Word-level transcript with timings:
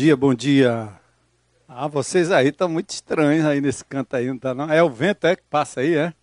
Dia, 0.00 0.16
bom 0.16 0.32
dia. 0.32 0.98
Ah, 1.68 1.86
vocês 1.86 2.30
aí 2.30 2.48
estão 2.48 2.70
muito 2.70 2.88
estranhos 2.88 3.44
aí 3.44 3.60
nesse 3.60 3.84
canto 3.84 4.16
aí, 4.16 4.28
não 4.28 4.38
tá 4.38 4.54
não? 4.54 4.72
É 4.72 4.82
o 4.82 4.88
vento 4.88 5.26
é 5.26 5.36
que 5.36 5.42
passa 5.42 5.80
aí, 5.80 5.94
é? 5.94 6.14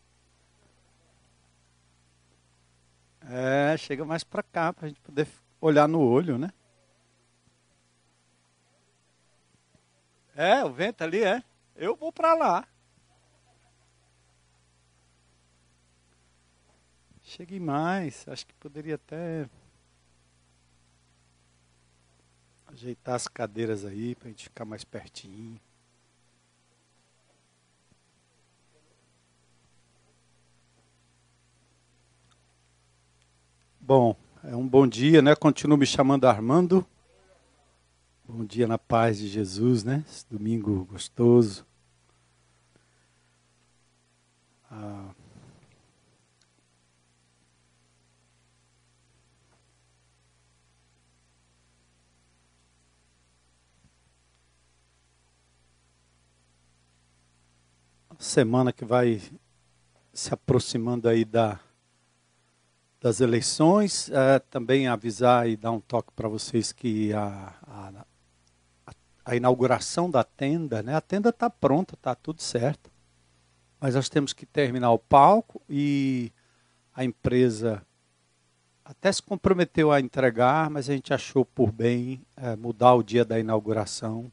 É, 3.30 3.78
chega 3.78 4.04
mais 4.04 4.24
para 4.24 4.42
cá 4.42 4.74
para 4.74 4.88
a 4.88 4.90
gente 4.90 5.00
poder 5.02 5.28
olhar 5.62 5.88
no 5.88 6.02
olho, 6.02 6.40
né? 6.40 6.52
É, 10.36 10.66
o 10.66 10.74
vento 10.74 11.04
ali 11.04 11.24
é. 11.24 11.44
Eu 11.76 11.96
vou 11.96 12.12
para 12.12 12.34
lá. 12.34 12.68
Chegue 17.22 17.60
mais, 17.60 18.26
acho 18.28 18.48
que 18.48 18.56
poderia 18.56 18.96
até 18.96 19.48
Ajeitar 22.78 23.16
as 23.16 23.28
cadeiras 23.28 23.84
aí 23.84 24.14
para 24.14 24.28
a 24.28 24.30
gente 24.30 24.44
ficar 24.44 24.64
mais 24.64 24.84
pertinho. 24.84 25.60
Bom, 33.82 34.16
é 34.44 34.56
um 34.56 34.68
bom 34.68 34.86
dia, 34.86 35.24
né? 35.24 35.36
Continuo 35.36 35.76
me 35.76 35.88
chamando 35.88 36.26
Armando. 36.26 36.86
Bom 38.24 38.46
dia 38.46 38.68
na 38.68 38.78
paz 38.78 39.18
de 39.18 39.28
Jesus, 39.28 39.84
né? 39.84 40.06
Esse 40.08 40.30
domingo 40.30 40.86
gostoso. 40.86 41.66
Ah, 44.70 45.16
semana 58.18 58.74
que 58.74 58.84
vai 58.84 59.22
se 60.14 60.34
aproximando 60.34 61.08
aí 61.08 61.24
da, 61.24 61.60
das 63.00 63.22
eleições. 63.22 64.10
É, 64.10 64.40
também 64.40 64.88
avisar 64.88 65.48
e 65.48 65.56
dar 65.56 65.72
um 65.72 65.80
toque 65.80 66.12
para 66.16 66.28
vocês 66.28 66.72
que 66.72 67.14
a, 67.14 67.54
a, 67.68 68.06
a, 69.26 69.36
inauguração 69.36 70.10
da 70.10 70.24
tenda, 70.24 70.82
né? 70.82 70.96
A 70.96 71.02
tenda 71.02 71.30
está 71.30 71.50
pronta, 71.50 71.94
está 71.94 72.16
tudo 72.16 72.42
certo. 72.42 72.92
Mas 73.80 73.94
nós 73.94 74.10
temos 74.10 74.34
que 74.34 74.46
terminar 74.46 74.92
o 74.92 74.98
palco 74.98 75.62
e 75.70 76.32
a 76.94 77.06
empresa 77.06 77.86
até 78.84 79.12
se 79.12 79.22
comprometeu 79.22 79.92
a 79.92 80.00
entregar, 80.00 80.70
mas 80.70 80.90
a 80.90 80.94
gente 80.94 81.14
achou 81.14 81.46
por 81.46 81.72
bem 81.72 82.26
é, 82.36 82.56
mudar 82.56 82.94
o 82.96 83.04
dia 83.04 83.24
da 83.24 83.38
inauguração. 83.38 84.32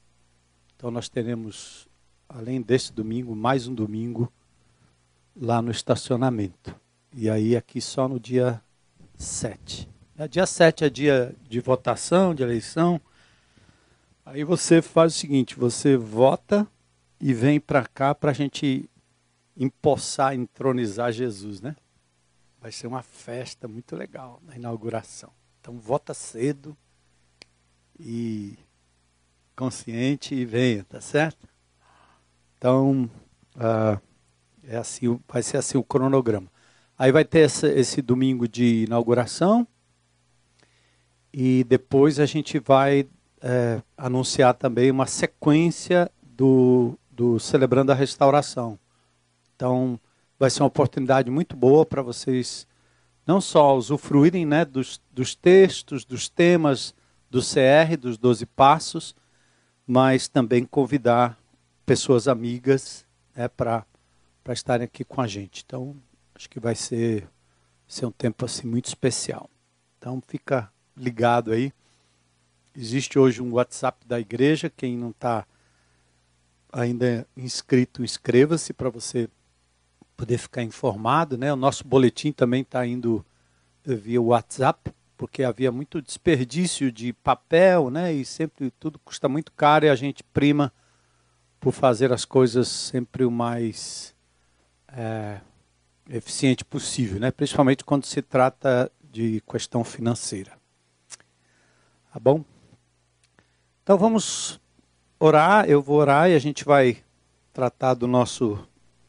Então 0.77 0.91
nós 0.91 1.09
teremos 1.09 1.89
além 2.35 2.61
desse 2.61 2.93
domingo, 2.93 3.35
mais 3.37 3.69
um 3.69 3.75
domingo 3.75 4.31
lá 5.37 5.63
no 5.63 5.71
estacionamento. 5.71 6.75
E 7.13 7.31
aí 7.31 7.57
aqui 7.57 7.81
só 7.81 8.09
no 8.09 8.19
dia 8.19 8.61
7. 9.17 9.89
É, 10.19 10.27
dia 10.27 10.45
7 10.45 10.85
é 10.85 10.91
dia 10.91 11.35
de 11.49 11.61
votação, 11.61 12.35
de 12.35 12.43
eleição. 12.43 13.01
Aí 14.27 14.43
você 14.43 14.83
faz 14.83 15.15
o 15.15 15.19
seguinte, 15.19 15.55
você 15.55 15.97
vota 15.97 16.67
e 17.21 17.33
vem 17.33 17.61
para 17.61 17.87
cá 17.87 18.13
para 18.13 18.33
a 18.33 18.35
gente 18.35 18.91
empossar, 19.57 20.35
entronizar 20.35 21.13
Jesus, 21.13 21.61
né? 21.61 21.77
Vai 22.61 22.73
ser 22.73 22.89
uma 22.89 23.03
festa 23.03 23.69
muito 23.69 23.95
legal 23.95 24.43
na 24.45 24.57
inauguração. 24.57 25.31
Então 25.61 25.79
vota 25.79 26.13
cedo 26.13 26.77
e 27.97 28.59
consciente 29.55 30.35
e 30.35 30.45
venha, 30.45 30.83
tá 30.83 31.01
certo? 31.01 31.54
Então, 32.65 33.11
uh, 33.57 34.01
é 34.63 34.79
assim, 34.79 35.21
vai 35.29 35.43
ser 35.43 35.59
assim 35.59 35.77
o 35.77 35.85
cronograma. 35.85 36.51
Aí 36.99 37.13
vai 37.13 37.23
ter 37.23 37.41
esse, 37.41 37.67
esse 37.67 38.01
domingo 38.01 38.49
de 38.49 38.85
inauguração 38.85 39.69
e 41.31 41.63
depois 41.65 42.19
a 42.19 42.25
gente 42.25 42.59
vai 42.59 43.07
é, 43.43 43.83
anunciar 43.99 44.55
também 44.55 44.91
uma 44.91 45.07
sequência 45.07 46.11
do, 46.23 46.99
do 47.11 47.39
Celebrando 47.39 47.93
a 47.93 47.95
Restauração. 47.95 48.79
Então, 49.55 50.01
vai 50.39 50.49
ser 50.49 50.63
uma 50.63 50.69
oportunidade 50.69 51.31
muito 51.31 51.55
boa 51.55 51.85
para 51.85 52.01
vocês 52.01 52.67
não 53.27 53.43
só 53.43 53.77
usufruírem 53.77 54.47
né, 54.47 54.65
dos, 54.65 55.03
dos 55.13 55.35
textos, 55.35 56.03
dos 56.07 56.31
temas 56.31 56.95
do 57.29 57.43
CR, 57.43 57.99
dos 58.01 58.17
12 58.17 58.47
passos, 58.47 59.15
mas 59.87 60.29
também 60.29 60.65
convidar 60.65 61.39
pessoas 61.85 62.29
amigas 62.29 63.07
né, 63.35 63.49
para 63.49 63.85
estarem 64.49 64.85
aqui 64.85 65.05
com 65.05 65.21
a 65.21 65.27
gente. 65.27 65.63
Então, 65.65 65.97
acho 66.35 66.49
que 66.49 66.59
vai 66.59 66.75
ser, 66.75 67.29
ser 67.87 68.07
um 68.07 68.11
tempo 68.11 68.45
assim 68.45 68.67
muito 68.67 68.87
especial. 68.87 69.49
Então, 69.99 70.23
fica 70.27 70.71
ligado 70.97 71.53
aí. 71.53 71.73
Existe 72.77 73.19
hoje 73.19 73.43
um 73.43 73.53
WhatsApp 73.53 74.07
da 74.07 74.19
igreja. 74.19 74.71
Quem 74.71 74.97
não 74.97 75.11
está 75.11 75.47
ainda 76.73 77.27
inscrito, 77.37 78.03
inscreva-se 78.03 78.73
para 78.73 78.91
você 78.91 79.29
poder 80.17 80.39
ficar 80.39 80.63
informado. 80.63 81.39
Né? 81.39 81.53
O 81.53 81.57
nosso 81.57 81.87
boletim 81.87 82.33
também 82.33 82.63
está 82.63 82.85
indo 82.87 83.25
via 83.85 84.21
WhatsApp, 84.21 84.93
porque 85.17 85.45
havia 85.45 85.71
muito 85.71 86.01
desperdício 86.01 86.91
de 86.91 87.13
papel, 87.13 87.91
né? 87.91 88.13
E 88.13 88.25
sempre 88.25 88.71
tudo 88.81 88.99
custa 88.99 89.29
muito 89.29 89.53
caro 89.53 89.85
e 89.85 89.91
a 89.91 89.95
gente 89.95 90.25
prima 90.25 90.73
por 91.65 91.73
fazer 91.73 92.13
as 92.13 92.27
coisas 92.27 92.69
sempre 92.69 93.25
o 93.25 93.31
mais 93.31 94.15
é, 94.87 95.41
eficiente 96.11 96.63
possível, 96.63 97.19
né? 97.19 97.31
principalmente 97.31 97.83
quando 97.83 98.05
se 98.05 98.21
trata 98.21 98.93
de 99.11 99.43
questão 99.51 99.83
financeira. 99.83 100.53
Tá 102.13 102.21
bom? 102.21 102.45
Então 103.83 103.97
vamos 103.97 104.61
orar, 105.19 105.65
eu 105.67 105.81
vou 105.81 105.97
orar 105.97 106.29
e 106.29 106.35
a 106.35 106.39
gente 106.39 106.67
vai 106.67 106.99
tratar 107.51 107.95
do 107.95 108.07
nosso, 108.07 108.59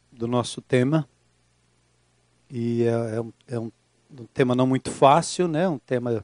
do 0.10 0.26
nosso 0.26 0.62
tema. 0.62 1.06
E 2.50 2.84
é, 2.84 3.16
é, 3.18 3.22
um, 3.22 3.34
é 3.50 3.60
um, 3.60 3.72
um 4.18 4.26
tema 4.28 4.56
não 4.56 4.66
muito 4.66 4.90
fácil, 4.90 5.50
né? 5.50 5.68
um 5.68 5.78
tema 5.78 6.24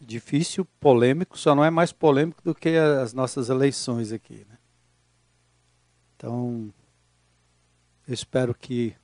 difícil, 0.00 0.66
polêmico, 0.80 1.38
só 1.38 1.54
não 1.54 1.64
é 1.64 1.70
mais 1.70 1.92
polêmico 1.92 2.42
do 2.42 2.52
que 2.52 2.70
as 2.70 3.12
nossas 3.12 3.48
eleições 3.48 4.10
aqui. 4.10 4.44
Né? 4.50 4.56
Então, 6.20 6.70
eu 8.06 8.12
espero 8.12 8.54
que 8.54 8.94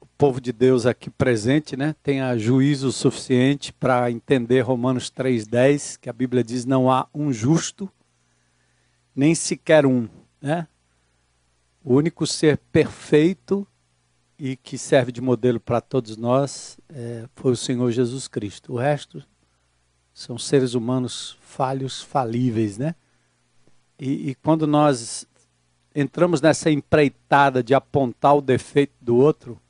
o 0.00 0.06
povo 0.16 0.40
de 0.40 0.52
Deus 0.52 0.86
aqui 0.86 1.10
presente 1.10 1.76
né, 1.76 1.96
tenha 2.00 2.38
juízo 2.38 2.92
suficiente 2.92 3.72
para 3.72 4.08
entender 4.08 4.60
Romanos 4.60 5.10
3,10, 5.10 5.98
que 5.98 6.08
a 6.08 6.12
Bíblia 6.12 6.44
diz: 6.44 6.64
não 6.64 6.88
há 6.88 7.08
um 7.12 7.32
justo, 7.32 7.90
nem 9.16 9.34
sequer 9.34 9.84
um. 9.84 10.08
Né? 10.40 10.68
O 11.82 11.96
único 11.96 12.24
ser 12.24 12.56
perfeito 12.70 13.66
e 14.38 14.54
que 14.54 14.78
serve 14.78 15.10
de 15.10 15.20
modelo 15.20 15.58
para 15.58 15.80
todos 15.80 16.16
nós 16.16 16.78
é, 16.88 17.28
foi 17.34 17.50
o 17.50 17.56
Senhor 17.56 17.90
Jesus 17.90 18.28
Cristo. 18.28 18.74
O 18.74 18.78
resto 18.78 19.24
são 20.14 20.38
seres 20.38 20.74
humanos 20.74 21.36
falhos, 21.40 22.00
falíveis, 22.00 22.78
né? 22.78 22.94
E, 23.98 24.30
e, 24.30 24.34
quando 24.36 24.64
nós 24.64 25.26
entramos 26.00 26.40
nessa 26.40 26.70
empreitada 26.70 27.60
de 27.60 27.74
apontar 27.74 28.36
o 28.36 28.40
defeito 28.40 28.92
do 29.00 29.16
outro, 29.16 29.60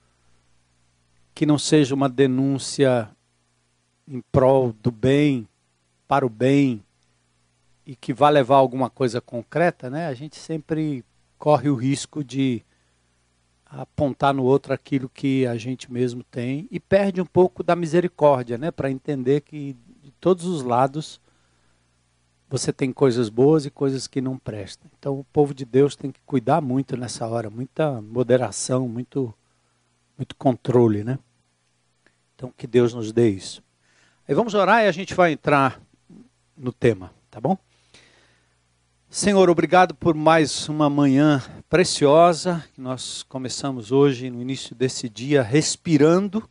que 1.35 1.47
não 1.47 1.57
seja 1.59 1.95
uma 1.95 2.09
denúncia 2.09 3.09
em 4.07 4.21
prol 4.31 4.75
do 4.83 4.91
bem, 4.91 5.49
para 6.07 6.27
o 6.27 6.29
bem, 6.29 6.85
e 7.87 7.97
que 7.97 8.13
vá 8.13 8.29
levar 8.29 8.57
alguma 8.57 8.91
coisa 8.91 9.23
concreta, 9.23 9.89
né? 9.89 10.07
A 10.07 10.13
gente 10.13 10.37
sempre 10.37 11.03
corre 11.39 11.71
o 11.71 11.75
risco 11.75 12.23
de 12.23 12.63
apontar 13.65 14.35
no 14.35 14.45
outro 14.45 14.75
aquilo 14.75 15.09
que 15.09 15.47
a 15.47 15.57
gente 15.57 15.91
mesmo 15.91 16.23
tem 16.25 16.69
e 16.71 16.79
perde 16.79 17.23
um 17.23 17.27
pouco 17.27 17.63
da 17.63 17.75
misericórdia, 17.75 18.59
né? 18.59 18.71
Para 18.71 18.91
entender 18.91 19.41
que 19.41 19.75
de 20.03 20.11
todos 20.21 20.45
os 20.45 20.63
lados 20.63 21.19
você 22.49 22.73
tem 22.73 22.93
coisas 22.93 23.29
boas 23.29 23.67
e 23.67 23.71
coisas 23.71 24.06
que 24.06 24.21
não 24.21 24.39
prestam. 24.39 24.91
Então 24.99 25.19
o 25.19 25.25
povo 25.25 25.53
de 25.53 25.65
Deus 25.65 25.95
tem 25.95 26.11
que 26.11 26.21
cuidar 26.25 26.61
muito 26.61 26.97
nessa 26.97 27.27
hora, 27.27 27.50
muita 27.50 28.00
moderação, 28.00 28.89
muito 28.89 29.35
muito 30.17 30.35
controle, 30.35 31.05
né? 31.05 31.19
Então 32.35 32.53
que 32.56 32.67
Deus 32.67 32.95
nos 32.95 33.12
dê 33.12 33.29
isso. 33.29 33.62
Aí 34.27 34.35
vamos 34.35 34.55
orar 34.55 34.83
e 34.83 34.89
a 34.89 34.93
gente 34.93 35.15
vai 35.15 35.33
entrar 35.33 35.81
no 36.56 36.73
tema, 36.73 37.12
tá 37.31 37.41
bom? 37.41 37.56
Senhor, 39.11 39.49
obrigado 39.49 39.94
por 39.94 40.15
mais 40.15 40.69
uma 40.69 40.91
manhã 40.91 41.43
preciosa 41.69 42.62
que 42.75 42.81
nós 42.81 43.23
começamos 43.23 43.91
hoje 43.91 44.29
no 44.29 44.43
início 44.43 44.75
desse 44.75 45.09
dia 45.09 45.43
respirando, 45.43 46.49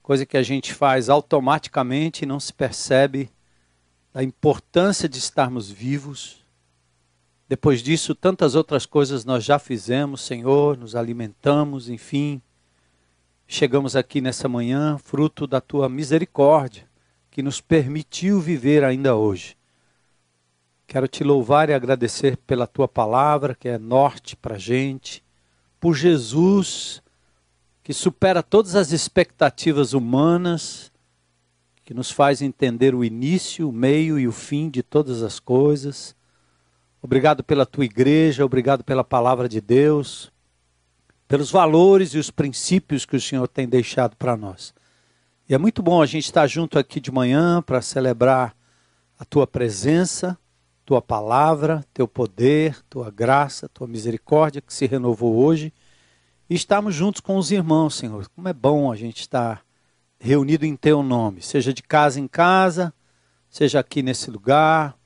coisa 0.00 0.24
que 0.24 0.36
a 0.36 0.44
gente 0.44 0.72
faz 0.72 1.08
automaticamente 1.08 2.22
e 2.22 2.26
não 2.26 2.38
se 2.38 2.52
percebe 2.52 3.30
da 4.14 4.22
importância 4.22 5.08
de 5.08 5.18
estarmos 5.18 5.68
vivos. 5.68 6.38
Depois 7.48 7.82
disso, 7.82 8.14
tantas 8.14 8.54
outras 8.54 8.86
coisas 8.86 9.24
nós 9.24 9.44
já 9.44 9.58
fizemos, 9.58 10.20
Senhor, 10.20 10.78
nos 10.78 10.94
alimentamos, 10.94 11.88
enfim. 11.88 12.40
Chegamos 13.44 13.96
aqui 13.96 14.20
nessa 14.20 14.48
manhã, 14.48 14.96
fruto 14.98 15.48
da 15.48 15.60
tua 15.60 15.88
misericórdia, 15.88 16.88
que 17.28 17.42
nos 17.42 17.60
permitiu 17.60 18.40
viver 18.40 18.84
ainda 18.84 19.16
hoje. 19.16 19.56
Quero 20.86 21.08
te 21.08 21.24
louvar 21.24 21.68
e 21.68 21.74
agradecer 21.74 22.36
pela 22.36 22.68
tua 22.68 22.86
palavra, 22.86 23.56
que 23.56 23.68
é 23.68 23.78
norte 23.78 24.36
para 24.36 24.54
a 24.54 24.58
gente, 24.58 25.24
por 25.80 25.96
Jesus, 25.96 27.02
que 27.82 27.92
supera 27.92 28.44
todas 28.44 28.76
as 28.76 28.92
expectativas 28.92 29.92
humanas, 29.92 30.92
que 31.84 31.92
nos 31.92 32.10
faz 32.10 32.40
entender 32.40 32.94
o 32.94 33.04
início, 33.04 33.68
o 33.68 33.72
meio 33.72 34.18
e 34.18 34.26
o 34.26 34.32
fim 34.32 34.70
de 34.70 34.82
todas 34.82 35.22
as 35.22 35.38
coisas. 35.38 36.16
Obrigado 37.02 37.44
pela 37.44 37.66
tua 37.66 37.84
igreja, 37.84 38.44
obrigado 38.44 38.82
pela 38.82 39.04
palavra 39.04 39.48
de 39.48 39.60
Deus, 39.60 40.32
pelos 41.28 41.50
valores 41.50 42.14
e 42.14 42.18
os 42.18 42.30
princípios 42.30 43.04
que 43.04 43.16
o 43.16 43.20
Senhor 43.20 43.46
tem 43.46 43.68
deixado 43.68 44.16
para 44.16 44.36
nós. 44.36 44.72
E 45.46 45.54
é 45.54 45.58
muito 45.58 45.82
bom 45.82 46.00
a 46.00 46.06
gente 46.06 46.24
estar 46.24 46.46
junto 46.46 46.78
aqui 46.78 46.98
de 46.98 47.12
manhã 47.12 47.60
para 47.60 47.82
celebrar 47.82 48.56
a 49.18 49.24
tua 49.26 49.46
presença, 49.46 50.38
tua 50.86 51.02
palavra, 51.02 51.84
teu 51.92 52.08
poder, 52.08 52.82
tua 52.88 53.10
graça, 53.10 53.68
tua 53.68 53.86
misericórdia 53.86 54.62
que 54.62 54.72
se 54.72 54.86
renovou 54.86 55.36
hoje. 55.36 55.72
E 56.48 56.54
estamos 56.54 56.94
juntos 56.94 57.20
com 57.20 57.36
os 57.36 57.50
irmãos, 57.50 57.94
Senhor. 57.94 58.26
Como 58.34 58.48
é 58.48 58.54
bom 58.54 58.90
a 58.90 58.96
gente 58.96 59.20
estar 59.20 59.63
reunido 60.24 60.64
em 60.64 60.74
teu 60.74 61.02
nome, 61.02 61.42
seja 61.42 61.70
de 61.70 61.82
casa 61.82 62.18
em 62.18 62.26
casa, 62.26 62.94
seja 63.50 63.78
aqui 63.78 64.02
nesse 64.02 64.30
lugar. 64.30 64.96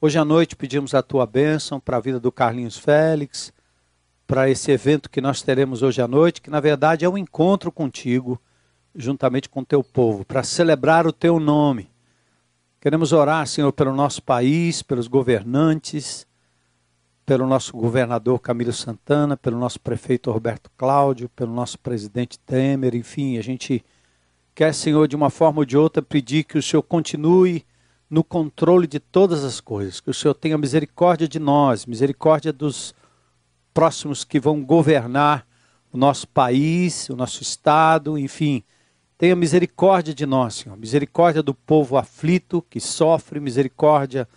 Hoje 0.00 0.16
à 0.20 0.24
noite 0.24 0.54
pedimos 0.54 0.94
a 0.94 1.02
tua 1.02 1.26
bênção 1.26 1.80
para 1.80 1.96
a 1.96 2.00
vida 2.00 2.20
do 2.20 2.30
Carlinhos 2.30 2.78
Félix, 2.78 3.52
para 4.24 4.48
esse 4.48 4.70
evento 4.70 5.10
que 5.10 5.20
nós 5.20 5.42
teremos 5.42 5.82
hoje 5.82 6.00
à 6.00 6.06
noite, 6.06 6.40
que 6.40 6.48
na 6.48 6.60
verdade 6.60 7.04
é 7.04 7.08
um 7.08 7.18
encontro 7.18 7.72
contigo, 7.72 8.40
juntamente 8.94 9.48
com 9.48 9.62
o 9.62 9.64
teu 9.64 9.82
povo, 9.82 10.24
para 10.24 10.44
celebrar 10.44 11.08
o 11.08 11.12
teu 11.12 11.40
nome. 11.40 11.90
Queremos 12.80 13.12
orar, 13.12 13.44
Senhor, 13.48 13.72
pelo 13.72 13.92
nosso 13.92 14.22
país, 14.22 14.80
pelos 14.80 15.08
governantes, 15.08 16.24
pelo 17.26 17.48
nosso 17.48 17.72
governador 17.72 18.38
Camilo 18.38 18.72
Santana, 18.72 19.36
pelo 19.36 19.58
nosso 19.58 19.80
prefeito 19.80 20.30
Roberto 20.30 20.70
Cláudio, 20.76 21.28
pelo 21.30 21.52
nosso 21.52 21.80
presidente 21.80 22.38
Temer, 22.38 22.94
enfim, 22.94 23.38
a 23.38 23.42
gente 23.42 23.84
quer, 24.54 24.74
Senhor, 24.74 25.08
de 25.08 25.16
uma 25.16 25.30
forma 25.30 25.60
ou 25.60 25.64
de 25.64 25.76
outra, 25.76 26.02
pedir 26.02 26.44
que 26.44 26.58
o 26.58 26.62
Senhor 26.62 26.82
continue 26.82 27.64
no 28.08 28.22
controle 28.22 28.86
de 28.86 29.00
todas 29.00 29.42
as 29.42 29.60
coisas, 29.60 29.98
que 29.98 30.10
o 30.10 30.14
Senhor 30.14 30.34
tenha 30.34 30.58
misericórdia 30.58 31.26
de 31.26 31.38
nós, 31.38 31.86
misericórdia 31.86 32.52
dos 32.52 32.94
próximos 33.72 34.22
que 34.22 34.38
vão 34.38 34.62
governar 34.62 35.46
o 35.90 35.96
nosso 35.96 36.28
país, 36.28 37.08
o 37.08 37.16
nosso 37.16 37.42
estado, 37.42 38.18
enfim. 38.18 38.62
Tenha 39.16 39.34
misericórdia 39.34 40.12
de 40.12 40.26
nós, 40.26 40.56
Senhor, 40.56 40.76
misericórdia 40.76 41.42
do 41.42 41.54
povo 41.54 41.96
aflito 41.96 42.60
que 42.68 42.80
sofre, 42.80 43.40
misericórdia 43.40 44.28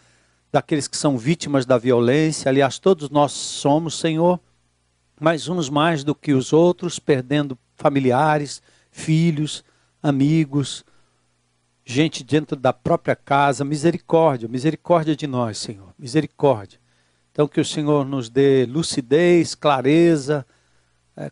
daqueles 0.53 0.87
que 0.87 0.95
são 0.95 1.17
vítimas 1.17 1.65
da 1.65 1.77
violência. 1.77 2.47
Aliás, 2.47 2.79
todos 2.79 3.09
nós 3.09 3.33
somos, 3.33 3.99
Senhor, 3.99 4.39
mas 5.19 5.49
uns 5.49 5.69
mais 5.69 6.01
do 6.01 6.15
que 6.15 6.31
os 6.31 6.53
outros, 6.53 6.97
perdendo 6.97 7.57
familiares, 7.75 8.61
filhos, 8.89 9.64
amigos, 10.05 10.85
gente 11.83 12.23
dentro 12.23 12.55
da 12.55 12.71
própria 12.71 13.15
casa. 13.15 13.65
Misericórdia, 13.65 14.47
misericórdia 14.47 15.15
de 15.15 15.25
nós, 15.25 15.57
Senhor, 15.57 15.93
misericórdia. 15.97 16.79
Então, 17.31 17.47
que 17.47 17.59
o 17.59 17.65
Senhor 17.65 18.05
nos 18.05 18.29
dê 18.29 18.65
lucidez, 18.65 19.55
clareza, 19.55 20.45
é, 21.17 21.31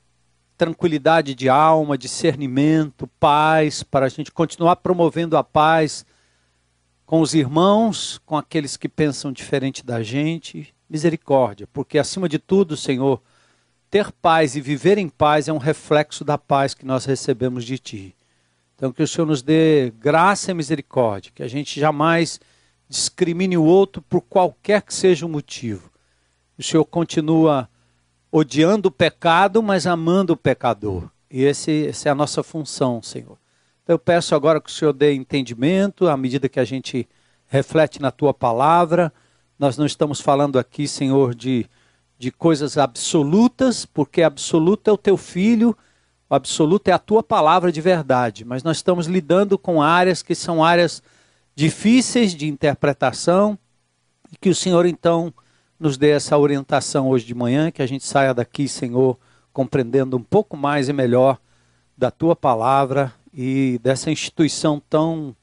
tranquilidade 0.57 1.35
de 1.35 1.47
alma, 1.47 1.97
discernimento, 1.97 3.07
paz, 3.19 3.83
para 3.83 4.07
a 4.07 4.09
gente 4.09 4.31
continuar 4.31 4.77
promovendo 4.77 5.37
a 5.37 5.43
paz 5.43 6.03
com 7.05 7.21
os 7.21 7.35
irmãos, 7.35 8.19
com 8.25 8.35
aqueles 8.35 8.75
que 8.75 8.89
pensam 8.89 9.31
diferente 9.31 9.85
da 9.85 10.01
gente. 10.01 10.73
Misericórdia, 10.89 11.67
porque 11.71 11.97
acima 11.97 12.27
de 12.27 12.37
tudo, 12.37 12.75
Senhor, 12.75 13.21
ter 13.89 14.11
paz 14.11 14.55
e 14.55 14.61
viver 14.61 14.97
em 14.97 15.09
paz 15.09 15.47
é 15.47 15.53
um 15.53 15.57
reflexo 15.57 16.23
da 16.25 16.37
paz 16.37 16.73
que 16.73 16.85
nós 16.85 17.05
recebemos 17.05 17.63
de 17.65 17.77
Ti. 17.77 18.15
Então, 18.75 18.91
que 18.91 19.03
o 19.03 19.07
Senhor 19.07 19.25
nos 19.25 19.41
dê 19.41 19.91
graça 19.99 20.51
e 20.51 20.53
misericórdia, 20.53 21.31
que 21.33 21.43
a 21.43 21.47
gente 21.47 21.79
jamais 21.79 22.39
discrimine 22.89 23.57
o 23.57 23.63
outro 23.63 24.01
por 24.01 24.21
qualquer 24.21 24.81
que 24.81 24.93
seja 24.93 25.25
o 25.25 25.29
motivo. 25.29 25.89
O 26.57 26.63
Senhor 26.63 26.85
continua 26.85 27.69
odiando 28.31 28.89
o 28.89 28.91
pecado, 28.91 29.61
mas 29.61 29.85
amando 29.87 30.33
o 30.33 30.37
pecador. 30.37 31.09
E 31.29 31.43
esse, 31.43 31.87
essa 31.87 32.09
é 32.09 32.11
a 32.11 32.15
nossa 32.15 32.43
função, 32.43 33.01
Senhor. 33.01 33.37
Então, 33.83 33.93
eu 33.93 33.99
peço 33.99 34.35
agora 34.35 34.61
que 34.61 34.69
o 34.69 34.73
Senhor 34.73 34.93
dê 34.93 35.13
entendimento 35.13 36.07
à 36.07 36.17
medida 36.17 36.49
que 36.49 36.59
a 36.59 36.65
gente 36.65 37.07
reflete 37.47 38.01
na 38.01 38.11
tua 38.11 38.33
palavra. 38.33 39.13
Nós 39.57 39.77
não 39.77 39.85
estamos 39.85 40.19
falando 40.19 40.57
aqui, 40.57 40.87
Senhor, 40.87 41.35
de, 41.35 41.67
de 42.17 42.31
coisas 42.31 42.77
absolutas, 42.77 43.85
porque 43.85 44.21
absoluto 44.21 44.89
é 44.89 44.93
o 44.93 44.97
teu 44.97 45.17
filho 45.17 45.75
o 46.33 46.35
absoluto 46.35 46.87
é 46.87 46.91
a 46.91 46.97
tua 46.97 47.21
palavra 47.21 47.71
de 47.71 47.79
verdade, 47.79 48.43
mas 48.43 48.63
nós 48.63 48.77
estamos 48.77 49.05
lidando 49.05 49.55
com 49.55 49.83
áreas 49.83 50.23
que 50.23 50.33
são 50.33 50.63
áreas 50.63 51.03
difíceis 51.55 52.33
de 52.33 52.47
interpretação 52.47 53.55
e 54.31 54.37
que 54.37 54.49
o 54.49 54.55
Senhor 54.55 54.87
então 54.87 55.31
nos 55.79 55.95
dê 55.95 56.09
essa 56.09 56.35
orientação 56.35 57.07
hoje 57.07 57.23
de 57.23 57.35
manhã, 57.35 57.69
que 57.69 57.83
a 57.83 57.85
gente 57.85 58.03
saia 58.03 58.33
daqui, 58.33 58.67
Senhor, 58.67 59.15
compreendendo 59.53 60.17
um 60.17 60.23
pouco 60.23 60.57
mais 60.57 60.89
e 60.89 60.93
melhor 60.93 61.37
da 61.95 62.09
tua 62.09 62.35
palavra 62.35 63.13
e 63.31 63.79
dessa 63.83 64.09
instituição 64.09 64.81
tão 64.89 65.35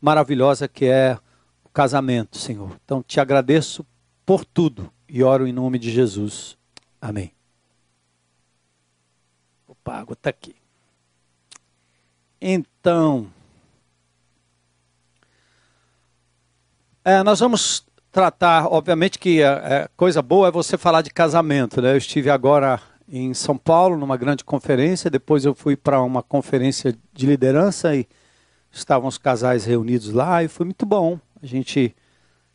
maravilhosa 0.00 0.66
que 0.66 0.86
é 0.86 1.16
o 1.64 1.68
casamento, 1.68 2.36
Senhor. 2.36 2.76
Então 2.84 3.00
te 3.00 3.20
agradeço 3.20 3.86
por 4.26 4.44
tudo 4.44 4.92
e 5.08 5.22
oro 5.22 5.46
em 5.46 5.52
nome 5.52 5.78
de 5.78 5.88
Jesus. 5.88 6.58
Amém. 7.00 7.32
Pago, 9.84 10.12
está 10.12 10.30
aqui. 10.30 10.54
Então, 12.40 13.30
é, 17.04 17.22
nós 17.22 17.40
vamos 17.40 17.84
tratar, 18.10 18.66
obviamente 18.66 19.18
que 19.18 19.40
é, 19.40 19.46
é, 19.46 19.88
coisa 19.96 20.20
boa 20.20 20.48
é 20.48 20.50
você 20.50 20.76
falar 20.76 21.02
de 21.02 21.10
casamento, 21.10 21.80
né? 21.80 21.92
Eu 21.92 21.96
estive 21.96 22.30
agora 22.30 22.80
em 23.08 23.32
São 23.32 23.56
Paulo 23.56 23.96
numa 23.96 24.16
grande 24.16 24.44
conferência, 24.44 25.10
depois 25.10 25.44
eu 25.44 25.54
fui 25.54 25.76
para 25.76 26.02
uma 26.02 26.22
conferência 26.22 26.96
de 27.12 27.26
liderança 27.26 27.94
e 27.94 28.06
estavam 28.70 29.08
os 29.08 29.18
casais 29.18 29.64
reunidos 29.64 30.12
lá 30.12 30.42
e 30.42 30.48
foi 30.48 30.66
muito 30.66 30.86
bom 30.86 31.18
a 31.42 31.46
gente 31.46 31.94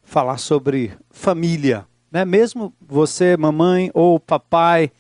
falar 0.04 0.38
sobre 0.38 0.94
família, 1.10 1.86
né? 2.12 2.24
Mesmo 2.24 2.74
você, 2.80 3.36
mamãe 3.36 3.92
ou 3.94 4.20
papai 4.20 4.92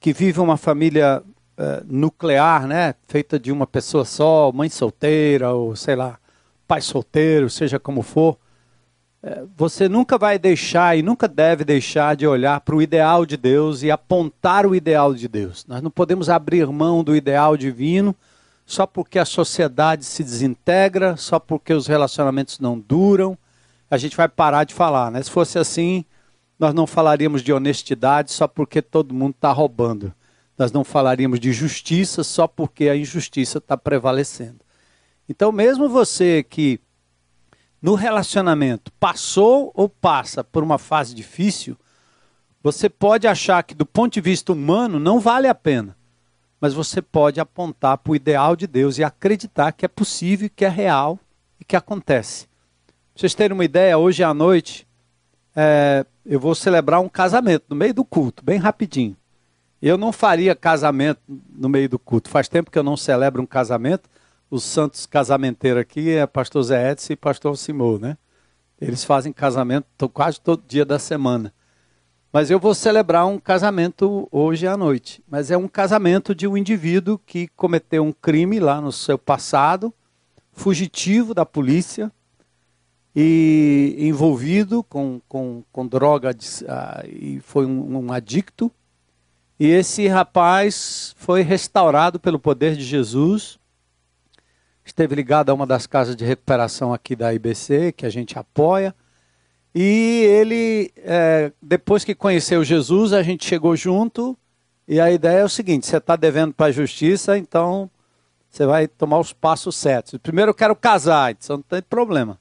que 0.00 0.12
vive 0.12 0.40
uma 0.40 0.56
família 0.56 1.22
uh, 1.62 1.84
nuclear, 1.86 2.66
né? 2.66 2.94
Feita 3.06 3.38
de 3.38 3.52
uma 3.52 3.66
pessoa 3.66 4.04
só, 4.04 4.50
mãe 4.52 4.68
solteira, 4.68 5.52
ou 5.52 5.76
sei 5.76 5.94
lá, 5.94 6.18
pai 6.66 6.80
solteiro, 6.80 7.48
seja 7.48 7.78
como 7.78 8.02
for. 8.02 8.36
Uh, 9.22 9.48
você 9.56 9.88
nunca 9.88 10.18
vai 10.18 10.38
deixar 10.38 10.98
e 10.98 11.02
nunca 11.02 11.28
deve 11.28 11.64
deixar 11.64 12.16
de 12.16 12.26
olhar 12.26 12.60
para 12.60 12.74
o 12.74 12.82
ideal 12.82 13.24
de 13.24 13.36
Deus 13.36 13.82
e 13.82 13.90
apontar 13.90 14.66
o 14.66 14.74
ideal 14.74 15.14
de 15.14 15.28
Deus. 15.28 15.64
Nós 15.66 15.80
não 15.80 15.90
podemos 15.90 16.28
abrir 16.28 16.66
mão 16.66 17.04
do 17.04 17.14
ideal 17.14 17.56
divino 17.56 18.14
só 18.66 18.86
porque 18.86 19.18
a 19.18 19.24
sociedade 19.24 20.04
se 20.04 20.24
desintegra, 20.24 21.16
só 21.16 21.38
porque 21.38 21.72
os 21.72 21.86
relacionamentos 21.86 22.58
não 22.58 22.78
duram. 22.78 23.36
A 23.90 23.98
gente 23.98 24.16
vai 24.16 24.28
parar 24.28 24.64
de 24.64 24.72
falar, 24.72 25.10
né? 25.10 25.22
Se 25.22 25.30
fosse 25.30 25.58
assim, 25.58 26.04
nós 26.58 26.72
não 26.72 26.86
falaríamos 26.86 27.42
de 27.42 27.52
honestidade 27.52 28.32
só 28.32 28.48
porque 28.48 28.80
todo 28.80 29.14
mundo 29.14 29.34
está 29.34 29.52
roubando 29.52 30.12
nós 30.62 30.70
não 30.70 30.84
falaríamos 30.84 31.40
de 31.40 31.52
justiça 31.52 32.22
só 32.22 32.46
porque 32.46 32.88
a 32.88 32.96
injustiça 32.96 33.58
está 33.58 33.76
prevalecendo. 33.76 34.60
Então, 35.28 35.50
mesmo 35.50 35.88
você 35.88 36.44
que 36.44 36.78
no 37.80 37.96
relacionamento 37.96 38.92
passou 38.92 39.72
ou 39.74 39.88
passa 39.88 40.44
por 40.44 40.62
uma 40.62 40.78
fase 40.78 41.16
difícil, 41.16 41.76
você 42.62 42.88
pode 42.88 43.26
achar 43.26 43.60
que 43.64 43.74
do 43.74 43.84
ponto 43.84 44.12
de 44.12 44.20
vista 44.20 44.52
humano 44.52 45.00
não 45.00 45.18
vale 45.18 45.48
a 45.48 45.54
pena, 45.54 45.96
mas 46.60 46.74
você 46.74 47.02
pode 47.02 47.40
apontar 47.40 47.98
para 47.98 48.12
o 48.12 48.14
ideal 48.14 48.54
de 48.54 48.68
Deus 48.68 48.98
e 48.98 49.02
acreditar 49.02 49.72
que 49.72 49.84
é 49.84 49.88
possível, 49.88 50.48
que 50.54 50.64
é 50.64 50.68
real 50.68 51.18
e 51.58 51.64
que 51.64 51.74
acontece. 51.74 52.46
Pra 52.86 52.94
vocês 53.16 53.34
terem 53.34 53.52
uma 53.52 53.64
ideia, 53.64 53.98
hoje 53.98 54.22
à 54.22 54.32
noite 54.32 54.86
é, 55.56 56.06
eu 56.24 56.38
vou 56.38 56.54
celebrar 56.54 57.00
um 57.00 57.08
casamento 57.08 57.64
no 57.68 57.74
meio 57.74 57.92
do 57.92 58.04
culto, 58.04 58.44
bem 58.44 58.60
rapidinho. 58.60 59.16
Eu 59.82 59.98
não 59.98 60.12
faria 60.12 60.54
casamento 60.54 61.20
no 61.26 61.68
meio 61.68 61.88
do 61.88 61.98
culto. 61.98 62.30
Faz 62.30 62.48
tempo 62.48 62.70
que 62.70 62.78
eu 62.78 62.84
não 62.84 62.96
celebro 62.96 63.42
um 63.42 63.46
casamento. 63.46 64.08
Os 64.48 64.62
santos 64.62 65.06
casamenteiros 65.06 65.80
aqui 65.80 66.10
é 66.10 66.24
pastor 66.24 66.62
Zé 66.62 66.92
Edson 66.92 67.14
e 67.14 67.16
pastor 67.16 67.56
Simão, 67.56 67.98
né? 67.98 68.16
Eles 68.80 69.02
fazem 69.02 69.32
casamento 69.32 70.08
quase 70.08 70.40
todo 70.40 70.62
dia 70.68 70.84
da 70.84 71.00
semana. 71.00 71.52
Mas 72.32 72.48
eu 72.48 72.60
vou 72.60 72.74
celebrar 72.74 73.26
um 73.26 73.38
casamento 73.38 74.28
hoje 74.30 74.68
à 74.68 74.76
noite. 74.76 75.22
Mas 75.28 75.50
é 75.50 75.56
um 75.56 75.66
casamento 75.66 76.32
de 76.32 76.46
um 76.46 76.56
indivíduo 76.56 77.18
que 77.18 77.48
cometeu 77.48 78.04
um 78.04 78.12
crime 78.12 78.60
lá 78.60 78.80
no 78.80 78.92
seu 78.92 79.18
passado, 79.18 79.92
fugitivo 80.52 81.34
da 81.34 81.44
polícia 81.44 82.10
e 83.14 83.96
envolvido 83.98 84.82
com, 84.84 85.20
com, 85.28 85.64
com 85.72 85.86
droga 85.86 86.30
uh, 86.30 87.06
e 87.06 87.40
foi 87.40 87.66
um, 87.66 87.98
um 87.98 88.12
adicto. 88.12 88.72
E 89.62 89.70
esse 89.70 90.08
rapaz 90.08 91.14
foi 91.16 91.42
restaurado 91.42 92.18
pelo 92.18 92.36
poder 92.36 92.74
de 92.74 92.82
Jesus. 92.82 93.60
Esteve 94.84 95.14
ligado 95.14 95.50
a 95.50 95.54
uma 95.54 95.64
das 95.64 95.86
casas 95.86 96.16
de 96.16 96.24
recuperação 96.24 96.92
aqui 96.92 97.14
da 97.14 97.32
IBC, 97.32 97.92
que 97.92 98.04
a 98.04 98.10
gente 98.10 98.36
apoia. 98.36 98.92
E 99.72 100.24
ele, 100.28 100.92
é, 100.96 101.52
depois 101.62 102.02
que 102.02 102.12
conheceu 102.12 102.64
Jesus, 102.64 103.12
a 103.12 103.22
gente 103.22 103.46
chegou 103.46 103.76
junto. 103.76 104.36
E 104.88 104.98
a 104.98 105.12
ideia 105.12 105.38
é 105.38 105.44
o 105.44 105.48
seguinte: 105.48 105.86
você 105.86 105.98
está 105.98 106.16
devendo 106.16 106.52
para 106.52 106.66
a 106.66 106.72
justiça, 106.72 107.38
então 107.38 107.88
você 108.50 108.66
vai 108.66 108.88
tomar 108.88 109.20
os 109.20 109.32
passos 109.32 109.76
certos. 109.76 110.18
Primeiro 110.20 110.50
eu 110.50 110.56
quero 110.56 110.74
casar, 110.74 111.30
então 111.30 111.58
não 111.58 111.62
tem 111.62 111.82
problema. 111.82 112.36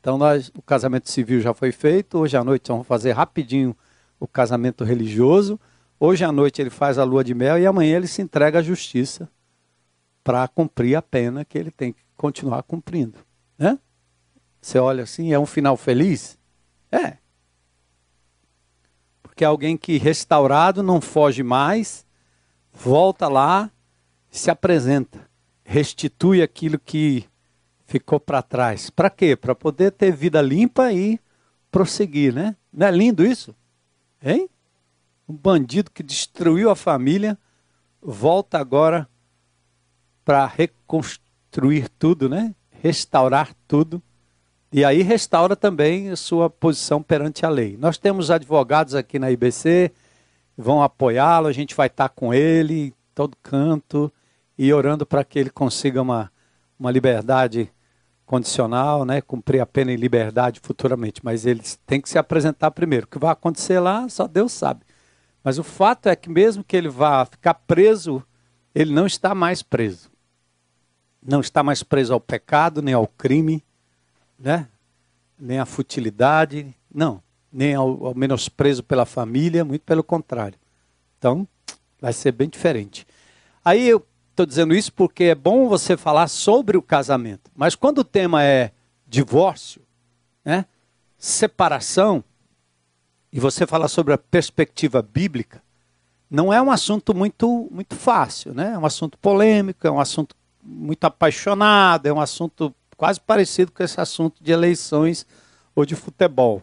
Então 0.00 0.18
nós, 0.18 0.50
o 0.56 0.62
casamento 0.62 1.08
civil 1.08 1.40
já 1.40 1.54
foi 1.54 1.70
feito. 1.70 2.18
Hoje 2.18 2.36
à 2.36 2.42
noite 2.42 2.66
vamos 2.66 2.88
fazer 2.88 3.12
rapidinho 3.12 3.76
o 4.18 4.26
casamento 4.26 4.82
religioso. 4.82 5.56
Hoje 6.00 6.24
à 6.24 6.30
noite 6.30 6.62
ele 6.62 6.70
faz 6.70 6.98
a 6.98 7.04
lua 7.04 7.24
de 7.24 7.34
mel 7.34 7.58
e 7.58 7.66
amanhã 7.66 7.96
ele 7.96 8.06
se 8.06 8.22
entrega 8.22 8.60
à 8.60 8.62
justiça 8.62 9.28
para 10.22 10.46
cumprir 10.46 10.94
a 10.94 11.02
pena 11.02 11.44
que 11.44 11.58
ele 11.58 11.70
tem 11.70 11.92
que 11.92 12.02
continuar 12.16 12.62
cumprindo. 12.62 13.18
Né? 13.58 13.78
Você 14.60 14.78
olha 14.78 15.02
assim, 15.02 15.32
é 15.32 15.38
um 15.38 15.46
final 15.46 15.76
feliz? 15.76 16.38
É. 16.92 17.16
Porque 19.22 19.44
alguém 19.44 19.76
que 19.76 19.98
restaurado 19.98 20.82
não 20.82 21.00
foge 21.00 21.42
mais, 21.42 22.06
volta 22.72 23.28
lá, 23.28 23.70
se 24.30 24.50
apresenta, 24.50 25.28
restitui 25.64 26.42
aquilo 26.42 26.78
que 26.78 27.24
ficou 27.86 28.20
para 28.20 28.42
trás. 28.42 28.90
Para 28.90 29.10
quê? 29.10 29.34
Para 29.34 29.54
poder 29.54 29.92
ter 29.92 30.12
vida 30.12 30.42
limpa 30.42 30.92
e 30.92 31.18
prosseguir, 31.70 32.34
né? 32.34 32.54
Não 32.72 32.86
é 32.86 32.90
lindo 32.90 33.24
isso? 33.24 33.54
Hein? 34.22 34.48
Um 35.28 35.34
bandido 35.34 35.90
que 35.90 36.02
destruiu 36.02 36.70
a 36.70 36.76
família 36.76 37.38
volta 38.00 38.58
agora 38.58 39.08
para 40.24 40.46
reconstruir 40.46 41.88
tudo, 41.98 42.28
né? 42.28 42.54
Restaurar 42.70 43.54
tudo 43.66 44.02
e 44.70 44.84
aí 44.84 45.00
restaura 45.00 45.56
também 45.56 46.10
a 46.10 46.16
sua 46.16 46.50
posição 46.50 47.02
perante 47.02 47.46
a 47.46 47.48
lei. 47.48 47.76
Nós 47.78 47.96
temos 47.96 48.30
advogados 48.30 48.94
aqui 48.94 49.18
na 49.18 49.30
IBC, 49.30 49.90
vão 50.56 50.82
apoiá-lo, 50.82 51.46
a 51.46 51.52
gente 51.52 51.74
vai 51.74 51.86
estar 51.86 52.10
com 52.10 52.34
ele 52.34 52.88
em 52.88 52.92
todo 53.14 53.36
canto 53.42 54.12
e 54.58 54.70
orando 54.72 55.06
para 55.06 55.24
que 55.24 55.38
ele 55.38 55.48
consiga 55.48 56.02
uma, 56.02 56.30
uma 56.78 56.90
liberdade 56.90 57.72
condicional, 58.26 59.06
né, 59.06 59.22
cumprir 59.22 59.60
a 59.60 59.64
pena 59.64 59.90
em 59.90 59.96
liberdade 59.96 60.60
futuramente, 60.62 61.22
mas 61.24 61.46
eles 61.46 61.80
têm 61.86 61.98
que 61.98 62.08
se 62.08 62.18
apresentar 62.18 62.70
primeiro. 62.70 63.06
O 63.06 63.08
que 63.08 63.18
vai 63.18 63.30
acontecer 63.30 63.80
lá, 63.80 64.06
só 64.10 64.28
Deus 64.28 64.52
sabe. 64.52 64.80
Mas 65.48 65.58
o 65.58 65.64
fato 65.64 66.10
é 66.10 66.14
que 66.14 66.28
mesmo 66.28 66.62
que 66.62 66.76
ele 66.76 66.90
vá 66.90 67.24
ficar 67.24 67.54
preso, 67.54 68.22
ele 68.74 68.92
não 68.92 69.06
está 69.06 69.34
mais 69.34 69.62
preso. 69.62 70.10
Não 71.22 71.40
está 71.40 71.62
mais 71.62 71.82
preso 71.82 72.12
ao 72.12 72.20
pecado, 72.20 72.82
nem 72.82 72.92
ao 72.92 73.06
crime, 73.06 73.64
né? 74.38 74.68
nem 75.38 75.58
a 75.58 75.64
futilidade, 75.64 76.76
não, 76.94 77.22
nem 77.50 77.74
ao, 77.74 78.08
ao 78.08 78.14
menosprezo 78.14 78.82
pela 78.82 79.06
família, 79.06 79.64
muito 79.64 79.80
pelo 79.86 80.04
contrário. 80.04 80.58
Então, 81.16 81.48
vai 81.98 82.12
ser 82.12 82.32
bem 82.32 82.50
diferente. 82.50 83.06
Aí 83.64 83.88
eu 83.88 84.06
estou 84.28 84.44
dizendo 84.44 84.74
isso 84.74 84.92
porque 84.92 85.24
é 85.24 85.34
bom 85.34 85.66
você 85.66 85.96
falar 85.96 86.28
sobre 86.28 86.76
o 86.76 86.82
casamento, 86.82 87.50
mas 87.56 87.74
quando 87.74 88.00
o 88.00 88.04
tema 88.04 88.44
é 88.44 88.70
divórcio, 89.06 89.80
né, 90.44 90.66
separação, 91.16 92.22
e 93.32 93.38
você 93.38 93.66
falar 93.66 93.88
sobre 93.88 94.14
a 94.14 94.18
perspectiva 94.18 95.02
bíblica, 95.02 95.62
não 96.30 96.52
é 96.52 96.60
um 96.60 96.70
assunto 96.70 97.14
muito, 97.14 97.68
muito 97.70 97.94
fácil, 97.94 98.52
né? 98.52 98.72
É 98.74 98.78
um 98.78 98.84
assunto 98.84 99.18
polêmico, 99.18 99.86
é 99.86 99.90
um 99.90 100.00
assunto 100.00 100.36
muito 100.62 101.04
apaixonado, 101.04 102.06
é 102.06 102.12
um 102.12 102.20
assunto 102.20 102.74
quase 102.96 103.20
parecido 103.20 103.72
com 103.72 103.82
esse 103.82 104.00
assunto 104.00 104.42
de 104.42 104.52
eleições 104.52 105.24
ou 105.74 105.86
de 105.86 105.94
futebol. 105.94 106.62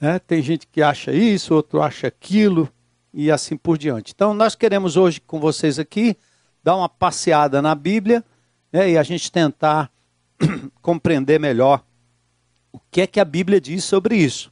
Né? 0.00 0.18
Tem 0.18 0.42
gente 0.42 0.66
que 0.66 0.82
acha 0.82 1.12
isso, 1.12 1.54
outro 1.54 1.82
acha 1.82 2.06
aquilo 2.06 2.68
e 3.12 3.30
assim 3.30 3.56
por 3.56 3.78
diante. 3.78 4.12
Então, 4.14 4.34
nós 4.34 4.54
queremos 4.54 4.96
hoje 4.96 5.20
com 5.20 5.40
vocês 5.40 5.78
aqui 5.78 6.16
dar 6.62 6.76
uma 6.76 6.88
passeada 6.88 7.62
na 7.62 7.74
Bíblia 7.74 8.22
né, 8.70 8.90
e 8.90 8.98
a 8.98 9.02
gente 9.02 9.32
tentar 9.32 9.90
compreender 10.82 11.40
melhor 11.40 11.82
o 12.70 12.78
que 12.90 13.00
é 13.00 13.06
que 13.06 13.18
a 13.18 13.24
Bíblia 13.24 13.60
diz 13.60 13.84
sobre 13.84 14.16
isso. 14.16 14.51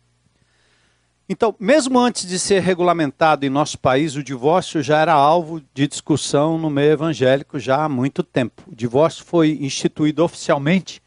Então, 1.33 1.55
mesmo 1.61 1.97
antes 1.97 2.27
de 2.27 2.41
ser 2.41 2.61
regulamentado 2.61 3.47
em 3.47 3.49
nosso 3.49 3.79
país, 3.79 4.17
o 4.17 4.23
divórcio 4.23 4.83
já 4.83 4.99
era 4.99 5.13
alvo 5.13 5.63
de 5.73 5.87
discussão 5.87 6.59
no 6.59 6.69
meio 6.69 6.91
evangélico 6.91 7.57
já 7.57 7.85
há 7.85 7.89
muito 7.89 8.25
tempo. 8.25 8.65
O 8.67 8.75
divórcio 8.75 9.25
foi 9.25 9.57
instituído 9.61 10.25
oficialmente 10.25 11.01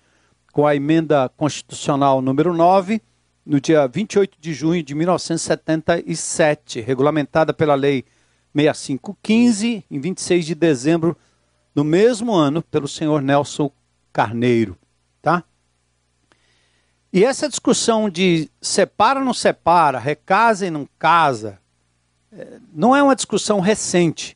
com 0.53 0.65
a 0.65 0.73
emenda 0.73 1.27
constitucional 1.35 2.21
número 2.21 2.53
9, 2.53 3.01
no 3.45 3.59
dia 3.59 3.85
28 3.85 4.37
de 4.39 4.53
junho 4.53 4.81
de 4.81 4.95
1977, 4.95 6.79
regulamentada 6.79 7.53
pela 7.53 7.75
Lei 7.75 8.05
6515, 8.55 9.83
em 9.91 9.99
26 9.99 10.45
de 10.45 10.55
dezembro 10.55 11.17
do 11.75 11.83
mesmo 11.83 12.33
ano, 12.33 12.61
pelo 12.61 12.87
senhor 12.87 13.21
Nelson 13.21 13.69
Carneiro. 14.13 14.77
Tá? 15.21 15.43
E 17.13 17.23
essa 17.23 17.47
discussão 17.47 18.09
de 18.09 18.49
separa 18.59 19.19
ou 19.19 19.25
não 19.25 19.35
separa, 19.35 19.99
recasa 19.99 20.65
e 20.65 20.71
não 20.71 20.89
casa, 20.97 21.59
é, 22.31 22.57
não 22.73 22.95
é 22.95 23.03
uma 23.03 23.15
discussão 23.15 23.59
recente. 23.59 24.35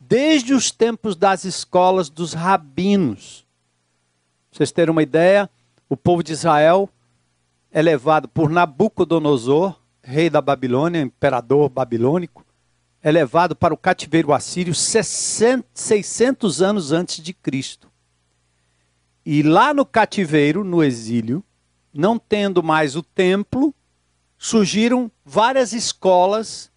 Desde 0.00 0.54
os 0.54 0.70
tempos 0.70 1.14
das 1.14 1.44
escolas 1.44 2.08
dos 2.08 2.32
rabinos 2.32 3.46
vocês 4.58 4.72
terem 4.72 4.90
uma 4.90 5.02
ideia, 5.04 5.48
o 5.88 5.96
povo 5.96 6.20
de 6.22 6.32
Israel 6.32 6.88
é 7.70 7.80
levado 7.80 8.26
por 8.26 8.50
Nabucodonosor, 8.50 9.78
rei 10.02 10.28
da 10.28 10.40
Babilônia, 10.40 11.00
imperador 11.00 11.68
babilônico, 11.68 12.44
é 13.00 13.12
levado 13.12 13.54
para 13.54 13.72
o 13.72 13.76
cativeiro 13.76 14.32
assírio 14.32 14.74
600 14.74 16.60
anos 16.60 16.90
antes 16.90 17.22
de 17.22 17.32
Cristo. 17.32 17.88
E 19.24 19.44
lá 19.44 19.72
no 19.72 19.86
cativeiro, 19.86 20.64
no 20.64 20.82
exílio, 20.82 21.44
não 21.98 22.16
tendo 22.16 22.62
mais 22.62 22.94
o 22.94 23.02
templo, 23.02 23.74
surgiram 24.38 25.10
várias 25.24 25.72
escolas, 25.72 26.70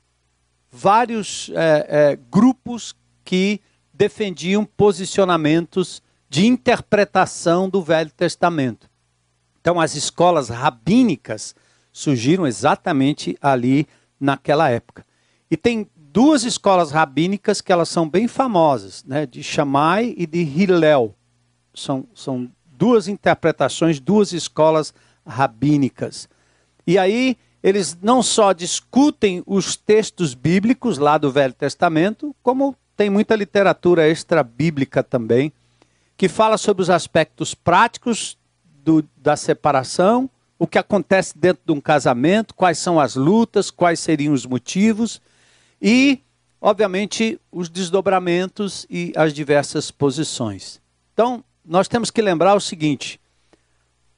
vários 0.71 1.51
é, 1.53 1.85
é, 1.87 2.19
grupos 2.31 2.95
que 3.23 3.61
defendiam 3.93 4.65
posicionamentos 4.65 6.01
de 6.27 6.47
interpretação 6.47 7.69
do 7.69 7.83
Velho 7.83 8.09
Testamento. 8.09 8.89
Então, 9.59 9.79
as 9.79 9.93
escolas 9.93 10.49
rabínicas 10.49 11.53
surgiram 11.93 12.47
exatamente 12.47 13.37
ali 13.39 13.85
naquela 14.19 14.71
época. 14.71 15.05
E 15.51 15.55
tem 15.55 15.87
duas 15.95 16.43
escolas 16.45 16.89
rabínicas 16.89 17.61
que 17.61 17.71
elas 17.71 17.89
são 17.89 18.09
bem 18.09 18.27
famosas, 18.27 19.03
né, 19.03 19.27
de 19.27 19.43
Shammai 19.43 20.15
e 20.17 20.25
de 20.25 20.39
Hillel. 20.39 21.13
São, 21.75 22.07
são 22.15 22.49
duas 22.65 23.07
interpretações, 23.07 23.99
duas 23.99 24.33
escolas 24.33 24.91
rabínicas. 24.91 25.10
E 26.85 26.97
aí 26.97 27.37
eles 27.63 27.97
não 28.01 28.23
só 28.23 28.53
discutem 28.53 29.43
os 29.45 29.75
textos 29.75 30.33
bíblicos 30.33 30.97
lá 30.97 31.17
do 31.17 31.31
Velho 31.31 31.53
Testamento, 31.53 32.35
como 32.41 32.75
tem 32.97 33.09
muita 33.09 33.35
literatura 33.35 34.07
extra-bíblica 34.07 35.03
também, 35.03 35.53
que 36.17 36.27
fala 36.27 36.57
sobre 36.57 36.81
os 36.81 36.89
aspectos 36.89 37.53
práticos 37.53 38.37
do, 38.83 39.03
da 39.17 39.35
separação, 39.35 40.29
o 40.57 40.67
que 40.67 40.77
acontece 40.77 41.37
dentro 41.37 41.61
de 41.65 41.71
um 41.71 41.81
casamento, 41.81 42.53
quais 42.53 42.77
são 42.77 42.99
as 42.99 43.15
lutas, 43.15 43.71
quais 43.71 43.99
seriam 43.99 44.33
os 44.33 44.45
motivos 44.45 45.21
e, 45.81 46.19
obviamente, 46.59 47.39
os 47.51 47.69
desdobramentos 47.69 48.85
e 48.89 49.11
as 49.15 49.33
diversas 49.33 49.89
posições. 49.89 50.79
Então, 51.13 51.43
nós 51.65 51.87
temos 51.87 52.11
que 52.11 52.21
lembrar 52.21 52.55
o 52.55 52.61
seguinte: 52.61 53.19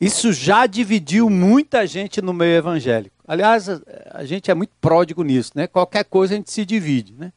isso 0.06 0.34
já 0.34 0.66
dividiu 0.66 1.30
muita 1.30 1.86
gente 1.88 2.22
no 2.22 2.34
meio 2.34 2.58
evangélico. 2.58 3.16
Aliás, 3.28 3.68
a, 4.12 4.26
gente 4.26 4.52
é 4.52 4.54
muito 4.54 4.74
pródigo 4.82 5.24
nisso, 5.24 5.52
né? 5.56 5.68
Qualquer 5.68 6.04
coisa 6.04 6.34
a 6.34 6.38
gente 6.38 6.52
se 6.52 6.66
divide, 6.66 7.14
né? 7.14 7.32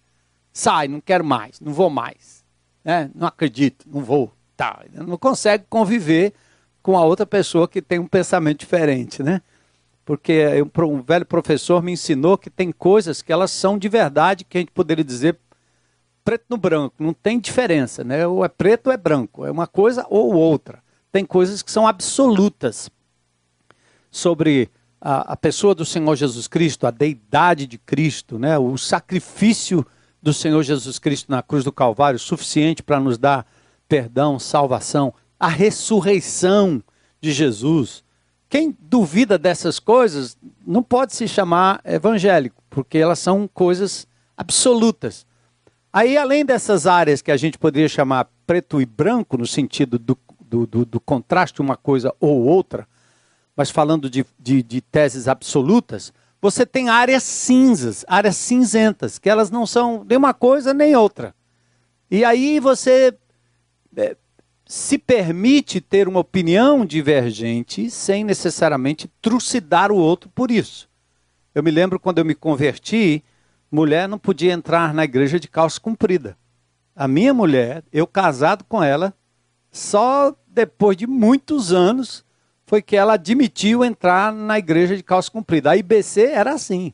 Sai, 0.52 0.88
não 0.88 1.00
quero 1.00 1.24
mais, 1.24 1.60
não 1.60 1.72
vou 1.72 1.90
mais, 1.90 2.44
né? 2.84 3.10
Não 3.14 3.26
acredito, 3.26 3.86
não 3.86 4.02
vou 4.02 4.32
tá, 4.56 4.84
não 4.94 5.18
consegue 5.18 5.64
conviver 5.68 6.32
com 6.82 6.96
a 6.96 7.04
outra 7.04 7.26
pessoa 7.26 7.68
que 7.68 7.82
tem 7.82 7.98
um 7.98 8.06
pensamento 8.06 8.60
diferente, 8.60 9.22
né? 9.22 9.42
Porque 10.04 10.32
eu, 10.32 10.70
um 10.86 11.02
velho 11.02 11.26
professor 11.26 11.82
me 11.82 11.92
ensinou 11.92 12.38
que 12.38 12.48
tem 12.48 12.72
coisas 12.72 13.20
que 13.20 13.32
elas 13.32 13.50
são 13.50 13.76
de 13.76 13.88
verdade, 13.88 14.44
que 14.44 14.56
a 14.56 14.60
gente 14.60 14.72
poderia 14.72 15.04
dizer 15.04 15.36
preto 16.24 16.44
no 16.48 16.56
branco, 16.56 16.94
não 16.98 17.12
tem 17.12 17.38
diferença, 17.38 18.02
né? 18.02 18.26
Ou 18.26 18.44
é 18.44 18.48
preto 18.48 18.86
ou 18.86 18.92
é 18.92 18.96
branco, 18.96 19.44
é 19.44 19.50
uma 19.50 19.66
coisa 19.66 20.06
ou 20.08 20.32
outra. 20.34 20.82
Tem 21.12 21.24
coisas 21.24 21.62
que 21.62 21.70
são 21.70 21.86
absolutas 21.86 22.90
sobre 24.10 24.70
a, 25.00 25.32
a 25.32 25.36
pessoa 25.36 25.74
do 25.74 25.84
Senhor 25.84 26.14
Jesus 26.16 26.48
Cristo, 26.48 26.86
a 26.86 26.90
deidade 26.90 27.66
de 27.66 27.78
Cristo, 27.78 28.38
né? 28.38 28.58
O 28.58 28.76
sacrifício 28.76 29.86
do 30.22 30.32
Senhor 30.32 30.62
Jesus 30.62 30.98
Cristo 30.98 31.30
na 31.30 31.42
cruz 31.42 31.62
do 31.62 31.72
Calvário, 31.72 32.18
suficiente 32.18 32.82
para 32.82 32.98
nos 32.98 33.18
dar 33.18 33.46
perdão, 33.88 34.38
salvação, 34.38 35.14
a 35.38 35.48
ressurreição 35.48 36.82
de 37.20 37.32
Jesus. 37.32 38.02
Quem 38.48 38.76
duvida 38.80 39.38
dessas 39.38 39.78
coisas 39.78 40.36
não 40.66 40.82
pode 40.82 41.14
se 41.14 41.28
chamar 41.28 41.80
evangélico, 41.84 42.62
porque 42.68 42.98
elas 42.98 43.18
são 43.18 43.48
coisas 43.48 44.06
absolutas. 44.36 45.26
Aí, 45.92 46.16
além 46.16 46.44
dessas 46.44 46.86
áreas 46.86 47.22
que 47.22 47.30
a 47.30 47.36
gente 47.36 47.58
poderia 47.58 47.88
chamar 47.88 48.28
preto 48.46 48.80
e 48.80 48.86
branco, 48.86 49.38
no 49.38 49.46
sentido 49.46 49.98
do, 49.98 50.18
do, 50.56 50.66
do, 50.66 50.86
do 50.86 51.00
contraste 51.00 51.60
uma 51.60 51.76
coisa 51.76 52.14
ou 52.18 52.44
outra, 52.44 52.88
mas 53.54 53.70
falando 53.70 54.08
de, 54.08 54.24
de, 54.38 54.62
de 54.62 54.80
teses 54.80 55.28
absolutas, 55.28 56.12
você 56.40 56.64
tem 56.64 56.88
áreas 56.88 57.22
cinzas, 57.22 58.04
áreas 58.06 58.36
cinzentas, 58.36 59.18
que 59.18 59.28
elas 59.28 59.50
não 59.50 59.66
são 59.66 60.04
nem 60.08 60.16
uma 60.16 60.32
coisa 60.32 60.72
nem 60.72 60.94
outra. 60.94 61.34
E 62.10 62.24
aí 62.24 62.60
você 62.60 63.14
é, 63.96 64.16
se 64.66 64.96
permite 64.96 65.80
ter 65.80 66.06
uma 66.08 66.20
opinião 66.20 66.86
divergente 66.86 67.90
sem 67.90 68.24
necessariamente 68.24 69.10
trucidar 69.20 69.90
o 69.90 69.96
outro 69.96 70.30
por 70.34 70.50
isso. 70.50 70.88
Eu 71.54 71.62
me 71.62 71.70
lembro 71.70 71.98
quando 71.98 72.18
eu 72.18 72.24
me 72.24 72.34
converti, 72.34 73.24
mulher 73.70 74.08
não 74.08 74.18
podia 74.18 74.52
entrar 74.52 74.92
na 74.92 75.04
igreja 75.04 75.40
de 75.40 75.48
calça 75.48 75.80
comprida. 75.80 76.36
A 76.94 77.06
minha 77.06 77.34
mulher, 77.34 77.84
eu 77.92 78.06
casado 78.06 78.64
com 78.64 78.82
ela, 78.82 79.14
só 79.76 80.34
depois 80.48 80.96
de 80.96 81.06
muitos 81.06 81.72
anos 81.72 82.24
foi 82.66 82.80
que 82.80 82.96
ela 82.96 83.12
admitiu 83.14 83.84
entrar 83.84 84.32
na 84.32 84.58
igreja 84.58 84.96
de 84.96 85.02
calça 85.02 85.30
comprida. 85.30 85.70
A 85.70 85.76
IBC 85.76 86.22
era 86.22 86.54
assim, 86.54 86.92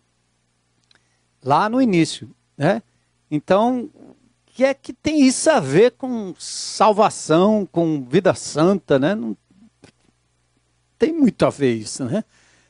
lá 1.42 1.68
no 1.68 1.80
início. 1.80 2.30
Né? 2.58 2.82
Então, 3.30 3.88
o 3.94 4.14
que 4.46 4.64
é 4.64 4.74
que 4.74 4.92
tem 4.92 5.22
isso 5.22 5.48
a 5.48 5.60
ver 5.60 5.92
com 5.92 6.34
salvação, 6.38 7.66
com 7.70 8.02
vida 8.02 8.34
santa? 8.34 8.98
Né? 8.98 9.14
Não 9.14 9.36
tem 10.98 11.12
muito 11.12 11.46
a 11.46 11.50
ver 11.50 11.74
isso. 11.74 12.04
Né? 12.04 12.24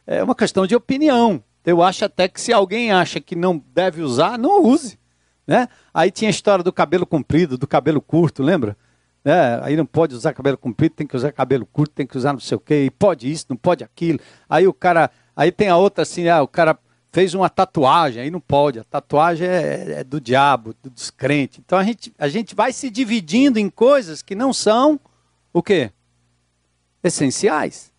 É 0.07 0.22
uma 0.22 0.35
questão 0.35 0.66
de 0.66 0.77
opinião. 0.77 1.42
Eu 1.64 1.83
acho 1.83 2.05
até 2.05 2.29
que 2.29 2.40
se 2.40 2.53
alguém 2.53 2.92
acha 2.92 3.18
que 3.18 3.35
não 3.35 3.62
deve 3.75 4.03
usar, 4.03 4.38
não 4.38 4.62
use. 4.62 4.98
Né? 5.46 5.68
Aí 5.92 6.11
tinha 6.11 6.29
a 6.29 6.31
história 6.31 6.62
do 6.62 6.72
cabelo 6.72 7.07
comprido, 7.07 7.57
do 7.57 7.66
cabelo 7.66 8.01
curto, 8.01 8.42
lembra? 8.42 8.77
Né? 9.24 9.61
Aí 9.62 9.76
não 9.76 9.87
pode 9.87 10.14
usar 10.14 10.32
cabelo 10.32 10.58
comprido, 10.58 10.94
tem 10.94 11.06
que 11.06 11.16
usar 11.16 11.32
cabelo 11.32 11.66
curto, 11.66 11.94
tem 11.94 12.06
que 12.06 12.16
usar 12.16 12.32
não 12.32 12.40
sei 12.40 12.56
o 12.56 12.61
quê, 12.61 12.85
e 12.85 12.90
pode 12.90 13.30
isso, 13.30 13.46
não 13.48 13.56
pode 13.56 13.85
aquilo. 13.85 14.18
Aí 14.48 14.66
o 14.66 14.72
cara, 14.72 15.11
aí 15.37 15.52
tem 15.52 15.68
a 15.68 15.76
outra 15.76 16.02
assim, 16.02 16.28
ah, 16.28 16.42
o 16.42 16.48
cara 16.48 16.78
fez 17.12 17.35
uma 17.35 17.48
tatuagem, 17.48 18.22
aí 18.22 18.30
não 18.30 18.40
pode. 18.40 18.78
A 18.78 18.85
tatuagem 18.85 19.46
é, 19.46 20.00
é 20.00 20.04
do 20.04 20.20
diabo, 20.20 20.74
do 20.82 20.90
descrente. 20.90 21.61
Então 21.64 21.78
a 21.78 21.85
gente, 21.85 22.12
a 22.18 22.28
gente 22.28 22.54
vai 22.54 22.72
se 22.72 22.90
dividindo 22.90 23.58
em 23.58 23.68
coisas 23.68 24.22
que 24.22 24.35
não 24.35 24.52
são 24.52 24.98
o 25.52 25.62
quê? 25.62 25.92
Essenciais. 27.04 27.92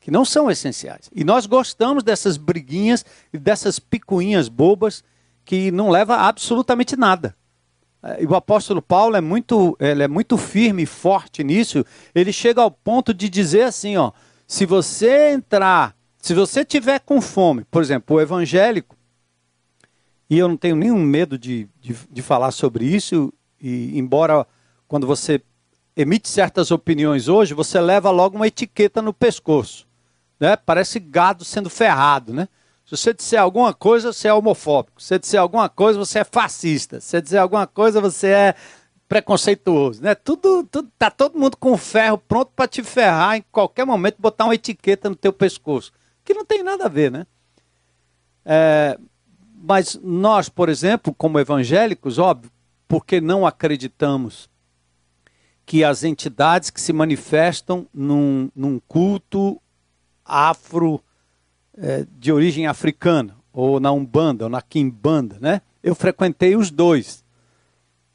Que 0.00 0.10
não 0.10 0.24
são 0.24 0.50
essenciais. 0.50 1.08
E 1.14 1.24
nós 1.24 1.46
gostamos 1.46 2.02
dessas 2.02 2.36
briguinhas 2.36 3.04
e 3.32 3.38
dessas 3.38 3.78
picuinhas 3.78 4.48
bobas 4.48 5.02
que 5.44 5.70
não 5.70 5.88
leva 5.88 6.16
a 6.16 6.28
absolutamente 6.28 6.96
nada. 6.96 7.34
É, 8.04 8.22
e 8.22 8.26
o 8.26 8.34
apóstolo 8.34 8.82
Paulo 8.82 9.16
é 9.16 9.20
muito, 9.20 9.74
ele 9.80 10.02
é 10.02 10.08
muito 10.08 10.36
firme 10.36 10.82
e 10.82 10.86
forte 10.86 11.42
nisso. 11.42 11.84
Ele 12.14 12.32
chega 12.32 12.60
ao 12.60 12.70
ponto 12.70 13.14
de 13.14 13.30
dizer 13.30 13.62
assim, 13.62 13.96
ó, 13.96 14.12
se 14.46 14.66
você 14.66 15.30
entrar, 15.30 15.96
se 16.18 16.34
você 16.34 16.64
tiver 16.64 17.00
com 17.00 17.20
fome, 17.22 17.64
por 17.64 17.82
exemplo, 17.82 18.16
o 18.16 18.20
evangélico, 18.20 18.94
e 20.28 20.38
eu 20.38 20.48
não 20.48 20.56
tenho 20.56 20.76
nenhum 20.76 20.98
medo 20.98 21.38
de, 21.38 21.66
de, 21.80 21.96
de 22.10 22.22
falar 22.22 22.50
sobre 22.50 22.84
isso, 22.84 23.32
e 23.60 23.98
embora 23.98 24.46
quando 24.86 25.06
você 25.06 25.40
emite 25.96 26.28
certas 26.28 26.70
opiniões 26.70 27.28
hoje, 27.28 27.54
você 27.54 27.80
leva 27.80 28.10
logo 28.10 28.36
uma 28.36 28.46
etiqueta 28.46 29.00
no 29.00 29.14
pescoço, 29.14 29.86
né? 30.38 30.56
Parece 30.56 30.98
gado 30.98 31.44
sendo 31.44 31.70
ferrado, 31.70 32.34
né? 32.34 32.48
Se 32.84 32.96
você 32.96 33.14
disser 33.14 33.40
alguma 33.40 33.72
coisa, 33.72 34.12
você 34.12 34.28
é 34.28 34.34
homofóbico. 34.34 35.00
Se 35.00 35.08
você 35.08 35.18
disser 35.18 35.40
alguma 35.40 35.68
coisa, 35.68 35.98
você 35.98 36.18
é 36.18 36.24
fascista. 36.24 37.00
Se 37.00 37.08
você 37.08 37.22
disser 37.22 37.40
alguma 37.40 37.66
coisa, 37.66 38.00
você 38.00 38.28
é 38.28 38.54
preconceituoso, 39.08 40.02
né? 40.02 40.14
Tudo, 40.14 40.64
tudo 40.64 40.90
tá 40.98 41.10
todo 41.10 41.38
mundo 41.38 41.56
com 41.56 41.76
ferro 41.76 42.18
pronto 42.18 42.50
para 42.54 42.68
te 42.68 42.82
ferrar 42.82 43.36
em 43.36 43.44
qualquer 43.52 43.84
momento, 43.84 44.16
botar 44.18 44.44
uma 44.44 44.54
etiqueta 44.54 45.08
no 45.08 45.16
teu 45.16 45.32
pescoço, 45.32 45.92
que 46.24 46.34
não 46.34 46.44
tem 46.44 46.62
nada 46.62 46.86
a 46.86 46.88
ver, 46.88 47.10
né? 47.10 47.26
É, 48.44 48.98
mas 49.54 49.98
nós, 50.02 50.48
por 50.48 50.68
exemplo, 50.68 51.14
como 51.14 51.38
evangélicos, 51.38 52.18
óbvio, 52.18 52.50
porque 52.88 53.20
não 53.20 53.46
acreditamos 53.46 54.48
que 55.66 55.82
as 55.82 56.04
entidades 56.04 56.70
que 56.70 56.80
se 56.80 56.92
manifestam 56.92 57.86
num, 57.92 58.50
num 58.54 58.78
culto 58.86 59.60
afro 60.24 61.02
é, 61.76 62.06
de 62.18 62.32
origem 62.32 62.66
africana, 62.66 63.36
ou 63.52 63.78
na 63.78 63.92
Umbanda, 63.92 64.44
ou 64.44 64.50
na 64.50 64.62
Kimbanda, 64.62 65.38
né? 65.40 65.60
Eu 65.82 65.94
frequentei 65.94 66.56
os 66.56 66.70
dois. 66.70 67.24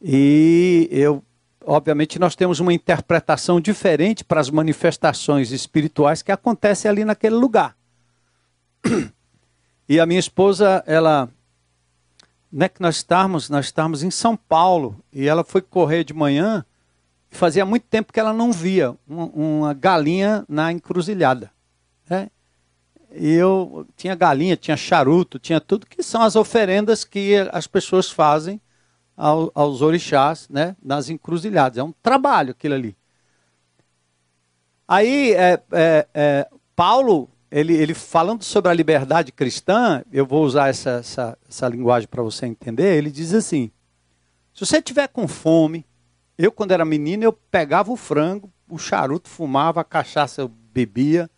E 0.01 0.87
eu, 0.91 1.23
obviamente, 1.65 2.19
nós 2.19 2.35
temos 2.35 2.59
uma 2.59 2.73
interpretação 2.73 3.59
diferente 3.59 4.23
para 4.23 4.41
as 4.41 4.49
manifestações 4.49 5.51
espirituais 5.51 6.21
que 6.21 6.31
acontecem 6.31 6.89
ali 6.89 7.05
naquele 7.05 7.35
lugar. 7.35 7.75
E 9.87 9.99
a 9.99 10.05
minha 10.05 10.19
esposa, 10.19 10.83
ela, 10.85 11.27
não 12.51 12.65
é 12.65 12.69
que 12.69 12.79
nós 12.79 12.97
estávamos, 12.97 13.49
nós 13.49 13.65
estávamos 13.65 14.03
em 14.03 14.11
São 14.11 14.37
Paulo, 14.37 15.03
e 15.11 15.27
ela 15.27 15.43
foi 15.43 15.61
correr 15.61 16.03
de 16.03 16.13
manhã, 16.13 16.63
e 17.31 17.35
fazia 17.35 17.65
muito 17.65 17.87
tempo 17.87 18.13
que 18.13 18.19
ela 18.19 18.31
não 18.31 18.51
via 18.51 18.95
uma, 19.07 19.25
uma 19.25 19.73
galinha 19.73 20.45
na 20.47 20.71
encruzilhada. 20.71 21.51
Né? 22.09 22.29
E 23.11 23.33
eu 23.33 23.87
tinha 23.95 24.15
galinha, 24.15 24.55
tinha 24.55 24.77
charuto, 24.77 25.39
tinha 25.39 25.59
tudo 25.59 25.87
que 25.87 26.03
são 26.03 26.21
as 26.21 26.35
oferendas 26.35 27.03
que 27.03 27.35
as 27.51 27.65
pessoas 27.65 28.09
fazem 28.11 28.61
ao, 29.17 29.51
aos 29.53 29.81
orixás, 29.81 30.47
né, 30.49 30.75
nas 30.81 31.09
encruzilhadas. 31.09 31.77
É 31.77 31.83
um 31.83 31.93
trabalho 32.03 32.51
aquilo 32.51 32.75
ali. 32.75 32.95
Aí, 34.87 35.33
é, 35.33 35.61
é, 35.71 36.07
é, 36.13 36.49
Paulo, 36.75 37.29
ele, 37.51 37.73
ele 37.73 37.93
falando 37.93 38.43
sobre 38.43 38.71
a 38.71 38.73
liberdade 38.73 39.31
cristã, 39.31 40.03
eu 40.11 40.25
vou 40.25 40.43
usar 40.43 40.69
essa, 40.69 40.91
essa, 40.91 41.37
essa 41.47 41.67
linguagem 41.67 42.07
para 42.07 42.23
você 42.23 42.45
entender, 42.45 42.97
ele 42.97 43.11
diz 43.11 43.33
assim, 43.33 43.71
se 44.53 44.65
você 44.65 44.81
tiver 44.81 45.07
com 45.07 45.27
fome, 45.27 45.85
eu 46.37 46.51
quando 46.51 46.71
era 46.71 46.85
menino, 46.85 47.23
eu 47.23 47.33
pegava 47.33 47.91
o 47.91 47.95
frango, 47.95 48.51
o 48.67 48.77
charuto 48.77 49.29
fumava, 49.29 49.81
a 49.81 49.83
cachaça 49.83 50.41
eu 50.41 50.47
bebia, 50.47 51.29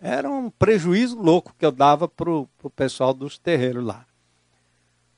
era 0.00 0.30
um 0.30 0.50
prejuízo 0.50 1.20
louco 1.20 1.54
que 1.58 1.64
eu 1.64 1.70
dava 1.70 2.08
para 2.08 2.30
o 2.30 2.48
pessoal 2.74 3.12
dos 3.12 3.38
terreiros 3.38 3.84
lá. 3.84 4.06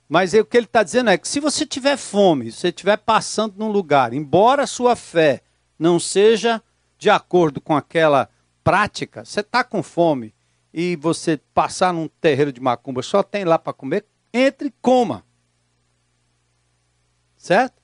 Mas 0.09 0.35
o 0.35 0.45
que 0.45 0.57
ele 0.57 0.67
está 0.67 0.83
dizendo 0.83 1.11
é 1.11 1.17
que 1.17 1.27
se 1.27 1.41
você 1.41 1.65
tiver 1.65 1.97
fome, 1.97 2.51
se 2.51 2.59
você 2.59 2.69
estiver 2.69 2.99
passando 2.99 3.55
num 3.57 3.71
lugar, 3.71 4.13
embora 4.13 4.65
a 4.65 4.67
sua 4.67 4.95
fé 4.95 5.41
não 5.79 5.99
seja 5.99 6.63
de 6.99 7.09
acordo 7.09 7.61
com 7.61 7.77
aquela 7.77 8.29
prática, 8.63 9.25
você 9.25 9.41
está 9.41 9.65
com 9.65 9.83
fome 9.83 10.35
e 10.75 10.97
você 10.97 11.41
passar 11.55 11.93
num 11.93 12.09
terreiro 12.21 12.53
de 12.53 12.61
macumba, 12.61 13.03
só 13.03 13.23
tem 13.23 13.45
lá 13.45 13.59
para 13.59 13.73
comer, 13.73 14.05
entre 14.35 14.69
e 14.69 14.75
coma. 14.83 15.25
Certo? 17.37 17.81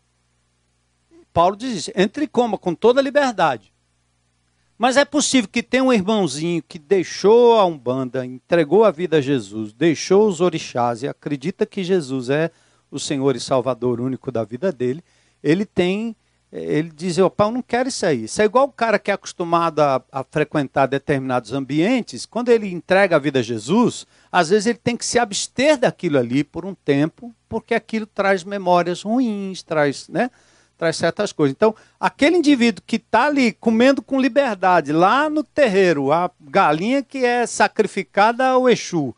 Paulo 1.33 1.57
diz 1.57 1.77
isso, 1.77 1.93
entre 1.95 2.25
e 2.25 2.29
coma 2.29 2.59
com 2.59 2.75
toda 2.75 3.01
liberdade. 3.01 3.73
Mas 4.79 4.97
é 4.97 5.05
possível 5.05 5.51
que 5.51 5.61
tenha 5.61 5.83
um 5.83 5.93
irmãozinho 5.93 6.63
que 6.63 6.79
deixou 6.79 7.59
a 7.59 7.67
Umbanda, 7.67 8.25
entregou 8.25 8.85
a 8.85 8.93
vida 8.93 9.17
a 9.17 9.21
Jesus, 9.21 9.73
deixou 9.73 10.29
os 10.29 10.41
orixás 10.41 11.03
e 11.03 11.09
acredita 11.09 11.67
que 11.67 11.83
Jesus 11.83 12.31
é 12.31 12.53
o 12.89 12.99
Senhor 12.99 13.35
e 13.35 13.41
Salvador 13.41 14.01
único 14.01 14.31
da 14.31 14.45
vida 14.45 14.71
dele. 14.71 15.03
Ele 15.43 15.67
tem, 15.67 16.15
ele 16.53 16.93
diz: 16.95 17.19
opa, 17.19 17.47
eu 17.47 17.51
não 17.51 17.61
quero 17.61 17.89
isso 17.89 18.07
aí. 18.07 18.25
Isso 18.25 18.41
é 18.41 18.45
igual 18.45 18.67
o 18.67 18.73
cara 18.73 19.01
que 19.01 19.11
é 19.11 19.15
acostumado 19.15 19.81
a, 19.81 20.01
a 20.13 20.23
frequentar 20.23 20.87
determinados 20.87 21.53
ambientes. 21.53 22.25
Quando 22.25 22.51
ele 22.51 22.73
entrega 22.73 23.17
a 23.17 23.19
vida 23.19 23.41
a 23.41 23.43
Jesus, 23.43 24.07
às 24.31 24.51
vezes 24.51 24.67
ele 24.67 24.79
tem 24.79 24.97
que 24.97 25.05
se 25.05 25.19
abster 25.19 25.77
daquilo 25.77 26.19
ali 26.19 26.45
por 26.45 26.65
um 26.65 26.75
tempo, 26.75 27.35
porque 27.49 27.75
aquilo 27.75 28.07
traz 28.07 28.45
memórias 28.45 29.03
ruins, 29.03 29.61
traz, 29.61 30.09
né? 30.09 30.31
Traz 30.79 30.97
certas 30.97 31.33
coisas. 31.33 31.55
Então, 31.55 31.75
aquele 31.99 32.37
indivíduo 32.37 32.83
que 32.87 32.97
está 32.97 33.27
ali 33.27 33.53
comendo 33.53 34.01
com 34.01 34.21
liberdade, 34.21 34.93
lá 34.93 35.29
no 35.29 35.43
terreiro, 35.43 36.13
a 36.13 36.31
galinha 36.41 37.03
que 37.03 37.25
é 37.25 37.45
sacrificada 37.45 38.47
ao 38.47 38.71
Exu, 38.71 39.15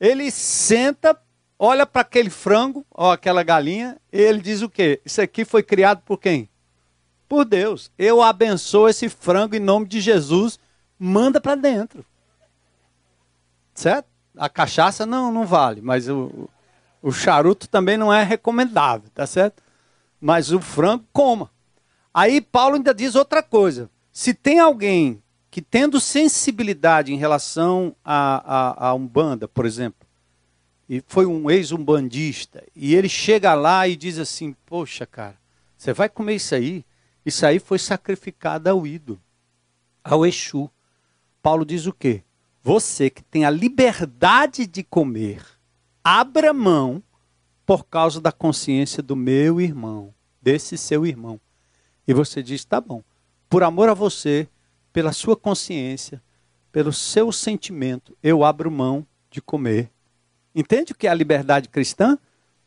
ele 0.00 0.30
senta, 0.30 1.14
olha 1.58 1.86
para 1.86 2.00
aquele 2.00 2.30
frango, 2.30 2.84
ou 2.90 3.10
aquela 3.10 3.42
galinha, 3.42 3.98
e 4.10 4.18
ele 4.18 4.40
diz 4.40 4.62
o 4.62 4.70
quê? 4.70 4.98
Isso 5.04 5.20
aqui 5.20 5.44
foi 5.44 5.62
criado 5.62 6.00
por 6.00 6.18
quem? 6.18 6.48
Por 7.28 7.44
Deus. 7.44 7.92
Eu 7.98 8.22
abençoo 8.22 8.88
esse 8.88 9.10
frango 9.10 9.54
em 9.54 9.60
nome 9.60 9.86
de 9.86 10.00
Jesus, 10.00 10.58
manda 10.98 11.40
para 11.40 11.54
dentro. 11.54 12.04
Certo? 13.74 14.06
A 14.36 14.48
cachaça 14.48 15.04
não, 15.04 15.30
não 15.30 15.44
vale, 15.44 15.82
mas 15.82 16.08
o, 16.08 16.48
o 17.02 17.12
charuto 17.12 17.68
também 17.68 17.98
não 17.98 18.12
é 18.12 18.22
recomendável, 18.22 19.10
tá 19.14 19.26
certo? 19.26 19.62
Mas 20.20 20.52
o 20.52 20.60
frango, 20.60 21.04
coma. 21.12 21.50
Aí 22.12 22.40
Paulo 22.40 22.76
ainda 22.76 22.92
diz 22.92 23.14
outra 23.14 23.42
coisa. 23.42 23.90
Se 24.12 24.34
tem 24.34 24.58
alguém 24.58 25.22
que 25.50 25.62
tendo 25.62 26.00
sensibilidade 26.00 27.12
em 27.12 27.16
relação 27.16 27.94
a, 28.04 28.86
a, 28.86 28.88
a 28.88 28.94
Umbanda, 28.94 29.48
por 29.48 29.66
exemplo, 29.66 30.06
e 30.88 31.02
foi 31.06 31.24
um 31.24 31.50
ex-umbandista, 31.50 32.64
e 32.74 32.94
ele 32.94 33.08
chega 33.08 33.54
lá 33.54 33.86
e 33.86 33.94
diz 33.94 34.18
assim, 34.18 34.54
poxa, 34.66 35.06
cara, 35.06 35.38
você 35.76 35.92
vai 35.92 36.08
comer 36.08 36.34
isso 36.34 36.54
aí? 36.54 36.84
Isso 37.24 37.46
aí 37.46 37.58
foi 37.58 37.78
sacrificado 37.78 38.68
ao 38.68 38.86
ídolo, 38.86 39.20
ao 40.02 40.26
Exu. 40.26 40.70
Paulo 41.42 41.64
diz 41.64 41.86
o 41.86 41.92
quê? 41.92 42.24
Você 42.62 43.08
que 43.08 43.22
tem 43.22 43.44
a 43.44 43.50
liberdade 43.50 44.66
de 44.66 44.82
comer, 44.82 45.42
abra 46.02 46.52
mão 46.52 47.02
por 47.70 47.84
causa 47.84 48.20
da 48.20 48.32
consciência 48.32 49.00
do 49.00 49.14
meu 49.14 49.60
irmão, 49.60 50.12
desse 50.42 50.76
seu 50.76 51.06
irmão. 51.06 51.40
E 52.04 52.12
você 52.12 52.42
diz: 52.42 52.64
tá 52.64 52.80
bom, 52.80 53.00
por 53.48 53.62
amor 53.62 53.88
a 53.88 53.94
você, 53.94 54.48
pela 54.92 55.12
sua 55.12 55.36
consciência, 55.36 56.20
pelo 56.72 56.92
seu 56.92 57.30
sentimento, 57.30 58.18
eu 58.24 58.42
abro 58.42 58.72
mão 58.72 59.06
de 59.30 59.40
comer. 59.40 59.88
Entende 60.52 60.90
o 60.90 60.96
que 60.96 61.06
é 61.06 61.10
a 61.10 61.14
liberdade 61.14 61.68
cristã? 61.68 62.18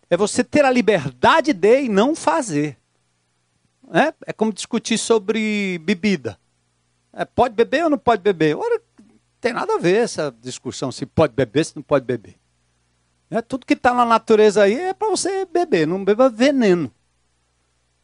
É 0.10 0.16
você 0.16 0.42
ter 0.42 0.64
a 0.64 0.72
liberdade 0.72 1.52
de 1.52 1.82
e 1.82 1.90
não 1.90 2.16
fazer. 2.16 2.78
É, 3.92 4.14
é 4.26 4.32
como 4.32 4.54
discutir 4.54 4.98
sobre 4.98 5.80
bebida. 5.80 6.40
É, 7.12 7.26
pode 7.26 7.54
beber 7.56 7.84
ou 7.84 7.90
não 7.90 7.98
pode 7.98 8.22
beber? 8.22 8.56
Ora, 8.56 8.82
tem 9.42 9.52
nada 9.52 9.76
a 9.76 9.80
ver 9.80 9.98
essa 9.98 10.34
discussão 10.40 10.94
se 10.94 11.06
pode 11.06 11.34
beber, 11.34 11.66
se 11.66 11.76
não 11.76 11.84
pode 11.84 12.06
beber. 12.06 12.42
É, 13.34 13.42
tudo 13.42 13.66
que 13.66 13.74
está 13.74 13.92
na 13.96 14.06
natureza 14.06 14.62
aí 14.62 14.76
é 14.76 14.94
para 14.94 15.10
você 15.10 15.44
beber, 15.44 15.88
não 15.88 16.06
beba 16.06 16.30
veneno. 16.30 16.92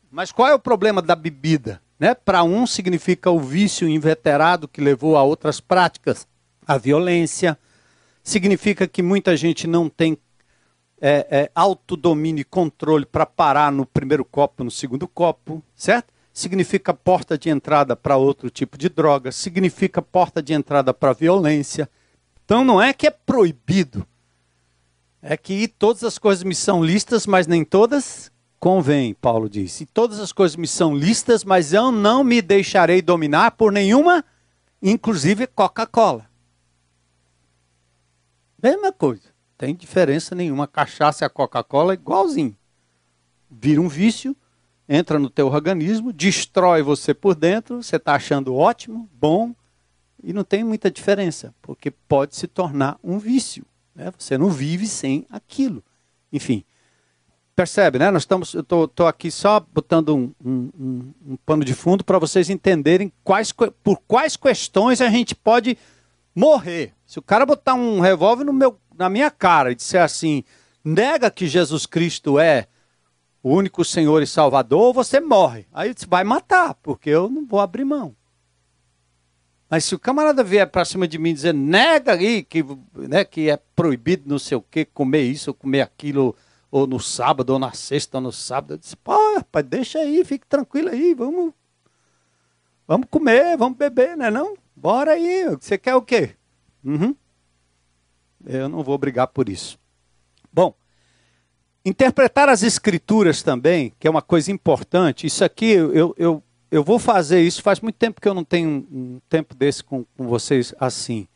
Mas 0.10 0.32
qual 0.32 0.48
é 0.48 0.56
o 0.56 0.60
problema 0.60 1.04
da 1.04 1.16
bebida? 1.16 1.80
Né? 2.00 2.16
Para 2.16 2.42
um 2.42 2.66
significa 2.66 3.30
o 3.30 3.40
vício 3.40 3.88
inveterado 3.88 4.68
que 4.68 4.82
levou 4.82 5.16
a 5.16 5.22
outras 5.22 5.60
práticas, 5.60 6.28
a 6.66 6.80
violência. 6.80 7.56
Significa 8.24 8.88
que 8.88 9.04
muita 9.04 9.38
gente 9.38 9.68
não 9.68 9.88
tem 9.88 10.18
é, 11.00 11.28
é, 11.30 11.52
autodomínio 11.54 12.42
e 12.42 12.44
controle 12.44 13.06
para 13.06 13.24
parar 13.24 13.72
no 13.72 13.86
primeiro 13.86 14.26
copo, 14.26 14.64
no 14.64 14.72
segundo 14.72 15.08
copo, 15.08 15.64
certo? 15.76 16.12
significa 16.34 16.92
porta 16.92 17.38
de 17.38 17.52
entrada 17.52 17.96
para 17.96 18.18
outro 18.18 18.50
tipo 18.50 18.80
de 18.80 18.90
droga, 18.90 19.32
significa 19.32 20.02
porta 20.02 20.42
de 20.42 20.54
entrada 20.54 20.92
para 20.92 21.14
violência. 21.14 21.88
Então 22.46 22.64
não 22.64 22.82
é 22.82 22.94
que 22.94 23.06
é 23.06 23.12
proibido, 23.12 24.08
é 25.22 25.36
que 25.36 25.68
todas 25.68 26.04
as 26.04 26.18
coisas 26.18 26.44
me 26.44 26.56
são 26.56 26.84
listas, 26.84 27.28
mas 27.28 27.48
nem 27.48 27.64
todas 27.64 28.32
convêm, 28.60 29.14
Paulo 29.14 29.50
disse. 29.50 29.86
Todas 29.86 30.20
as 30.20 30.32
coisas 30.32 30.56
me 30.56 30.68
são 30.68 30.96
listas, 30.96 31.44
mas 31.44 31.74
eu 31.74 31.92
não 31.92 32.24
me 32.24 32.42
deixarei 32.42 33.02
dominar 33.02 33.52
por 33.52 33.72
nenhuma, 33.72 34.24
inclusive 34.82 35.48
Coca-Cola. 35.48 36.30
Mesma 38.62 38.92
coisa, 38.92 39.30
tem 39.58 39.74
diferença 39.74 40.36
nenhuma. 40.36 40.68
cachaça 40.68 41.24
e 41.24 41.26
a 41.26 41.30
Coca-Cola 41.30 41.94
é 41.94 41.96
igualzinho. 41.96 42.56
Vira 43.50 43.82
um 43.82 43.88
vício, 43.88 44.36
entra 44.88 45.18
no 45.18 45.30
teu 45.30 45.48
organismo, 45.48 46.12
destrói 46.12 46.82
você 46.82 47.14
por 47.14 47.36
dentro, 47.36 47.82
você 47.82 47.96
está 47.96 48.16
achando 48.16 48.56
ótimo, 48.56 49.10
bom, 49.14 49.56
e 50.22 50.34
não 50.34 50.44
tem 50.44 50.64
muita 50.64 50.92
diferença, 50.92 51.54
porque 51.62 51.90
pode 51.90 52.36
se 52.36 52.48
tornar 52.48 53.00
um 53.04 53.18
vício. 53.18 53.66
Né? 54.00 54.14
Você 54.18 54.38
não 54.38 54.50
vive 54.50 54.88
sem 54.88 55.26
aquilo. 55.30 55.84
Enfim, 56.32 56.64
percebe, 57.54 58.00
né? 58.00 58.10
Nós 58.10 58.22
estamos, 58.22 58.54
eu 58.54 58.62
estou 58.62 59.06
aqui 59.06 59.30
só 59.30 59.60
botando 59.60 60.16
um, 60.16 60.34
um, 60.44 60.70
um, 60.80 61.14
um 61.32 61.38
pano 61.46 61.66
de 61.66 61.74
fundo 61.74 62.06
para 62.06 62.18
vocês 62.18 62.50
entenderem 62.50 63.12
quais, 63.24 63.52
por 63.52 64.02
quais 64.08 64.38
questões 64.38 65.02
a 65.02 65.10
gente 65.10 65.36
pode 65.36 65.78
morrer. 66.34 66.94
Se 67.06 67.20
o 67.20 67.22
cara 67.22 67.46
botar 67.46 67.74
um 67.74 68.00
revólver 68.00 68.46
no 68.46 68.54
meu, 68.54 68.80
na 68.98 69.10
minha 69.10 69.30
cara 69.30 69.74
e 69.74 69.76
disser 69.76 70.02
assim, 70.02 70.46
nega 70.84 71.30
que 71.30 71.48
Jesus 71.48 71.86
Cristo 71.86 72.40
é 72.40 72.68
o 73.44 73.54
único 73.54 73.84
Senhor 73.84 74.22
e 74.22 74.28
Salvador, 74.28 74.94
você 74.94 75.20
morre. 75.20 75.66
Aí 75.74 75.94
você 75.94 76.06
vai 76.06 76.24
matar, 76.24 76.76
porque 76.76 77.10
eu 77.10 77.30
não 77.30 77.46
vou 77.46 77.60
abrir 77.60 77.84
mão. 77.84 78.16
Mas 79.70 79.86
se 79.86 79.94
o 79.94 80.00
camarada 80.00 80.44
vier 80.44 80.68
para 80.68 80.84
cima 80.84 81.08
de 81.08 81.20
mim 81.20 81.34
dizer, 81.34 81.54
nega 81.54 82.14
aí 82.14 82.44
que, 82.44 82.66
né, 82.96 83.24
que 83.24 83.50
é 83.50 83.58
proibido 83.76 84.24
não 84.28 84.40
sei 84.40 84.58
o 84.58 84.62
que, 84.62 84.84
comer 84.84 85.24
isso 85.24 85.52
ou 85.52 85.54
comer 85.54 85.82
aquilo, 85.82 86.36
ou 86.72 86.88
no 86.88 87.00
sábado, 87.00 87.52
ou 87.52 87.60
na 87.60 87.72
sexta, 87.72 88.18
ou 88.18 88.22
no 88.22 88.32
sábado, 88.32 88.74
eu 88.74 88.78
disse, 88.78 88.96
pô, 88.96 89.36
rapaz, 89.36 89.66
deixa 89.66 90.00
aí, 90.00 90.24
fique 90.26 90.48
tranquilo 90.48 90.90
aí, 90.90 91.14
vamos, 91.14 91.54
vamos 92.88 93.08
comer, 93.12 93.56
vamos 93.58 93.78
beber, 93.78 94.18
né 94.18 94.32
não? 94.32 94.58
Bora 94.76 95.12
aí, 95.12 95.46
você 95.60 95.78
quer 95.78 95.96
o 95.96 96.02
quê? 96.02 96.32
Uhum. 96.84 97.16
Eu 98.46 98.70
não 98.70 98.84
vou 98.84 98.98
brigar 98.98 99.28
por 99.28 99.50
isso. 99.50 99.78
Bom, 100.52 100.74
Interpretar 101.84 102.50
as 102.50 102.62
escrituras 102.62 103.42
também, 103.42 103.94
que 103.98 104.06
é 104.08 104.12
uma 104.12 104.22
coisa 104.22 104.52
importante, 104.52 105.26
isso 105.26 105.44
aqui 105.46 105.72
eu, 105.72 106.14
eu, 106.18 106.44
eu 106.72 106.84
vou 106.84 107.00
fazer 107.00 107.42
isso, 107.42 107.62
faz 107.62 107.80
muito 107.80 107.96
tempo 107.96 108.22
que 108.22 108.28
eu 108.28 108.34
não 108.34 108.44
tenho 108.44 108.88
um, 108.92 109.20
tempo 109.28 109.56
desse 109.56 109.84
com, 109.84 110.06
com 110.16 110.28
vocês 110.28 110.74
assim. 110.80 111.28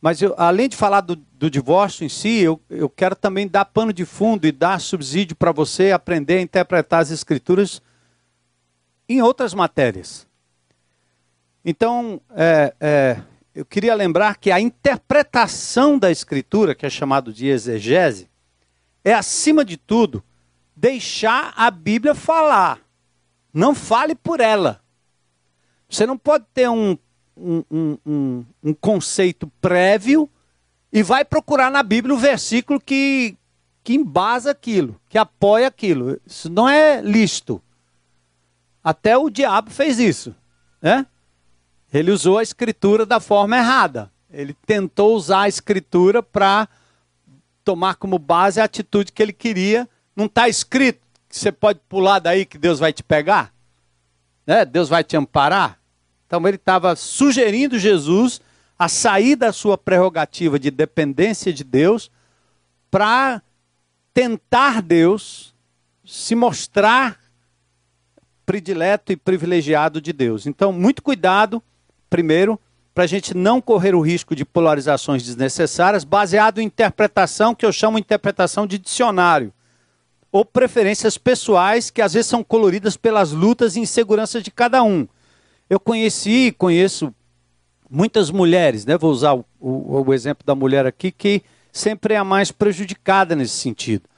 Mas 0.00 0.20
eu, 0.20 0.34
além 0.36 0.68
de 0.68 0.76
falar 0.76 1.00
do, 1.00 1.14
do 1.14 1.48
divórcio 1.48 2.04
em 2.04 2.08
si, 2.08 2.40
eu, 2.40 2.60
eu 2.68 2.88
quero 2.88 3.14
também 3.14 3.46
dar 3.46 3.64
pano 3.64 3.92
de 3.92 4.04
fundo 4.04 4.46
e 4.46 4.52
dar 4.52 4.80
subsídio 4.80 5.36
para 5.36 5.52
você 5.52 5.92
aprender 5.92 6.38
a 6.38 6.42
interpretar 6.42 7.00
as 7.00 7.10
escrituras 7.10 7.80
em 9.08 9.22
outras 9.22 9.54
matérias. 9.54 10.26
Então, 11.64 12.20
é, 12.34 12.74
é, 12.80 13.22
eu 13.54 13.64
queria 13.64 13.94
lembrar 13.94 14.36
que 14.36 14.50
a 14.50 14.60
interpretação 14.60 15.96
da 15.96 16.10
escritura, 16.10 16.74
que 16.74 16.84
é 16.84 16.90
chamado 16.90 17.32
de 17.32 17.46
exegese, 17.46 18.28
é, 19.04 19.12
acima 19.12 19.64
de 19.64 19.76
tudo, 19.76 20.22
deixar 20.74 21.52
a 21.56 21.70
Bíblia 21.70 22.14
falar. 22.14 22.80
Não 23.52 23.74
fale 23.74 24.14
por 24.14 24.40
ela. 24.40 24.80
Você 25.88 26.06
não 26.06 26.16
pode 26.16 26.46
ter 26.54 26.68
um, 26.70 26.96
um, 27.36 27.64
um, 28.06 28.44
um, 28.64 28.74
conceito 28.74 29.46
prévio 29.60 30.28
e 30.90 31.02
vai 31.02 31.24
procurar 31.24 31.70
na 31.70 31.82
Bíblia 31.82 32.14
o 32.14 32.18
versículo 32.18 32.80
que, 32.80 33.36
que 33.84 33.94
embasa 33.94 34.52
aquilo, 34.52 34.98
que 35.08 35.18
apoia 35.18 35.66
aquilo. 35.66 36.18
Isso 36.26 36.48
não 36.48 36.66
é 36.66 37.02
lícito. 37.02 37.62
Até 38.82 39.16
o 39.18 39.28
diabo 39.28 39.70
fez 39.70 39.98
isso. 39.98 40.34
Né? 40.80 41.06
Ele 41.92 42.10
usou 42.10 42.38
a 42.38 42.42
escritura 42.42 43.04
da 43.04 43.20
forma 43.20 43.58
errada. 43.58 44.10
Ele 44.30 44.54
tentou 44.66 45.14
usar 45.14 45.42
a 45.42 45.48
escritura 45.48 46.22
para 46.22 46.66
tomar 47.62 47.96
como 47.96 48.18
base 48.18 48.60
a 48.60 48.64
atitude 48.64 49.12
que 49.12 49.22
ele 49.22 49.32
queria. 49.32 49.86
Não 50.16 50.24
está 50.24 50.48
escrito 50.48 51.01
você 51.38 51.50
pode 51.50 51.80
pular 51.88 52.18
daí 52.18 52.44
que 52.44 52.58
Deus 52.58 52.78
vai 52.78 52.92
te 52.92 53.02
pegar? 53.02 53.52
Né? 54.46 54.64
Deus 54.64 54.88
vai 54.88 55.02
te 55.02 55.16
amparar? 55.16 55.78
Então 56.26 56.46
ele 56.46 56.56
estava 56.56 56.96
sugerindo 56.96 57.78
Jesus 57.78 58.40
a 58.78 58.88
sair 58.88 59.36
da 59.36 59.52
sua 59.52 59.78
prerrogativa 59.78 60.58
de 60.58 60.70
dependência 60.70 61.52
de 61.52 61.62
Deus 61.62 62.10
para 62.90 63.42
tentar 64.12 64.82
Deus 64.82 65.54
se 66.04 66.34
mostrar 66.34 67.18
predileto 68.44 69.12
e 69.12 69.16
privilegiado 69.16 70.00
de 70.00 70.12
Deus. 70.12 70.46
Então, 70.46 70.72
muito 70.72 71.02
cuidado, 71.02 71.62
primeiro, 72.10 72.60
para 72.94 73.04
a 73.04 73.06
gente 73.06 73.34
não 73.34 73.60
correr 73.60 73.94
o 73.94 74.00
risco 74.00 74.34
de 74.34 74.44
polarizações 74.44 75.22
desnecessárias, 75.22 76.04
baseado 76.04 76.58
em 76.58 76.66
interpretação 76.66 77.54
que 77.54 77.64
eu 77.64 77.72
chamo 77.72 77.98
interpretação 77.98 78.66
de 78.66 78.78
dicionário, 78.78 79.52
ou 80.32 80.46
preferências 80.46 81.18
pessoais 81.18 81.90
que 81.90 82.00
às 82.00 82.14
vezes 82.14 82.26
são 82.26 82.42
coloridas 82.42 82.96
pelas 82.96 83.32
lutas 83.32 83.76
e 83.76 83.80
inseguranças 83.80 84.42
de 84.42 84.50
cada 84.50 84.82
um. 84.82 85.06
Eu 85.68 85.78
conheci 85.78 86.46
e 86.46 86.52
conheço 86.52 87.14
muitas 87.88 88.30
mulheres, 88.30 88.86
né? 88.86 88.96
vou 88.96 89.10
usar 89.10 89.34
o, 89.34 89.44
o, 89.60 90.02
o 90.06 90.14
exemplo 90.14 90.44
da 90.46 90.54
mulher 90.54 90.86
aqui, 90.86 91.12
que 91.12 91.42
sempre 91.70 92.14
é 92.14 92.16
a 92.16 92.24
mais 92.24 92.50
prejudicada 92.50 93.36
nesse 93.36 93.54
sentido. 93.54 94.08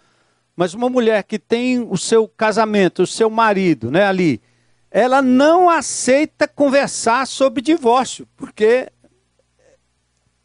Mas 0.55 0.73
uma 0.73 0.89
mulher 0.89 1.25
que 1.25 1.37
tem 1.37 1.81
o 1.81 1.99
seu 1.99 2.29
casamento, 2.29 3.03
o 3.03 3.07
seu 3.07 3.29
marido, 3.29 3.91
né, 3.91 4.05
ali, 4.07 4.41
ela 4.89 5.21
não 5.21 5.69
aceita 5.69 6.47
conversar 6.47 7.27
sobre 7.27 7.61
divórcio, 7.61 8.29
porque 8.37 8.89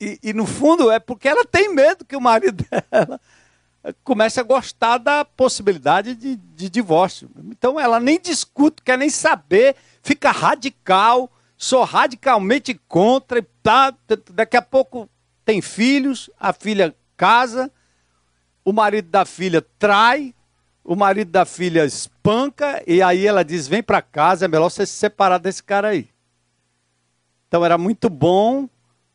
e, 0.01 0.17
e, 0.23 0.33
no 0.33 0.47
fundo 0.47 0.89
é 0.89 0.97
porque 0.97 1.27
ela 1.27 1.45
tem 1.45 1.71
medo 1.71 2.05
que 2.05 2.15
o 2.15 2.21
marido 2.21 2.65
dela 2.89 3.21
comece 4.03 4.39
a 4.39 4.43
gostar 4.43 4.97
da 4.97 5.23
possibilidade 5.23 6.15
de, 6.15 6.35
de 6.35 6.69
divórcio. 6.69 7.29
Então 7.45 7.79
ela 7.79 7.99
nem 7.99 8.19
discute, 8.19 8.81
quer 8.83 8.97
nem 8.97 9.09
saber, 9.09 9.75
fica 10.01 10.31
radical, 10.31 11.31
sou 11.57 11.83
radicalmente 11.83 12.79
contra, 12.87 13.45
tá, 13.63 13.93
daqui 14.31 14.57
a 14.57 14.61
pouco 14.61 15.09
tem 15.45 15.61
filhos, 15.61 16.29
a 16.39 16.53
filha 16.53 16.95
casa, 17.15 17.71
o 18.63 18.71
marido 18.71 19.09
da 19.09 19.25
filha 19.25 19.61
trai, 19.77 20.33
o 20.83 20.95
marido 20.95 21.31
da 21.31 21.45
filha 21.45 21.85
espanca, 21.85 22.83
e 22.85 23.01
aí 23.01 23.25
ela 23.25 23.43
diz: 23.43 23.67
vem 23.67 23.81
para 23.81 24.01
casa, 24.01 24.45
é 24.45 24.47
melhor 24.47 24.69
você 24.69 24.85
se 24.85 24.93
separar 24.93 25.37
desse 25.37 25.63
cara 25.63 25.89
aí. 25.89 26.09
Então 27.47 27.65
era 27.65 27.77
muito 27.77 28.09
bom 28.09 28.69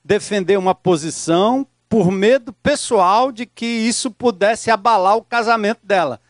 defender 0.04 0.58
uma 0.58 0.74
posição 0.74 1.66
por 1.94 2.10
medo 2.10 2.52
pessoal 2.52 3.30
de 3.30 3.46
que 3.46 3.64
isso 3.64 4.10
pudesse 4.10 4.68
abalar 4.68 5.16
o 5.16 5.22
casamento 5.22 5.78
dela. 5.84 6.20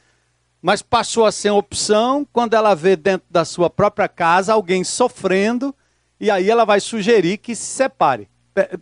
Mas 0.61 0.83
passou 0.83 1.25
a 1.25 1.33
ser 1.33 1.49
opção 1.53 2.29
quando 2.31 2.53
ela 2.53 2.75
vê 2.75 2.95
dentro 2.97 3.27
da 3.31 3.47
sua 3.47 3.71
própria 3.71 4.07
casa 4.07 4.53
alguém 4.53 4.85
sofrendo 4.85 5.75
e 6.21 6.31
aí 6.31 6.51
ela 6.51 6.67
vai 6.67 6.81
sugerir 6.81 7.39
que 7.39 7.57
se 7.57 7.65
separe. 7.65 8.29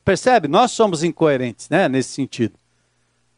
Percebe? 0.04 0.48
Nós 0.48 0.72
somos 0.72 1.04
incoerentes, 1.04 1.68
né, 1.68 1.88
nesse 1.88 2.14
sentido. 2.14 2.54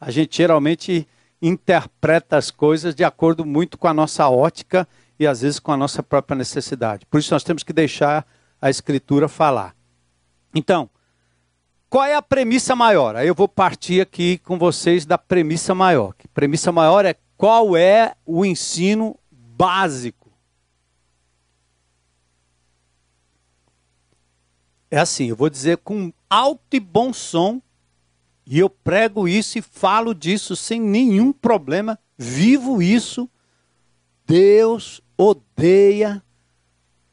A 0.00 0.11
gente 0.11 0.38
geralmente 0.38 1.07
interpreta 1.42 2.38
as 2.38 2.50
coisas 2.50 2.94
de 2.94 3.04
acordo 3.04 3.44
muito 3.44 3.76
com 3.76 3.88
a 3.88 3.92
nossa 3.92 4.26
ótica 4.26 4.88
e 5.20 5.26
às 5.26 5.42
vezes 5.42 5.59
com 5.59 5.70
a 5.70 5.76
nossa 5.76 6.02
própria 6.02 6.35
necessidade. 6.35 7.04
Por 7.04 7.20
isso 7.20 7.35
nós 7.35 7.44
temos 7.44 7.62
que 7.62 7.74
deixar 7.74 8.26
a 8.59 8.70
escritura 8.70 9.28
falar. 9.28 9.76
Então, 10.54 10.88
qual 11.94 12.07
é 12.07 12.16
a 12.16 12.20
premissa 12.20 12.74
maior? 12.74 13.14
Aí 13.14 13.28
eu 13.28 13.37
vou 13.37 13.46
partir 13.46 14.00
aqui 14.00 14.38
com 14.38 14.59
vocês 14.59 15.07
da 15.07 15.16
premissa 15.16 15.76
maior. 15.76 16.12
A 16.24 16.28
premissa 16.35 16.72
maior 16.72 17.04
é 17.04 17.14
qual 17.37 17.76
é 17.76 18.16
o 18.26 18.44
ensino 18.44 19.16
básico. 19.30 20.33
É 24.90 24.98
assim, 24.98 25.26
eu 25.26 25.37
vou 25.37 25.48
dizer 25.48 25.76
com 25.85 26.12
alto 26.28 26.74
e 26.74 26.80
bom 26.80 27.12
som, 27.12 27.62
e 28.44 28.59
eu 28.59 28.68
prego 28.68 29.28
isso 29.28 29.61
e 29.61 29.62
falo 29.62 30.12
disso 30.12 30.57
sem 30.57 30.80
nenhum 30.80 31.33
problema, 31.33 31.96
vivo 32.18 32.83
isso. 32.83 33.30
Deus 34.26 35.00
odeia 35.16 36.20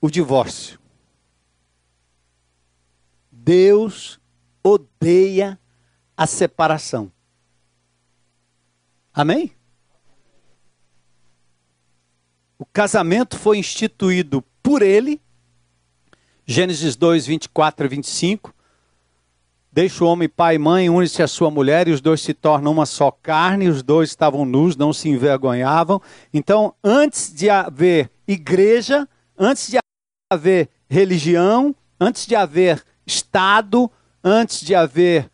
o 0.01 0.09
divórcio. 0.09 0.79
Deus 3.31 4.19
odeia 4.63 5.59
a 6.15 6.27
separação. 6.27 7.11
Amém? 9.13 9.51
O 12.57 12.65
casamento 12.65 13.37
foi 13.37 13.57
instituído 13.57 14.43
por 14.61 14.81
ele, 14.81 15.19
Gênesis 16.45 16.95
2, 16.95 17.25
24 17.25 17.85
e 17.85 17.89
25. 17.89 18.53
Deixa 19.73 20.03
o 20.03 20.07
homem 20.07 20.27
pai 20.27 20.55
e 20.55 20.59
mãe, 20.59 20.89
une-se 20.89 21.23
a 21.23 21.27
sua 21.27 21.49
mulher, 21.49 21.87
e 21.87 21.91
os 21.91 22.01
dois 22.01 22.21
se 22.21 22.33
tornam 22.33 22.73
uma 22.73 22.85
só 22.85 23.09
carne, 23.09 23.69
os 23.69 23.81
dois 23.81 24.09
estavam 24.09 24.43
nus, 24.43 24.75
não 24.75 24.91
se 24.91 25.07
envergonhavam. 25.07 26.01
Então, 26.33 26.75
antes 26.83 27.33
de 27.33 27.49
haver 27.49 28.11
igreja, 28.27 29.07
antes 29.37 29.71
de 29.71 29.77
haver 30.29 30.69
religião, 30.89 31.73
antes 31.99 32.25
de 32.25 32.35
haver 32.35 32.83
Estado, 33.07 33.89
antes 34.23 34.61
de 34.61 34.75
haver 34.75 35.29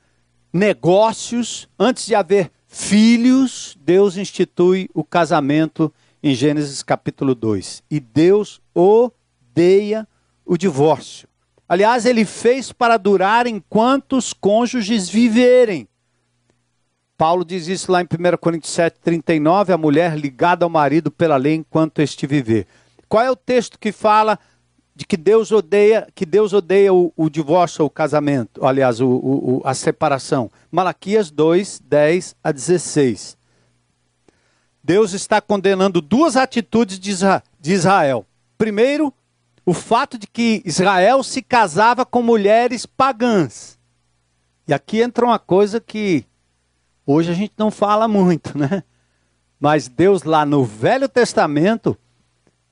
negócios, 0.52 1.68
antes 1.78 2.06
de 2.06 2.16
haver 2.16 2.52
filhos, 2.68 3.78
Deus 3.80 4.18
institui 4.18 4.90
o 4.94 5.04
casamento 5.04 5.94
em 6.22 6.34
Gênesis 6.34 6.84
capítulo 6.84 7.34
2. 7.36 7.84
E 7.90 8.00
Deus 8.00 8.62
odeia 8.74 10.08
o 10.46 10.58
divórcio. 10.58 11.28
Aliás, 11.68 12.06
ele 12.06 12.24
fez 12.24 12.72
para 12.72 12.98
durar 12.98 13.46
enquanto 13.46 14.16
os 14.18 14.32
cônjuges 14.32 15.10
viverem. 15.10 15.88
Paulo 17.18 17.44
diz 17.44 17.68
isso 17.68 17.92
lá 17.92 18.02
em 18.02 18.06
1 18.06 18.38
Coríntios 18.38 18.72
7, 18.74 19.00
39, 19.02 19.74
a 19.74 19.78
mulher 19.78 20.16
ligada 20.18 20.64
ao 20.64 20.70
marido 20.70 21.12
pela 21.12 21.36
lei 21.36 21.56
enquanto 21.56 22.00
este 22.00 22.28
viver. 22.28 22.68
Qual 23.10 23.24
é 23.24 23.32
o 23.32 23.36
texto 23.36 23.80
que 23.80 23.92
fala 23.92 24.40
de 24.98 25.06
que 25.06 25.16
Deus 25.16 25.52
odeia, 25.52 26.08
que 26.16 26.26
Deus 26.26 26.54
odeia 26.54 26.92
o, 26.92 27.14
o 27.16 27.30
divórcio 27.30 27.86
o 27.86 27.90
casamento, 27.90 28.66
aliás, 28.66 29.00
o, 29.00 29.08
o, 29.08 29.62
a 29.64 29.76
separação. 29.76 30.50
Malaquias 30.72 31.30
2, 31.30 31.84
10 31.86 32.36
a 32.44 32.52
16. 32.52 33.38
Deus 34.84 35.14
está 35.14 35.40
condenando 35.40 36.02
duas 36.02 36.36
atitudes 36.36 37.00
de 37.00 37.72
Israel. 37.72 38.26
Primeiro, 38.58 39.14
o 39.64 39.72
fato 39.72 40.18
de 40.18 40.26
que 40.26 40.64
Israel 40.66 41.22
se 41.22 41.44
casava 41.44 42.04
com 42.04 42.24
mulheres 42.24 42.88
pagãs. 42.88 43.78
E 44.68 44.74
aqui 44.74 45.00
entra 45.00 45.26
uma 45.28 45.38
coisa 45.38 45.80
que 45.80 46.26
hoje 47.06 47.30
a 47.30 47.36
gente 47.36 47.54
não 47.56 47.70
fala 47.70 48.08
muito, 48.08 48.58
né? 48.58 48.84
Mas 49.60 49.88
Deus 49.88 50.24
lá 50.24 50.44
no 50.44 50.66
Velho 50.66 51.08
Testamento 51.08 51.96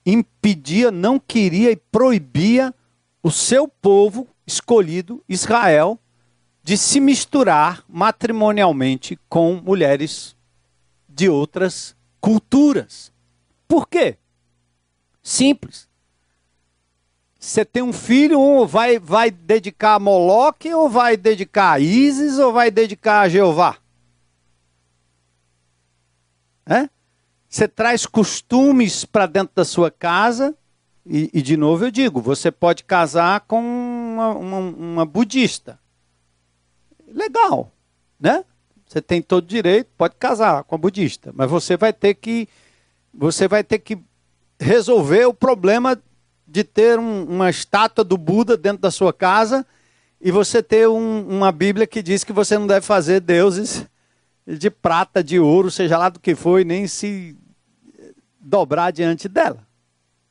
impedia, 0.06 0.92
não 0.92 1.20
queria 1.20 1.72
e 1.72 1.76
proibia 1.76 2.74
o 3.24 3.32
seu 3.32 3.68
povo 3.68 4.28
escolhido, 4.46 5.24
Israel, 5.28 6.00
de 6.64 6.78
se 6.78 7.00
misturar 7.00 7.84
matrimonialmente 7.88 9.20
com 9.28 9.56
mulheres 9.56 10.36
de 11.10 11.30
outras 11.30 11.96
culturas. 12.20 13.12
Por 13.68 13.88
quê? 13.88 14.18
Simples. 15.24 15.88
Você 17.40 17.64
tem 17.64 17.84
um 17.84 17.94
filho, 17.94 18.40
um 18.40 18.66
vai, 18.66 18.98
vai 18.98 19.30
dedicar 19.30 19.96
a 19.96 20.00
Moloque, 20.00 20.74
ou 20.74 20.90
vai 20.90 21.16
dedicar 21.16 21.74
a 21.74 21.80
Isis, 21.80 22.40
ou 22.40 22.52
vai 22.52 22.72
dedicar 22.72 23.22
a 23.22 23.30
Jeová? 23.30 23.78
É? 26.66 26.90
Você 27.56 27.70
traz 27.70 28.06
costumes 28.06 29.06
para 29.06 29.26
dentro 29.26 29.56
da 29.56 29.64
sua 29.64 29.90
casa, 29.90 30.54
e, 31.06 31.30
e, 31.34 31.42
de 31.42 31.56
novo 31.56 31.86
eu 31.86 31.92
digo: 31.92 32.20
você 32.20 32.52
pode 32.52 32.84
casar 32.84 33.40
com 33.48 33.62
uma, 33.62 34.30
uma, 34.32 34.58
uma 34.58 35.06
budista. 35.06 35.80
Legal, 37.08 37.72
né? 38.20 38.44
Você 38.86 39.02
tem 39.02 39.22
todo 39.22 39.48
direito, 39.48 39.88
pode 39.98 40.16
casar 40.16 40.66
com 40.66 40.76
a 40.76 40.78
budista, 40.78 41.32
mas 41.34 41.50
você 41.50 41.78
vai 41.78 41.94
ter 41.94 42.16
que 42.16 42.50
você 43.14 43.48
vai 43.48 43.64
ter 43.64 43.80
que 43.80 44.00
resolver 44.60 45.24
o 45.24 45.34
problema 45.34 45.98
de 46.46 46.62
ter 46.62 47.00
um, 47.00 47.24
uma 47.24 47.50
estátua 47.50 48.04
do 48.04 48.18
Buda 48.18 48.58
dentro 48.58 48.80
da 48.80 48.92
sua 48.92 49.14
casa 49.14 49.66
e 50.20 50.30
você 50.30 50.62
ter 50.62 50.90
um, 50.90 51.26
uma 51.26 51.54
Bíblia 51.54 51.88
que 51.88 52.04
diz 52.04 52.26
que 52.26 52.34
você 52.34 52.58
não 52.58 52.68
deve 52.68 52.86
fazer 52.86 53.22
deuses 53.22 53.86
de 54.46 54.70
prata, 54.70 55.24
de 55.24 55.40
ouro, 55.40 55.72
seja 55.72 55.98
lá 55.98 56.10
do 56.10 56.20
que 56.20 56.36
for, 56.36 56.64
nem 56.66 56.86
se 56.86 57.38
dobrar 58.46 58.92
diante 58.92 59.28
dela, 59.28 59.66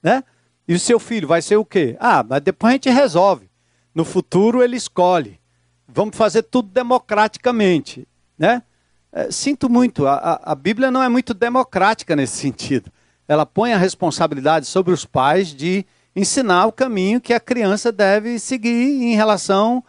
né? 0.02 0.22
E 0.66 0.74
o 0.74 0.80
seu 0.80 0.98
filho 0.98 1.28
vai 1.28 1.42
ser 1.42 1.56
o 1.56 1.64
quê? 1.64 1.96
Ah, 2.00 2.24
mas 2.26 2.40
depois 2.40 2.70
a 2.70 2.74
gente 2.74 2.88
resolve. 2.88 3.50
No 3.94 4.04
futuro 4.04 4.62
ele 4.62 4.76
escolhe. 4.76 5.38
Vamos 5.86 6.16
fazer 6.16 6.42
tudo 6.44 6.68
democraticamente, 6.68 8.08
né? 8.38 8.62
É, 9.12 9.30
sinto 9.30 9.68
muito, 9.68 10.06
a, 10.08 10.40
a 10.42 10.54
Bíblia 10.54 10.90
não 10.90 11.02
é 11.02 11.08
muito 11.08 11.34
democrática 11.34 12.16
nesse 12.16 12.36
sentido. 12.36 12.90
Ela 13.28 13.46
põe 13.46 13.72
a 13.72 13.78
responsabilidade 13.78 14.66
sobre 14.66 14.92
os 14.92 15.04
pais 15.04 15.48
de 15.48 15.86
ensinar 16.16 16.66
o 16.66 16.72
caminho 16.72 17.20
que 17.20 17.32
a 17.32 17.40
criança 17.40 17.92
deve 17.92 18.38
seguir 18.38 19.02
em 19.02 19.14
relação 19.14 19.84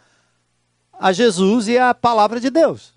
a 0.94 1.12
Jesus 1.12 1.68
e 1.68 1.78
à 1.78 1.94
palavra 1.94 2.40
de 2.40 2.50
Deus. 2.50 2.94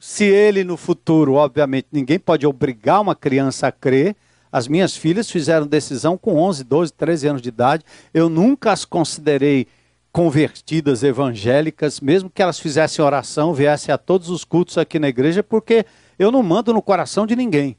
Se 0.00 0.24
ele 0.24 0.64
no 0.64 0.76
futuro, 0.76 1.34
obviamente, 1.34 1.88
ninguém 1.92 2.18
pode 2.18 2.46
obrigar 2.46 3.00
uma 3.00 3.14
criança 3.14 3.68
a 3.68 3.72
crer, 3.72 4.16
as 4.50 4.66
minhas 4.66 4.96
filhas 4.96 5.30
fizeram 5.30 5.66
decisão 5.66 6.16
com 6.16 6.36
11, 6.36 6.64
12, 6.64 6.92
13 6.92 7.28
anos 7.28 7.42
de 7.42 7.48
idade. 7.48 7.84
Eu 8.12 8.28
nunca 8.28 8.72
as 8.72 8.84
considerei 8.84 9.66
convertidas 10.10 11.02
evangélicas, 11.02 12.00
mesmo 12.00 12.30
que 12.30 12.42
elas 12.42 12.58
fizessem 12.58 13.04
oração, 13.04 13.54
viessem 13.54 13.92
a 13.94 13.98
todos 13.98 14.30
os 14.30 14.44
cultos 14.44 14.78
aqui 14.78 14.98
na 14.98 15.08
igreja, 15.08 15.42
porque 15.42 15.84
eu 16.18 16.32
não 16.32 16.42
mando 16.42 16.72
no 16.72 16.82
coração 16.82 17.26
de 17.26 17.36
ninguém. 17.36 17.76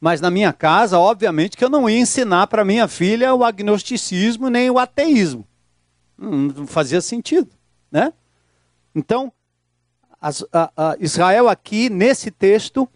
Mas 0.00 0.20
na 0.20 0.30
minha 0.30 0.52
casa, 0.52 0.98
obviamente, 0.98 1.56
que 1.56 1.64
eu 1.64 1.68
não 1.68 1.88
ia 1.88 1.98
ensinar 1.98 2.46
para 2.46 2.64
minha 2.64 2.88
filha 2.88 3.34
o 3.34 3.44
agnosticismo 3.44 4.48
nem 4.48 4.70
o 4.70 4.78
ateísmo. 4.78 5.46
Não 6.16 6.66
fazia 6.66 7.00
sentido, 7.00 7.48
né? 7.90 8.12
Então, 8.94 9.32
as, 10.20 10.44
a, 10.52 10.70
a 10.76 10.96
Israel 10.98 11.48
aqui, 11.48 11.90
nesse 11.90 12.30
texto, 12.30 12.88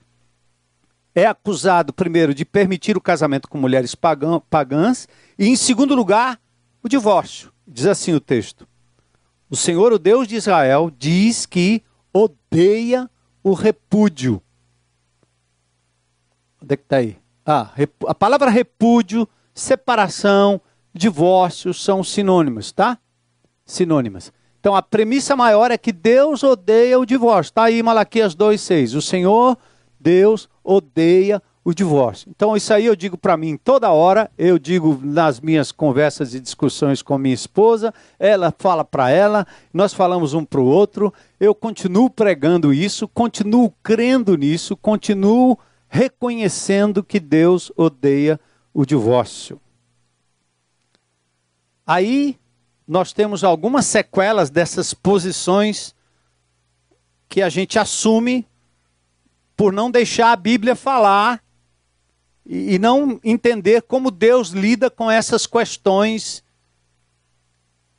é 1.14 1.27
acusado, 1.27 1.92
primeiro, 1.92 2.35
de 2.35 2.44
permitir 2.44 2.96
o 2.96 3.01
casamento 3.01 3.48
com 3.48 3.59
mulheres 3.59 3.94
pagãs, 3.94 5.09
e, 5.38 5.48
em 5.48 5.57
segundo 5.57 5.94
lugar, 5.94 6.40
o 6.83 6.88
divórcio. 6.88 7.53
Diz 7.66 7.87
assim 7.87 8.12
o 8.14 8.20
texto: 8.20 8.66
O 9.51 9.57
Senhor, 9.57 9.92
o 9.92 9.98
Deus 9.98 10.27
de 10.27 10.37
Israel, 10.37 10.90
diz 10.96 11.46
que 11.46 11.83
odeia 12.12 13.11
o 13.42 13.53
repúdio. 13.53 14.42
Onde 16.62 16.75
é 16.75 16.77
que 16.77 16.83
está 16.83 16.96
aí? 16.96 17.16
Ah, 17.44 17.70
a 18.07 18.14
palavra 18.14 18.51
repúdio, 18.51 19.29
separação, 19.55 20.61
divórcio 20.94 21.75
são 21.75 22.05
sinônimos, 22.05 22.70
tá? 22.72 22.98
Sinônimas. 23.64 24.33
Então 24.61 24.77
a 24.77 24.83
premissa 24.83 25.35
maior 25.35 25.72
é 25.72 25.79
que 25.79 25.90
Deus 25.90 26.44
odeia 26.44 26.98
o 26.98 27.05
divórcio. 27.05 27.51
Está 27.51 27.64
aí 27.64 27.83
Malaquias 27.83 28.35
2,6. 28.37 28.96
O 28.96 29.03
Senhor, 29.03 29.59
Deus, 29.98 30.48
odeia 30.62 31.42
o 31.64 31.72
divórcio. 31.72 32.29
Então 32.31 32.57
isso 32.57 32.75
aí 32.75 32.87
eu 32.87 32.96
digo 32.96 33.16
para 33.16 33.37
mim 33.37 33.57
toda 33.57 33.90
hora, 33.90 34.31
eu 34.37 34.59
digo 34.59 35.01
nas 35.03 35.40
minhas 35.40 35.70
conversas 35.70 36.35
e 36.35 36.40
discussões 36.40 37.03
com 37.03 37.16
minha 37.16 37.35
esposa, 37.35 37.94
ela 38.18 38.53
fala 38.59 38.85
para 38.85 39.11
ela, 39.11 39.46
nós 39.72 39.94
falamos 39.94 40.35
um 40.35 40.44
para 40.44 40.61
o 40.61 40.66
outro, 40.66 41.12
eu 41.38 41.55
continuo 41.55 42.11
pregando 42.11 42.72
isso, 42.72 43.07
continuo 43.07 43.72
crendo 43.83 44.37
nisso, 44.37 44.77
continuo 44.77 45.57
reconhecendo 45.88 47.05
que 47.05 47.20
Deus 47.20 47.70
odeia 47.77 48.40
o 48.75 48.85
divórcio. 48.85 49.61
Aí 51.87 52.37
nós 52.88 53.12
temos 53.12 53.44
algumas 53.44 53.87
sequelas 53.87 54.51
dessas 54.51 54.92
posições 54.94 55.94
que 57.29 57.40
a 57.40 57.48
gente 57.48 57.79
assume 57.79 58.46
por 59.62 59.72
não 59.72 59.92
deixar 59.92 60.33
a 60.33 60.37
Bíblia 60.37 60.75
falar 60.75 61.40
e, 62.44 62.81
não 62.81 63.20
entender 63.22 63.83
como 63.83 64.11
Deus 64.11 64.48
lida 64.48 64.90
com 64.90 65.09
essas 65.09 65.46
questões 65.46 66.42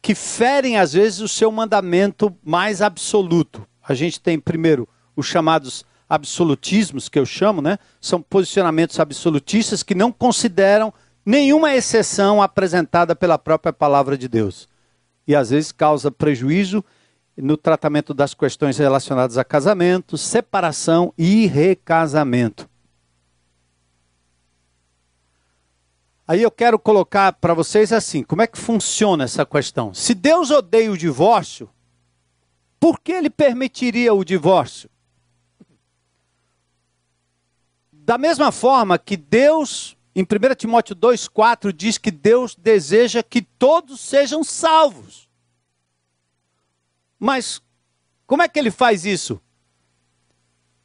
que 0.02 0.14
ferem 0.14 0.78
às 0.78 0.92
vezes 0.92 1.22
o 1.22 1.28
seu 1.30 1.50
mandamento 1.54 2.36
mais 2.44 2.82
absoluto. 2.82 3.66
A 3.82 3.94
gente 3.94 4.20
tem 4.20 4.38
primeiro 4.38 4.90
os 5.16 5.26
chamados 5.26 5.86
absolutismos, 6.10 7.08
que 7.08 7.18
eu 7.18 7.26
chamo, 7.26 7.62
né? 7.62 7.80
São 8.02 8.22
posicionamentos 8.22 9.00
absolutistas 9.00 9.82
que 9.82 9.96
não 9.96 10.12
consideram 10.12 10.94
nenhuma 11.26 11.74
exceção 11.74 12.42
apresentada 12.42 13.16
pela 13.16 13.40
própria 13.40 13.72
palavra 13.72 14.18
de 14.18 14.28
Deus. 14.28 14.68
E 15.26 15.34
às 15.34 15.52
vezes 15.52 15.72
causa 15.72 16.12
prejuízo 16.12 16.84
no 17.36 17.58
tratamento 17.58 18.14
das 18.14 18.34
questões 18.34 18.78
relacionadas 18.78 19.38
a 19.38 19.44
casamento, 19.44 20.18
separação 20.18 21.14
e 21.18 21.48
recasamento. 21.48 22.70
Aí 26.28 26.42
eu 26.42 26.52
quero 26.52 26.80
colocar 26.80 27.34
para 27.34 27.54
vocês 27.54 27.92
assim: 27.92 28.24
como 28.24 28.42
é 28.42 28.48
que 28.48 28.58
funciona 28.58 29.24
essa 29.24 29.46
questão? 29.46 29.94
Se 29.94 30.14
Deus 30.14 30.52
odeia 30.52 30.92
o 30.92 30.98
divórcio, 30.98 31.70
por 32.80 33.00
que 33.00 33.12
ele 33.12 33.30
permitiria 33.30 34.14
o 34.14 34.24
divórcio? 34.24 34.90
Da 37.92 38.18
mesma 38.18 38.52
forma 38.52 38.98
que 38.98 39.16
Deus, 39.16 39.98
em 40.16 40.24
1 40.24 40.56
Timóteo 40.56 40.96
2,4, 40.96 41.72
diz 41.72 41.98
que 41.98 42.12
Deus 42.12 42.56
deseja 42.56 43.24
que 43.24 43.42
todos 43.42 44.02
sejam 44.02 44.44
salvos. 44.44 45.30
Mas 47.24 47.62
como 48.28 48.42
é 48.42 48.50
que 48.50 48.60
ele 48.60 48.70
faz 48.70 49.06
isso? 49.06 49.40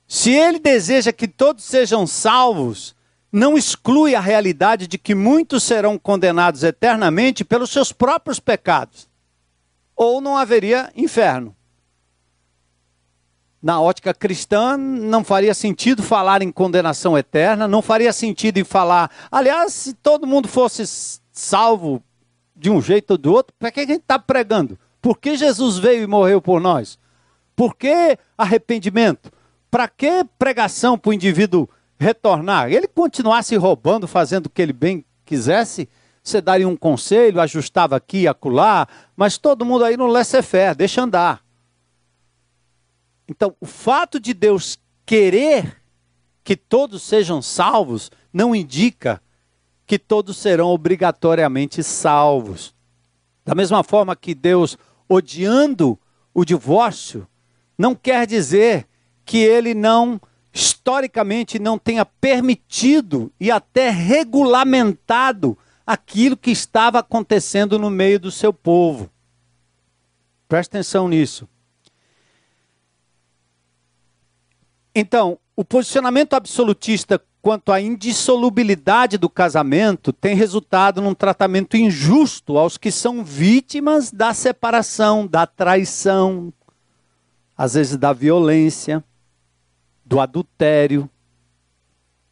Se 0.07 0.31
ele 0.31 0.61
deseja 0.61 1.13
que 1.13 1.27
todos 1.27 1.65
sejam 1.65 2.07
salvos, 2.07 2.95
não 3.33 3.59
exclui 3.59 4.15
a 4.15 4.21
realidade 4.21 4.87
de 4.87 4.97
que 4.99 5.17
muitos 5.17 5.65
serão 5.65 5.99
condenados 5.99 6.63
eternamente 6.63 7.45
pelos 7.45 7.71
seus 7.71 7.91
próprios 7.91 8.39
pecados. 8.39 9.09
Ou 9.97 10.21
não 10.21 10.37
haveria 10.37 10.93
inferno 10.95 11.57
na 13.61 13.81
ótica 13.81 14.15
cristã, 14.15 14.77
não 14.77 15.25
faria 15.25 15.53
sentido 15.53 16.05
falar 16.05 16.41
em 16.41 16.53
condenação 16.53 17.19
eterna, 17.19 17.67
não 17.67 17.83
faria 17.83 18.13
sentido 18.13 18.59
em 18.59 18.65
falar. 18.65 19.11
Aliás, 19.29 19.73
se 19.73 19.93
todo 19.93 20.25
mundo 20.25 20.47
fosse 20.47 20.85
salvo 21.33 22.01
de 22.55 22.71
um 22.71 22.81
jeito 22.81 23.11
ou 23.11 23.19
do 23.19 23.33
outro, 23.33 23.53
para 23.59 23.73
que 23.73 23.81
a 23.81 23.87
gente 23.87 24.03
está 24.03 24.21
pregando? 24.21 24.79
Por 25.01 25.19
que 25.19 25.37
Jesus 25.37 25.79
veio 25.79 26.03
e 26.03 26.07
morreu 26.07 26.41
por 26.41 26.61
nós? 26.61 26.99
Por 27.55 27.77
que 27.77 28.19
arrependimento? 28.37 29.33
Para 29.71 29.89
que 29.89 30.25
pregação 30.39 30.99
para 30.99 31.11
o 31.11 31.13
indivíduo 31.13 31.69
retornar? 31.99 32.71
Ele 32.71 32.87
continuasse 32.87 33.57
roubando, 33.57 34.07
fazendo 34.07 34.47
o 34.47 34.51
que 34.51 34.63
ele 34.63 34.73
bem 34.73 35.05
quisesse, 35.25 35.89
você 36.23 36.41
daria 36.41 36.69
um 36.69 36.77
conselho, 36.77 37.41
ajustava 37.41 37.97
aqui 37.97 38.29
acolá, 38.29 38.87
mas 39.17 39.39
todo 39.39 39.65
mundo 39.65 39.85
aí 39.85 39.97
não 39.97 40.07
laissez-faire, 40.07 40.75
deixa 40.75 41.03
andar. 41.03 41.43
Então, 43.27 43.55
o 43.61 43.67
fato 43.67 44.19
de 44.19 44.33
Deus 44.33 44.79
querer 45.05 45.83
que 46.43 46.57
todos 46.57 47.03
sejam 47.03 47.43
salvos 47.43 48.11
não 48.33 48.55
indica 48.55 49.21
que 49.87 49.99
todos 49.99 50.37
serão 50.37 50.69
obrigatoriamente 50.69 51.83
salvos. 51.83 52.75
Da 53.45 53.55
mesma 53.55 53.83
forma 53.83 54.15
que 54.15 54.35
Deus, 54.35 54.77
odiando 55.09 55.99
o 56.35 56.45
divórcio, 56.45 57.27
não 57.77 57.95
quer 57.95 58.27
dizer 58.27 58.87
que 59.25 59.39
ele 59.39 59.75
não, 59.75 60.21
historicamente, 60.53 61.59
não 61.59 61.79
tenha 61.79 62.05
permitido 62.05 63.33
e 63.39 63.51
até 63.51 63.91
regulamentado 63.91 65.57
aquilo 65.87 66.37
que 66.37 66.51
estava 66.51 66.99
acontecendo 66.99 67.79
no 67.79 67.91
meio 67.91 68.21
do 68.21 68.31
seu 68.31 68.53
povo. 68.53 69.11
Preste 70.49 70.71
atenção 70.71 71.09
nisso. 71.09 71.49
Então, 74.95 75.39
o 75.55 75.65
posicionamento 75.65 76.35
absolutista 76.35 77.23
quanto 77.41 77.73
à 77.73 77.81
indissolubilidade 77.81 79.17
do 79.17 79.29
casamento 79.29 80.13
tem 80.13 80.35
resultado 80.35 81.01
num 81.01 81.15
tratamento 81.15 81.77
injusto 81.77 82.59
aos 82.59 82.77
que 82.77 82.91
são 82.91 83.25
vítimas 83.25 84.11
da 84.11 84.35
separação, 84.35 85.27
da 85.27 85.47
traição, 85.47 86.53
às 87.57 87.75
vezes 87.75 87.97
da 87.97 88.13
violência, 88.13 89.03
do 90.05 90.21
adultério. 90.21 91.09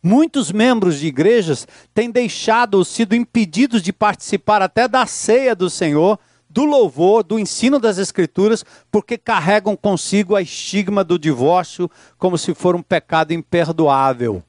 Muitos 0.03 0.53
membros 0.53 1.01
de 1.01 1.07
igrejas 1.07 1.67
têm 1.93 2.11
deixado 2.11 2.75
ou 2.75 2.85
sido 2.85 3.15
impedidos 3.15 3.83
de 3.83 3.93
participar 3.93 4.63
até 4.63 4.87
da 4.87 5.05
ceia 5.07 5.55
do 5.55 5.69
Senhor 5.69 6.19
do 6.49 6.65
louvor, 6.65 7.23
do 7.23 7.39
ensino 7.39 7.79
das 7.79 7.99
Escrituras, 7.99 8.65
porque 8.91 9.19
carregam 9.19 9.77
consigo 9.77 10.35
a 10.35 10.41
estigma 10.41 11.05
do 11.05 11.19
divórcio 11.19 11.91
como 12.17 12.39
se 12.39 12.55
for 12.55 12.75
um 12.75 12.83
pecado 12.83 13.33
imperdoável. 13.33 14.43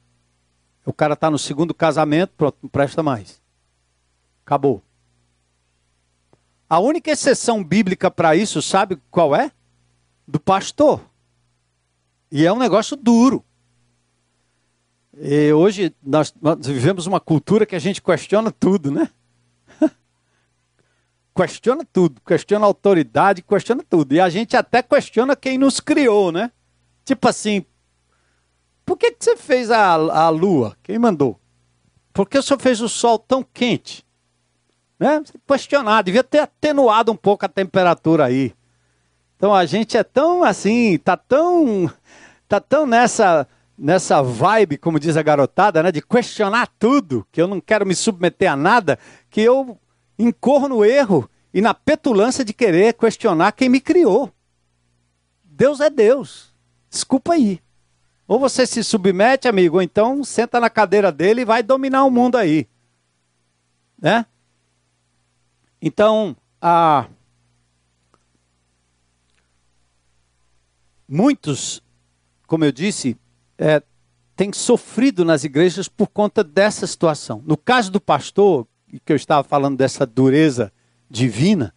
O 0.88 0.92
cara 0.94 1.12
está 1.12 1.30
no 1.30 1.38
segundo 1.38 1.74
casamento, 1.74 2.32
pronto, 2.34 2.56
não 2.62 2.70
presta 2.70 3.02
mais. 3.02 3.42
Acabou. 4.42 4.82
A 6.66 6.78
única 6.78 7.10
exceção 7.10 7.62
bíblica 7.62 8.10
para 8.10 8.34
isso, 8.34 8.62
sabe 8.62 8.98
qual 9.10 9.36
é? 9.36 9.52
Do 10.26 10.40
pastor. 10.40 11.02
E 12.32 12.46
é 12.46 12.50
um 12.50 12.58
negócio 12.58 12.96
duro. 12.96 13.44
E 15.12 15.52
hoje 15.52 15.94
nós, 16.02 16.32
vivemos 16.60 17.06
uma 17.06 17.20
cultura 17.20 17.66
que 17.66 17.76
a 17.76 17.78
gente 17.78 18.00
questiona 18.00 18.50
tudo, 18.50 18.90
né? 18.90 19.10
questiona 21.36 21.84
tudo, 21.84 22.18
questiona 22.22 22.64
a 22.64 22.66
autoridade, 22.66 23.42
questiona 23.42 23.84
tudo. 23.86 24.14
E 24.14 24.20
a 24.20 24.30
gente 24.30 24.56
até 24.56 24.82
questiona 24.82 25.36
quem 25.36 25.58
nos 25.58 25.80
criou, 25.80 26.32
né? 26.32 26.50
Tipo 27.04 27.28
assim, 27.28 27.66
por 28.88 28.96
que, 28.96 29.12
que 29.12 29.22
você 29.22 29.36
fez 29.36 29.70
a, 29.70 29.92
a 29.92 30.30
lua? 30.30 30.74
Quem 30.82 30.98
mandou? 30.98 31.38
Por 32.10 32.26
que 32.26 32.38
o 32.38 32.42
senhor 32.42 32.58
fez 32.58 32.80
o 32.80 32.88
sol 32.88 33.18
tão 33.18 33.42
quente? 33.42 34.02
Né? 34.98 35.22
Questionar, 35.46 36.00
devia 36.00 36.24
ter 36.24 36.38
atenuado 36.38 37.12
um 37.12 37.16
pouco 37.16 37.44
a 37.44 37.50
temperatura 37.50 38.24
aí. 38.24 38.54
Então 39.36 39.54
a 39.54 39.66
gente 39.66 39.98
é 39.98 40.02
tão 40.02 40.42
assim, 40.42 40.96
tá 41.04 41.18
tão, 41.18 41.92
tá 42.48 42.60
tão 42.60 42.86
nessa 42.86 43.46
nessa 43.76 44.22
vibe, 44.22 44.78
como 44.78 44.98
diz 44.98 45.18
a 45.18 45.22
garotada, 45.22 45.82
né, 45.82 45.92
de 45.92 46.00
questionar 46.00 46.68
tudo, 46.78 47.24
que 47.30 47.40
eu 47.40 47.46
não 47.46 47.60
quero 47.60 47.86
me 47.86 47.94
submeter 47.94 48.50
a 48.50 48.56
nada, 48.56 48.98
que 49.30 49.42
eu 49.42 49.78
incorro 50.18 50.66
no 50.66 50.84
erro 50.84 51.30
e 51.52 51.60
na 51.60 51.74
petulância 51.74 52.42
de 52.42 52.54
querer 52.54 52.94
questionar 52.94 53.52
quem 53.52 53.68
me 53.68 53.80
criou. 53.80 54.32
Deus 55.44 55.78
é 55.78 55.90
Deus. 55.90 56.54
Desculpa 56.90 57.34
aí. 57.34 57.60
Ou 58.28 58.38
você 58.38 58.66
se 58.66 58.84
submete, 58.84 59.48
amigo, 59.48 59.76
ou 59.76 59.82
então 59.82 60.22
senta 60.22 60.60
na 60.60 60.68
cadeira 60.68 61.10
dele 61.10 61.40
e 61.40 61.46
vai 61.46 61.62
dominar 61.62 62.04
o 62.04 62.10
mundo 62.10 62.36
aí. 62.36 62.68
Né? 63.98 64.26
Então, 65.80 66.36
a... 66.60 67.06
muitos, 71.08 71.82
como 72.46 72.66
eu 72.66 72.70
disse, 72.70 73.16
é, 73.56 73.82
tem 74.36 74.52
sofrido 74.52 75.24
nas 75.24 75.42
igrejas 75.42 75.88
por 75.88 76.08
conta 76.08 76.44
dessa 76.44 76.86
situação. 76.86 77.42
No 77.46 77.56
caso 77.56 77.90
do 77.90 78.00
pastor, 78.00 78.68
que 79.06 79.12
eu 79.12 79.16
estava 79.16 79.42
falando 79.42 79.78
dessa 79.78 80.04
dureza 80.04 80.70
divina, 81.08 81.74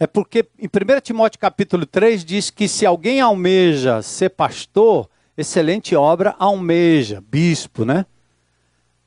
é 0.00 0.06
porque 0.06 0.48
em 0.58 0.66
1 0.66 1.00
Timóteo 1.00 1.38
capítulo 1.38 1.86
3 1.86 2.24
diz 2.24 2.50
que 2.50 2.66
se 2.66 2.84
alguém 2.84 3.20
almeja 3.20 4.02
ser 4.02 4.30
pastor, 4.30 5.08
excelente 5.36 5.94
obra 5.94 6.34
almeja, 6.38 7.22
bispo, 7.28 7.84
né? 7.84 8.06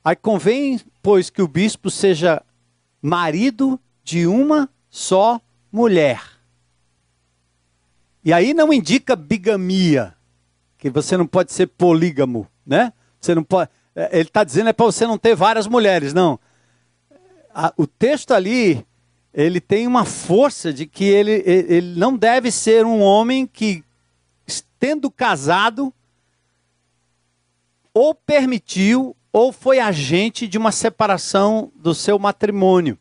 Aí 0.04 0.16
convém, 0.16 0.80
pois, 1.02 1.28
que 1.28 1.42
o 1.42 1.48
bispo 1.48 1.90
seja 1.90 2.42
marido 3.02 3.78
de 4.02 4.26
uma 4.26 4.68
só 4.88 5.40
mulher. 5.70 6.22
E 8.24 8.32
aí 8.32 8.54
não 8.54 8.72
indica 8.72 9.16
bigamia, 9.16 10.14
que 10.78 10.90
você 10.90 11.16
não 11.16 11.26
pode 11.26 11.52
ser 11.52 11.66
polígamo, 11.66 12.46
né? 12.64 12.92
Você 13.20 13.34
não 13.34 13.42
pode. 13.42 13.70
É, 13.94 14.18
ele 14.18 14.28
está 14.28 14.44
dizendo 14.44 14.68
é 14.68 14.72
para 14.72 14.86
você 14.86 15.06
não 15.06 15.18
ter 15.18 15.34
várias 15.34 15.66
mulheres, 15.66 16.14
não. 16.14 16.38
O 17.76 17.86
texto 17.86 18.32
ali 18.32 18.86
ele 19.32 19.60
tem 19.60 19.86
uma 19.86 20.04
força 20.04 20.72
de 20.72 20.86
que 20.86 21.04
ele, 21.04 21.42
ele 21.46 21.98
não 21.98 22.16
deve 22.16 22.50
ser 22.50 22.84
um 22.84 23.00
homem 23.00 23.46
que, 23.46 23.84
tendo 24.78 25.10
casado, 25.10 25.92
ou 27.92 28.14
permitiu 28.14 29.16
ou 29.32 29.52
foi 29.52 29.78
agente 29.78 30.48
de 30.48 30.58
uma 30.58 30.72
separação 30.72 31.72
do 31.74 31.94
seu 31.94 32.18
matrimônio. 32.18 32.98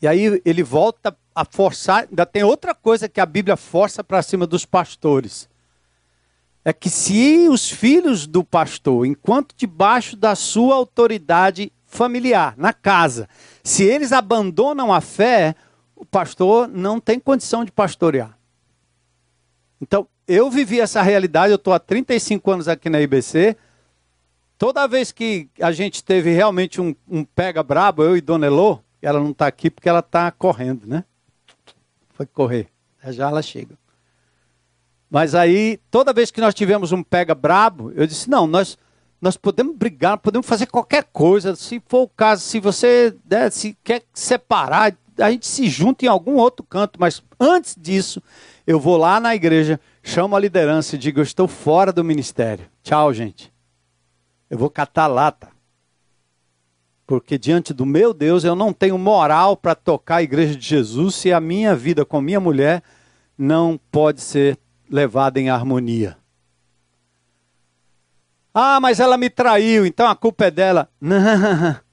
E 0.00 0.06
aí 0.06 0.40
ele 0.44 0.62
volta 0.62 1.16
a 1.34 1.44
forçar, 1.44 2.06
ainda 2.08 2.24
tem 2.24 2.44
outra 2.44 2.74
coisa 2.74 3.08
que 3.08 3.20
a 3.20 3.26
Bíblia 3.26 3.56
força 3.56 4.04
para 4.04 4.22
cima 4.22 4.46
dos 4.46 4.64
pastores. 4.64 5.48
É 6.64 6.72
que 6.72 6.88
se 6.88 7.48
os 7.48 7.70
filhos 7.70 8.26
do 8.26 8.44
pastor, 8.44 9.06
enquanto 9.06 9.54
debaixo 9.56 10.16
da 10.16 10.34
sua 10.34 10.74
autoridade 10.74 11.72
familiar, 11.86 12.54
na 12.56 12.72
casa, 12.72 13.28
se 13.62 13.82
eles 13.82 14.12
abandonam 14.12 14.92
a 14.92 15.00
fé, 15.00 15.54
o 15.94 16.04
pastor 16.04 16.68
não 16.68 17.00
tem 17.00 17.18
condição 17.18 17.64
de 17.64 17.72
pastorear. 17.72 18.38
Então, 19.80 20.06
eu 20.26 20.50
vivi 20.50 20.80
essa 20.80 21.02
realidade, 21.02 21.52
eu 21.52 21.56
estou 21.56 21.72
há 21.72 21.78
35 21.78 22.50
anos 22.50 22.68
aqui 22.68 22.88
na 22.88 23.00
IBC. 23.00 23.56
Toda 24.58 24.86
vez 24.86 25.12
que 25.12 25.48
a 25.60 25.72
gente 25.72 26.02
teve 26.02 26.30
realmente 26.30 26.80
um, 26.80 26.94
um 27.08 27.24
pega 27.24 27.62
brabo, 27.62 28.02
eu 28.02 28.16
e 28.16 28.20
Dona 28.20 28.46
Elô, 28.46 28.78
ela 29.02 29.20
não 29.20 29.30
está 29.30 29.46
aqui 29.46 29.70
porque 29.70 29.88
ela 29.88 29.98
está 29.98 30.30
correndo, 30.30 30.86
né? 30.86 31.04
Foi 32.14 32.26
correr. 32.26 32.68
Já 33.08 33.28
ela 33.28 33.42
chega. 33.42 33.76
Mas 35.10 35.34
aí, 35.34 35.78
toda 35.90 36.12
vez 36.12 36.30
que 36.30 36.40
nós 36.40 36.54
tivemos 36.54 36.90
um 36.90 37.02
pega 37.02 37.34
brabo, 37.34 37.92
eu 37.94 38.06
disse: 38.06 38.30
não, 38.30 38.46
nós 38.46 38.78
nós 39.24 39.38
podemos 39.38 39.74
brigar, 39.74 40.18
podemos 40.18 40.46
fazer 40.46 40.66
qualquer 40.66 41.04
coisa. 41.04 41.56
Se 41.56 41.82
for 41.86 42.02
o 42.02 42.08
caso, 42.08 42.42
se 42.42 42.60
você 42.60 43.16
né, 43.28 43.48
se 43.48 43.74
quer 43.82 44.02
separar, 44.12 44.94
a 45.18 45.30
gente 45.30 45.46
se 45.46 45.66
junta 45.66 46.04
em 46.04 46.08
algum 46.08 46.34
outro 46.34 46.64
canto. 46.64 47.00
Mas 47.00 47.22
antes 47.40 47.74
disso, 47.78 48.22
eu 48.66 48.78
vou 48.78 48.98
lá 48.98 49.18
na 49.18 49.34
igreja, 49.34 49.80
chamo 50.04 50.36
a 50.36 50.40
liderança 50.40 50.94
e 50.94 50.98
digo: 50.98 51.18
eu 51.18 51.24
estou 51.24 51.48
fora 51.48 51.92
do 51.92 52.04
ministério. 52.04 52.66
Tchau, 52.82 53.12
gente. 53.12 53.52
Eu 54.48 54.58
vou 54.58 54.70
catar 54.70 55.08
lata. 55.08 55.48
Porque 57.06 57.36
diante 57.36 57.74
do 57.74 57.84
meu 57.84 58.14
Deus 58.14 58.44
eu 58.44 58.54
não 58.54 58.72
tenho 58.72 58.96
moral 58.96 59.56
para 59.56 59.74
tocar 59.74 60.16
a 60.16 60.22
igreja 60.22 60.54
de 60.54 60.66
Jesus 60.66 61.16
se 61.16 61.32
a 61.32 61.40
minha 61.40 61.74
vida 61.74 62.04
com 62.04 62.20
minha 62.20 62.40
mulher 62.40 62.82
não 63.36 63.78
pode 63.90 64.20
ser 64.20 64.58
levada 64.88 65.40
em 65.40 65.50
harmonia. 65.50 66.16
Ah, 68.54 68.78
mas 68.80 69.00
ela 69.00 69.18
me 69.18 69.28
traiu, 69.28 69.84
então 69.84 70.06
a 70.06 70.14
culpa 70.14 70.44
é 70.46 70.50
dela. 70.50 70.88
Não. 71.00 71.83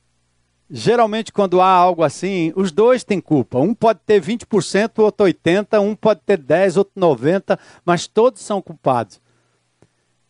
Geralmente, 0.73 1.33
quando 1.33 1.59
há 1.59 1.67
algo 1.67 2.01
assim, 2.01 2.53
os 2.55 2.71
dois 2.71 3.03
têm 3.03 3.19
culpa. 3.19 3.59
Um 3.59 3.73
pode 3.73 3.99
ter 4.05 4.21
20%, 4.21 4.99
o 4.99 5.01
outro 5.01 5.25
80%, 5.25 5.81
um 5.81 5.93
pode 5.93 6.21
ter 6.21 6.39
10%, 6.39 6.77
outro 6.77 6.93
90%, 6.97 7.59
mas 7.83 8.07
todos 8.07 8.41
são 8.41 8.61
culpados. 8.61 9.19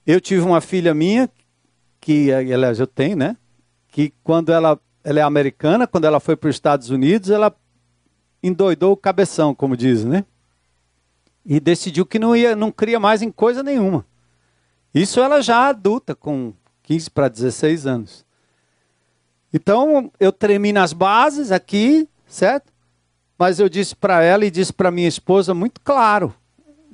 Eu 0.05 0.19
tive 0.19 0.41
uma 0.41 0.59
filha 0.59 0.95
minha, 0.95 1.29
que, 1.99 2.33
aliás, 2.33 2.79
eu 2.79 2.87
tenho, 2.87 3.15
né? 3.15 3.37
Que 3.87 4.11
quando 4.23 4.51
ela, 4.51 4.79
ela 5.03 5.19
é 5.19 5.21
americana, 5.21 5.85
quando 5.85 6.05
ela 6.05 6.19
foi 6.19 6.35
para 6.35 6.49
os 6.49 6.55
Estados 6.55 6.89
Unidos, 6.89 7.29
ela 7.29 7.55
endoidou 8.41 8.93
o 8.93 8.97
cabeção, 8.97 9.53
como 9.53 9.77
dizem, 9.77 10.09
né? 10.09 10.25
E 11.45 11.59
decidiu 11.59 12.03
que 12.03 12.17
não 12.17 12.35
ia, 12.35 12.55
não 12.55 12.71
cria 12.71 12.99
mais 12.99 13.21
em 13.21 13.31
coisa 13.31 13.61
nenhuma. 13.61 14.03
Isso 14.91 15.19
ela 15.19 15.39
já 15.39 15.67
adulta, 15.67 16.15
com 16.15 16.51
15 16.81 17.11
para 17.11 17.27
16 17.27 17.85
anos. 17.85 18.25
Então, 19.53 20.11
eu 20.19 20.31
tremi 20.31 20.71
nas 20.71 20.93
bases 20.93 21.51
aqui, 21.51 22.07
certo? 22.25 22.71
Mas 23.37 23.59
eu 23.59 23.67
disse 23.67 23.95
para 23.95 24.23
ela 24.23 24.45
e 24.45 24.51
disse 24.51 24.71
para 24.71 24.91
minha 24.91 25.07
esposa 25.07 25.53
muito 25.53 25.81
claro: 25.81 26.33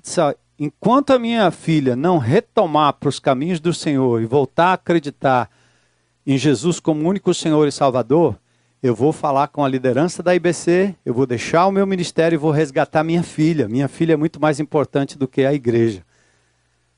disse, 0.01 0.20
ó, 0.20 0.34
enquanto 0.58 1.12
a 1.12 1.20
minha 1.20 1.51
filha 1.51 1.95
não 1.95 2.18
retomar 2.18 2.93
para 2.93 3.10
os 3.10 3.20
caminhos 3.20 3.60
do 3.60 3.74
Senhor 3.74 4.22
e 4.22 4.26
voltar 4.26 4.68
a 4.68 4.74
acreditar 4.74 5.49
em 6.26 6.38
Jesus 6.38 6.80
como 6.80 7.08
único 7.08 7.34
Senhor 7.34 7.68
e 7.68 7.72
Salvador, 7.72 8.39
eu 8.82 8.95
vou 8.95 9.12
falar 9.12 9.47
com 9.47 9.64
a 9.64 9.68
liderança 9.68 10.22
da 10.22 10.36
IBC, 10.36 10.95
eu 11.05 11.14
vou 11.14 11.26
deixar 11.26 11.68
o 11.68 11.72
meu 11.72 11.86
ministério 11.86 12.36
e 12.36 12.38
vou 12.38 12.51
resgatar 12.51 13.03
minha 13.03 13.24
filha. 13.24 13.68
Minha 13.68 13.88
filha 13.88 14.14
é 14.14 14.18
muito 14.18 14.39
mais 14.39 14.60
importante 14.60 15.18
do 15.18 15.28
que 15.28 15.45
a 15.45 15.53
igreja. 15.53 16.03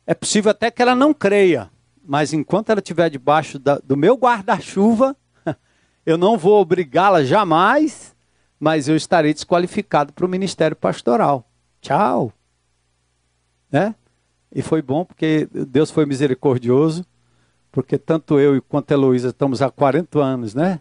É 0.05 0.14
possível 0.14 0.51
até 0.51 0.70
que 0.70 0.82
ela 0.82 0.95
não 0.95 1.14
creia, 1.14 1.70
mas 2.03 2.34
enquanto 2.34 2.70
ela 2.70 2.80
estiver 2.80 3.10
debaixo 3.10 3.57
da, 3.57 3.80
do 3.80 3.95
meu 3.95 4.16
guarda-chuva, 4.16 5.16
eu 6.10 6.18
não 6.18 6.39
vou 6.39 6.60
obrigá-la 6.60 7.24
jamais, 7.24 8.16
mas 8.60 8.88
eu 8.88 8.95
estarei 8.95 9.32
desqualificado 9.32 10.12
para 10.12 10.26
o 10.26 10.30
ministério 10.30 10.76
pastoral. 10.76 11.47
Tchau. 11.80 12.34
Né? 13.72 13.93
E 14.51 14.64
foi 14.64 14.82
bom 14.82 15.05
porque 15.05 15.47
Deus 15.51 15.91
foi 15.91 16.07
misericordioso, 16.07 17.05
porque 17.72 17.95
tanto 17.95 18.39
eu 18.39 18.60
quanto 18.64 18.89
a 18.89 18.95
Heloísa 18.95 19.30
estamos 19.30 19.62
há 19.62 19.70
40 19.70 20.20
anos, 20.20 20.55
né? 20.55 20.80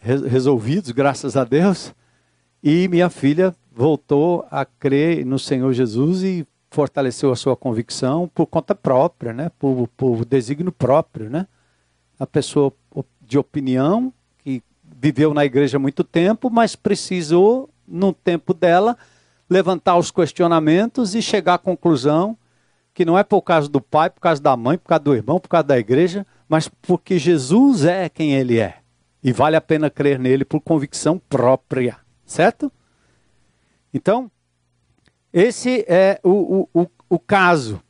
Resolvidos, 0.00 0.90
graças 0.90 1.36
a 1.36 1.44
Deus. 1.44 1.94
E 2.60 2.88
minha 2.88 3.08
filha 3.08 3.54
voltou 3.70 4.44
a 4.50 4.64
crer 4.64 5.24
no 5.24 5.38
Senhor 5.38 5.72
Jesus 5.72 6.24
e 6.24 6.44
fortaleceu 6.68 7.30
a 7.30 7.36
sua 7.36 7.56
convicção 7.56 8.28
por 8.34 8.46
conta 8.46 8.74
própria, 8.74 9.32
né? 9.32 9.52
por, 9.56 9.88
por 9.96 10.24
desígnio 10.24 10.72
próprio. 10.72 11.30
Né? 11.30 11.46
A 12.18 12.26
pessoa 12.26 12.72
de 13.20 13.38
opinião 13.38 14.12
viveu 15.00 15.32
na 15.32 15.44
igreja 15.44 15.78
muito 15.78 16.02
tempo, 16.02 16.50
mas 16.50 16.74
precisou, 16.74 17.70
no 17.86 18.12
tempo 18.12 18.52
dela, 18.52 18.96
levantar 19.48 19.96
os 19.96 20.10
questionamentos 20.10 21.14
e 21.14 21.22
chegar 21.22 21.54
à 21.54 21.58
conclusão 21.58 22.36
que 22.92 23.04
não 23.04 23.16
é 23.16 23.22
por 23.22 23.42
causa 23.42 23.68
do 23.68 23.80
pai, 23.80 24.10
por 24.10 24.20
causa 24.20 24.42
da 24.42 24.56
mãe, 24.56 24.76
por 24.76 24.88
causa 24.88 25.04
do 25.04 25.14
irmão, 25.14 25.38
por 25.38 25.48
causa 25.48 25.68
da 25.68 25.78
igreja, 25.78 26.26
mas 26.48 26.68
porque 26.68 27.16
Jesus 27.16 27.84
é 27.84 28.08
quem 28.08 28.34
ele 28.34 28.58
é. 28.58 28.78
E 29.22 29.32
vale 29.32 29.54
a 29.54 29.60
pena 29.60 29.88
crer 29.88 30.18
nele 30.18 30.44
por 30.44 30.60
convicção 30.60 31.16
própria, 31.28 31.96
certo? 32.26 32.72
Então, 33.94 34.28
esse 35.32 35.84
é 35.86 36.18
o, 36.24 36.68
o, 36.74 36.88
o, 37.08 37.18
caso. 37.18 37.80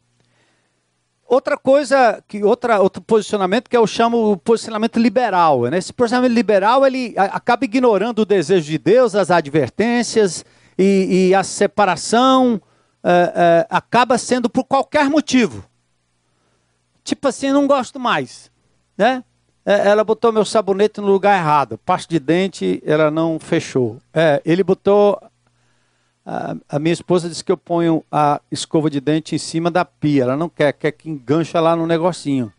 Outra 1.28 1.58
coisa, 1.58 2.24
que 2.26 2.42
outra, 2.42 2.80
outro 2.80 3.02
posicionamento 3.02 3.68
que 3.68 3.76
eu 3.76 3.86
chamo 3.86 4.32
o 4.32 4.36
posicionamento 4.38 4.98
liberal. 4.98 5.64
Né? 5.64 5.76
Esse 5.76 5.92
posicionamento 5.92 6.32
liberal 6.32 6.86
ele 6.86 7.14
acaba 7.18 7.66
ignorando 7.66 8.20
o 8.20 8.24
desejo 8.24 8.64
de 8.64 8.78
Deus, 8.78 9.14
as 9.14 9.30
advertências 9.30 10.42
e, 10.78 11.28
e 11.28 11.34
a 11.34 11.42
separação 11.42 12.58
é, 13.04 13.10
é, 13.10 13.66
acaba 13.68 14.16
sendo 14.16 14.48
por 14.48 14.64
qualquer 14.64 15.10
motivo. 15.10 15.62
Tipo 17.04 17.28
assim, 17.28 17.52
não 17.52 17.66
gosto 17.66 18.00
mais. 18.00 18.50
Né? 18.96 19.22
É, 19.66 19.86
ela 19.86 20.02
botou 20.04 20.32
meu 20.32 20.46
sabonete 20.46 20.98
no 20.98 21.08
lugar 21.08 21.38
errado. 21.38 21.76
Pasta 21.84 22.08
de 22.08 22.18
dente, 22.18 22.82
ela 22.86 23.10
não 23.10 23.38
fechou. 23.38 23.98
É, 24.14 24.40
ele 24.46 24.64
botou 24.64 25.20
a, 26.68 26.78
minha 26.78 26.92
esposa 26.92 27.26
disse 27.26 27.42
que 27.42 27.50
eu 27.50 27.56
ponho 27.56 28.04
a 28.12 28.38
escova 28.50 28.90
de 28.90 29.00
dente 29.00 29.34
em 29.34 29.38
cima 29.38 29.70
da 29.70 29.82
pia. 29.82 30.24
Ela 30.24 30.36
não 30.36 30.50
quer, 30.50 30.74
quer 30.74 30.92
que 30.92 31.08
engancha 31.08 31.58
lá 31.58 31.74
no 31.74 31.86
negocinho. 31.86 32.52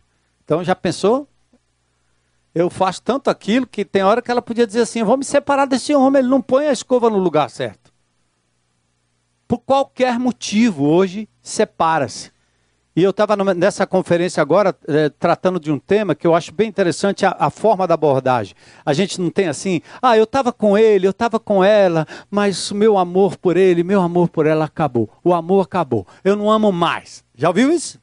Então 0.44 0.64
já 0.64 0.74
pensou? 0.74 1.28
Eu 2.52 2.68
faço 2.68 3.00
tanto 3.00 3.30
aquilo 3.30 3.68
que 3.68 3.84
tem 3.84 4.02
hora 4.02 4.20
que 4.20 4.28
ela 4.28 4.42
podia 4.42 4.66
dizer 4.66 4.80
assim: 4.80 5.04
vou 5.04 5.16
me 5.16 5.24
separar 5.24 5.66
desse 5.66 5.94
homem, 5.94 6.18
ele 6.18 6.28
não 6.28 6.42
põe 6.42 6.66
a 6.66 6.72
escova 6.72 7.08
no 7.08 7.18
lugar 7.18 7.48
certo. 7.48 7.92
Por 9.46 9.58
qualquer 9.58 10.18
motivo, 10.18 10.84
hoje, 10.84 11.28
separa-se. 11.40 12.32
E 12.94 13.02
eu 13.02 13.10
estava 13.10 13.36
nessa 13.54 13.86
conferência 13.86 14.42
agora 14.42 14.76
é, 14.88 15.08
tratando 15.08 15.60
de 15.60 15.70
um 15.70 15.78
tema 15.78 16.14
que 16.14 16.26
eu 16.26 16.34
acho 16.34 16.52
bem 16.52 16.68
interessante, 16.68 17.24
a, 17.24 17.36
a, 17.38 17.48
forma 17.48 17.86
da 17.86 17.94
abordagem. 17.94 18.54
A 18.84 18.92
gente 18.92 19.20
não 19.20 19.30
tem 19.30 19.46
assim, 19.46 19.80
ah, 20.02 20.16
eu 20.16 20.24
estava 20.24 20.52
com 20.52 20.76
ele, 20.76 21.06
eu 21.06 21.12
estava 21.12 21.38
com 21.38 21.62
ela, 21.62 22.06
mas 22.28 22.72
meu 22.72 22.98
amor 22.98 23.36
por 23.36 23.56
ele, 23.56 23.84
meu 23.84 24.00
amor 24.00 24.28
por 24.28 24.44
ela 24.44 24.64
acabou. 24.64 25.08
O 25.22 25.32
amor 25.32 25.66
acabou. 25.66 26.06
Eu 26.24 26.34
não 26.34 26.50
amo 26.50 26.72
mais. 26.72 27.24
Já 27.34 27.48
ouviu 27.48 27.72
isso? 27.72 28.00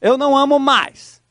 eu 0.00 0.16
não 0.16 0.36
amo 0.36 0.58
mais. 0.58 1.22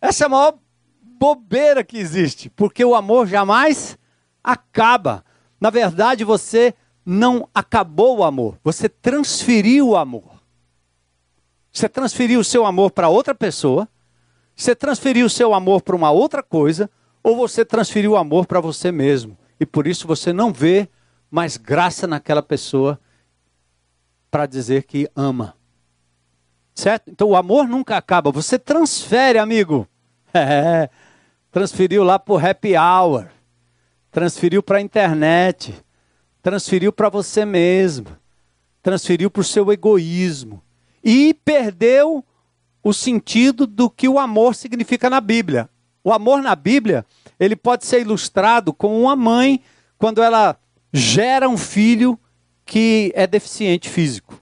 Essa 0.00 0.24
é 0.24 0.26
a 0.26 0.28
maior 0.28 0.54
bobeira 1.02 1.84
que 1.84 1.98
existe, 1.98 2.50
porque 2.50 2.84
o 2.84 2.94
amor 2.94 3.26
jamais 3.26 3.98
acaba. 4.42 5.24
Na 5.60 5.70
verdade, 5.70 6.24
você 6.24 6.74
não 7.04 7.48
acabou 7.54 8.18
o 8.18 8.24
amor, 8.24 8.58
você 8.62 8.88
transferiu 8.88 9.90
o 9.90 9.96
amor. 9.96 10.33
Você 11.74 11.88
transferiu 11.88 12.38
o 12.38 12.44
seu 12.44 12.64
amor 12.64 12.92
para 12.92 13.08
outra 13.08 13.34
pessoa, 13.34 13.88
você 14.54 14.76
transferiu 14.76 15.26
o 15.26 15.30
seu 15.30 15.52
amor 15.52 15.82
para 15.82 15.96
uma 15.96 16.12
outra 16.12 16.40
coisa, 16.40 16.88
ou 17.20 17.36
você 17.36 17.64
transferiu 17.64 18.12
o 18.12 18.16
amor 18.16 18.46
para 18.46 18.60
você 18.60 18.92
mesmo. 18.92 19.36
E 19.58 19.66
por 19.66 19.88
isso 19.88 20.06
você 20.06 20.32
não 20.32 20.52
vê 20.52 20.88
mais 21.28 21.56
graça 21.56 22.06
naquela 22.06 22.42
pessoa 22.42 23.00
para 24.30 24.46
dizer 24.46 24.84
que 24.84 25.10
ama. 25.16 25.56
Certo? 26.72 27.10
Então 27.10 27.30
o 27.30 27.36
amor 27.36 27.66
nunca 27.66 27.96
acaba. 27.96 28.30
Você 28.30 28.58
transfere, 28.58 29.38
amigo. 29.38 29.86
É, 30.36 30.90
transferiu 31.52 32.02
lá 32.02 32.18
para 32.18 32.34
o 32.34 32.36
happy 32.36 32.76
hour. 32.76 33.28
Transferiu 34.10 34.64
para 34.64 34.78
a 34.78 34.80
internet. 34.80 35.72
Transferiu 36.42 36.92
para 36.92 37.08
você 37.08 37.44
mesmo. 37.44 38.08
Transferiu 38.82 39.30
para 39.30 39.42
o 39.42 39.44
seu 39.44 39.72
egoísmo. 39.72 40.60
E 41.04 41.34
perdeu 41.44 42.24
o 42.82 42.92
sentido 42.92 43.66
do 43.66 43.90
que 43.90 44.08
o 44.08 44.18
amor 44.18 44.54
significa 44.54 45.10
na 45.10 45.20
Bíblia. 45.20 45.68
O 46.02 46.12
amor 46.12 46.42
na 46.42 46.56
Bíblia, 46.56 47.04
ele 47.38 47.54
pode 47.54 47.84
ser 47.84 48.00
ilustrado 48.00 48.72
com 48.72 49.02
uma 49.02 49.14
mãe 49.14 49.60
quando 49.98 50.22
ela 50.22 50.56
gera 50.92 51.48
um 51.48 51.58
filho 51.58 52.18
que 52.64 53.12
é 53.14 53.26
deficiente 53.26 53.88
físico. 53.88 54.40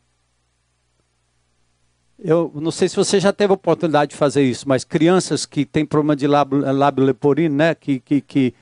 Eu 2.18 2.52
não 2.54 2.70
sei 2.70 2.88
se 2.88 2.94
você 2.94 3.18
já 3.18 3.32
teve 3.32 3.52
a 3.52 3.54
oportunidade 3.54 4.10
de 4.10 4.16
fazer 4.16 4.42
isso, 4.42 4.68
mas 4.68 4.84
crianças 4.84 5.44
que 5.44 5.64
têm 5.64 5.84
problema 5.84 6.14
de 6.14 6.26
lábio, 6.28 7.04
leporino, 7.04 7.56
né, 7.56 7.74
que, 7.74 7.98
que, 7.98 8.20
que, 8.20 8.54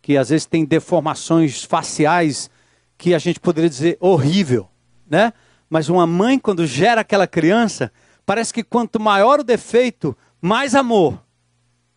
que 0.00 0.16
às 0.16 0.28
vezes 0.28 0.46
têm 0.46 0.64
deformações 0.64 1.64
faciais 1.64 2.48
que 2.96 3.12
a 3.12 3.18
gente 3.18 3.40
poderia 3.40 3.68
dizer 3.68 3.96
horrível, 3.98 4.68
né? 5.08 5.32
Mas 5.70 5.88
uma 5.88 6.06
mãe 6.06 6.36
quando 6.36 6.66
gera 6.66 7.02
aquela 7.02 7.28
criança, 7.28 7.92
parece 8.26 8.52
que 8.52 8.64
quanto 8.64 8.98
maior 8.98 9.38
o 9.38 9.44
defeito, 9.44 10.16
mais 10.42 10.74
amor, 10.74 11.22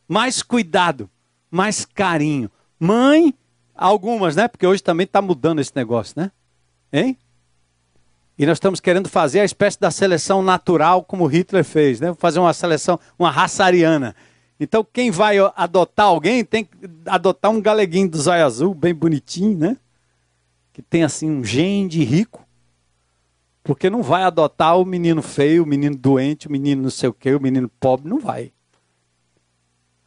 mais 0.07 0.43
cuidado, 0.43 1.09
mais 1.49 1.83
carinho. 1.83 2.51
Mãe, 2.79 3.33
algumas, 3.73 4.35
né? 4.35 4.47
Porque 4.47 4.67
hoje 4.67 4.83
também 4.83 5.05
está 5.05 5.21
mudando 5.21 5.59
esse 5.59 5.71
negócio, 5.75 6.13
né? 6.15 6.31
Hein? 6.91 7.17
E 8.37 8.45
nós 8.45 8.57
estamos 8.57 8.79
querendo 8.79 9.09
fazer 9.09 9.39
a 9.39 9.45
espécie 9.45 9.79
da 9.79 9.89
seleção 9.91 10.41
natural, 10.41 11.03
como 11.03 11.25
Hitler 11.25 11.63
fez, 11.63 11.99
né? 11.99 12.13
Fazer 12.17 12.39
uma 12.39 12.53
seleção, 12.53 12.99
uma 13.17 13.31
raça 13.31 13.63
ariana. 13.63 14.15
Então, 14.59 14.85
quem 14.91 15.11
vai 15.11 15.37
adotar 15.55 16.07
alguém 16.07 16.45
tem 16.45 16.63
que 16.63 16.71
adotar 17.05 17.51
um 17.51 17.61
galeguinho 17.61 18.09
do 18.09 18.17
zóio 18.17 18.45
azul, 18.45 18.73
bem 18.73 18.93
bonitinho, 18.93 19.57
né? 19.57 19.77
Que 20.71 20.81
tem 20.81 21.03
assim 21.03 21.29
um 21.29 21.43
gene 21.43 22.03
rico. 22.03 22.42
Porque 23.63 23.89
não 23.89 24.03
vai 24.03 24.23
adotar 24.23 24.77
o 24.77 24.85
menino 24.85 25.21
feio, 25.21 25.63
o 25.63 25.65
menino 25.65 25.95
doente, 25.95 26.47
o 26.47 26.51
menino 26.51 26.83
não 26.83 26.89
sei 26.89 27.07
o 27.07 27.13
quê, 27.13 27.33
o 27.33 27.41
menino 27.41 27.69
pobre, 27.79 28.09
não 28.09 28.19
vai. 28.19 28.51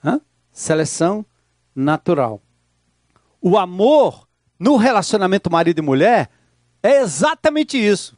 Hã? 0.05 0.21
Seleção 0.53 1.25
natural. 1.75 2.43
O 3.41 3.57
amor 3.57 4.29
no 4.59 4.77
relacionamento 4.77 5.51
marido 5.51 5.79
e 5.79 5.83
mulher 5.83 6.31
é 6.83 7.01
exatamente 7.01 7.79
isso. 7.79 8.17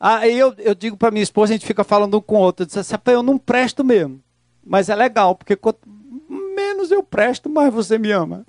Aí 0.00 0.36
eu, 0.36 0.54
eu 0.58 0.74
digo 0.74 0.96
para 0.96 1.10
minha 1.10 1.22
esposa, 1.22 1.52
a 1.52 1.56
gente 1.56 1.66
fica 1.66 1.84
falando 1.84 2.16
um 2.16 2.20
com 2.20 2.36
o 2.36 2.40
outro, 2.40 2.62
eu 2.62 2.66
disse 2.66 2.78
assim, 2.78 2.94
eu 3.06 3.22
não 3.22 3.38
presto 3.38 3.84
mesmo. 3.84 4.20
Mas 4.64 4.88
é 4.88 4.94
legal, 4.94 5.34
porque 5.34 5.54
quanto 5.54 5.88
menos 6.28 6.90
eu 6.90 7.02
presto, 7.02 7.48
mais 7.48 7.72
você 7.72 7.98
me 7.98 8.10
ama. 8.10 8.46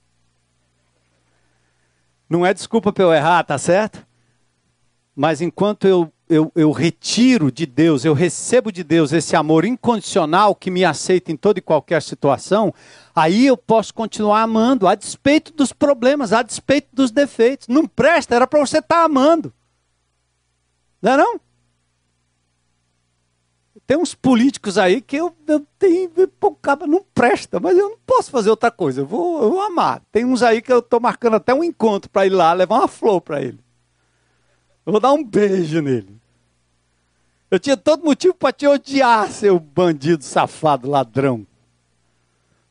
Não 2.30 2.46
é 2.46 2.54
desculpa 2.54 2.92
para 2.92 3.04
eu 3.04 3.14
errar, 3.14 3.44
tá 3.44 3.58
certo? 3.58 4.06
Mas 5.16 5.42
enquanto 5.42 5.88
eu, 5.88 6.12
eu, 6.28 6.52
eu 6.56 6.72
retiro 6.72 7.52
de 7.52 7.66
Deus, 7.66 8.04
eu 8.04 8.14
recebo 8.14 8.72
de 8.72 8.84
Deus 8.84 9.14
esse 9.14 9.36
amor 9.36 9.64
incondicional 9.64 10.56
que 10.56 10.72
me 10.72 10.84
aceita 10.84 11.32
em 11.32 11.38
toda 11.38 11.60
e 11.60 11.62
qualquer 11.62 12.02
situação, 12.02 12.74
aí 13.16 13.46
eu 13.46 13.56
posso 13.56 13.94
continuar 13.94 14.42
amando, 14.42 14.88
a 14.88 14.96
despeito 14.96 15.54
dos 15.54 15.72
problemas, 15.72 16.34
a 16.34 16.42
despeito 16.42 16.88
dos 16.92 17.12
defeitos. 17.12 17.68
Não 17.68 17.86
presta, 17.86 18.36
era 18.36 18.48
para 18.48 18.60
você 18.60 18.80
estar 18.80 18.96
tá 18.96 19.04
amando. 19.04 19.54
Não 21.02 21.12
é 21.12 21.18
não? 21.18 21.40
Tem 23.86 23.98
uns 23.98 24.16
políticos 24.16 24.78
aí 24.78 25.02
que 25.02 25.18
eu, 25.18 25.36
eu 25.46 25.68
tenho, 25.78 26.10
pô, 26.40 26.58
não 26.88 27.06
presta, 27.14 27.60
mas 27.60 27.78
eu 27.78 27.90
não 27.90 27.98
posso 28.06 28.32
fazer 28.32 28.50
outra 28.50 28.72
coisa, 28.72 29.02
eu 29.02 29.06
vou, 29.06 29.44
eu 29.44 29.52
vou 29.52 29.62
amar. 29.62 30.02
Tem 30.12 30.24
uns 30.24 30.42
aí 30.42 30.62
que 30.62 30.72
eu 30.72 30.80
estou 30.80 31.02
marcando 31.02 31.36
até 31.36 31.54
um 31.54 31.64
encontro 31.64 32.10
para 32.10 32.26
ir 32.26 32.30
lá 32.30 32.54
levar 32.54 32.80
uma 32.80 32.88
flor 32.88 33.20
para 33.20 33.42
ele. 33.42 33.60
Eu 34.86 34.92
vou 34.92 35.00
dar 35.00 35.14
um 35.14 35.24
beijo 35.24 35.82
nele. 35.82 36.20
Eu 37.50 37.60
tinha 37.60 37.78
todo 37.78 38.04
motivo 38.04 38.34
para 38.34 38.52
te 38.52 38.68
odiar, 38.68 39.30
seu 39.30 39.60
bandido 39.60 40.24
safado, 40.24 40.90
ladrão. 40.90 41.46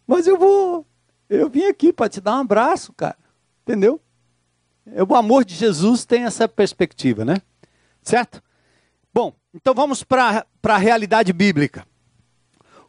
Mas 0.06 0.26
eu 0.26 0.36
vou. 0.36 0.84
Eu 1.30 1.48
vim 1.48 1.64
aqui 1.66 1.92
para 1.92 2.08
te 2.08 2.20
dar 2.20 2.36
um 2.36 2.40
abraço, 2.40 2.92
cara. 2.92 3.16
Entendeu? 3.62 4.00
O 5.08 5.14
amor 5.14 5.44
de 5.44 5.54
Jesus 5.54 6.04
tem 6.04 6.24
essa 6.24 6.48
perspectiva, 6.48 7.24
né? 7.24 7.40
Certo? 8.02 8.42
Bom, 9.14 9.32
então 9.54 9.72
vamos 9.72 10.02
para 10.02 10.44
a 10.64 10.76
realidade 10.76 11.32
bíblica. 11.32 11.86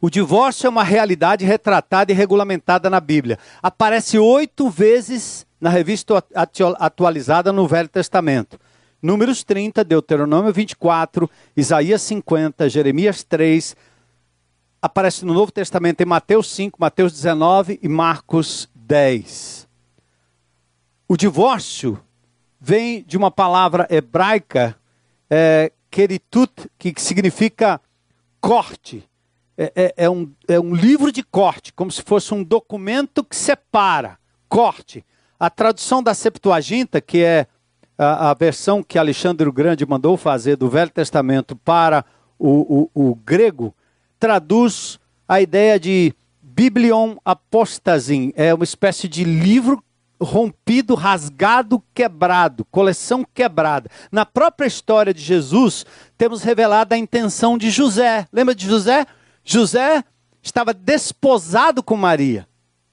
O 0.00 0.10
divórcio 0.10 0.66
é 0.66 0.70
uma 0.70 0.84
realidade 0.84 1.44
retratada 1.44 2.12
e 2.12 2.14
regulamentada 2.14 2.90
na 2.90 3.00
Bíblia. 3.00 3.38
Aparece 3.62 4.18
oito 4.18 4.68
vezes 4.68 5.46
na 5.60 5.70
revista 5.70 6.22
atualizada 6.78 7.52
no 7.52 7.66
Velho 7.66 7.88
Testamento. 7.88 8.58
Números 9.04 9.44
30, 9.44 9.84
Deuteronômio 9.84 10.50
24, 10.50 11.30
Isaías 11.54 12.00
50, 12.00 12.70
Jeremias 12.70 13.22
3, 13.22 13.76
aparece 14.80 15.26
no 15.26 15.34
Novo 15.34 15.52
Testamento 15.52 16.00
em 16.00 16.06
Mateus 16.06 16.50
5, 16.50 16.80
Mateus 16.80 17.12
19 17.12 17.78
e 17.82 17.86
Marcos 17.86 18.66
10. 18.74 19.68
O 21.06 21.18
divórcio 21.18 22.02
vem 22.58 23.02
de 23.02 23.18
uma 23.18 23.30
palavra 23.30 23.86
hebraica, 23.90 24.74
é, 25.28 25.70
keritut, 25.90 26.50
que 26.78 26.94
significa 26.96 27.78
corte. 28.40 29.06
É, 29.54 29.70
é, 29.76 29.94
é, 29.98 30.08
um, 30.08 30.32
é 30.48 30.58
um 30.58 30.74
livro 30.74 31.12
de 31.12 31.22
corte, 31.22 31.74
como 31.74 31.90
se 31.90 32.00
fosse 32.00 32.32
um 32.32 32.42
documento 32.42 33.22
que 33.22 33.36
separa, 33.36 34.18
corte. 34.48 35.04
A 35.38 35.50
tradução 35.50 36.02
da 36.02 36.14
Septuaginta, 36.14 37.02
que 37.02 37.22
é 37.22 37.46
a, 37.96 38.30
a, 38.30 38.34
versão 38.34 38.82
que 38.82 38.98
Alexandre 38.98 39.48
o 39.48 39.52
Grande 39.52 39.86
mandou 39.86 40.16
fazer 40.16 40.56
do 40.56 40.68
Velho 40.68 40.90
Testamento 40.90 41.54
para 41.56 42.04
o, 42.38 42.90
o, 42.94 43.10
o 43.10 43.14
grego, 43.14 43.74
traduz 44.18 44.98
a 45.28 45.40
ideia 45.40 45.78
de 45.78 46.14
Biblion 46.42 47.16
Apostasim. 47.24 48.32
É 48.36 48.52
uma 48.52 48.64
espécie 48.64 49.08
de 49.08 49.24
livro 49.24 49.82
rompido, 50.20 50.94
rasgado, 50.94 51.82
quebrado, 51.92 52.64
coleção 52.66 53.24
quebrada. 53.34 53.90
Na 54.10 54.24
própria 54.24 54.66
história 54.66 55.12
de 55.12 55.20
Jesus, 55.20 55.84
temos 56.16 56.42
revelado 56.42 56.94
a 56.94 56.98
intenção 56.98 57.58
de 57.58 57.70
José. 57.70 58.26
Lembra 58.32 58.54
de 58.54 58.66
José? 58.66 59.06
José 59.44 60.04
estava 60.42 60.72
desposado 60.72 61.82
com 61.82 61.96
Maria. 61.96 62.46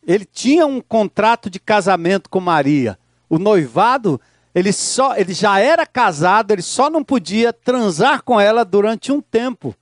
Ele 0.05 0.25
tinha 0.25 0.65
um 0.65 0.81
contrato 0.81 1.49
de 1.49 1.59
casamento 1.59 2.29
com 2.29 2.39
Maria. 2.39 2.97
O 3.29 3.37
noivado 3.37 4.19
ele 4.53 4.73
só, 4.73 5.15
ele 5.15 5.33
já 5.33 5.59
era 5.59 5.85
casado, 5.85 6.51
ele 6.51 6.61
só 6.61 6.89
não 6.89 7.03
podia 7.03 7.53
transar 7.53 8.21
com 8.23 8.39
ela 8.39 8.65
durante 8.65 9.11
um 9.11 9.21
tempo. 9.21 9.73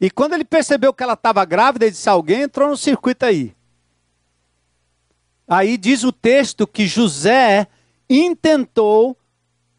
E 0.00 0.10
quando 0.10 0.34
ele 0.34 0.44
percebeu 0.44 0.92
que 0.92 1.02
ela 1.02 1.14
estava 1.14 1.44
grávida, 1.44 1.84
ele 1.84 1.92
disse: 1.92 2.08
alguém 2.08 2.42
entrou 2.42 2.68
no 2.68 2.76
circuito 2.76 3.24
aí. 3.24 3.54
Aí 5.46 5.76
diz 5.76 6.04
o 6.04 6.12
texto 6.12 6.66
que 6.66 6.86
José 6.86 7.66
intentou 8.08 9.16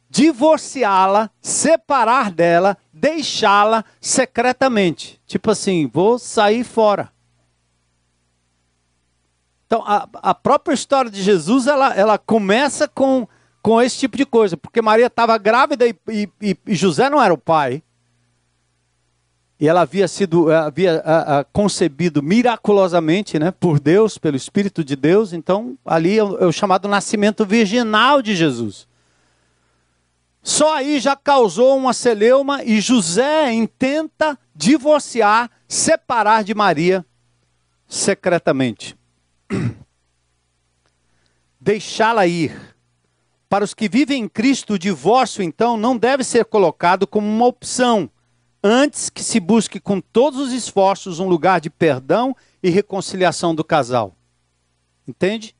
divorciá-la, 0.09 1.29
separar 1.41 2.31
dela, 2.31 2.77
deixá-la 2.93 3.83
secretamente. 3.99 5.19
Tipo 5.25 5.51
assim, 5.51 5.87
vou 5.87 6.17
sair 6.19 6.63
fora. 6.63 7.11
Então, 9.65 9.83
a, 9.85 10.07
a 10.13 10.33
própria 10.33 10.73
história 10.73 11.09
de 11.09 11.21
Jesus, 11.21 11.67
ela, 11.67 11.93
ela 11.93 12.17
começa 12.17 12.87
com 12.87 13.27
com 13.65 13.81
esse 13.81 13.97
tipo 13.97 14.15
de 14.15 14.27
coisa, 14.27 14.55
porque 14.55 14.79
Maria 14.79 15.07
estava 15.07 15.35
grávida 15.39 15.87
e, 15.87 15.95
e, 16.07 16.55
e, 16.67 16.75
José 16.75 17.09
não 17.09 17.19
era 17.19 17.33
o 17.33 17.37
pai. 17.37 17.81
E 19.59 19.67
ela 19.67 19.81
havia 19.81 20.07
sido, 20.07 20.51
eh, 20.51 20.55
havia 20.55 21.01
a, 21.03 21.39
a, 21.39 21.43
concebido 21.45 22.21
miraculosamente, 22.21 23.39
né, 23.39 23.49
por 23.49 23.79
Deus, 23.79 24.19
pelo 24.19 24.37
Espírito 24.37 24.83
de 24.83 24.95
Deus. 24.95 25.33
Então, 25.33 25.75
ali 25.83 26.15
é 26.15 26.23
o, 26.23 26.37
é 26.43 26.45
o 26.45 26.51
chamado 26.51 26.87
nascimento 26.87 27.43
virginal 27.43 28.21
de 28.21 28.35
Jesus. 28.35 28.87
Só 30.43 30.75
aí 30.75 30.99
já 30.99 31.15
causou 31.15 31.75
uma 31.75 31.91
celeuma 31.91 32.63
e 32.63 32.79
José 32.79 33.51
intenta 33.51 34.37
divorciar, 34.55 35.49
separar 35.67 36.43
de 36.43 36.53
Maria 36.53 37.03
secretamente. 37.87 38.95
Deixá-la 41.59 42.27
ir. 42.27 42.74
Para 43.49 43.63
os 43.63 43.73
que 43.73 43.87
vivem 43.87 44.23
em 44.23 44.27
Cristo, 44.27 44.73
o 44.73 44.79
divórcio, 44.79 45.43
então, 45.43 45.77
não 45.77 45.97
deve 45.97 46.23
ser 46.23 46.45
colocado 46.45 47.05
como 47.05 47.27
uma 47.27 47.45
opção, 47.45 48.09
antes 48.63 49.09
que 49.09 49.23
se 49.23 49.39
busque 49.39 49.79
com 49.79 50.01
todos 50.01 50.39
os 50.39 50.51
esforços 50.51 51.19
um 51.19 51.27
lugar 51.27 51.61
de 51.61 51.69
perdão 51.69 52.35
e 52.61 52.69
reconciliação 52.69 53.53
do 53.53 53.63
casal. 53.63 54.15
Entende? 55.07 55.55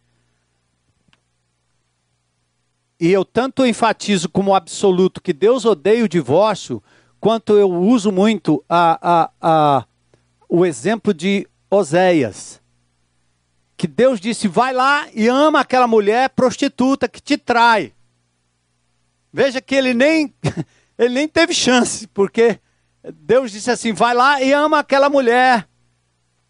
e 3.00 3.12
eu 3.12 3.26
tanto 3.26 3.66
enfatizo 3.66 4.30
como 4.30 4.56
absoluto 4.56 5.22
que 5.22 5.34
Deus 5.34 5.66
odeia 5.66 6.04
o 6.04 6.10
divórcio, 6.10 6.82
quanto 7.20 7.54
eu 7.54 7.70
uso 7.72 8.12
muito 8.12 8.64
a, 8.70 9.00
a, 9.02 9.32
a, 9.42 9.86
o 10.48 10.66
exemplo 10.66 11.14
de 11.14 11.48
Oséias. 11.70 12.62
Que 13.78 13.88
Deus 13.88 14.20
disse: 14.20 14.48
vai 14.48 14.74
lá 14.74 15.08
e 15.14 15.28
ama 15.28 15.62
aquela 15.62 15.88
mulher 15.88 16.30
prostituta 16.30 17.08
que 17.08 17.22
te 17.22 17.38
trai. 17.38 17.94
Veja 19.32 19.60
que 19.62 19.76
ele 19.76 19.94
nem, 19.94 20.34
ele 20.98 21.14
nem 21.14 21.28
teve 21.28 21.54
chance, 21.54 22.08
porque 22.08 22.60
Deus 23.14 23.52
disse 23.52 23.70
assim: 23.70 23.94
vai 23.94 24.14
lá 24.14 24.42
e 24.42 24.52
ama 24.52 24.80
aquela 24.80 25.10
mulher 25.10 25.68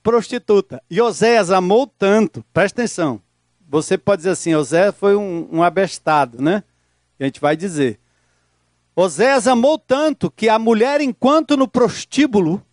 prostituta. 0.04 0.82
E 0.90 1.02
Oséias 1.02 1.52
amou 1.52 1.88
tanto, 1.88 2.46
presta 2.54 2.82
atenção, 2.82 3.22
você 3.68 3.98
pode 3.98 4.22
dizer 4.22 4.32
assim, 4.32 4.56
Osé 4.56 4.92
foi 4.92 5.16
um, 5.16 5.50
um 5.52 5.64
abestado, 5.64 6.42
né? 6.42 6.64
A 7.20 7.26
gente 7.26 7.42
vai 7.42 7.58
dizer. 7.58 8.00
Oséias 8.96 9.48
amou 9.48 9.78
tanto 9.78 10.32
que 10.32 10.48
a 10.48 10.58
mulher, 10.58 11.02
enquanto 11.02 11.58
no 11.58 11.68
prostíbulo, 11.68 12.64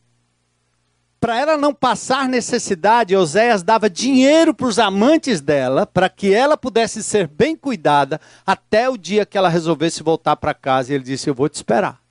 para 1.22 1.38
ela 1.38 1.56
não 1.56 1.72
passar 1.72 2.28
necessidade, 2.28 3.14
Oséias 3.14 3.62
dava 3.62 3.88
dinheiro 3.88 4.52
para 4.52 4.66
os 4.66 4.80
amantes 4.80 5.40
dela, 5.40 5.86
para 5.86 6.08
que 6.08 6.34
ela 6.34 6.56
pudesse 6.56 7.00
ser 7.00 7.28
bem 7.28 7.54
cuidada, 7.54 8.20
até 8.44 8.90
o 8.90 8.96
dia 8.96 9.24
que 9.24 9.38
ela 9.38 9.48
resolvesse 9.48 10.02
voltar 10.02 10.34
para 10.34 10.52
casa. 10.52 10.90
E 10.90 10.96
ele 10.96 11.04
disse: 11.04 11.30
Eu 11.30 11.34
vou 11.34 11.48
te 11.48 11.54
esperar. 11.54 12.02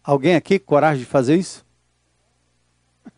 Alguém 0.00 0.36
aqui 0.36 0.60
coragem 0.60 1.00
de 1.00 1.06
fazer 1.06 1.34
isso? 1.34 1.66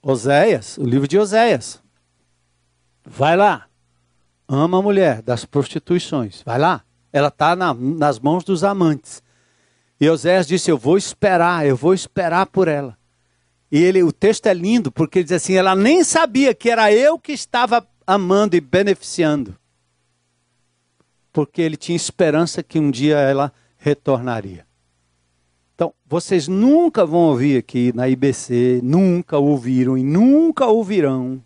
Oséias, 0.00 0.78
o 0.78 0.84
livro 0.84 1.08
de 1.08 1.18
Oséias. 1.18 1.82
Vai 3.04 3.36
lá. 3.36 3.66
Ama 4.46 4.78
a 4.78 4.82
mulher 4.82 5.22
das 5.22 5.44
prostituições. 5.44 6.40
Vai 6.46 6.60
lá. 6.60 6.84
Ela 7.12 7.26
está 7.28 7.56
na, 7.56 7.74
nas 7.74 8.20
mãos 8.20 8.44
dos 8.44 8.62
amantes. 8.62 9.25
E 10.00 10.08
Oséias 10.08 10.46
disse: 10.46 10.70
Eu 10.70 10.78
vou 10.78 10.96
esperar, 10.96 11.66
eu 11.66 11.76
vou 11.76 11.94
esperar 11.94 12.46
por 12.46 12.68
ela. 12.68 12.96
E 13.70 13.82
ele, 13.82 14.02
o 14.02 14.12
texto 14.12 14.46
é 14.46 14.54
lindo, 14.54 14.92
porque 14.92 15.18
ele 15.18 15.24
diz 15.24 15.32
assim: 15.32 15.54
ela 15.54 15.74
nem 15.74 16.04
sabia 16.04 16.54
que 16.54 16.70
era 16.70 16.92
eu 16.92 17.18
que 17.18 17.32
estava 17.32 17.86
amando 18.06 18.56
e 18.56 18.60
beneficiando. 18.60 19.56
Porque 21.32 21.60
ele 21.60 21.76
tinha 21.76 21.96
esperança 21.96 22.62
que 22.62 22.78
um 22.78 22.90
dia 22.90 23.18
ela 23.18 23.52
retornaria. 23.76 24.66
Então, 25.74 25.92
vocês 26.06 26.48
nunca 26.48 27.04
vão 27.04 27.20
ouvir 27.20 27.58
aqui 27.58 27.92
na 27.94 28.08
IBC, 28.08 28.80
nunca 28.82 29.36
ouviram 29.36 29.98
e 29.98 30.02
nunca 30.02 30.64
ouvirão 30.64 31.42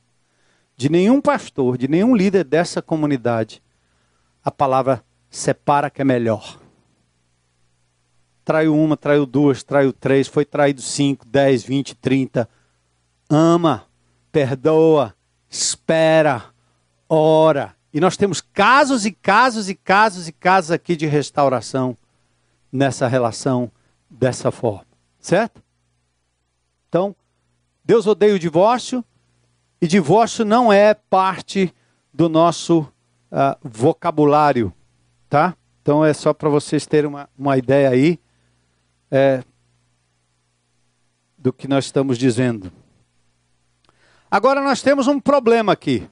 de 0.77 0.89
nenhum 0.89 1.21
pastor, 1.21 1.77
de 1.77 1.89
nenhum 1.89 2.15
líder 2.15 2.45
dessa 2.45 2.81
comunidade, 2.81 3.61
a 4.43 4.51
palavra 4.51 5.05
separa 5.29 5.91
que 5.91 6.01
é 6.01 6.05
melhor. 6.05 6.59
Traiu 8.45 8.77
uma, 8.77 8.97
traiu 8.97 9.27
duas, 9.27 9.63
traiu 9.63 9.93
três, 9.93 10.27
foi 10.27 10.45
traído 10.45 10.81
cinco, 10.81 11.27
dez, 11.27 11.63
vinte, 11.63 11.95
trinta. 11.95 12.49
Ama, 13.29 13.87
perdoa, 14.33 15.15
espera, 15.49 16.47
ora. 17.09 17.75
E 17.93 18.01
nós 18.01 18.17
temos 18.17 18.41
casos 18.41 19.05
e 19.05 19.13
casos 19.13 19.69
e 19.69 19.75
casos 19.75 20.29
e 20.29 20.33
casos 20.33 20.71
aqui 20.71 20.97
de 20.97 21.07
restauração 21.07 21.97
nessa 22.73 23.09
relação 23.09 23.71
dessa 24.09 24.51
forma, 24.51 24.87
certo? 25.21 25.63
Então, 26.89 27.15
Deus 27.85 28.07
odeia 28.07 28.35
o 28.35 28.39
divórcio 28.39 29.05
e 29.81 29.87
divórcio 29.87 30.45
não 30.45 30.73
é 30.73 30.95
parte 30.95 31.75
do 32.13 32.29
nosso 32.29 32.81
uh, 32.81 33.57
vocabulário, 33.63 34.73
tá? 35.29 35.57
Então 35.81 36.05
é 36.05 36.13
só 36.13 36.35
para 36.35 36.49
vocês 36.49 36.87
terem 36.87 37.09
uma, 37.09 37.29
uma 37.37 37.57
ideia 37.57 37.89
aí 37.89 38.21
é, 39.11 39.43
do 41.37 41.53
que 41.53 41.67
nós 41.67 41.87
estamos 41.87 42.19
dizendo. 42.19 42.73
Agora 44.31 44.63
nós 44.63 44.83
temos 44.83 45.09
um 45.09 45.19
problema 45.19 45.73
aqui. 45.73 46.09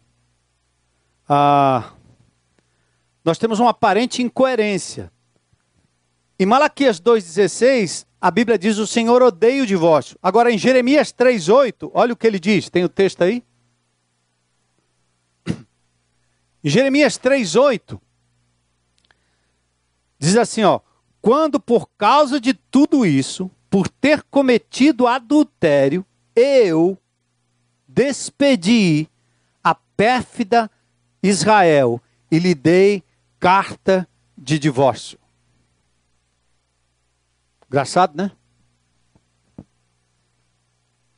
Ah, 1.28 1.92
nós 3.24 3.38
temos 3.38 3.60
uma 3.60 3.70
aparente 3.70 4.22
incoerência. 4.22 5.12
Em 6.38 6.46
Malaquias 6.46 7.00
2,16, 7.00 8.06
a 8.20 8.30
Bíblia 8.30 8.58
diz: 8.58 8.78
O 8.78 8.86
Senhor 8.86 9.22
odeia 9.22 9.62
o 9.62 9.66
divórcio. 9.66 10.18
Agora, 10.22 10.50
em 10.50 10.58
Jeremias 10.58 11.12
3,8, 11.12 11.90
olha 11.92 12.12
o 12.12 12.16
que 12.16 12.26
ele 12.26 12.40
diz. 12.40 12.68
Tem 12.70 12.84
o 12.84 12.88
texto 12.88 13.22
aí? 13.22 13.44
Em 16.62 16.68
Jeremias 16.68 17.18
3,8, 17.18 18.00
diz 20.18 20.36
assim: 20.36 20.64
ó, 20.64 20.80
Quando 21.28 21.60
por 21.60 21.86
causa 21.98 22.40
de 22.40 22.54
tudo 22.54 23.04
isso, 23.04 23.50
por 23.68 23.86
ter 23.86 24.22
cometido 24.30 25.06
adultério, 25.06 26.02
eu 26.34 26.96
despedi 27.86 29.06
a 29.62 29.74
pérfida 29.74 30.70
Israel 31.22 32.00
e 32.30 32.38
lhe 32.38 32.54
dei 32.54 33.02
carta 33.38 34.08
de 34.38 34.58
divórcio. 34.58 35.18
Engraçado, 37.66 38.16
né? 38.16 38.32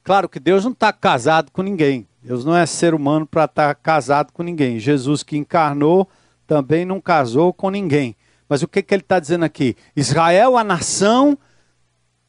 Claro 0.02 0.28
que 0.28 0.40
Deus 0.40 0.64
não 0.64 0.72
está 0.72 0.92
casado 0.92 1.52
com 1.52 1.62
ninguém. 1.62 2.04
Deus 2.20 2.44
não 2.44 2.56
é 2.56 2.66
ser 2.66 2.94
humano 2.94 3.28
para 3.28 3.44
estar 3.44 3.68
tá 3.68 3.80
casado 3.80 4.32
com 4.32 4.42
ninguém. 4.42 4.80
Jesus 4.80 5.22
que 5.22 5.36
encarnou 5.36 6.08
também 6.48 6.84
não 6.84 7.00
casou 7.00 7.52
com 7.52 7.70
ninguém. 7.70 8.16
Mas 8.50 8.64
o 8.64 8.68
que, 8.68 8.82
que 8.82 8.92
ele 8.92 9.02
está 9.02 9.20
dizendo 9.20 9.44
aqui? 9.44 9.76
Israel, 9.94 10.56
a 10.56 10.64
nação 10.64 11.38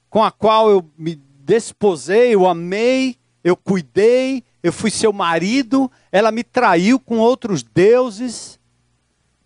com 0.08 0.24
a 0.24 0.30
qual 0.30 0.70
eu 0.70 0.88
me 0.96 1.16
desposei, 1.16 2.36
eu 2.36 2.48
amei, 2.48 3.18
eu 3.44 3.58
cuidei, 3.58 4.44
eu 4.62 4.72
fui 4.72 4.92
seu 4.92 5.12
marido, 5.12 5.92
ela 6.12 6.32
me 6.32 6.44
traiu 6.44 7.00
com 7.00 7.18
outros 7.18 7.64
deuses, 7.64 8.60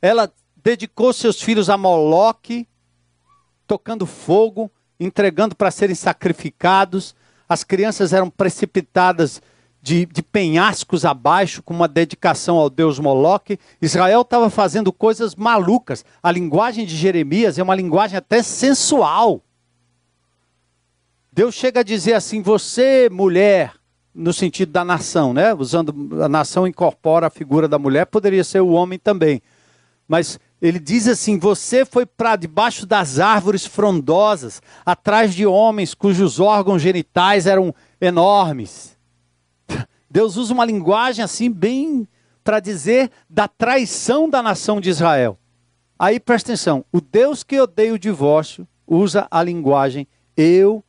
ela 0.02 0.30
dedicou 0.58 1.14
seus 1.14 1.42
filhos 1.42 1.70
a 1.70 1.78
Moloque, 1.78 2.68
tocando 3.66 4.06
fogo, 4.06 4.70
entregando 5.00 5.56
para 5.56 5.72
serem 5.72 5.96
sacrificados. 5.96 7.16
As 7.48 7.64
crianças 7.64 8.12
eram 8.12 8.30
precipitadas 8.30 9.42
de, 9.86 10.08
de, 10.08 10.24
penhascos 10.24 11.06
abaixo, 11.06 11.62
com 11.62 11.72
uma 11.72 11.88
dedicação 11.88 12.58
ao 12.58 12.72
deus 12.72 12.98
Moloque. 12.98 13.60
Israel 13.80 14.22
estava 14.22 14.50
fazendo 14.50 14.92
coisas 14.92 15.36
malucas. 15.36 16.04
A 16.24 16.32
linguagem 16.32 16.88
de 16.88 16.96
Jeremias 16.96 17.60
é 17.60 17.64
uma 17.64 17.76
linguagem 17.76 18.18
até 18.18 18.42
sensual. 18.42 19.44
Deus 21.32 21.54
chega 21.54 21.82
a 21.82 21.84
dizer 21.84 22.14
assim: 22.14 22.42
você, 22.42 23.10
mulher, 23.12 23.74
no 24.12 24.34
sentido 24.34 24.72
da 24.72 24.84
nação, 24.84 25.36
né? 25.36 25.54
Usando 25.54 26.20
a 26.20 26.28
nação 26.28 26.66
incorpora 26.66 27.28
a 27.28 27.30
figura 27.30 27.68
da 27.68 27.78
mulher, 27.78 28.08
poderia 28.08 28.44
ser 28.44 28.62
o 28.62 28.70
homem 28.70 28.98
também. 28.98 29.40
Mas 30.08 30.40
ele 30.60 30.80
diz 30.80 31.08
assim: 31.08 31.38
Você 31.38 31.86
foi 31.86 32.08
para 32.08 32.36
debaixo 32.36 32.88
das 32.88 33.20
árvores 33.20 33.68
frondosas, 33.68 34.64
atrás 34.84 35.36
de 35.36 35.46
homens 35.46 35.94
cujos 35.94 36.40
órgãos 36.40 36.82
genitais 36.82 37.46
eram 37.46 37.72
enormes. 38.02 38.95
Deus 40.16 40.38
usa 40.38 40.54
uma 40.54 40.64
linguagem 40.64 41.26
assim, 41.26 41.52
bem 41.52 42.08
para 42.42 42.62
dizer 42.62 43.12
da 43.30 43.50
traição 43.50 44.30
da 44.30 44.42
nação 44.42 44.80
de 44.80 44.90
Israel. 44.90 45.38
Aí 46.00 46.22
presta 46.22 46.54
atenção: 46.54 46.86
o 46.90 47.02
Deus 47.02 47.44
que 47.44 47.60
odeia 47.60 47.94
o 47.94 48.00
divórcio 48.00 48.66
usa 48.88 49.28
a 49.30 49.44
linguagem 49.44 50.08
eu 50.38 50.82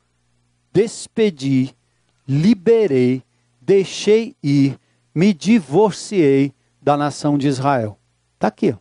despedi, 0.72 1.74
liberei, 2.28 3.20
deixei 3.60 4.36
ir, 4.40 4.78
me 5.12 5.34
divorciei 5.34 6.54
da 6.80 6.96
nação 6.96 7.36
de 7.36 7.48
Israel. 7.48 7.98
Está 8.34 8.46
aqui. 8.46 8.70
Ó 8.70 8.76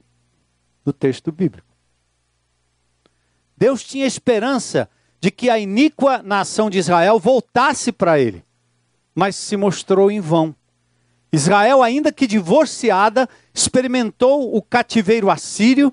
do 0.85 0.93
texto 0.93 1.31
bíblico. 1.31 1.67
Deus 3.57 3.83
tinha 3.83 4.05
esperança 4.05 4.87
de 5.19 5.31
que 5.31 5.49
a 5.49 5.57
iníqua 5.57 6.21
nação 6.21 6.69
de 6.69 6.77
Israel 6.77 7.17
voltasse 7.17 7.91
para 7.91 8.19
ele, 8.19 8.44
mas 9.15 9.37
se 9.37 9.55
mostrou 9.55 10.11
em 10.11 10.19
vão. 10.19 10.53
Israel, 11.31 11.81
ainda 11.81 12.11
que 12.11 12.27
divorciada, 12.27 13.27
experimentou 13.53 14.55
o 14.55 14.61
cativeiro 14.61 15.29
assírio 15.29 15.91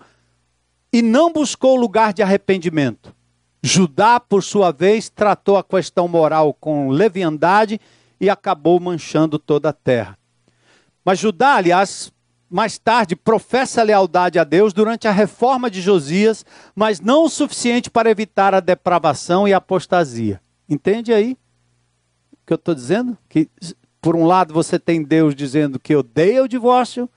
e 0.93 1.01
não 1.01 1.33
buscou 1.33 1.77
lugar 1.77 2.13
de 2.13 2.23
arrependimento. 2.23 3.15
Judá, 3.63 4.19
por 4.19 4.43
sua 4.43 4.73
vez, 4.73 5.09
tratou 5.09 5.57
a 5.57 5.65
questão 5.65 6.09
moral 6.09 6.53
com 6.53 6.91
leviandade 6.91 7.81
e 8.21 8.29
acabou 8.29 8.79
manchando 8.81 9.39
toda 9.39 9.69
a 9.69 9.73
terra. 9.73 10.19
Mas 11.05 11.19
Judá, 11.19 11.55
aliás, 11.55 12.13
mais 12.51 12.77
tarde 12.77 13.17
professa 13.17 13.83
lealdade 13.83 14.39
a 14.39 14.45
Deus 14.45 14.73
durante 14.73 15.09
a 15.09 15.13
reforma 15.13 15.71
de 15.71 15.81
Josias, 15.81 16.45
mas 16.75 17.01
não 17.01 17.25
o 17.25 17.29
suficiente 17.29 17.89
para 17.89 18.11
evitar 18.11 18.55
a 18.55 18.61
depravação 18.61 19.49
e 19.49 19.55
a 19.55 19.57
apostasia. 19.57 20.41
Entende 20.69 21.13
aí 21.13 21.37
que 22.47 22.53
eu 22.53 22.57
estou 22.57 22.75
dizendo? 22.75 23.17
Que 23.29 23.49
por 24.01 24.17
um 24.17 24.27
lado 24.27 24.53
você 24.53 24.79
tem 24.79 25.03
Deus 25.03 25.35
dizendo 25.35 25.79
que 25.79 25.95
odeia 25.95 26.43
o 26.43 26.49
divórcio, 26.49 27.09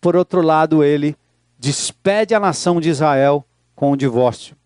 por 0.00 0.16
outro 0.16 0.40
lado 0.40 0.84
ele 0.84 1.16
despede 1.58 2.34
a 2.34 2.40
nação 2.40 2.80
de 2.80 2.88
Israel 2.88 3.44
com 3.74 3.92
o 3.92 3.96
divórcio. 3.96 4.56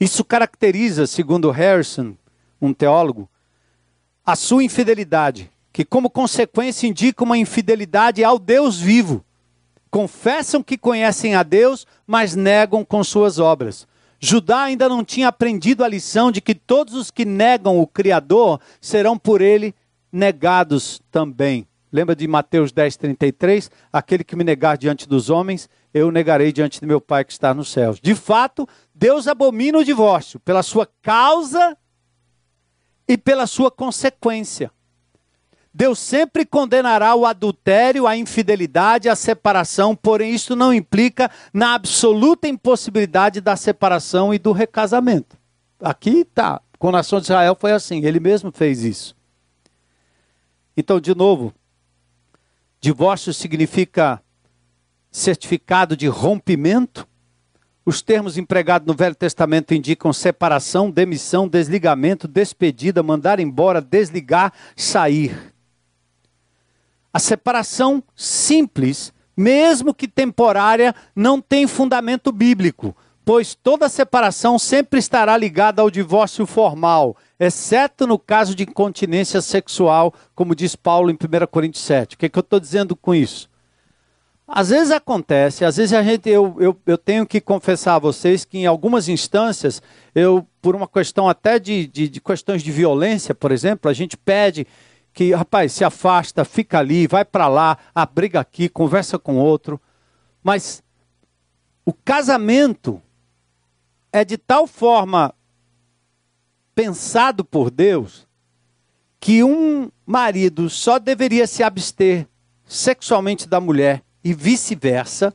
Isso 0.00 0.24
caracteriza, 0.24 1.06
segundo 1.06 1.50
Harrison, 1.50 2.14
um 2.60 2.72
teólogo, 2.72 3.28
a 4.24 4.34
sua 4.34 4.64
infidelidade, 4.64 5.50
que 5.72 5.84
como 5.84 6.10
consequência 6.10 6.86
indica 6.86 7.22
uma 7.22 7.38
infidelidade 7.38 8.24
ao 8.24 8.38
Deus 8.38 8.80
vivo. 8.80 9.24
Confessam 9.90 10.62
que 10.62 10.78
conhecem 10.78 11.34
a 11.34 11.42
Deus, 11.42 11.86
mas 12.06 12.34
negam 12.34 12.84
com 12.84 13.04
suas 13.04 13.38
obras. 13.38 13.86
Judá 14.24 14.62
ainda 14.62 14.88
não 14.88 15.04
tinha 15.04 15.26
aprendido 15.26 15.82
a 15.82 15.88
lição 15.88 16.30
de 16.30 16.40
que 16.40 16.54
todos 16.54 16.94
os 16.94 17.10
que 17.10 17.24
negam 17.24 17.80
o 17.80 17.88
Criador 17.88 18.60
serão 18.80 19.18
por 19.18 19.40
ele 19.40 19.74
negados 20.12 21.02
também. 21.10 21.66
Lembra 21.90 22.14
de 22.14 22.28
Mateus 22.28 22.70
10, 22.70 22.96
33? 22.96 23.68
Aquele 23.92 24.22
que 24.22 24.36
me 24.36 24.44
negar 24.44 24.78
diante 24.78 25.08
dos 25.08 25.28
homens, 25.28 25.68
eu 25.92 26.12
negarei 26.12 26.52
diante 26.52 26.78
de 26.78 26.86
meu 26.86 27.00
Pai 27.00 27.24
que 27.24 27.32
está 27.32 27.52
nos 27.52 27.72
céus. 27.72 27.98
De 28.00 28.14
fato, 28.14 28.66
Deus 28.94 29.26
abomina 29.26 29.78
o 29.78 29.84
divórcio 29.84 30.38
pela 30.38 30.62
sua 30.62 30.88
causa 31.02 31.76
e 33.08 33.18
pela 33.18 33.48
sua 33.48 33.72
consequência. 33.72 34.70
Deus 35.74 35.98
sempre 35.98 36.44
condenará 36.44 37.14
o 37.14 37.24
adultério, 37.24 38.06
a 38.06 38.14
infidelidade, 38.16 39.08
a 39.08 39.16
separação, 39.16 39.96
porém 39.96 40.34
isso 40.34 40.54
não 40.54 40.72
implica 40.72 41.30
na 41.52 41.74
absoluta 41.74 42.46
impossibilidade 42.46 43.40
da 43.40 43.56
separação 43.56 44.34
e 44.34 44.38
do 44.38 44.52
recasamento. 44.52 45.38
Aqui 45.80 46.20
está. 46.20 46.60
Com 46.78 46.88
a 46.88 46.92
nação 46.92 47.20
de 47.20 47.26
Israel 47.26 47.56
foi 47.58 47.72
assim, 47.72 48.04
ele 48.04 48.20
mesmo 48.20 48.52
fez 48.52 48.82
isso. 48.84 49.16
Então, 50.76 51.00
de 51.00 51.14
novo, 51.14 51.54
divórcio 52.80 53.32
significa 53.32 54.20
certificado 55.10 55.96
de 55.96 56.06
rompimento. 56.06 57.06
Os 57.84 58.02
termos 58.02 58.36
empregados 58.36 58.86
no 58.86 58.94
Velho 58.94 59.14
Testamento 59.14 59.74
indicam 59.74 60.12
separação, 60.12 60.90
demissão, 60.90 61.48
desligamento, 61.48 62.28
despedida, 62.28 63.02
mandar 63.02 63.40
embora, 63.40 63.80
desligar, 63.80 64.52
sair. 64.76 65.51
A 67.12 67.18
separação 67.18 68.02
simples, 68.16 69.12
mesmo 69.36 69.92
que 69.92 70.08
temporária, 70.08 70.94
não 71.14 71.40
tem 71.40 71.66
fundamento 71.66 72.32
bíblico, 72.32 72.96
pois 73.24 73.54
toda 73.54 73.88
separação 73.88 74.58
sempre 74.58 74.98
estará 74.98 75.36
ligada 75.36 75.82
ao 75.82 75.90
divórcio 75.90 76.46
formal, 76.46 77.16
exceto 77.38 78.06
no 78.06 78.18
caso 78.18 78.54
de 78.54 78.64
incontinência 78.64 79.40
sexual, 79.40 80.14
como 80.34 80.54
diz 80.54 80.74
Paulo 80.74 81.10
em 81.10 81.14
1 81.14 81.46
Coríntios 81.50 81.84
7. 81.84 82.14
O 82.14 82.18
que, 82.18 82.26
é 82.26 82.28
que 82.28 82.38
eu 82.38 82.42
estou 82.42 82.58
dizendo 82.58 82.96
com 82.96 83.14
isso? 83.14 83.50
Às 84.46 84.68
vezes 84.68 84.90
acontece, 84.90 85.64
às 85.64 85.76
vezes 85.76 85.94
a 85.94 86.02
gente, 86.02 86.28
eu, 86.28 86.54
eu, 86.58 86.76
eu 86.86 86.98
tenho 86.98 87.26
que 87.26 87.40
confessar 87.40 87.94
a 87.94 87.98
vocês 87.98 88.44
que 88.44 88.58
em 88.58 88.66
algumas 88.66 89.08
instâncias, 89.08 89.80
eu, 90.14 90.46
por 90.60 90.76
uma 90.76 90.86
questão 90.86 91.28
até 91.28 91.58
de, 91.58 91.86
de, 91.86 92.08
de 92.08 92.20
questões 92.20 92.62
de 92.62 92.70
violência, 92.70 93.34
por 93.34 93.50
exemplo, 93.50 93.90
a 93.90 93.94
gente 93.94 94.16
pede 94.16 94.66
que, 95.12 95.34
rapaz, 95.34 95.72
se 95.72 95.84
afasta, 95.84 96.44
fica 96.44 96.78
ali, 96.78 97.06
vai 97.06 97.24
para 97.24 97.48
lá, 97.48 97.76
abriga 97.94 98.40
aqui, 98.40 98.68
conversa 98.68 99.18
com 99.18 99.36
outro. 99.36 99.80
Mas 100.42 100.82
o 101.84 101.92
casamento 101.92 103.00
é 104.12 104.24
de 104.24 104.38
tal 104.38 104.66
forma 104.66 105.34
pensado 106.74 107.44
por 107.44 107.70
Deus 107.70 108.26
que 109.20 109.44
um 109.44 109.90
marido 110.04 110.68
só 110.68 110.98
deveria 110.98 111.46
se 111.46 111.62
abster 111.62 112.26
sexualmente 112.64 113.46
da 113.46 113.60
mulher 113.60 114.02
e 114.24 114.32
vice-versa 114.34 115.34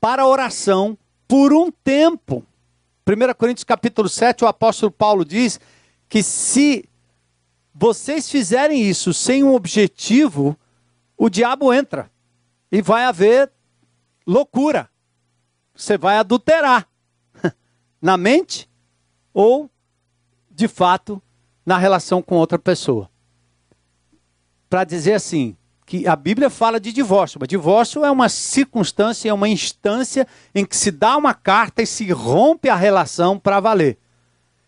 para 0.00 0.26
oração 0.26 0.96
por 1.28 1.52
um 1.52 1.70
tempo. 1.70 2.44
1 3.06 3.34
Coríntios 3.34 3.64
capítulo 3.64 4.08
7, 4.08 4.44
o 4.44 4.48
apóstolo 4.48 4.90
Paulo 4.90 5.24
diz 5.24 5.60
que 6.08 6.22
se 6.22 6.88
vocês 7.74 8.30
fizerem 8.30 8.82
isso 8.82 9.14
sem 9.14 9.44
um 9.44 9.54
objetivo, 9.54 10.56
o 11.16 11.28
diabo 11.28 11.72
entra 11.72 12.10
e 12.70 12.82
vai 12.82 13.04
haver 13.04 13.50
loucura. 14.26 14.88
Você 15.74 15.96
vai 15.96 16.18
adulterar 16.18 16.88
na 18.00 18.16
mente 18.16 18.68
ou, 19.32 19.70
de 20.50 20.68
fato, 20.68 21.22
na 21.64 21.78
relação 21.78 22.20
com 22.20 22.36
outra 22.36 22.58
pessoa. 22.58 23.10
Para 24.68 24.84
dizer 24.84 25.14
assim, 25.14 25.56
que 25.90 26.06
a 26.06 26.14
Bíblia 26.14 26.48
fala 26.48 26.78
de 26.78 26.92
divórcio, 26.92 27.40
mas 27.40 27.48
divórcio 27.48 28.04
é 28.04 28.10
uma 28.12 28.28
circunstância, 28.28 29.28
é 29.28 29.32
uma 29.32 29.48
instância 29.48 30.24
em 30.54 30.64
que 30.64 30.76
se 30.76 30.92
dá 30.92 31.16
uma 31.16 31.34
carta 31.34 31.82
e 31.82 31.86
se 31.86 32.12
rompe 32.12 32.68
a 32.68 32.76
relação 32.76 33.36
para 33.36 33.58
valer. 33.58 33.98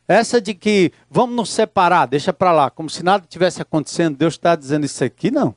Essa 0.07 0.41
de 0.41 0.55
que 0.55 0.93
vamos 1.09 1.37
nos 1.37 1.51
separar, 1.51 2.07
deixa 2.07 2.33
para 2.33 2.53
lá, 2.53 2.71
como 2.71 2.91
se 2.91 3.03
nada 3.03 3.27
tivesse 3.27 3.63
acontecendo, 3.63 4.17
Deus 4.17 4.35
está 4.35 4.57
dizendo 4.57 4.85
isso 4.85 5.03
aqui, 5.03 5.31
não. 5.31 5.55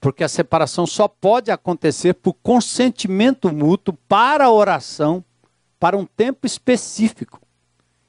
Porque 0.00 0.22
a 0.22 0.28
separação 0.28 0.86
só 0.86 1.08
pode 1.08 1.50
acontecer 1.50 2.14
por 2.14 2.34
consentimento 2.34 3.52
mútuo 3.52 3.96
para 4.06 4.44
a 4.44 4.52
oração, 4.52 5.24
para 5.78 5.96
um 5.96 6.04
tempo 6.04 6.46
específico. 6.46 7.40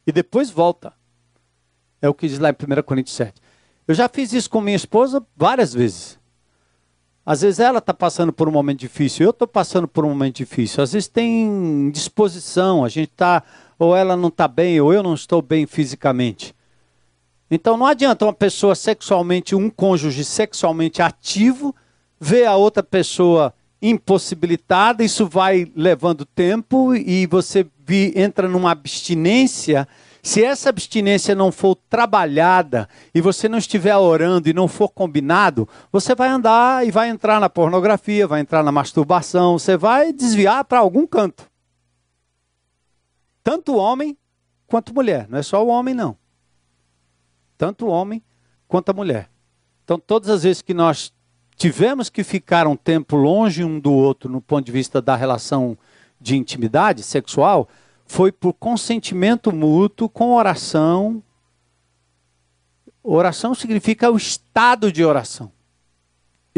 E 0.06 0.12
depois 0.12 0.50
volta. 0.50 0.94
É 2.02 2.08
o 2.08 2.14
que 2.14 2.28
diz 2.28 2.40
lá 2.40 2.50
em 2.50 2.54
1 2.54 2.84
Coríntios 2.84 3.16
7. 3.16 3.42
Eu 3.88 3.96
já 3.96 4.08
fiz 4.08 4.32
isso 4.34 4.50
com 4.50 4.62
minha 4.62 4.76
esposa 4.76 5.26
várias 5.36 5.74
vezes. 5.74 6.20
Às 7.26 7.42
vezes 7.42 7.60
ela 7.60 7.80
está 7.80 7.94
passando 7.94 8.32
por 8.34 8.48
um 8.48 8.52
momento 8.52 8.80
difícil, 8.80 9.26
eu 9.26 9.30
estou 9.32 9.48
passando 9.48 9.88
por 9.88 10.06
um 10.06 10.10
momento 10.10 10.38
difícil. 10.38 10.84
Às 10.84 10.94
vezes 10.94 11.08
tem 11.08 11.92
disposição, 11.92 12.84
a 12.84 12.90
gente 12.90 13.12
está, 13.12 13.44
ou 13.80 13.96
ela 13.96 14.16
não 14.16 14.28
está 14.28 14.48
bem, 14.48 14.80
ou 14.80 14.94
eu 14.94 15.02
não 15.02 15.14
estou 15.14 15.42
bem 15.42 15.66
fisicamente. 15.66 16.54
Então 17.50 17.78
não 17.78 17.88
adianta 17.88 18.26
uma 18.26 18.34
pessoa 18.34 18.76
sexualmente, 18.76 19.56
um 19.56 19.70
cônjuge 19.70 20.24
sexualmente 20.24 21.02
ativo, 21.02 21.74
ver 22.20 22.46
a 22.46 22.56
outra 22.56 22.84
pessoa 22.84 23.54
impossibilitada, 23.82 25.04
isso 25.04 25.26
vai 25.26 25.72
levando 25.74 26.26
tempo 26.26 26.94
e 26.94 27.26
você 27.26 27.66
vi, 27.88 28.12
entra 28.16 28.48
numa 28.48 28.72
abstinência 28.72 29.88
se 30.22 30.44
essa 30.44 30.70
abstinência 30.70 31.34
não 31.34 31.52
for 31.52 31.76
trabalhada 31.90 32.90
e 33.16 33.22
você 33.22 33.48
não 33.48 33.58
estiver 33.58 33.96
orando 33.96 34.50
e 34.50 34.54
não 34.54 34.68
for 34.68 34.90
combinado, 34.90 35.68
você 35.92 36.14
vai 36.14 36.30
andar 36.30 36.86
e 36.86 36.92
vai 36.92 37.10
entrar 37.10 37.40
na 37.40 37.50
pornografia, 37.50 38.28
vai 38.28 38.42
entrar 38.42 38.62
na 38.62 38.72
masturbação, 38.72 39.58
você 39.58 39.78
vai 39.78 40.12
desviar 40.12 40.66
para 40.66 40.80
algum 40.80 41.08
canto. 41.08 41.49
Tanto 43.50 43.78
homem 43.78 44.16
quanto 44.68 44.94
mulher, 44.94 45.28
não 45.28 45.40
é 45.40 45.42
só 45.42 45.66
o 45.66 45.70
homem 45.70 45.96
não. 45.96 46.16
Tanto 47.58 47.88
o 47.88 47.90
homem 47.90 48.22
quanto 48.68 48.90
a 48.90 48.94
mulher. 48.94 49.28
Então, 49.84 49.98
todas 49.98 50.30
as 50.30 50.44
vezes 50.44 50.62
que 50.62 50.72
nós 50.72 51.12
tivemos 51.56 52.12
que 52.12 52.24
ficar 52.24 52.68
um 52.68 52.76
tempo 52.76 53.16
longe 53.16 53.64
um 53.64 53.80
do 53.80 53.92
outro 53.92 54.30
no 54.30 54.40
ponto 54.40 54.68
de 54.68 54.72
vista 54.72 55.02
da 55.02 55.16
relação 55.16 55.76
de 56.22 56.38
intimidade 56.38 57.02
sexual, 57.02 57.68
foi 58.06 58.32
por 58.32 58.54
consentimento 58.54 59.52
mútuo, 59.52 60.08
com 60.08 60.36
oração. 60.36 61.24
Oração 63.02 63.56
significa 63.56 64.12
o 64.12 64.18
estado 64.18 64.92
de 64.92 65.04
oração. 65.04 65.52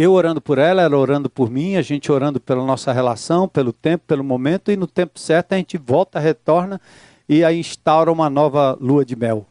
Eu 0.01 0.13
orando 0.13 0.41
por 0.41 0.57
ela, 0.57 0.81
ela 0.81 0.97
orando 0.97 1.29
por 1.29 1.49
mim, 1.49 1.75
a 1.75 1.81
gente 1.81 2.11
orando 2.11 2.39
pela 2.39 2.65
nossa 2.65 2.91
relação, 2.91 3.47
pelo 3.47 3.71
tempo, 3.71 4.05
pelo 4.07 4.23
momento, 4.23 4.71
e 4.71 4.77
no 4.77 4.87
tempo 4.87 5.19
certo 5.19 5.53
a 5.53 5.57
gente 5.57 5.77
volta, 5.77 6.19
retorna 6.19 6.79
e 7.27 7.43
aí 7.43 7.59
instaura 7.59 8.11
uma 8.11 8.29
nova 8.29 8.77
lua 8.79 9.05
de 9.05 9.15
mel. 9.15 9.45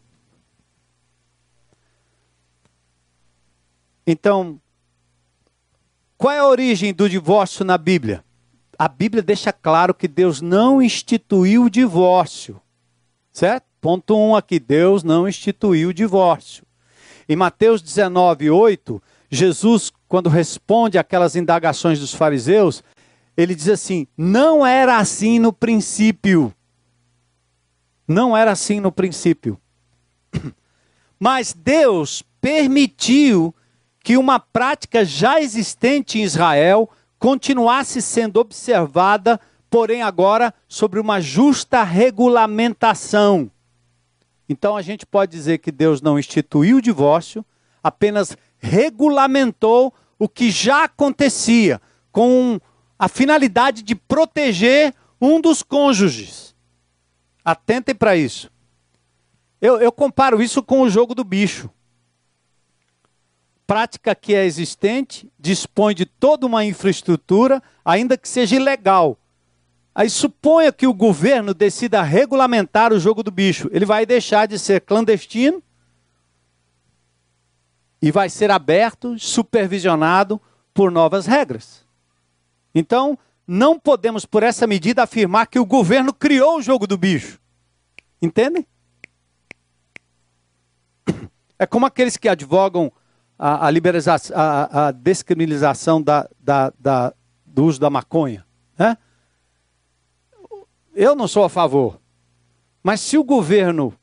Então, 4.06 4.60
qual 6.18 6.32
é 6.32 6.38
a 6.38 6.46
origem 6.46 6.92
do 6.92 7.08
divórcio 7.08 7.64
na 7.64 7.78
Bíblia? 7.78 8.24
a 8.80 8.88
Bíblia 8.88 9.22
deixa 9.22 9.52
claro 9.52 9.92
que 9.92 10.08
Deus 10.08 10.40
não 10.40 10.80
instituiu 10.80 11.64
o 11.64 11.70
divórcio. 11.70 12.58
Certo? 13.30 13.66
Ponto 13.78 14.16
1 14.16 14.30
um 14.30 14.34
aqui: 14.34 14.58
Deus 14.58 15.04
não 15.04 15.28
instituiu 15.28 15.90
o 15.90 15.94
divórcio. 15.94 16.64
Em 17.28 17.36
Mateus 17.36 17.82
19, 17.82 18.48
8, 18.48 19.02
Jesus, 19.30 19.92
quando 20.08 20.28
responde 20.28 20.98
aquelas 20.98 21.36
indagações 21.36 22.00
dos 22.00 22.12
fariseus, 22.12 22.82
ele 23.36 23.54
diz 23.54 23.68
assim: 23.68 24.06
não 24.16 24.66
era 24.66 24.96
assim 24.98 25.38
no 25.38 25.52
princípio. 25.52 26.52
Não 28.08 28.36
era 28.36 28.50
assim 28.50 28.80
no 28.80 28.90
princípio. 28.90 29.58
Mas 31.18 31.52
Deus 31.52 32.24
permitiu 32.40 33.54
que 34.02 34.16
uma 34.16 34.40
prática 34.40 35.04
já 35.04 35.40
existente 35.40 36.18
em 36.18 36.22
Israel 36.22 36.90
continuasse 37.18 38.02
sendo 38.02 38.40
observada, 38.40 39.38
porém 39.68 40.02
agora 40.02 40.52
sobre 40.66 40.98
uma 40.98 41.20
justa 41.20 41.84
regulamentação. 41.84 43.50
Então 44.48 44.76
a 44.76 44.82
gente 44.82 45.06
pode 45.06 45.30
dizer 45.30 45.58
que 45.58 45.70
Deus 45.70 46.02
não 46.02 46.18
instituiu 46.18 46.78
o 46.78 46.82
divórcio, 46.82 47.44
apenas 47.82 48.36
regulamentou 48.60 49.92
o 50.18 50.28
que 50.28 50.50
já 50.50 50.84
acontecia, 50.84 51.80
com 52.12 52.60
a 52.98 53.08
finalidade 53.08 53.82
de 53.82 53.94
proteger 53.94 54.94
um 55.20 55.40
dos 55.40 55.62
cônjuges. 55.62 56.54
Atentem 57.44 57.94
para 57.94 58.16
isso. 58.16 58.50
Eu, 59.60 59.80
eu 59.80 59.90
comparo 59.90 60.42
isso 60.42 60.62
com 60.62 60.82
o 60.82 60.90
jogo 60.90 61.14
do 61.14 61.24
bicho 61.24 61.70
prática 63.70 64.16
que 64.16 64.34
é 64.34 64.44
existente, 64.44 65.30
dispõe 65.38 65.94
de 65.94 66.04
toda 66.04 66.44
uma 66.44 66.64
infraestrutura, 66.64 67.62
ainda 67.84 68.18
que 68.18 68.28
seja 68.28 68.56
ilegal. 68.56 69.16
Aí 69.94 70.10
suponha 70.10 70.72
que 70.72 70.88
o 70.88 70.92
governo 70.92 71.54
decida 71.54 72.02
regulamentar 72.02 72.92
o 72.92 72.98
jogo 72.98 73.22
do 73.22 73.30
bicho. 73.30 73.70
Ele 73.70 73.84
vai 73.86 74.04
deixar 74.04 74.48
de 74.48 74.58
ser 74.58 74.80
clandestino 74.80 75.62
e 78.02 78.10
vai 78.10 78.28
ser 78.28 78.50
aberto, 78.50 79.18
supervisionado 79.18 80.40
por 80.72 80.90
novas 80.90 81.26
regras. 81.26 81.84
Então, 82.74 83.18
não 83.46 83.78
podemos, 83.78 84.24
por 84.24 84.42
essa 84.42 84.66
medida, 84.66 85.02
afirmar 85.02 85.46
que 85.46 85.58
o 85.58 85.66
governo 85.66 86.12
criou 86.12 86.58
o 86.58 86.62
jogo 86.62 86.86
do 86.86 86.96
bicho. 86.96 87.40
Entendem? 88.22 88.66
É 91.58 91.66
como 91.66 91.84
aqueles 91.84 92.16
que 92.16 92.28
advogam 92.28 92.90
a, 93.38 93.66
a, 93.66 93.70
a, 94.34 94.86
a 94.86 94.90
descriminalização 94.92 96.00
da, 96.00 96.28
da, 96.38 96.72
da, 96.78 97.14
do 97.44 97.64
uso 97.64 97.80
da 97.80 97.90
maconha. 97.90 98.46
Né? 98.78 98.96
Eu 100.94 101.14
não 101.14 101.28
sou 101.28 101.44
a 101.44 101.50
favor. 101.50 102.00
Mas 102.82 103.00
se 103.00 103.18
o 103.18 103.24
governo 103.24 103.94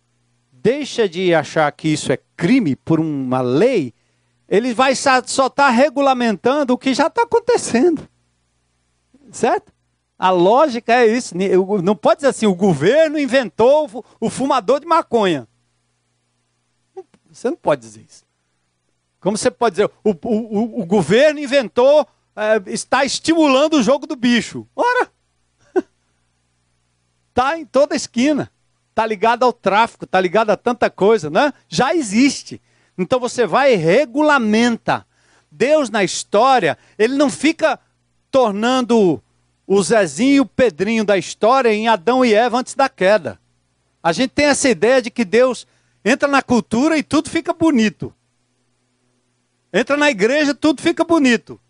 deixa 0.68 1.08
de 1.08 1.34
achar 1.34 1.72
que 1.72 1.88
isso 1.88 2.12
é 2.12 2.20
crime 2.36 2.76
por 2.76 3.00
uma 3.00 3.40
lei, 3.40 3.94
ele 4.50 4.74
vai 4.74 4.94
só 4.96 5.20
estar 5.20 5.50
tá 5.50 5.70
regulamentando 5.70 6.74
o 6.74 6.78
que 6.78 6.94
já 6.94 7.08
está 7.08 7.24
acontecendo. 7.24 8.06
Certo? 9.32 9.72
A 10.20 10.30
lógica 10.30 10.94
é 10.94 11.08
isso. 11.08 11.34
Não 11.82 11.96
pode 11.96 12.18
dizer 12.18 12.28
assim, 12.28 12.48
o 12.48 12.54
governo 12.54 13.18
inventou 13.18 14.04
o 14.20 14.30
fumador 14.30 14.82
de 14.82 14.86
maconha. 14.86 15.48
Você 17.32 17.50
não 17.50 17.56
pode 17.56 17.84
dizer 17.84 18.02
isso. 18.02 18.26
Como 19.22 19.38
você 19.38 19.50
pode 19.50 19.76
dizer, 19.76 19.90
o, 20.04 20.10
o, 20.12 20.82
o 20.82 20.86
governo 20.86 21.40
inventou, 21.40 22.06
é, 22.36 22.62
está 22.74 23.06
estimulando 23.06 23.76
o 23.76 23.84
jogo 23.84 24.06
do 24.06 24.18
bicho. 24.18 24.68
Ora! 24.76 25.10
Está 27.30 27.56
em 27.58 27.66
toda 27.66 27.96
esquina. 27.96 28.52
Está 28.98 29.06
ligado 29.06 29.44
ao 29.44 29.54
tráfico, 29.54 30.06
está 30.06 30.20
ligado 30.20 30.50
a 30.50 30.58
tanta 30.58 30.90
coisa, 30.90 31.30
né? 31.30 31.54
Já 31.70 31.94
existe. 31.94 32.60
Então 32.98 33.20
você 33.20 33.46
vai 33.46 33.74
e 33.74 33.76
regulamenta. 33.76 35.06
Deus 35.52 35.92
na 35.92 36.04
história, 36.04 36.76
ele 36.98 37.14
não 37.14 37.30
fica 37.30 37.80
tornando 38.32 39.22
o 39.68 39.84
Zezinho 39.84 40.34
e 40.34 40.40
o 40.40 40.48
Pedrinho 40.48 41.06
da 41.06 41.16
história 41.16 41.72
em 41.72 41.88
Adão 41.88 42.26
e 42.26 42.34
Eva 42.34 42.58
antes 42.58 42.74
da 42.74 42.90
queda. 42.90 43.40
A 44.02 44.12
gente 44.12 44.32
tem 44.32 44.48
essa 44.48 44.68
ideia 44.68 45.00
de 45.00 45.12
que 45.12 45.24
Deus 45.24 45.68
entra 46.04 46.28
na 46.28 46.42
cultura 46.42 46.98
e 46.98 47.04
tudo 47.04 47.30
fica 47.30 47.54
bonito. 47.54 48.12
Entra 49.72 49.96
na 49.96 50.10
igreja, 50.10 50.56
tudo 50.56 50.82
fica 50.82 51.04
bonito. 51.04 51.62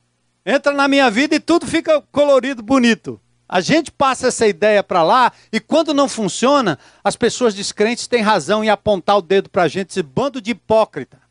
Entra 0.45 0.71
na 0.71 0.87
minha 0.87 1.11
vida 1.11 1.35
e 1.35 1.41
tudo 1.41 1.67
fica 1.67 2.01
colorido, 2.09 2.63
bonito. 2.63 3.19
A 3.49 3.61
gente 3.61 3.91
passa 3.91 4.27
essa 4.27 4.45
ideia 4.45 4.83
para 4.83 5.03
lá 5.03 5.31
e 5.51 5.59
quando 5.59 5.93
não 5.93 6.09
funciona, 6.09 6.77
as 7.03 7.15
pessoas 7.15 7.53
descrentes 7.53 8.07
têm 8.07 8.21
razão 8.21 8.63
em 8.63 8.69
apontar 8.69 9.17
o 9.17 9.21
dedo 9.21 9.49
para 9.49 9.63
a 9.63 9.67
gente, 9.67 9.91
esse 9.91 10.03
bando 10.03 10.41
de 10.41 10.51
hipócrita. 10.51 11.21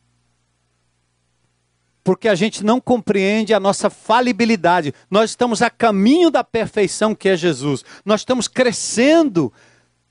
Porque 2.03 2.27
a 2.27 2.35
gente 2.35 2.63
não 2.63 2.79
compreende 2.79 3.53
a 3.53 3.59
nossa 3.59 3.89
falibilidade. 3.89 4.93
Nós 5.11 5.31
estamos 5.31 5.61
a 5.61 5.69
caminho 5.69 6.31
da 6.31 6.43
perfeição 6.43 7.13
que 7.13 7.29
é 7.29 7.35
Jesus. 7.35 7.83
Nós 8.03 8.21
estamos 8.21 8.47
crescendo 8.47 9.53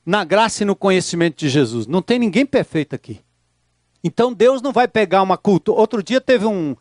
na 0.04 0.22
graça 0.22 0.62
e 0.62 0.66
no 0.66 0.76
conhecimento 0.76 1.38
de 1.38 1.48
Jesus. 1.48 1.86
Não 1.86 2.02
tem 2.02 2.18
ninguém 2.18 2.46
perfeito 2.46 2.94
aqui. 2.94 3.20
Então 4.04 4.32
Deus 4.32 4.62
não 4.62 4.72
vai 4.72 4.86
pegar 4.86 5.22
uma 5.22 5.36
cultura. 5.36 5.80
Outro 5.80 6.02
dia 6.02 6.20
teve 6.20 6.46
um. 6.46 6.76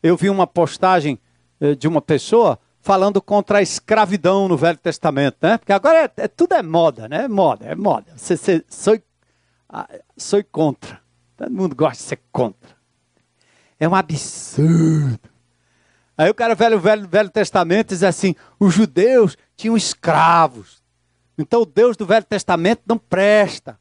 Eu 0.00 0.16
vi 0.16 0.30
uma 0.30 0.46
postagem 0.46 1.18
eh, 1.60 1.74
de 1.74 1.88
uma 1.88 2.00
pessoa 2.00 2.58
falando 2.80 3.20
contra 3.20 3.58
a 3.58 3.62
escravidão 3.62 4.48
no 4.48 4.56
Velho 4.56 4.78
Testamento, 4.78 5.36
né? 5.42 5.58
Porque 5.58 5.72
agora 5.72 6.04
é, 6.04 6.24
é 6.24 6.28
tudo 6.28 6.54
é 6.54 6.62
moda, 6.62 7.08
né? 7.08 7.24
É 7.24 7.28
moda, 7.28 7.66
é 7.66 7.74
moda. 7.74 8.12
Você, 8.16 8.36
você, 8.36 8.64
sou, 8.68 8.98
ah, 9.68 9.88
sou 10.16 10.42
contra. 10.44 11.00
Todo 11.36 11.50
mundo 11.50 11.74
gosta 11.74 12.02
de 12.02 12.08
ser 12.08 12.20
contra. 12.32 12.70
É 13.78 13.88
um 13.88 13.94
absurdo. 13.94 15.30
Aí 16.16 16.28
o 16.28 16.34
cara 16.34 16.54
velho, 16.54 16.78
velho, 16.78 17.08
velho 17.08 17.30
Testamento 17.30 17.88
diz 17.88 18.02
assim: 18.02 18.34
os 18.58 18.74
judeus 18.74 19.36
tinham 19.56 19.76
escravos. 19.76 20.82
Então 21.38 21.62
o 21.62 21.66
Deus 21.66 21.96
do 21.96 22.04
Velho 22.04 22.26
Testamento 22.26 22.82
não 22.86 22.98
presta, 22.98 23.78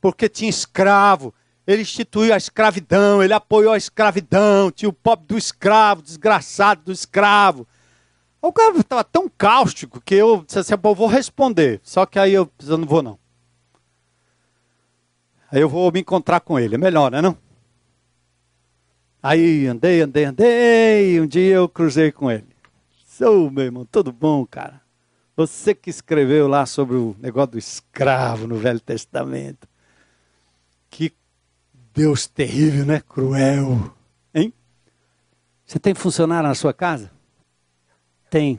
porque 0.00 0.28
tinha 0.28 0.48
escravo. 0.48 1.34
Ele 1.66 1.82
instituiu 1.82 2.32
a 2.32 2.38
escravidão, 2.38 3.22
ele 3.22 3.34
apoiou 3.34 3.72
a 3.72 3.76
escravidão, 3.76 4.70
tinha 4.70 4.88
o 4.88 4.92
pobre 4.92 5.26
do 5.26 5.36
escravo, 5.36 6.02
desgraçado 6.02 6.82
do 6.84 6.92
escravo. 6.92 7.68
O 8.42 8.52
cara 8.52 8.76
estava 8.76 9.04
tão 9.04 9.28
cáustico 9.28 10.00
que 10.00 10.16
eu 10.16 10.42
disse 10.44 10.58
assim, 10.58 10.74
eu 10.74 10.94
vou 10.96 11.06
responder. 11.06 11.80
Só 11.84 12.04
que 12.04 12.18
aí 12.18 12.34
eu, 12.34 12.50
eu 12.66 12.76
não 12.76 12.88
vou 12.88 13.00
não. 13.00 13.16
Aí 15.48 15.60
eu 15.60 15.68
vou 15.68 15.92
me 15.92 16.00
encontrar 16.00 16.40
com 16.40 16.58
ele, 16.58 16.74
é 16.74 16.78
melhor, 16.78 17.12
né 17.12 17.22
não? 17.22 17.38
Aí 19.22 19.68
andei, 19.68 20.00
andei, 20.00 20.24
andei, 20.24 21.20
um 21.20 21.26
dia 21.26 21.54
eu 21.54 21.68
cruzei 21.68 22.10
com 22.10 22.28
ele. 22.28 22.48
Sou, 23.06 23.48
meu 23.48 23.64
irmão, 23.64 23.86
tudo 23.86 24.10
bom, 24.10 24.44
cara? 24.44 24.82
Você 25.36 25.72
que 25.72 25.88
escreveu 25.88 26.48
lá 26.48 26.66
sobre 26.66 26.96
o 26.96 27.14
negócio 27.20 27.52
do 27.52 27.58
escravo 27.58 28.48
no 28.48 28.56
Velho 28.56 28.80
Testamento. 28.80 29.68
Que 30.90 31.12
Deus 31.94 32.26
terrível, 32.26 32.84
né? 32.84 33.00
Cruel. 33.00 33.94
Hein? 34.34 34.52
Você 35.64 35.78
tem 35.78 35.94
funcionário 35.94 36.48
na 36.48 36.54
sua 36.56 36.74
casa? 36.74 37.11
Tem. 38.32 38.58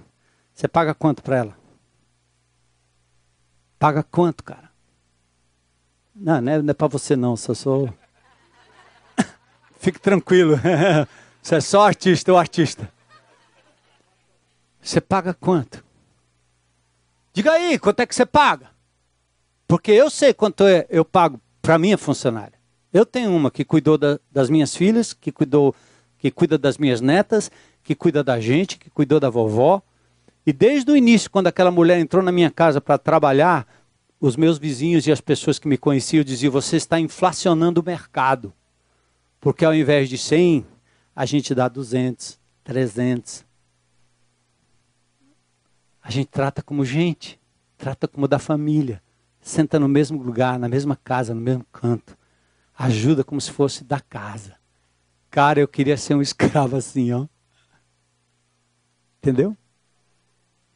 Você 0.54 0.68
paga 0.68 0.94
quanto 0.94 1.24
para 1.24 1.38
ela? 1.38 1.58
Paga 3.80 4.04
quanto, 4.04 4.44
cara? 4.44 4.70
Não, 6.14 6.40
não 6.40 6.52
é, 6.52 6.58
é 6.58 6.74
para 6.76 6.88
você 6.88 7.16
não, 7.16 7.36
só 7.36 7.56
sou. 7.56 7.92
Fique 9.82 10.00
tranquilo. 10.00 10.60
Você 11.42 11.56
é 11.56 11.60
só 11.60 11.86
artista, 11.88 12.32
o 12.32 12.38
artista. 12.38 12.90
Você 14.80 15.02
paga 15.02 15.34
quanto? 15.34 15.84
Diga 17.34 17.52
aí, 17.52 17.78
quanto 17.78 18.00
é 18.00 18.06
que 18.06 18.16
você 18.16 18.26
paga? 18.26 18.70
Porque 19.68 19.92
eu 19.92 20.10
sei 20.10 20.34
quanto 20.34 20.66
é, 20.66 20.86
eu 20.90 21.04
pago 21.04 21.42
para 21.62 21.78
minha 21.78 21.98
funcionária. 21.98 22.58
Eu 22.94 23.06
tenho 23.06 23.36
uma 23.36 23.52
que 23.52 23.66
cuidou 23.66 23.98
da, 23.98 24.20
das 24.32 24.50
minhas 24.50 24.74
filhas, 24.74 25.12
que 25.12 25.34
cuidou, 25.34 25.76
que 26.18 26.32
cuida 26.32 26.58
das 26.58 26.78
minhas 26.78 27.02
netas, 27.02 27.52
que 27.84 27.96
cuida 27.96 28.24
da 28.24 28.40
gente, 28.40 28.78
que 28.78 28.90
cuidou 28.90 29.20
da 29.20 29.30
vovó. 29.30 29.82
E 30.46 30.54
desde 30.54 30.92
o 30.92 30.98
início, 30.98 31.30
quando 31.30 31.48
aquela 31.48 31.72
mulher 31.72 32.00
entrou 32.00 32.24
na 32.24 32.32
minha 32.32 32.52
casa 32.52 32.82
para 32.82 32.98
trabalhar, 32.98 33.68
os 34.20 34.36
meus 34.36 34.58
vizinhos 34.58 35.06
e 35.06 35.12
as 35.12 35.22
pessoas 35.22 35.60
que 35.60 35.68
me 35.68 35.78
conheciam 35.78 36.24
diziam: 36.24 36.52
você 36.52 36.78
está 36.78 37.00
inflacionando 37.00 37.82
o 37.82 37.86
mercado. 37.86 38.54
Porque 39.40 39.66
ao 39.66 39.76
invés 39.76 40.08
de 40.10 40.18
100, 40.18 40.66
a 41.16 41.26
gente 41.26 41.54
dá 41.54 41.68
200, 41.68 42.40
300. 42.64 43.46
A 46.02 46.10
gente 46.10 46.28
trata 46.28 46.62
como 46.62 46.86
gente, 46.86 47.40
trata 47.78 48.08
como 48.08 48.28
da 48.28 48.40
família. 48.40 49.02
Senta 49.42 49.78
no 49.78 49.90
mesmo 49.90 50.24
lugar, 50.24 50.58
na 50.58 50.70
mesma 50.70 50.96
casa, 50.96 51.34
no 51.34 51.42
mesmo 51.42 51.66
canto 51.72 52.18
ajuda 52.78 53.24
como 53.24 53.40
se 53.40 53.52
fosse 53.52 53.84
da 53.84 54.00
casa. 54.00 54.56
Cara, 55.30 55.60
eu 55.60 55.68
queria 55.68 55.98
ser 55.98 56.16
um 56.16 56.22
escravo 56.22 56.76
assim, 56.76 57.12
ó. 57.12 57.28
Entendeu? 59.24 59.56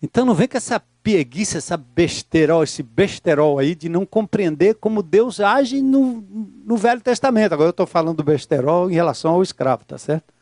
Então 0.02 0.26
não 0.26 0.34
vem 0.34 0.48
com 0.48 0.56
essa 0.56 0.82
pieguice, 1.04 1.58
essa 1.58 1.76
besterol, 1.76 2.64
esse 2.64 2.82
besterol 2.82 3.60
aí 3.60 3.76
de 3.76 3.89
não 3.89 4.06
compreender 4.06 4.76
como 4.76 5.04
Deus 5.04 5.41
age 5.41 5.82
no, 5.82 6.26
no 6.64 6.78
Velho 6.78 7.02
Testamento. 7.02 7.52
Agora 7.52 7.68
eu 7.68 7.72
estou 7.72 7.86
falando 7.86 8.16
do 8.16 8.24
besterol 8.24 8.89
em 8.89 8.93
relação 8.93 9.34
ao 9.34 9.43
escravo, 9.43 9.84
tá 9.84 9.98
certo? 9.98 10.34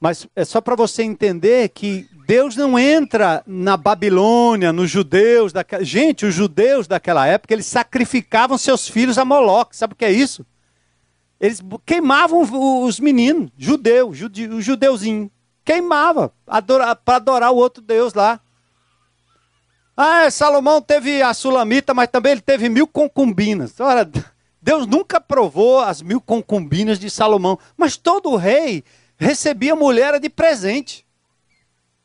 Mas 0.00 0.26
é 0.34 0.44
só 0.44 0.60
para 0.60 0.74
você 0.74 1.04
entender 1.04 1.68
que 1.68 2.08
Deus 2.26 2.56
não 2.56 2.76
entra 2.76 3.44
na 3.46 3.76
Babilônia, 3.76 4.72
nos 4.72 4.90
judeus 4.90 5.52
daquela. 5.52 5.84
Gente, 5.84 6.26
os 6.26 6.34
judeus 6.34 6.88
daquela 6.88 7.28
época, 7.28 7.54
eles 7.54 7.66
sacrificavam 7.66 8.58
seus 8.58 8.88
filhos 8.88 9.18
a 9.18 9.24
Moloque. 9.24 9.76
Sabe 9.76 9.92
o 9.92 9.96
que 9.96 10.04
é 10.04 10.10
isso? 10.10 10.44
Eles 11.38 11.62
queimavam 11.86 12.40
os 12.84 12.98
meninos, 12.98 13.52
judeu, 13.56 14.12
jude, 14.12 14.48
o 14.48 14.60
judeuzinho. 14.60 15.30
Queimava 15.64 16.32
para 17.04 17.16
adorar 17.16 17.52
o 17.52 17.56
outro 17.56 17.82
Deus 17.82 18.14
lá. 18.14 18.40
Ah, 19.96 20.30
Salomão 20.30 20.80
teve 20.80 21.20
a 21.20 21.34
Sulamita, 21.34 21.92
mas 21.92 22.08
também 22.08 22.32
ele 22.32 22.40
teve 22.40 22.68
mil 22.68 22.86
concubinas. 22.86 23.78
Ora, 23.78 24.10
Deus 24.62 24.86
nunca 24.86 25.18
aprovou 25.18 25.80
as 25.80 26.02
mil 26.02 26.20
concubinas 26.20 26.98
de 26.98 27.10
Salomão, 27.10 27.58
mas 27.76 27.96
todo 27.96 28.36
rei 28.36 28.82
recebia 29.18 29.76
mulher 29.76 30.18
de 30.18 30.30
presente. 30.30 31.06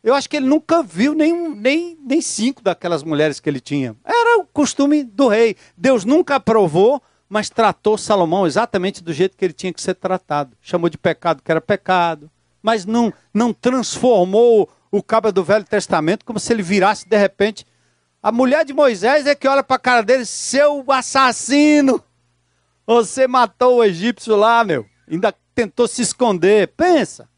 Eu 0.04 0.14
acho 0.14 0.30
que 0.30 0.38
ele 0.38 0.46
nunca 0.46 0.84
viu 0.84 1.16
nem, 1.16 1.50
nem, 1.56 1.98
nem 2.00 2.22
cinco 2.22 2.62
daquelas 2.62 3.02
mulheres 3.02 3.40
que 3.40 3.50
ele 3.50 3.60
tinha. 3.60 3.96
Era 4.06 4.40
o 4.40 4.46
costume 4.46 5.04
do 5.04 5.28
rei. 5.28 5.56
Deus 5.76 6.06
nunca 6.06 6.36
aprovou, 6.36 7.02
mas 7.28 7.50
tratou 7.50 7.98
Salomão 7.98 8.46
exatamente 8.46 9.04
do 9.04 9.12
jeito 9.12 9.36
que 9.36 9.44
ele 9.44 9.54
tinha 9.54 9.74
que 9.74 9.82
ser 9.82 9.96
tratado. 9.96 10.56
Chamou 10.62 10.90
de 10.90 10.98
pecado 10.98 11.42
que 11.42 11.50
era 11.50 11.60
pecado, 11.60 12.30
mas 12.66 12.84
não, 12.84 13.14
não 13.32 13.54
transformou 13.54 14.68
o 14.90 15.04
cabo 15.04 15.32
do 15.32 15.44
Velho 15.44 15.64
Testamento 15.64 16.26
como 16.26 16.40
se 16.40 16.52
ele 16.52 16.64
virasse 16.64 17.08
de 17.08 17.16
repente. 17.16 17.64
A 18.24 18.32
mulher 18.32 18.66
de 18.66 18.74
Moisés 18.74 19.28
é 19.28 19.36
que 19.36 19.48
olha 19.48 19.64
para 19.64 19.76
a 19.76 19.80
cara 19.80 20.02
dele, 20.02 20.26
seu 20.26 20.84
assassino! 20.88 22.04
Você 22.88 23.28
matou 23.28 23.78
o 23.78 23.84
egípcio 23.84 24.36
lá, 24.36 24.64
meu. 24.64 24.84
Ainda 25.08 25.32
tentou 25.54 25.88
se 25.88 26.02
esconder. 26.02 26.70
Pensa. 26.70 27.30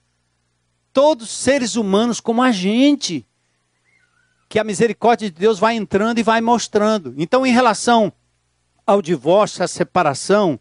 Todos 0.93 1.29
seres 1.29 1.75
humanos 1.75 2.21
como 2.21 2.41
a 2.41 2.49
gente. 2.49 3.27
Que 4.47 4.59
a 4.59 4.63
misericórdia 4.63 5.29
de 5.29 5.37
Deus 5.37 5.59
vai 5.59 5.75
entrando 5.75 6.19
e 6.19 6.23
vai 6.23 6.39
mostrando. 6.39 7.13
Então, 7.17 7.45
em 7.45 7.51
relação 7.51 8.13
ao 8.85 9.01
divórcio, 9.01 9.61
à 9.61 9.67
separação, 9.67 10.57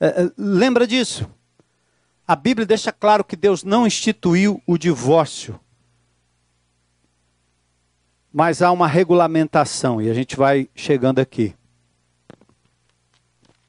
é, 0.00 0.30
lembra 0.38 0.86
disso. 0.86 1.28
A 2.28 2.36
Bíblia 2.36 2.66
deixa 2.66 2.92
claro 2.92 3.24
que 3.24 3.34
Deus 3.34 3.64
não 3.64 3.86
instituiu 3.86 4.62
o 4.66 4.76
divórcio. 4.76 5.58
Mas 8.30 8.60
há 8.60 8.70
uma 8.70 8.86
regulamentação, 8.86 10.02
e 10.02 10.10
a 10.10 10.12
gente 10.12 10.36
vai 10.36 10.68
chegando 10.74 11.20
aqui. 11.20 11.54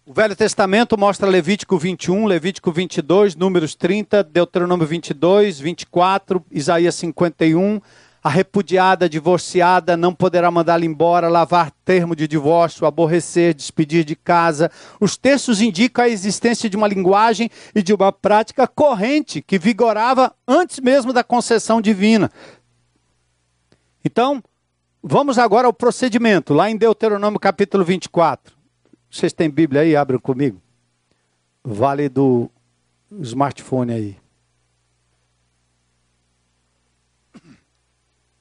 O 0.05 0.11
Velho 0.11 0.35
Testamento 0.35 0.97
mostra 0.97 1.29
Levítico 1.29 1.77
21, 1.77 2.25
Levítico 2.25 2.69
22, 2.69 3.33
Números 3.37 3.75
30, 3.75 4.25
Deuteronômio 4.25 4.85
22, 4.85 5.57
24, 5.57 6.45
Isaías 6.51 6.95
51. 6.95 7.79
A 8.21 8.29
repudiada, 8.29 9.07
divorciada, 9.07 9.95
não 9.95 10.13
poderá 10.13 10.51
mandá-la 10.51 10.83
embora, 10.83 11.29
lavar 11.29 11.71
termo 11.85 12.15
de 12.15 12.27
divórcio, 12.27 12.85
aborrecer, 12.85 13.53
despedir 13.53 14.03
de 14.03 14.15
casa. 14.15 14.69
Os 14.99 15.15
textos 15.15 15.61
indicam 15.61 16.03
a 16.03 16.09
existência 16.09 16.69
de 16.69 16.75
uma 16.75 16.87
linguagem 16.87 17.49
e 17.73 17.81
de 17.81 17.93
uma 17.93 18.11
prática 18.11 18.67
corrente 18.67 19.41
que 19.41 19.57
vigorava 19.57 20.33
antes 20.47 20.79
mesmo 20.79 21.13
da 21.13 21.23
concessão 21.23 21.79
divina. 21.79 22.29
Então, 24.03 24.43
vamos 25.01 25.37
agora 25.37 25.67
ao 25.67 25.73
procedimento, 25.73 26.53
lá 26.53 26.69
em 26.69 26.75
Deuteronômio 26.77 27.39
capítulo 27.39 27.85
24. 27.85 28.53
Vocês 29.09 29.33
têm 29.33 29.49
Bíblia 29.49 29.81
aí? 29.81 29.95
Abram 29.95 30.19
comigo. 30.19 30.61
Vale 31.63 32.09
do 32.09 32.49
smartphone 33.21 33.93
aí. 33.93 34.18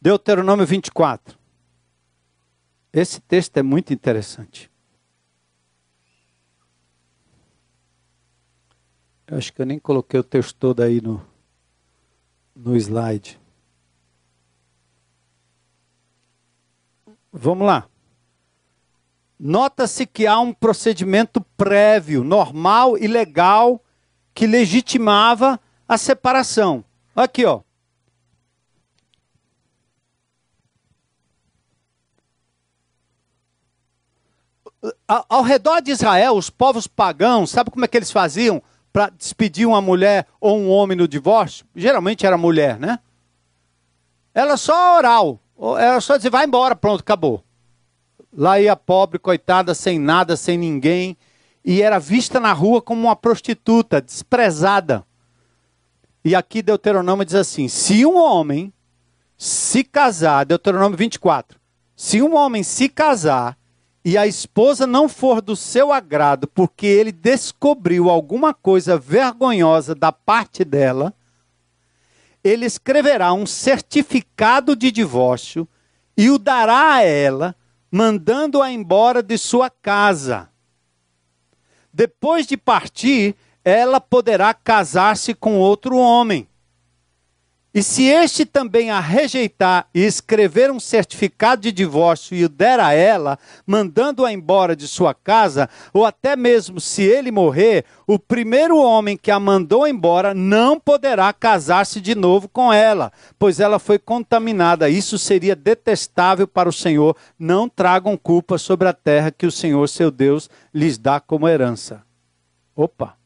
Deuteronômio 0.01 0.66
24. 0.66 1.38
Esse 2.92 3.20
texto 3.20 3.57
é 3.57 3.62
muito 3.62 3.92
interessante. 3.92 4.70
Eu 9.26 9.36
acho 9.36 9.53
que 9.53 9.61
eu 9.61 9.66
nem 9.66 9.78
coloquei 9.78 10.18
o 10.18 10.24
texto 10.24 10.57
todo 10.57 10.80
aí 10.82 11.01
no, 11.01 11.24
no 12.57 12.76
slide. 12.76 13.38
Vamos 17.30 17.66
lá. 17.66 17.86
Nota-se 19.38 20.07
que 20.07 20.26
há 20.26 20.40
um 20.40 20.53
procedimento 20.53 21.40
prévio, 21.57 22.24
normal 22.24 22.96
e 22.96 23.07
legal 23.07 23.84
que 24.34 24.46
legitimava 24.46 25.61
a 25.86 25.99
separação. 25.99 26.84
Aqui, 27.14 27.44
ó. 27.44 27.62
Ao 35.07 35.43
redor 35.43 35.81
de 35.81 35.91
Israel, 35.91 36.37
os 36.37 36.51
povos 36.51 36.87
pagãos, 36.87 37.51
sabe 37.51 37.70
como 37.70 37.85
é 37.85 37.89
que 37.89 37.97
eles 37.97 38.12
faziam 38.12 38.62
para 38.93 39.11
despedir 39.11 39.66
uma 39.66 39.81
mulher 39.81 40.26
ou 40.41 40.59
um 40.59 40.70
homem 40.70 40.97
no 40.97 41.09
divórcio? 41.09 41.66
Geralmente 41.74 42.24
era 42.24 42.39
mulher, 42.39 42.79
né? 42.79 43.01
Era 44.33 44.57
só 44.57 44.97
oral. 44.97 45.41
Era 45.79 46.01
só 46.01 46.16
dizer, 46.16 46.31
vai 46.31 46.47
embora, 46.47 46.76
pronto, 46.76 47.01
acabou. 47.01 47.43
Lá 48.33 48.61
ia 48.61 48.76
pobre, 48.76 49.18
coitada, 49.18 49.74
sem 49.74 49.99
nada, 49.99 50.37
sem 50.37 50.57
ninguém, 50.57 51.16
e 51.64 51.83
era 51.83 51.99
vista 51.99 52.39
na 52.39 52.53
rua 52.53 52.81
como 52.81 53.03
uma 53.03 53.16
prostituta, 53.16 54.01
desprezada. 54.01 55.05
E 56.24 56.35
aqui 56.35 56.62
Deuteronômio 56.62 57.24
diz 57.24 57.35
assim: 57.35 57.66
se 57.66 58.07
um 58.07 58.16
homem 58.16 58.72
se 59.37 59.83
casar, 59.83 60.45
Deuteronômio 60.45 60.97
24, 60.97 61.59
se 61.97 62.22
um 62.22 62.37
homem 62.37 62.62
se 62.62 62.89
casar 62.89 63.59
e 64.05 64.16
a 64.16 64.26
esposa 64.26 64.86
não 64.86 65.09
for 65.09 65.42
do 65.42 65.55
seu 65.55 65.92
agrado, 65.92 66.46
porque 66.46 66.86
ele 66.86 67.12
descobriu 67.12 68.09
alguma 68.09 68.55
coisa 68.55 68.96
vergonhosa 68.99 69.94
da 69.94 70.11
parte 70.11 70.64
dela, 70.64 71.12
ele 72.42 72.64
escreverá 72.64 73.32
um 73.32 73.44
certificado 73.44 74.74
de 74.74 74.90
divórcio 74.90 75.68
e 76.16 76.30
o 76.30 76.38
dará 76.38 76.94
a 76.94 77.03
ela 77.03 77.55
mandando-a 77.90 78.72
embora 78.72 79.22
de 79.22 79.36
sua 79.36 79.70
casa. 79.70 80.49
Depois 81.92 82.46
de 82.46 82.57
partir, 82.57 83.34
ela 83.64 84.01
poderá 84.01 84.55
casar-se 84.55 85.34
com 85.34 85.59
outro 85.59 85.99
homem. 85.99 86.47
E 87.79 87.83
se 87.85 88.07
este 88.07 88.45
também 88.45 88.91
a 88.91 88.99
rejeitar 88.99 89.87
e 89.95 90.01
escrever 90.01 90.68
um 90.68 90.81
certificado 90.81 91.62
de 91.62 91.70
divórcio 91.70 92.37
e 92.37 92.45
o 92.45 92.49
der 92.49 92.81
a 92.81 92.93
ela, 92.93 93.39
mandando-a 93.64 94.33
embora 94.33 94.74
de 94.74 94.89
sua 94.89 95.14
casa, 95.14 95.70
ou 95.93 96.05
até 96.05 96.35
mesmo 96.35 96.81
se 96.81 97.05
ele 97.05 97.31
morrer, 97.31 97.85
o 98.05 98.18
primeiro 98.18 98.76
homem 98.79 99.16
que 99.16 99.31
a 99.31 99.39
mandou 99.39 99.87
embora 99.87 100.35
não 100.35 100.81
poderá 100.81 101.33
casar-se 101.33 102.01
de 102.01 102.16
novo 102.16 102.49
com 102.49 102.72
ela, 102.72 103.12
pois 103.39 103.61
ela 103.61 103.79
foi 103.79 103.97
contaminada. 103.97 104.91
Isso 104.91 105.16
seria 105.16 105.55
detestável 105.55 106.49
para 106.49 106.68
o 106.68 106.72
Senhor. 106.72 107.16
Não 107.39 107.68
tragam 107.68 108.16
culpa 108.16 108.59
sobre 108.59 108.89
a 108.89 108.93
terra 108.93 109.31
que 109.31 109.47
o 109.47 109.53
Senhor, 109.53 109.89
seu 109.89 110.11
Deus, 110.11 110.51
lhes 110.74 110.99
dá 110.99 111.20
como 111.20 111.49
herança. 111.49 112.03
Opa! 112.74 113.17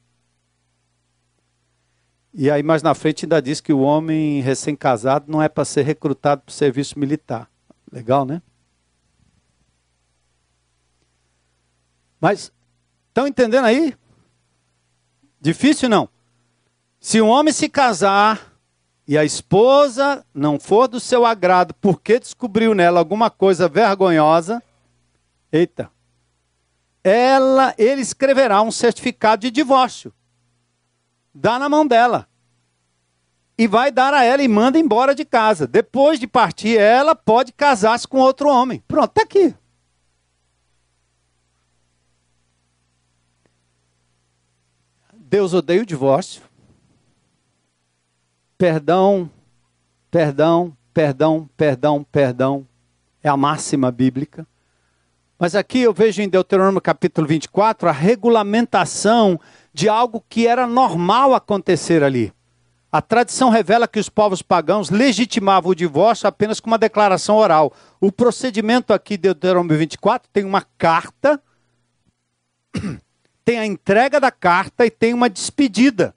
E 2.34 2.50
aí 2.50 2.62
mais 2.62 2.82
na 2.82 2.94
frente 2.94 3.26
ainda 3.26 3.42
diz 3.42 3.60
que 3.60 3.72
o 3.72 3.80
homem 3.80 4.40
recém-casado 4.40 5.30
não 5.30 5.42
é 5.42 5.48
para 5.48 5.64
ser 5.64 5.82
recrutado 5.82 6.42
para 6.42 6.50
o 6.50 6.54
serviço 6.54 6.98
militar. 6.98 7.48
Legal, 7.90 8.24
né? 8.24 8.40
Mas 12.18 12.50
estão 13.08 13.26
entendendo 13.26 13.66
aí? 13.66 13.94
Difícil 15.40 15.88
não? 15.88 16.08
Se 16.98 17.20
um 17.20 17.28
homem 17.28 17.52
se 17.52 17.68
casar 17.68 18.56
e 19.06 19.18
a 19.18 19.24
esposa 19.24 20.24
não 20.32 20.58
for 20.58 20.88
do 20.88 21.00
seu 21.00 21.26
agrado 21.26 21.74
porque 21.74 22.18
descobriu 22.18 22.74
nela 22.74 22.98
alguma 22.98 23.28
coisa 23.28 23.68
vergonhosa, 23.68 24.62
eita, 25.50 25.90
ela, 27.04 27.74
ele 27.76 28.00
escreverá 28.00 28.62
um 28.62 28.70
certificado 28.70 29.42
de 29.42 29.50
divórcio 29.50 30.14
dá 31.34 31.58
na 31.58 31.68
mão 31.68 31.86
dela. 31.86 32.28
E 33.56 33.66
vai 33.66 33.90
dar 33.90 34.14
a 34.14 34.24
ela 34.24 34.42
e 34.42 34.48
manda 34.48 34.78
embora 34.78 35.14
de 35.14 35.24
casa. 35.24 35.66
Depois 35.66 36.18
de 36.18 36.26
partir, 36.26 36.78
ela 36.78 37.14
pode 37.14 37.52
casar-se 37.52 38.08
com 38.08 38.18
outro 38.18 38.48
homem. 38.48 38.82
Pronto, 38.88 39.10
está 39.10 39.22
aqui. 39.22 39.54
Deus 45.14 45.54
odeia 45.54 45.82
o 45.82 45.86
divórcio. 45.86 46.42
Perdão, 48.58 49.30
perdão, 50.10 50.76
perdão, 50.92 51.48
perdão, 51.56 52.04
perdão. 52.04 52.66
É 53.22 53.28
a 53.28 53.36
máxima 53.36 53.90
bíblica. 53.90 54.46
Mas 55.38 55.54
aqui 55.54 55.80
eu 55.80 55.92
vejo 55.92 56.22
em 56.22 56.28
Deuteronômio 56.28 56.80
capítulo 56.80 57.26
24 57.26 57.88
a 57.88 57.92
regulamentação 57.92 59.40
de 59.72 59.88
algo 59.88 60.24
que 60.28 60.46
era 60.46 60.66
normal 60.66 61.34
acontecer 61.34 62.02
ali. 62.02 62.32
A 62.90 63.00
tradição 63.00 63.48
revela 63.48 63.88
que 63.88 63.98
os 63.98 64.10
povos 64.10 64.42
pagãos 64.42 64.90
legitimavam 64.90 65.70
o 65.70 65.74
divórcio 65.74 66.28
apenas 66.28 66.60
com 66.60 66.68
uma 66.68 66.76
declaração 66.76 67.36
oral. 67.36 67.72
O 67.98 68.12
procedimento 68.12 68.92
aqui 68.92 69.16
de 69.16 69.22
Deuteronômio 69.22 69.78
24 69.78 70.28
tem 70.30 70.44
uma 70.44 70.60
carta, 70.76 71.42
tem 73.42 73.58
a 73.58 73.64
entrega 73.64 74.20
da 74.20 74.30
carta 74.30 74.84
e 74.84 74.90
tem 74.90 75.14
uma 75.14 75.30
despedida. 75.30 76.14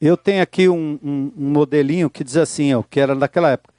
Eu 0.00 0.16
tenho 0.16 0.42
aqui 0.42 0.68
um, 0.68 1.00
um, 1.02 1.32
um 1.36 1.50
modelinho 1.50 2.08
que 2.08 2.22
diz 2.22 2.36
assim, 2.36 2.72
ó, 2.72 2.84
que 2.84 3.00
era 3.00 3.16
daquela 3.16 3.50
época. 3.50 3.74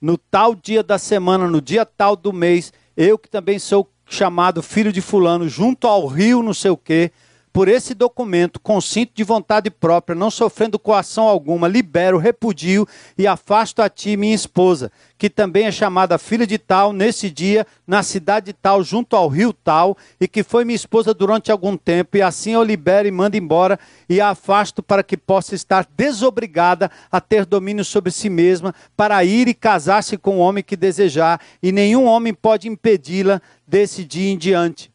No 0.00 0.16
tal 0.16 0.54
dia 0.54 0.84
da 0.84 0.98
semana, 0.98 1.48
no 1.48 1.60
dia 1.60 1.84
tal 1.84 2.14
do 2.14 2.32
mês, 2.32 2.72
eu 2.96 3.18
que 3.18 3.28
também 3.28 3.58
sou 3.58 3.90
chamado 4.12 4.62
filho 4.62 4.92
de 4.92 5.00
fulano, 5.00 5.48
junto 5.48 5.86
ao 5.86 6.06
rio, 6.06 6.42
não 6.42 6.52
sei 6.52 6.70
o 6.70 6.76
quê, 6.76 7.10
por 7.52 7.68
esse 7.68 7.92
documento, 7.94 8.58
consinto 8.58 9.12
de 9.14 9.22
vontade 9.22 9.70
própria, 9.70 10.16
não 10.16 10.30
sofrendo 10.30 10.78
coação 10.78 11.28
alguma, 11.28 11.68
libero, 11.68 12.16
repudio 12.16 12.88
e 13.18 13.26
afasto 13.26 13.82
a 13.82 13.90
ti 13.90 14.16
minha 14.16 14.34
esposa, 14.34 14.90
que 15.18 15.28
também 15.28 15.66
é 15.66 15.70
chamada 15.70 16.16
filha 16.16 16.46
de 16.46 16.56
tal, 16.56 16.92
nesse 16.92 17.28
dia, 17.28 17.66
na 17.86 18.02
cidade 18.02 18.52
tal, 18.54 18.82
junto 18.82 19.14
ao 19.14 19.28
rio 19.28 19.52
tal, 19.52 19.96
e 20.18 20.26
que 20.26 20.42
foi 20.42 20.64
minha 20.64 20.76
esposa 20.76 21.12
durante 21.12 21.52
algum 21.52 21.76
tempo, 21.76 22.16
e 22.16 22.22
assim 22.22 22.52
eu 22.52 22.64
libero 22.64 23.06
e 23.06 23.10
mando 23.10 23.36
embora, 23.36 23.78
e 24.08 24.20
a 24.20 24.30
afasto 24.30 24.82
para 24.82 25.02
que 25.02 25.16
possa 25.16 25.54
estar 25.54 25.86
desobrigada 25.94 26.90
a 27.10 27.20
ter 27.20 27.44
domínio 27.44 27.84
sobre 27.84 28.10
si 28.10 28.30
mesma, 28.30 28.74
para 28.96 29.22
ir 29.24 29.46
e 29.46 29.54
casar-se 29.54 30.16
com 30.16 30.38
o 30.38 30.40
homem 30.40 30.64
que 30.64 30.76
desejar, 30.76 31.38
e 31.62 31.70
nenhum 31.70 32.06
homem 32.06 32.32
pode 32.32 32.66
impedi-la 32.66 33.42
desse 33.66 34.04
dia 34.04 34.30
em 34.30 34.38
diante 34.38 34.91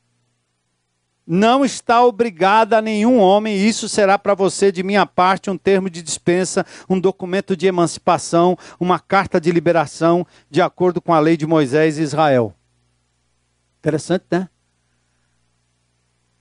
não 1.27 1.65
está 1.65 2.01
obrigada 2.05 2.77
a 2.77 2.81
nenhum 2.81 3.19
homem, 3.19 3.57
e 3.57 3.67
isso 3.67 3.89
será 3.89 4.17
para 4.17 4.33
você, 4.33 4.71
de 4.71 4.81
minha 4.81 5.05
parte, 5.05 5.49
um 5.49 5.57
termo 5.57 5.89
de 5.89 6.01
dispensa, 6.01 6.65
um 6.89 6.97
documento 6.97 7.57
de 7.57 7.67
emancipação, 7.67 8.57
uma 8.79 8.97
carta 8.97 9.41
de 9.41 9.51
liberação, 9.51 10.25
de 10.49 10.61
acordo 10.61 11.01
com 11.01 11.13
a 11.13 11.19
lei 11.19 11.35
de 11.35 11.45
Moisés 11.45 11.97
e 11.97 12.01
Israel. 12.01 12.55
Interessante, 13.79 14.23
né? 14.31 14.47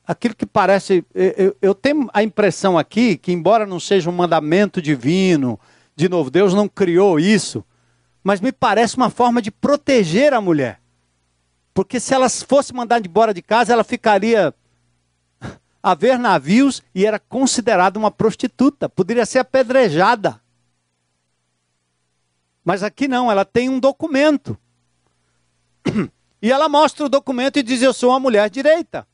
Aquilo 0.06 0.36
que 0.36 0.46
parece. 0.46 1.04
Eu, 1.12 1.56
eu 1.60 1.74
tenho 1.74 2.08
a 2.14 2.22
impressão 2.22 2.78
aqui 2.78 3.16
que, 3.16 3.32
embora 3.32 3.66
não 3.66 3.80
seja 3.80 4.08
um 4.08 4.12
mandamento 4.12 4.80
divino, 4.80 5.58
de 5.96 6.08
novo, 6.08 6.30
Deus 6.30 6.54
não 6.54 6.68
criou 6.68 7.18
isso, 7.18 7.64
mas 8.22 8.40
me 8.40 8.52
parece 8.52 8.96
uma 8.96 9.10
forma 9.10 9.42
de 9.42 9.50
proteger 9.50 10.32
a 10.32 10.40
mulher. 10.40 10.80
Porque 11.74 11.98
se 11.98 12.14
ela 12.14 12.28
fosse 12.28 12.72
mandada 12.72 13.04
embora 13.04 13.34
de 13.34 13.42
casa, 13.42 13.72
ela 13.72 13.82
ficaria 13.82 14.54
haver 15.82 16.18
navios 16.18 16.82
e 16.94 17.06
era 17.06 17.18
considerada 17.18 17.98
uma 17.98 18.10
prostituta, 18.10 18.88
poderia 18.88 19.26
ser 19.26 19.38
apedrejada. 19.38 20.40
Mas 22.64 22.82
aqui 22.82 23.06
não, 23.06 23.30
ela 23.30 23.44
tem 23.44 23.68
um 23.68 23.78
documento. 23.78 24.58
E 26.42 26.52
ela 26.52 26.68
mostra 26.68 27.06
o 27.06 27.08
documento 27.08 27.58
e 27.58 27.62
diz: 27.62 27.80
Eu 27.80 27.94
sou 27.94 28.10
uma 28.10 28.20
mulher 28.20 28.48
direita. 28.50 29.08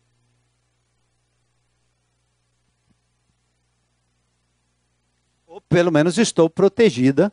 Ou 5.46 5.60
pelo 5.60 5.92
menos 5.92 6.18
estou 6.18 6.50
protegida 6.50 7.32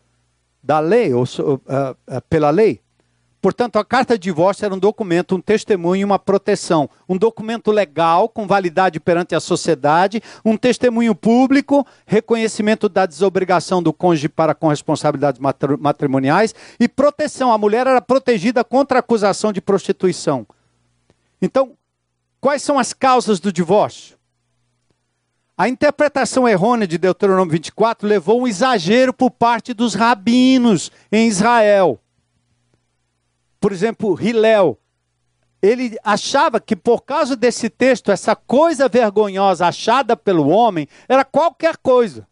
da 0.62 0.80
lei, 0.80 1.14
ou 1.14 1.24
uh, 1.24 1.54
uh, 1.56 2.22
pela 2.30 2.50
lei. 2.50 2.82
Portanto, 3.42 3.80
a 3.80 3.86
carta 3.86 4.16
de 4.16 4.24
divórcio 4.24 4.66
era 4.66 4.74
um 4.74 4.80
documento, 4.80 5.36
um 5.36 5.40
testemunho, 5.40 6.06
uma 6.06 6.20
proteção. 6.20 6.90
Um 7.08 7.18
documento 7.18 7.72
legal, 7.72 8.28
com 8.28 8.46
validade 8.46 9.00
perante 9.00 9.34
a 9.34 9.40
sociedade, 9.40 10.22
um 10.44 10.58
testemunho 10.58 11.16
público, 11.16 11.88
reconhecimento 12.06 12.90
da 12.90 13.06
desobrigação 13.06 13.82
do 13.82 13.94
cônjuge 13.94 14.28
para 14.28 14.54
com 14.54 14.68
responsabilidades 14.68 15.40
matrimoniais 15.80 16.54
e 16.78 16.88
proteção. 16.90 17.54
A 17.54 17.58
mulher 17.58 17.88
era 17.88 18.02
protegida 18.02 18.62
contra 18.64 18.98
a 18.98 19.02
acusação 19.02 19.54
de 19.54 19.62
prostituição. 19.62 20.46
Então, 21.42 21.72
quais 22.42 22.62
são 22.62 22.78
as 22.78 22.92
causas 22.92 23.40
do 23.40 23.54
divórcio? 23.54 24.18
A 25.58 25.70
interpretação 25.70 26.48
errônea 26.48 26.88
de 26.88 26.98
Deuteronômio 26.98 27.54
24 27.54 28.06
levou 28.06 28.42
um 28.42 28.48
exagero 28.48 29.14
por 29.14 29.32
parte 29.32 29.74
dos 29.74 29.94
rabinos 29.94 30.92
em 31.10 31.28
Israel 31.28 32.00
por 33.60 33.72
exemplo, 33.72 34.20
Hilel, 34.20 34.80
ele 35.62 35.98
achava 36.04 36.60
que 36.60 36.76
por 36.76 37.02
causa 37.02 37.36
desse 37.36 37.70
texto, 37.70 38.12
essa 38.12 38.36
coisa 38.36 38.88
vergonhosa 38.88 39.68
achada 39.68 40.16
pelo 40.16 40.48
homem 40.48 40.88
era 41.08 41.26
qualquer 41.26 41.78
coisa. 41.78 42.28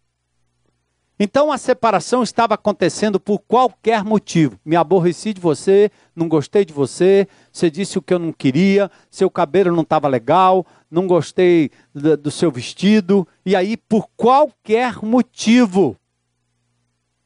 Então 1.19 1.51
a 1.51 1.57
separação 1.57 2.21
estava 2.21 2.53
acontecendo 2.53 3.19
por 3.19 3.39
qualquer 3.39 4.03
motivo. 4.03 4.59
Me 4.63 4.75
aborreci 4.75 5.33
de 5.33 5.41
você, 5.41 5.91
não 6.15 6.29
gostei 6.29 6.63
de 6.63 6.71
você, 6.71 7.27
você 7.51 7.71
disse 7.71 7.97
o 7.97 8.01
que 8.01 8.13
eu 8.13 8.19
não 8.19 8.31
queria, 8.31 8.89
seu 9.09 9.29
cabelo 9.29 9.75
não 9.75 9.81
estava 9.81 10.07
legal, 10.07 10.65
não 10.91 11.07
gostei 11.07 11.71
do, 11.93 12.29
seu 12.29 12.51
vestido. 12.51 13.27
E 13.43 13.55
aí, 13.55 13.75
por 13.75 14.07
qualquer 14.15 15.03
motivo, 15.03 15.97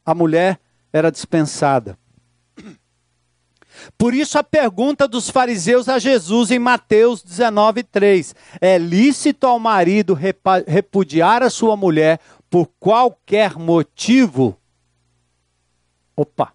a 0.06 0.16
mulher 0.16 0.58
era 0.94 1.12
dispensada. 1.12 1.98
Por 3.98 4.14
isso 4.14 4.38
a 4.38 4.44
pergunta 4.44 5.08
dos 5.08 5.30
fariseus 5.30 5.88
a 5.90 6.00
Jesus 6.00 6.52
em 6.52 6.60
Mateus 6.60 7.24
19:3, 7.24 8.36
é 8.60 8.78
lícito 8.78 9.48
ao 9.48 9.60
marido 9.60 10.18
repudiar 10.68 11.44
a 11.44 11.50
sua 11.50 11.76
mulher 11.76 12.20
por 12.50 12.68
qualquer 12.80 13.58
motivo? 13.58 14.58
Opa. 16.16 16.54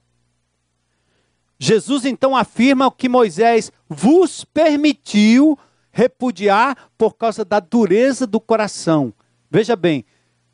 Jesus 1.58 2.04
então 2.04 2.36
afirma 2.36 2.92
que 2.92 3.08
Moisés 3.08 3.72
vos 3.88 4.44
permitiu 4.44 5.58
repudiar 5.90 6.76
por 6.98 7.14
causa 7.14 7.44
da 7.44 7.58
dureza 7.58 8.26
do 8.26 8.38
coração. 8.38 9.14
Veja 9.50 9.74
bem, 9.74 10.04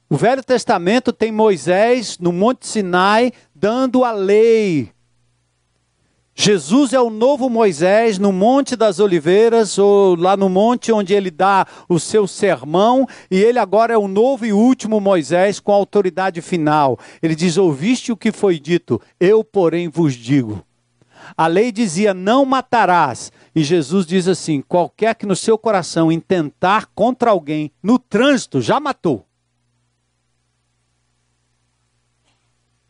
o 0.09 0.17
Velho 0.17 0.45
Testamento 0.45 1.13
tem 1.13 1.33
Moisés 1.33 2.19
no 2.19 2.31
Monte 2.33 2.67
Sinai 2.67 3.33
dando 3.55 4.05
a 4.05 4.13
lei, 4.13 4.93
Jesus 6.35 6.95
é 6.95 7.01
o 7.01 7.11
novo 7.11 7.51
Moisés 7.51 8.19
no 8.19 8.33
Monte 8.33 8.75
das 8.75 8.99
Oliveiras, 8.99 9.79
ou 9.79 10.17
lá 10.17 10.37
no 10.37 10.49
monte 10.49 10.91
onde 10.91 11.13
ele 11.13 11.31
dá 11.31 11.67
o 11.89 12.01
seu 12.01 12.27
sermão, 12.27 13.07
e 13.31 13.37
ele 13.37 13.59
agora 13.59 13.93
é 13.93 13.99
o 13.99 14.09
novo 14.09 14.47
e 14.47 14.53
último 14.53 14.99
Moisés 14.99 15.61
com 15.61 15.73
autoridade 15.73 16.41
final. 16.41 16.99
Ele 17.23 17.35
diz: 17.35 17.59
Ouviste 17.59 18.11
o 18.11 18.17
que 18.17 18.33
foi 18.33 18.59
dito, 18.59 19.01
eu, 19.21 19.45
porém, 19.45 19.89
vos 19.89 20.15
digo. 20.15 20.65
A 21.37 21.47
lei 21.47 21.71
dizia: 21.71 22.15
Não 22.15 22.47
matarás. 22.47 23.31
E 23.55 23.63
Jesus 23.63 24.07
diz 24.07 24.27
assim: 24.27 24.63
Qualquer 24.63 25.15
que 25.15 25.27
no 25.27 25.37
seu 25.37 25.59
coração 25.59 26.11
intentar 26.11 26.87
contra 26.95 27.31
alguém 27.31 27.71
no 27.83 27.99
trânsito, 27.99 28.61
já 28.61 28.81
matou. 28.81 29.27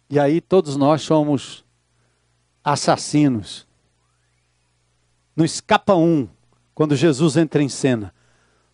E 0.08 0.18
aí 0.18 0.40
todos 0.40 0.76
nós 0.76 1.02
somos 1.02 1.64
assassinos. 2.64 3.66
Não 5.34 5.44
escapa 5.44 5.94
um 5.94 6.28
quando 6.74 6.96
Jesus 6.96 7.36
entra 7.36 7.62
em 7.62 7.68
cena. 7.68 8.12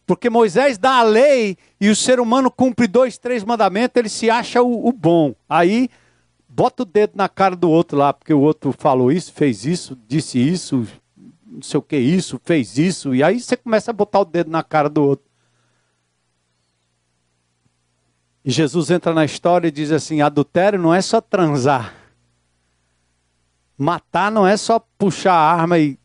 Porque 0.06 0.30
Moisés 0.30 0.78
dá 0.78 0.98
a 0.98 1.02
lei 1.02 1.56
e 1.80 1.90
o 1.90 1.96
ser 1.96 2.18
humano 2.18 2.50
cumpre 2.50 2.86
dois, 2.86 3.18
três 3.18 3.44
mandamentos, 3.44 3.96
ele 3.96 4.08
se 4.08 4.30
acha 4.30 4.62
o, 4.62 4.88
o 4.88 4.92
bom. 4.92 5.34
Aí 5.48 5.90
bota 6.48 6.82
o 6.82 6.86
dedo 6.86 7.12
na 7.14 7.28
cara 7.28 7.54
do 7.54 7.70
outro 7.70 7.98
lá, 7.98 8.12
porque 8.12 8.32
o 8.32 8.40
outro 8.40 8.74
falou 8.76 9.12
isso, 9.12 9.32
fez 9.32 9.66
isso, 9.66 9.98
disse 10.08 10.38
isso, 10.38 10.86
não 11.46 11.60
sei 11.60 11.78
o 11.78 11.82
que 11.82 11.98
isso, 11.98 12.40
fez 12.42 12.78
isso, 12.78 13.14
e 13.14 13.22
aí 13.22 13.38
você 13.38 13.56
começa 13.56 13.90
a 13.90 13.94
botar 13.94 14.20
o 14.20 14.24
dedo 14.24 14.50
na 14.50 14.62
cara 14.62 14.88
do 14.88 15.02
outro. 15.02 15.28
E 18.44 18.50
Jesus 18.50 18.90
entra 18.90 19.12
na 19.12 19.26
história 19.26 19.68
e 19.68 19.70
diz 19.70 19.92
assim: 19.92 20.22
adultério 20.22 20.80
não 20.80 20.94
é 20.94 21.02
só 21.02 21.20
transar. 21.20 21.97
Matar 23.78 24.30
não 24.30 24.46
é 24.46 24.56
só 24.56 24.78
puxar 24.98 25.32
a 25.32 25.52
arma 25.52 25.78
e, 25.78 25.98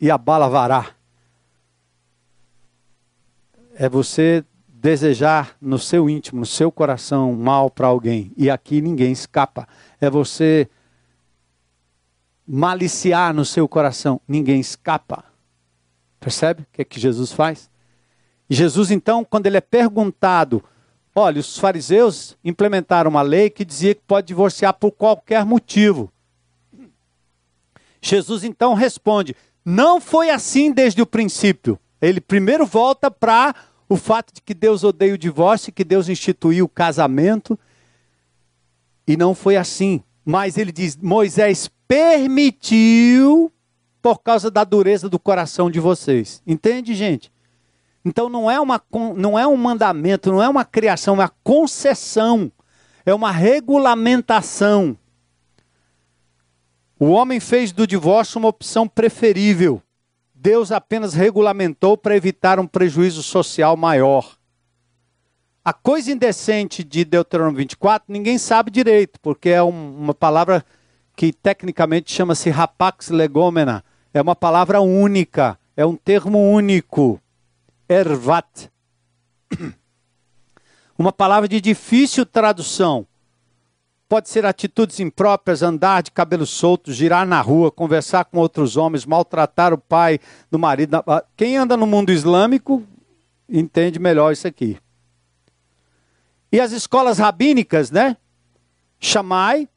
e 0.00 0.10
a 0.10 0.18
bala 0.18 0.48
varar. 0.48 0.96
É 3.76 3.88
você 3.88 4.44
desejar 4.66 5.56
no 5.60 5.78
seu 5.78 6.10
íntimo, 6.10 6.40
no 6.40 6.46
seu 6.46 6.70
coração, 6.70 7.32
mal 7.32 7.70
para 7.70 7.86
alguém. 7.86 8.32
E 8.36 8.50
aqui 8.50 8.80
ninguém 8.80 9.12
escapa. 9.12 9.66
É 10.00 10.10
você 10.10 10.68
maliciar 12.46 13.32
no 13.32 13.44
seu 13.44 13.68
coração. 13.68 14.20
Ninguém 14.26 14.60
escapa. 14.60 15.24
Percebe 16.18 16.62
o 16.62 16.66
que 16.72 16.82
é 16.82 16.84
que 16.84 16.98
Jesus 16.98 17.32
faz? 17.32 17.70
Jesus, 18.50 18.90
então, 18.90 19.24
quando 19.24 19.46
ele 19.46 19.56
é 19.56 19.60
perguntado 19.60 20.62
Olha, 21.16 21.38
os 21.38 21.56
fariseus 21.56 22.36
implementaram 22.44 23.08
uma 23.08 23.22
lei 23.22 23.48
que 23.48 23.64
dizia 23.64 23.94
que 23.94 24.02
pode 24.04 24.26
divorciar 24.26 24.74
por 24.74 24.90
qualquer 24.90 25.44
motivo. 25.44 26.12
Jesus 28.04 28.44
então 28.44 28.74
responde: 28.74 29.34
não 29.64 30.00
foi 30.00 30.28
assim 30.30 30.70
desde 30.70 31.00
o 31.00 31.06
princípio. 31.06 31.78
Ele 32.00 32.20
primeiro 32.20 32.66
volta 32.66 33.10
para 33.10 33.54
o 33.88 33.96
fato 33.96 34.34
de 34.34 34.42
que 34.42 34.52
Deus 34.52 34.84
odeia 34.84 35.14
o 35.14 35.18
divórcio, 35.18 35.72
que 35.72 35.84
Deus 35.84 36.08
instituiu 36.08 36.66
o 36.66 36.68
casamento. 36.68 37.58
E 39.06 39.16
não 39.16 39.34
foi 39.34 39.56
assim. 39.56 40.02
Mas 40.24 40.58
ele 40.58 40.70
diz: 40.70 40.96
Moisés 40.96 41.70
permitiu 41.88 43.50
por 44.02 44.18
causa 44.18 44.50
da 44.50 44.64
dureza 44.64 45.08
do 45.08 45.18
coração 45.18 45.70
de 45.70 45.80
vocês. 45.80 46.42
Entende, 46.46 46.94
gente? 46.94 47.32
Então 48.04 48.28
não 48.28 48.50
é, 48.50 48.60
uma, 48.60 48.82
não 49.16 49.38
é 49.38 49.46
um 49.46 49.56
mandamento, 49.56 50.30
não 50.30 50.42
é 50.42 50.48
uma 50.48 50.62
criação, 50.62 51.14
é 51.14 51.18
uma 51.20 51.32
concessão, 51.42 52.52
é 53.06 53.14
uma 53.14 53.30
regulamentação. 53.30 54.94
O 57.04 57.10
homem 57.10 57.38
fez 57.38 57.70
do 57.70 57.86
divórcio 57.86 58.38
uma 58.38 58.48
opção 58.48 58.88
preferível. 58.88 59.82
Deus 60.34 60.72
apenas 60.72 61.12
regulamentou 61.12 61.98
para 61.98 62.16
evitar 62.16 62.58
um 62.58 62.66
prejuízo 62.66 63.22
social 63.22 63.76
maior. 63.76 64.38
A 65.62 65.74
coisa 65.74 66.10
indecente 66.10 66.82
de 66.82 67.04
Deuteronômio 67.04 67.58
24, 67.58 68.10
ninguém 68.10 68.38
sabe 68.38 68.70
direito, 68.70 69.20
porque 69.20 69.50
é 69.50 69.62
um, 69.62 69.98
uma 69.98 70.14
palavra 70.14 70.64
que 71.14 71.30
tecnicamente 71.30 72.10
chama-se 72.10 72.48
rapax 72.48 73.10
legomena. 73.10 73.84
É 74.14 74.22
uma 74.22 74.34
palavra 74.34 74.80
única, 74.80 75.58
é 75.76 75.84
um 75.84 75.96
termo 75.96 76.38
único. 76.38 77.20
Ervat. 77.86 78.70
Uma 80.98 81.12
palavra 81.12 81.46
de 81.46 81.60
difícil 81.60 82.24
tradução. 82.24 83.06
Pode 84.14 84.28
ser 84.28 84.46
atitudes 84.46 85.00
impróprias, 85.00 85.60
andar 85.60 86.00
de 86.00 86.12
cabelo 86.12 86.46
solto, 86.46 86.92
girar 86.92 87.26
na 87.26 87.40
rua, 87.40 87.72
conversar 87.72 88.24
com 88.24 88.38
outros 88.38 88.76
homens, 88.76 89.04
maltratar 89.04 89.74
o 89.74 89.78
pai 89.78 90.20
do 90.48 90.56
marido. 90.56 91.02
Quem 91.36 91.56
anda 91.56 91.76
no 91.76 91.84
mundo 91.84 92.12
islâmico 92.12 92.84
entende 93.48 93.98
melhor 93.98 94.32
isso 94.32 94.46
aqui. 94.46 94.78
E 96.52 96.60
as 96.60 96.70
escolas 96.70 97.18
rabínicas, 97.18 97.90
né? 97.90 98.16
Chamai 99.00 99.68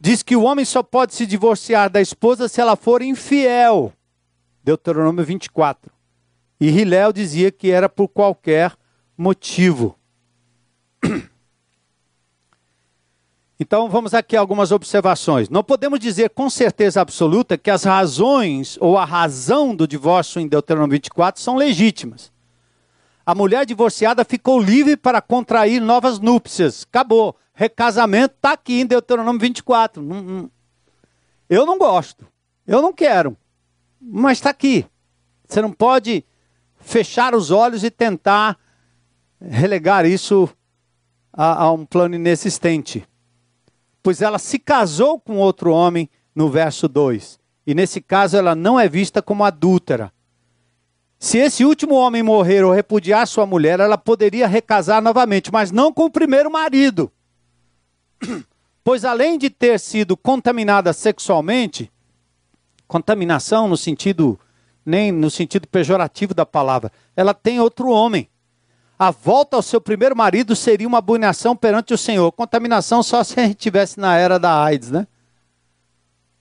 diz 0.00 0.22
que 0.22 0.34
o 0.34 0.44
homem 0.44 0.64
só 0.64 0.82
pode 0.82 1.14
se 1.14 1.26
divorciar 1.26 1.90
da 1.90 2.00
esposa 2.00 2.48
se 2.48 2.62
ela 2.62 2.76
for 2.76 3.02
infiel. 3.02 3.92
Deuteronômio 4.64 5.22
24. 5.22 5.92
E 6.58 6.66
Hilel 6.70 7.12
dizia 7.12 7.52
que 7.52 7.70
era 7.70 7.90
por 7.90 8.08
qualquer 8.08 8.74
motivo. 9.18 9.98
Então 13.62 13.90
vamos 13.90 14.14
aqui 14.14 14.38
algumas 14.38 14.72
observações. 14.72 15.50
Não 15.50 15.62
podemos 15.62 16.00
dizer 16.00 16.30
com 16.30 16.48
certeza 16.48 16.98
absoluta 16.98 17.58
que 17.58 17.70
as 17.70 17.84
razões 17.84 18.78
ou 18.80 18.96
a 18.96 19.04
razão 19.04 19.76
do 19.76 19.86
divórcio 19.86 20.40
em 20.40 20.48
Deuteronômio 20.48 20.92
24 20.92 21.42
são 21.42 21.56
legítimas. 21.56 22.32
A 23.24 23.34
mulher 23.34 23.66
divorciada 23.66 24.24
ficou 24.24 24.58
livre 24.58 24.96
para 24.96 25.20
contrair 25.20 25.78
novas 25.78 26.18
núpcias. 26.18 26.86
Acabou. 26.88 27.36
Recasamento 27.52 28.34
está 28.34 28.52
aqui 28.52 28.80
em 28.80 28.86
Deuteronômio 28.86 29.38
24. 29.38 30.50
Eu 31.46 31.66
não 31.66 31.76
gosto. 31.76 32.26
Eu 32.66 32.80
não 32.80 32.94
quero. 32.94 33.36
Mas 34.00 34.38
está 34.38 34.48
aqui. 34.48 34.86
Você 35.46 35.60
não 35.60 35.70
pode 35.70 36.24
fechar 36.80 37.34
os 37.34 37.50
olhos 37.50 37.84
e 37.84 37.90
tentar 37.90 38.58
relegar 39.38 40.06
isso 40.06 40.48
a, 41.30 41.64
a 41.64 41.72
um 41.72 41.84
plano 41.84 42.14
inexistente 42.14 43.06
pois 44.02 44.22
ela 44.22 44.38
se 44.38 44.58
casou 44.58 45.20
com 45.20 45.36
outro 45.36 45.72
homem, 45.72 46.08
no 46.34 46.48
verso 46.48 46.88
2. 46.88 47.38
E 47.66 47.74
nesse 47.74 48.00
caso 48.00 48.36
ela 48.36 48.54
não 48.54 48.78
é 48.78 48.88
vista 48.88 49.20
como 49.20 49.44
adúltera. 49.44 50.12
Se 51.18 51.36
esse 51.36 51.64
último 51.64 51.94
homem 51.94 52.22
morrer 52.22 52.64
ou 52.64 52.72
repudiar 52.72 53.26
sua 53.26 53.44
mulher, 53.44 53.78
ela 53.78 53.98
poderia 53.98 54.46
recasar 54.46 55.02
novamente, 55.02 55.52
mas 55.52 55.70
não 55.70 55.92
com 55.92 56.04
o 56.04 56.10
primeiro 56.10 56.50
marido. 56.50 57.10
Pois 58.82 59.04
além 59.04 59.36
de 59.36 59.50
ter 59.50 59.78
sido 59.78 60.16
contaminada 60.16 60.94
sexualmente, 60.94 61.92
contaminação 62.88 63.68
no 63.68 63.76
sentido 63.76 64.40
nem 64.84 65.12
no 65.12 65.30
sentido 65.30 65.68
pejorativo 65.68 66.32
da 66.32 66.46
palavra, 66.46 66.90
ela 67.14 67.34
tem 67.34 67.60
outro 67.60 67.90
homem 67.90 68.26
a 69.00 69.10
volta 69.10 69.56
ao 69.56 69.62
seu 69.62 69.80
primeiro 69.80 70.14
marido 70.14 70.54
seria 70.54 70.86
uma 70.86 70.98
abominação 70.98 71.56
perante 71.56 71.94
o 71.94 71.96
Senhor. 71.96 72.30
Contaminação 72.32 73.02
só 73.02 73.24
se 73.24 73.40
a 73.40 73.44
gente 73.44 73.56
estivesse 73.56 73.98
na 73.98 74.14
era 74.18 74.38
da 74.38 74.62
AIDS, 74.62 74.90
né? 74.90 75.06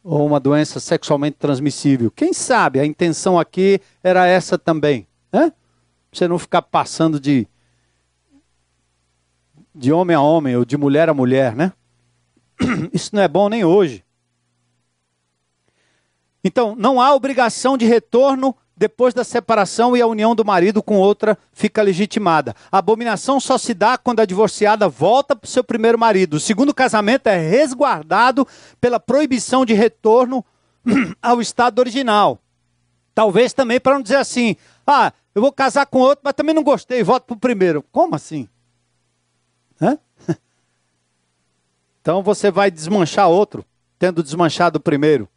Ou 0.04 0.28
uma 0.28 0.42
doença 0.42 0.78
sexualmente 0.78 1.38
transmissível. 1.38 2.12
Quem 2.12 2.34
sabe 2.34 2.82
a 2.82 2.86
intenção 2.86 3.40
aqui 3.40 3.80
era 4.04 4.28
essa 4.28 4.58
também, 4.58 5.08
né? 5.32 5.54
Você 6.12 6.28
não 6.28 6.38
ficar 6.38 6.62
passando 6.64 7.18
de 7.18 7.48
de 9.74 9.94
homem 9.94 10.14
a 10.14 10.20
homem 10.20 10.58
ou 10.58 10.66
de 10.66 10.76
mulher 10.76 11.08
a 11.08 11.14
mulher, 11.14 11.56
né? 11.56 11.72
Isso 12.92 13.16
não 13.16 13.22
é 13.22 13.28
bom 13.30 13.48
nem 13.48 13.64
hoje. 13.64 14.04
Então, 16.44 16.76
não 16.76 17.00
há 17.00 17.16
obrigação 17.16 17.78
de 17.78 17.86
retorno 17.86 18.54
depois 18.80 19.14
da 19.14 19.26
separação 19.26 19.98
e 19.98 20.02
a 20.02 20.08
união 20.08 20.34
do 20.34 20.46
marido 20.46 20.82
com 20.82 20.96
outra 20.96 21.38
fica 21.52 21.82
legitimada. 21.82 22.56
A 22.72 22.78
abominação 22.78 23.38
só 23.38 23.58
se 23.58 23.74
dá 23.74 23.98
quando 23.98 24.22
a 24.22 24.26
divorciada 24.26 24.88
volta 24.88 25.36
para 25.36 25.46
o 25.46 25.50
seu 25.50 25.66
primeiro 25.66 26.00
marido. 26.00 26.36
O 26.36 26.40
segundo 26.40 26.74
casamento 26.74 27.28
é 27.28 27.38
resguardado 27.38 28.48
pela 28.80 28.98
proibição 28.98 29.66
de 29.66 29.74
retorno 29.74 30.46
ao 31.22 31.42
estado 31.42 31.80
original. 31.80 32.40
Talvez 33.14 33.52
também 33.52 33.82
para 33.82 33.96
não 33.96 34.02
dizer 34.02 34.16
assim: 34.16 34.56
ah, 34.88 35.12
eu 35.36 35.42
vou 35.42 35.52
casar 35.52 35.86
com 35.86 36.00
outro, 36.00 36.22
mas 36.24 36.34
também 36.34 36.56
não 36.56 36.64
gostei, 36.64 37.04
volto 37.04 37.26
para 37.26 37.36
o 37.36 37.40
primeiro. 37.40 37.84
Como 37.92 38.16
assim? 38.16 38.48
Hã? 39.82 39.98
Então 42.02 42.24
você 42.24 42.50
vai 42.50 42.72
desmanchar 42.72 43.28
outro, 43.28 43.64
tendo 44.00 44.24
desmanchado 44.24 44.78
o 44.78 44.82
primeiro. 44.82 45.28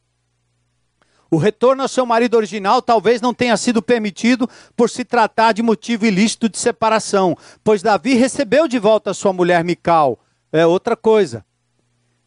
O 1.32 1.38
retorno 1.38 1.80
ao 1.80 1.88
seu 1.88 2.04
marido 2.04 2.36
original 2.36 2.82
talvez 2.82 3.22
não 3.22 3.32
tenha 3.32 3.56
sido 3.56 3.80
permitido 3.80 4.46
por 4.76 4.90
se 4.90 5.02
tratar 5.02 5.52
de 5.52 5.62
motivo 5.62 6.04
ilícito 6.04 6.46
de 6.46 6.59
separação, 6.59 7.34
pois 7.64 7.80
Davi 7.80 8.12
recebeu 8.12 8.68
de 8.68 8.78
volta 8.78 9.12
a 9.12 9.14
sua 9.14 9.32
mulher 9.32 9.64
Mical. 9.64 10.18
É 10.52 10.66
outra 10.66 10.94
coisa. 10.94 11.42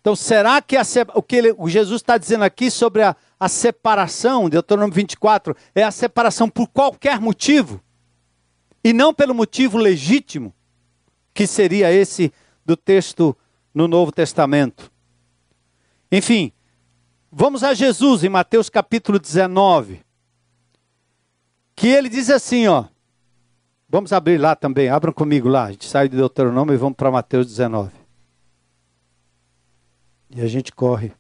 Então, 0.02 0.16
será 0.16 0.60
que 0.60 0.76
a, 0.76 0.82
o 1.14 1.22
que 1.22 1.36
ele, 1.36 1.56
o 1.56 1.70
Jesus 1.70 2.02
está 2.02 2.18
dizendo 2.18 2.46
aqui 2.46 2.72
sobre 2.72 3.04
a, 3.04 3.16
a 3.40 3.48
separação, 3.48 4.50
Deuteronômio 4.50 4.96
24, 4.96 5.56
é 5.76 5.84
a 5.84 5.92
separação 5.92 6.50
por 6.50 6.68
qualquer 6.68 7.22
motivo? 7.22 7.80
E 8.84 8.92
não 8.92 9.14
pelo 9.14 9.36
motivo 9.36 9.78
legítimo, 9.78 10.52
que 11.32 11.46
seria 11.46 11.92
esse 11.92 12.34
do 12.66 12.76
texto 12.76 13.38
no 13.72 13.88
Novo 13.88 14.12
Testamento? 14.12 14.92
Enfim, 16.12 16.52
Vamos 17.38 17.66
a 17.66 17.74
Jesus 17.74 18.24
em 18.24 18.30
Mateus 18.30 18.70
capítulo 18.70 19.20
19. 19.20 20.02
Que 21.76 21.90
ele 21.90 22.08
diz 22.08 22.30
assim, 22.30 22.66
ó. 22.66 22.86
Vamos 23.90 24.14
abrir 24.14 24.38
lá 24.38 24.56
também, 24.56 24.88
abram 24.88 25.12
comigo 25.12 25.50
lá. 25.50 25.66
A 25.66 25.72
gente 25.72 25.86
sai 25.86 26.08
de 26.08 26.16
Deuteronômio 26.16 26.74
e 26.74 26.78
vamos 26.78 26.96
para 26.96 27.12
Mateus 27.12 27.46
19. 27.48 27.92
E 30.30 30.40
a 30.40 30.48
gente 30.48 30.72
corre 30.72 31.12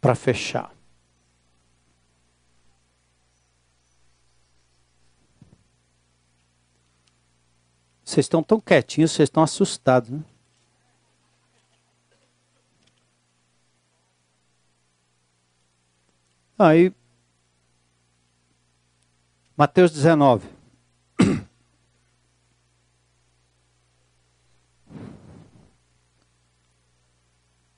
para 0.00 0.16
fechar. 0.16 0.74
Vocês 8.04 8.24
estão 8.24 8.42
tão 8.42 8.58
quietinhos, 8.58 9.12
vocês 9.12 9.28
estão 9.28 9.44
assustados, 9.44 10.10
né? 10.10 10.24
Aí, 16.58 16.92
Mateus 19.56 19.92
19. 19.92 20.46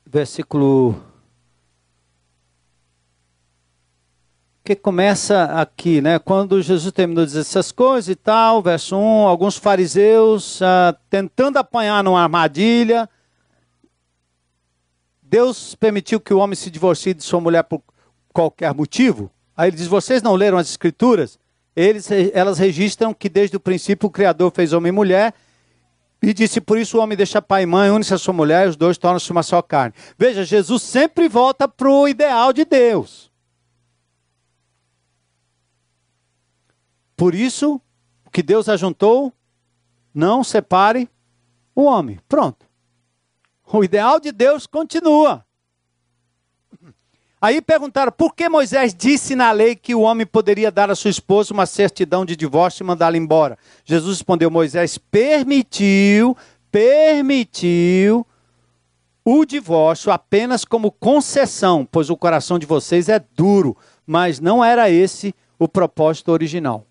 Versículo. 0.06 1.02
Que 4.64 4.74
começa 4.74 5.44
aqui, 5.60 6.00
né? 6.00 6.18
Quando 6.18 6.62
Jesus 6.62 6.90
terminou 6.92 7.24
de 7.24 7.30
dizer 7.30 7.40
essas 7.40 7.70
coisas 7.70 8.08
e 8.08 8.16
tal, 8.16 8.62
verso 8.62 8.96
1, 8.96 9.26
alguns 9.28 9.56
fariseus 9.58 10.62
ah, 10.62 10.96
tentando 11.10 11.58
apanhar 11.58 12.02
numa 12.02 12.22
armadilha. 12.22 13.08
Deus 15.22 15.74
permitiu 15.74 16.18
que 16.18 16.32
o 16.32 16.38
homem 16.38 16.56
se 16.56 16.70
divorcie 16.70 17.12
de 17.12 17.22
sua 17.22 17.40
mulher 17.40 17.64
por 17.64 17.82
qualquer 18.34 18.74
motivo. 18.74 19.30
Aí 19.56 19.70
ele 19.70 19.76
diz: 19.76 19.86
vocês 19.86 20.20
não 20.20 20.34
leram 20.34 20.58
as 20.58 20.68
escrituras? 20.68 21.38
Eles, 21.74 22.08
elas 22.32 22.58
registram 22.58 23.14
que 23.14 23.28
desde 23.28 23.56
o 23.56 23.60
princípio 23.60 24.08
o 24.08 24.12
Criador 24.12 24.52
fez 24.54 24.72
homem 24.72 24.90
e 24.90 24.92
mulher 24.92 25.34
E 26.22 26.32
disse: 26.32 26.60
Por 26.60 26.78
isso 26.78 26.96
o 26.96 27.00
homem 27.00 27.16
deixa 27.16 27.42
pai 27.42 27.64
e 27.64 27.66
mãe, 27.66 27.90
une-se 27.90 28.14
a 28.14 28.18
sua 28.18 28.32
mulher, 28.32 28.66
e 28.66 28.70
os 28.70 28.76
dois 28.76 28.96
tornam-se 28.96 29.30
uma 29.30 29.42
só 29.42 29.60
carne. 29.60 29.94
Veja, 30.16 30.44
Jesus 30.44 30.82
sempre 30.82 31.28
volta 31.28 31.68
para 31.68 31.90
o 31.90 32.08
ideal 32.08 32.52
de 32.52 32.64
Deus. 32.64 33.30
Por 37.16 37.34
isso, 37.34 37.80
o 38.24 38.30
que 38.30 38.42
Deus 38.42 38.68
ajuntou, 38.68 39.32
não 40.14 40.42
separe 40.42 41.08
o 41.74 41.82
homem. 41.82 42.18
Pronto. 42.28 42.66
O 43.66 43.84
ideal 43.84 44.18
de 44.18 44.32
Deus 44.32 44.66
continua. 44.66 45.43
Aí 47.44 47.60
perguntaram 47.60 48.10
por 48.10 48.34
que 48.34 48.48
Moisés 48.48 48.94
disse 48.94 49.36
na 49.36 49.50
lei 49.50 49.76
que 49.76 49.94
o 49.94 50.00
homem 50.00 50.24
poderia 50.26 50.72
dar 50.72 50.90
à 50.90 50.94
sua 50.94 51.10
esposa 51.10 51.52
uma 51.52 51.66
certidão 51.66 52.24
de 52.24 52.34
divórcio 52.34 52.82
e 52.82 52.86
mandá-la 52.86 53.18
embora. 53.18 53.58
Jesus 53.84 54.16
respondeu: 54.16 54.50
Moisés 54.50 54.96
permitiu, 54.96 56.34
permitiu 56.72 58.26
o 59.22 59.44
divórcio 59.44 60.10
apenas 60.10 60.64
como 60.64 60.90
concessão, 60.90 61.86
pois 61.92 62.08
o 62.08 62.16
coração 62.16 62.58
de 62.58 62.64
vocês 62.64 63.10
é 63.10 63.22
duro, 63.36 63.76
mas 64.06 64.40
não 64.40 64.64
era 64.64 64.88
esse 64.88 65.34
o 65.58 65.68
propósito 65.68 66.32
original. 66.32 66.86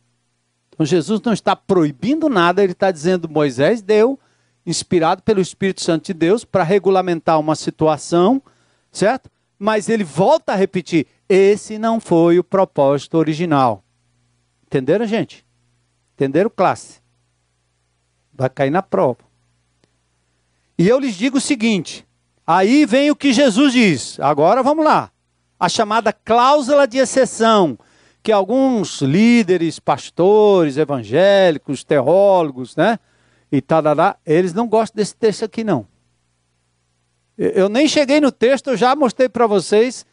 Então 0.69 0.85
Jesus 0.85 1.19
não 1.21 1.33
está 1.33 1.55
proibindo 1.55 2.29
nada, 2.29 2.61
ele 2.61 2.73
está 2.73 2.91
dizendo: 2.91 3.27
Moisés 3.27 3.81
deu, 3.81 4.19
inspirado 4.67 5.23
pelo 5.23 5.41
Espírito 5.41 5.81
Santo 5.81 6.05
de 6.05 6.13
Deus, 6.13 6.45
para 6.45 6.63
regulamentar 6.63 7.39
uma 7.39 7.55
situação, 7.55 8.39
certo? 8.91 9.32
Mas 9.63 9.87
ele 9.87 10.03
volta 10.03 10.51
a 10.51 10.57
repetir: 10.57 11.07
esse 11.29 11.79
não 11.79 11.97
foi 11.97 12.37
o 12.37 12.43
propósito 12.43 13.17
original. 13.17 13.81
Entenderam, 14.67 15.07
gente? 15.07 15.45
Entenderam, 16.15 16.51
classe? 16.53 16.99
Vai 18.33 18.49
cair 18.49 18.69
na 18.69 18.81
prova. 18.81 19.19
E 20.77 20.85
eu 20.85 20.99
lhes 20.99 21.15
digo 21.15 21.37
o 21.37 21.41
seguinte: 21.41 22.05
aí 22.45 22.85
vem 22.85 23.09
o 23.09 23.15
que 23.15 23.31
Jesus 23.31 23.71
diz. 23.71 24.19
Agora 24.19 24.61
vamos 24.61 24.83
lá. 24.83 25.09
A 25.57 25.69
chamada 25.69 26.11
cláusula 26.11 26.85
de 26.85 26.97
exceção, 26.97 27.79
que 28.21 28.33
alguns 28.33 29.01
líderes, 29.01 29.79
pastores, 29.79 30.75
evangélicos, 30.75 31.85
teólogos, 31.85 32.75
né? 32.75 32.99
E 33.49 33.61
tal, 33.61 33.81
eles 34.25 34.53
não 34.53 34.67
gostam 34.67 34.97
desse 34.97 35.15
texto 35.15 35.45
aqui, 35.45 35.63
não. 35.63 35.87
Eu 37.37 37.67
nem 37.67 37.87
cheguei 37.87 38.21
no 38.21 38.31
texto, 38.31 38.69
eu 38.69 38.77
já 38.77 38.95
mostrei 38.95 39.27
para 39.27 39.47
vocês 39.47 40.05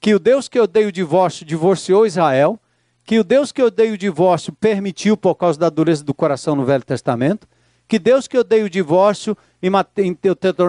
que 0.00 0.14
o 0.14 0.18
Deus 0.18 0.48
que 0.48 0.58
odeia 0.58 0.88
o 0.88 0.92
divórcio 0.92 1.46
divorciou 1.46 2.06
Israel, 2.06 2.58
que 3.04 3.18
o 3.18 3.24
Deus 3.24 3.52
que 3.52 3.62
odeia 3.62 3.92
o 3.92 3.98
divórcio 3.98 4.52
permitiu 4.52 5.16
por 5.16 5.36
causa 5.36 5.58
da 5.58 5.70
dureza 5.70 6.02
do 6.02 6.12
coração 6.12 6.56
no 6.56 6.64
Velho 6.64 6.84
Testamento, 6.84 7.46
que 7.86 7.98
Deus 7.98 8.26
que 8.26 8.38
odeia 8.38 8.64
o 8.64 8.70
divórcio 8.70 9.36
em 9.62 9.70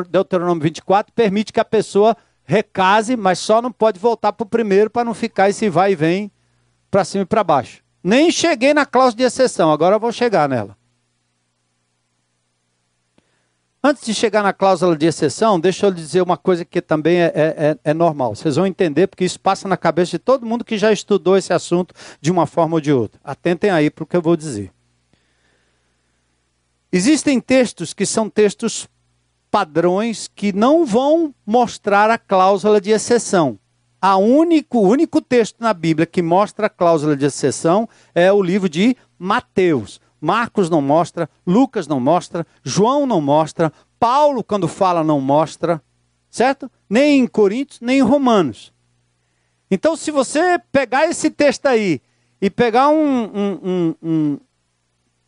Deuteronômio 0.09 0.61
24 0.61 1.11
permite 1.13 1.51
que 1.51 1.59
a 1.59 1.65
pessoa 1.65 2.15
recase, 2.43 3.15
mas 3.15 3.39
só 3.39 3.61
não 3.61 3.71
pode 3.71 3.99
voltar 3.99 4.33
para 4.33 4.43
o 4.43 4.49
primeiro 4.49 4.89
para 4.89 5.05
não 5.05 5.13
ficar 5.13 5.49
esse 5.49 5.69
vai 5.69 5.93
e 5.93 5.95
vem 5.95 6.31
para 6.91 7.03
cima 7.03 7.23
e 7.23 7.25
para 7.25 7.43
baixo. 7.43 7.81
Nem 8.03 8.29
cheguei 8.29 8.73
na 8.73 8.85
cláusula 8.85 9.17
de 9.17 9.23
exceção, 9.23 9.71
agora 9.71 9.95
eu 9.95 9.99
vou 9.99 10.11
chegar 10.11 10.47
nela. 10.49 10.77
Antes 13.85 14.05
de 14.05 14.13
chegar 14.13 14.41
na 14.41 14.53
cláusula 14.53 14.95
de 14.95 15.05
exceção, 15.05 15.59
deixa 15.59 15.85
eu 15.85 15.89
lhe 15.89 15.97
dizer 15.97 16.21
uma 16.21 16.37
coisa 16.37 16.63
que 16.63 16.81
também 16.81 17.17
é, 17.17 17.33
é, 17.35 17.77
é, 17.83 17.93
normal. 17.93 18.33
Vocês 18.33 18.55
vão 18.55 18.65
entender, 18.65 19.07
porque 19.07 19.25
isso 19.25 19.37
passa 19.37 19.67
na 19.67 19.75
cabeça 19.75 20.11
de 20.11 20.19
todo 20.19 20.45
mundo 20.45 20.63
que 20.63 20.77
já 20.77 20.89
estudou 20.93 21.35
esse 21.35 21.51
assunto 21.51 21.93
de 22.21 22.31
uma 22.31 22.47
forma 22.47 22.75
ou 22.75 22.79
de 22.79 22.93
outra. 22.93 23.19
Atentem 23.21 23.69
aí 23.69 23.89
para 23.89 24.05
o 24.05 24.07
que 24.07 24.15
eu 24.15 24.21
vou 24.21 24.37
dizer. 24.37 24.71
Existem 26.93 27.41
textos 27.41 27.93
que 27.93 28.05
são 28.05 28.29
textos 28.29 28.87
padrões 29.51 30.29
que 30.33 30.53
não 30.53 30.85
vão 30.85 31.35
mostrar 31.45 32.09
a 32.09 32.17
cláusula 32.17 32.79
de 32.79 32.91
exceção. 32.91 33.59
A 34.01 34.15
único, 34.15 34.77
o 34.77 34.87
único 34.87 35.19
texto 35.19 35.57
na 35.59 35.73
Bíblia 35.73 36.05
que 36.05 36.21
mostra 36.21 36.67
a 36.67 36.69
cláusula 36.69 37.17
de 37.17 37.25
exceção 37.25 37.89
é 38.15 38.31
o 38.31 38.41
livro 38.41 38.69
de 38.69 38.95
Mateus. 39.19 39.99
Marcos 40.23 40.69
não 40.69 40.81
mostra, 40.81 41.29
Lucas 41.45 41.85
não 41.85 41.99
mostra, 41.99 42.47
João 42.63 43.05
não 43.05 43.19
mostra, 43.19 43.73
Paulo, 43.99 44.41
quando 44.41 44.69
fala, 44.69 45.03
não 45.03 45.19
mostra, 45.19 45.83
certo? 46.29 46.71
Nem 46.89 47.19
em 47.19 47.27
Coríntios, 47.27 47.81
nem 47.81 47.97
em 47.97 48.01
Romanos. 48.01 48.71
Então, 49.69 49.97
se 49.97 50.11
você 50.11 50.57
pegar 50.71 51.09
esse 51.09 51.29
texto 51.29 51.65
aí 51.65 52.01
e 52.39 52.49
pegar 52.49 52.87
um, 52.87 53.23
um, 53.25 53.59
um, 53.61 53.95
um 54.01 54.39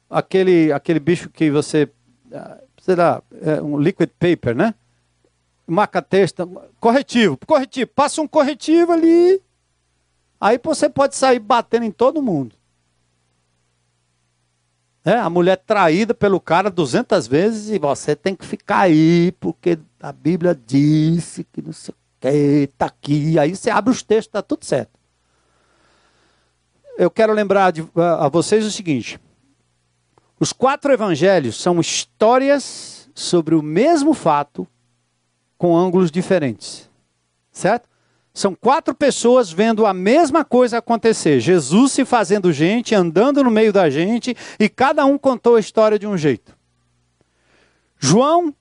aquele, 0.10 0.72
aquele 0.72 1.02
bicho 1.02 1.30
que 1.30 1.52
você, 1.52 1.92
ah, 2.32 2.60
sei 2.82 2.96
lá, 2.96 3.22
é 3.42 3.62
um 3.62 3.78
liquid 3.78 4.12
paper, 4.18 4.56
né? 4.56 4.74
Marca 5.68 6.02
texto, 6.02 6.50
corretivo, 6.80 7.38
corretivo, 7.46 7.92
passa 7.94 8.22
um 8.22 8.28
corretivo 8.30 8.94
ali, 8.94 9.42
aí 10.40 10.58
você 10.64 10.88
pode 10.88 11.18
sair 11.18 11.40
batendo 11.40 11.84
em 11.84 11.92
todo 11.92 12.22
mundo. 12.22 12.56
É, 15.06 15.14
a 15.14 15.30
mulher 15.30 15.58
traída 15.58 16.16
pelo 16.16 16.42
cara 16.42 16.72
200 16.72 17.28
vezes 17.28 17.70
e 17.70 17.78
você 17.78 18.16
tem 18.16 18.36
que 18.36 18.44
ficar 18.44 18.80
aí, 18.80 19.32
porque 19.40 19.78
a 20.02 20.12
Bíblia 20.12 20.60
disse 20.66 21.44
que 21.44 21.62
não 21.62 21.72
sei 21.72 21.94
o 21.94 21.98
que, 22.20 22.28
está 22.28 22.88
aqui. 22.88 23.38
Aí 23.38 23.56
você 23.56 23.70
abre 23.70 23.92
os 23.92 24.02
textos, 24.02 24.30
está 24.30 24.42
tudo 24.42 24.66
certo. 24.66 25.00
Eu 26.98 27.12
quero 27.12 27.34
lembrar 27.34 27.72
de, 27.72 27.88
a, 27.96 28.26
a 28.26 28.30
vocês 28.30 28.66
o 28.66 28.72
seguinte: 28.72 29.20
os 30.40 30.52
quatro 30.52 30.92
evangelhos 30.92 31.62
são 31.62 31.80
histórias 31.80 33.08
sobre 33.14 33.54
o 33.54 33.62
mesmo 33.62 34.12
fato 34.12 34.68
com 35.56 35.78
ângulos 35.78 36.10
diferentes. 36.10 36.90
Certo? 37.52 37.88
São 38.36 38.54
quatro 38.54 38.94
pessoas 38.94 39.50
vendo 39.50 39.86
a 39.86 39.94
mesma 39.94 40.44
coisa 40.44 40.80
acontecer. 40.80 41.40
Jesus 41.40 41.94
se 41.94 42.04
fazendo 42.04 42.52
gente, 42.52 42.94
andando 42.94 43.42
no 43.42 43.50
meio 43.50 43.72
da 43.72 43.90
gente, 43.90 44.36
e 44.60 44.68
cada 44.68 45.06
um 45.06 45.18
contou 45.18 45.56
a 45.56 45.60
história 45.62 45.98
de 45.98 46.06
um 46.06 46.18
jeito. 46.18 46.54
João 47.98 48.54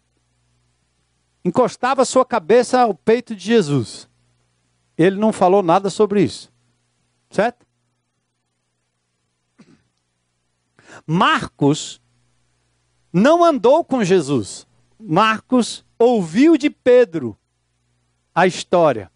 encostava 1.44 2.04
sua 2.04 2.24
cabeça 2.24 2.82
ao 2.82 2.94
peito 2.94 3.34
de 3.34 3.44
Jesus. 3.44 4.08
Ele 4.96 5.16
não 5.16 5.32
falou 5.32 5.60
nada 5.60 5.90
sobre 5.90 6.22
isso. 6.22 6.52
Certo? 7.28 7.66
Marcos 11.04 12.00
não 13.12 13.42
andou 13.42 13.84
com 13.84 14.04
Jesus. 14.04 14.68
Marcos 15.00 15.84
ouviu 15.98 16.56
de 16.56 16.70
Pedro 16.70 17.36
a 18.32 18.46
história. 18.46 19.12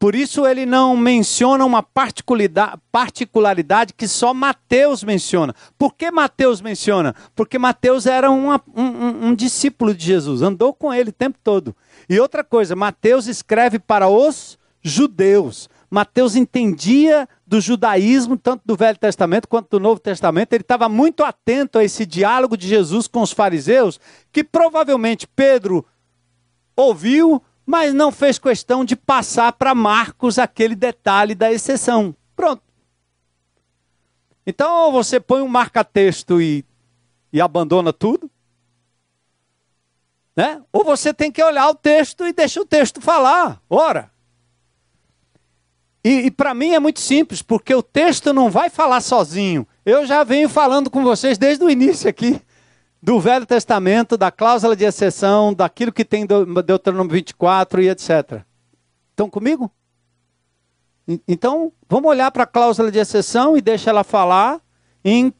Por 0.00 0.14
isso 0.14 0.46
ele 0.46 0.64
não 0.64 0.96
menciona 0.96 1.62
uma 1.62 1.82
particularidade 1.82 3.92
que 3.92 4.08
só 4.08 4.32
Mateus 4.32 5.04
menciona. 5.04 5.54
Por 5.76 5.94
que 5.94 6.10
Mateus 6.10 6.62
menciona? 6.62 7.14
Porque 7.36 7.58
Mateus 7.58 8.06
era 8.06 8.30
uma, 8.30 8.62
um, 8.74 9.26
um, 9.26 9.34
discípulo 9.34 9.94
de 9.94 10.02
Jesus, 10.02 10.40
andou 10.40 10.72
com 10.72 10.90
ele 10.90 11.10
o 11.10 11.12
tempo 11.12 11.36
todo. 11.44 11.76
E 12.08 12.18
outra 12.18 12.42
coisa, 12.42 12.74
Mateus 12.74 13.26
escreve 13.26 13.78
para 13.78 14.08
os 14.08 14.58
judeus. 14.80 15.68
Mateus 15.90 16.34
entendia 16.34 17.28
do 17.46 17.60
judaísmo, 17.60 18.38
tanto 18.38 18.62
do 18.64 18.76
Velho 18.76 18.96
Testamento 18.96 19.46
quanto 19.46 19.68
do 19.68 19.80
Novo 19.80 20.00
Testamento. 20.00 20.54
Ele 20.54 20.62
estava 20.62 20.88
muito 20.88 21.22
atento 21.22 21.78
a 21.78 21.84
esse 21.84 22.06
diálogo 22.06 22.56
de 22.56 22.66
Jesus 22.66 23.06
com 23.06 23.20
os 23.20 23.32
fariseus, 23.32 24.00
que 24.32 24.42
provavelmente 24.42 25.26
Pedro 25.26 25.84
ouviu, 26.74 27.42
mas 27.70 27.94
não 27.94 28.10
fez 28.10 28.36
questão 28.36 28.84
de 28.84 28.96
passar 28.96 29.52
para 29.52 29.76
Marcos 29.76 30.40
aquele 30.40 30.74
detalhe 30.74 31.36
da 31.36 31.52
exceção. 31.52 32.12
Pronto. 32.34 32.60
Então 34.44 34.90
você 34.90 35.20
põe 35.20 35.40
um 35.40 35.46
marca-texto 35.46 36.42
e, 36.42 36.64
e 37.32 37.40
abandona 37.40 37.92
tudo. 37.92 38.28
Né? 40.34 40.60
Ou 40.72 40.82
você 40.82 41.14
tem 41.14 41.30
que 41.30 41.40
olhar 41.40 41.68
o 41.68 41.74
texto 41.76 42.26
e 42.26 42.32
deixa 42.32 42.60
o 42.60 42.66
texto 42.66 43.00
falar. 43.00 43.62
Ora. 43.70 44.10
E, 46.02 46.26
e 46.26 46.30
para 46.32 46.52
mim 46.52 46.74
é 46.74 46.80
muito 46.80 46.98
simples, 46.98 47.40
porque 47.40 47.72
o 47.72 47.84
texto 47.84 48.32
não 48.32 48.50
vai 48.50 48.68
falar 48.68 49.00
sozinho. 49.00 49.64
Eu 49.86 50.04
já 50.04 50.24
venho 50.24 50.48
falando 50.48 50.90
com 50.90 51.04
vocês 51.04 51.38
desde 51.38 51.62
o 51.62 51.70
início 51.70 52.10
aqui 52.10 52.42
do 53.02 53.18
Velho 53.18 53.46
Testamento, 53.46 54.16
da 54.16 54.30
cláusula 54.30 54.76
de 54.76 54.84
exceção, 54.84 55.54
daquilo 55.54 55.92
que 55.92 56.04
tem 56.04 56.26
Deuteronômio 56.26 57.12
24 57.12 57.82
e 57.82 57.88
etc. 57.88 58.44
Estão 59.10 59.30
comigo? 59.30 59.70
Então, 61.26 61.72
vamos 61.88 62.10
olhar 62.10 62.30
para 62.30 62.44
a 62.44 62.46
cláusula 62.46 62.90
de 62.90 62.98
exceção 62.98 63.56
e 63.56 63.60
deixa 63.60 63.90
ela 63.90 64.04
falar 64.04 64.60
em 65.04 65.32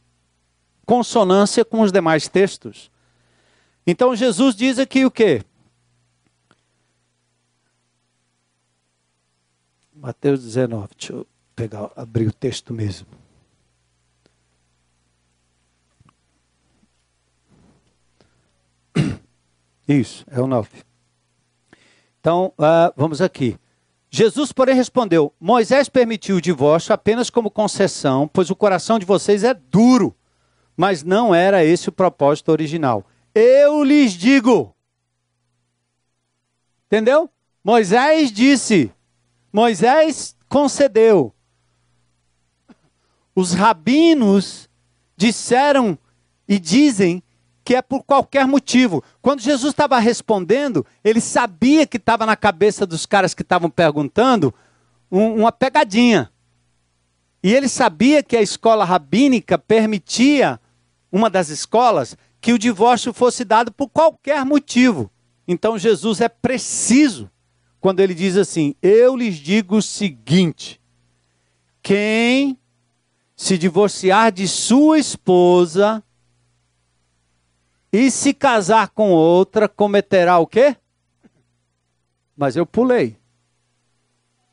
consonância 0.87 1.65
com 1.65 1.83
os 1.83 1.93
demais 1.93 2.27
textos. 2.27 2.91
Então, 3.87 4.17
Jesus 4.17 4.55
diz 4.55 4.79
aqui 4.79 5.05
o 5.05 5.11
quê? 5.11 5.45
Mateus 9.95 10.43
19, 10.43 10.89
deixa 10.99 11.13
eu 11.13 11.27
pegar, 11.55 11.91
abrir 11.95 12.27
o 12.27 12.33
texto 12.33 12.73
mesmo. 12.73 13.20
Isso, 19.91 20.25
é 20.31 20.41
o 20.41 20.47
9. 20.47 20.69
Então, 22.21 22.53
uh, 22.57 22.93
vamos 22.97 23.21
aqui. 23.21 23.59
Jesus, 24.09 24.53
porém, 24.53 24.77
respondeu: 24.77 25.35
Moisés 25.41 25.89
permitiu 25.89 26.37
o 26.37 26.41
divórcio 26.41 26.95
apenas 26.95 27.29
como 27.29 27.51
concessão, 27.51 28.29
pois 28.29 28.51
o 28.51 28.57
coração 28.57 29.01
de 29.01 29.05
vocês 29.05 29.43
é 29.43 29.53
duro. 29.53 30.15
Mas 30.77 31.03
não 31.03 31.35
era 31.35 31.65
esse 31.65 31.89
o 31.89 31.93
propósito 31.93 32.53
original. 32.53 33.05
Eu 33.35 33.83
lhes 33.83 34.13
digo. 34.13 34.73
Entendeu? 36.87 37.29
Moisés 37.65 38.31
disse. 38.31 38.93
Moisés 39.53 40.37
concedeu. 40.49 41.35
Os 43.35 43.55
rabinos 43.55 44.71
disseram 45.17 45.99
e 46.47 46.61
dizem 46.61 47.23
que 47.71 47.77
é 47.77 47.81
por 47.81 48.03
qualquer 48.03 48.49
motivo. 48.49 49.01
Quando 49.23 49.43
Jesus 49.43 49.73
estava 49.73 49.97
respondendo, 50.01 50.85
ele 51.05 51.21
sabia 51.21 51.87
que 51.87 51.99
estava 51.99 52.27
na 52.27 52.35
cabeça 52.35 52.85
dos 52.85 53.07
caras 53.07 53.33
que 53.33 53.43
estavam 53.43 53.71
perguntando 53.71 54.53
um, 55.09 55.37
uma 55.37 55.53
pegadinha. 55.53 56.33
E 57.41 57.55
ele 57.55 57.69
sabia 57.69 58.25
que 58.25 58.37
a 58.37 58.43
escola 58.43 58.85
rabínica 58.85 59.57
permitia, 59.57 60.59
uma 61.13 61.31
das 61.31 61.49
escolas, 61.49 62.17
que 62.41 62.53
o 62.53 62.59
divórcio 62.59 63.13
fosse 63.13 63.45
dado 63.45 63.71
por 63.71 63.89
qualquer 63.89 64.45
motivo. 64.45 65.09
Então 65.47 65.79
Jesus 65.79 66.21
é 66.21 66.29
preciso 66.29 67.31
quando 67.81 68.01
ele 68.01 68.15
diz 68.15 68.37
assim: 68.37 68.75
Eu 68.83 69.15
lhes 69.15 69.37
digo 69.37 69.77
o 69.77 69.83
seguinte: 69.83 70.81
quem 71.81 72.59
se 73.37 73.57
divorciar 73.57 74.33
de 74.33 74.49
sua 74.49 74.99
esposa 74.99 76.03
e 77.93 78.11
se 78.11 78.33
casar 78.33 78.89
com 78.91 79.11
outra, 79.11 79.69
cometerá 79.69 80.39
o 80.39 80.47
quê? 80.47 80.77
Mas 82.37 82.55
eu 82.55 82.65
pulei. 82.65 83.19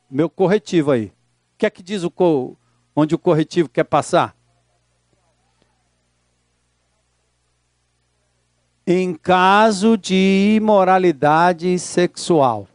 Meu 0.09 0.29
corretivo 0.29 0.91
aí. 0.91 1.07
O 1.07 1.57
que 1.57 1.65
é 1.65 1.69
que 1.69 1.83
diz 1.83 2.03
o 2.03 2.09
co... 2.09 2.57
onde 2.95 3.13
o 3.13 3.19
corretivo 3.19 3.69
quer 3.69 3.83
passar? 3.83 4.35
Em 8.85 9.13
caso 9.13 9.97
de 9.97 10.55
imoralidade 10.55 11.77
sexual. 11.77 12.67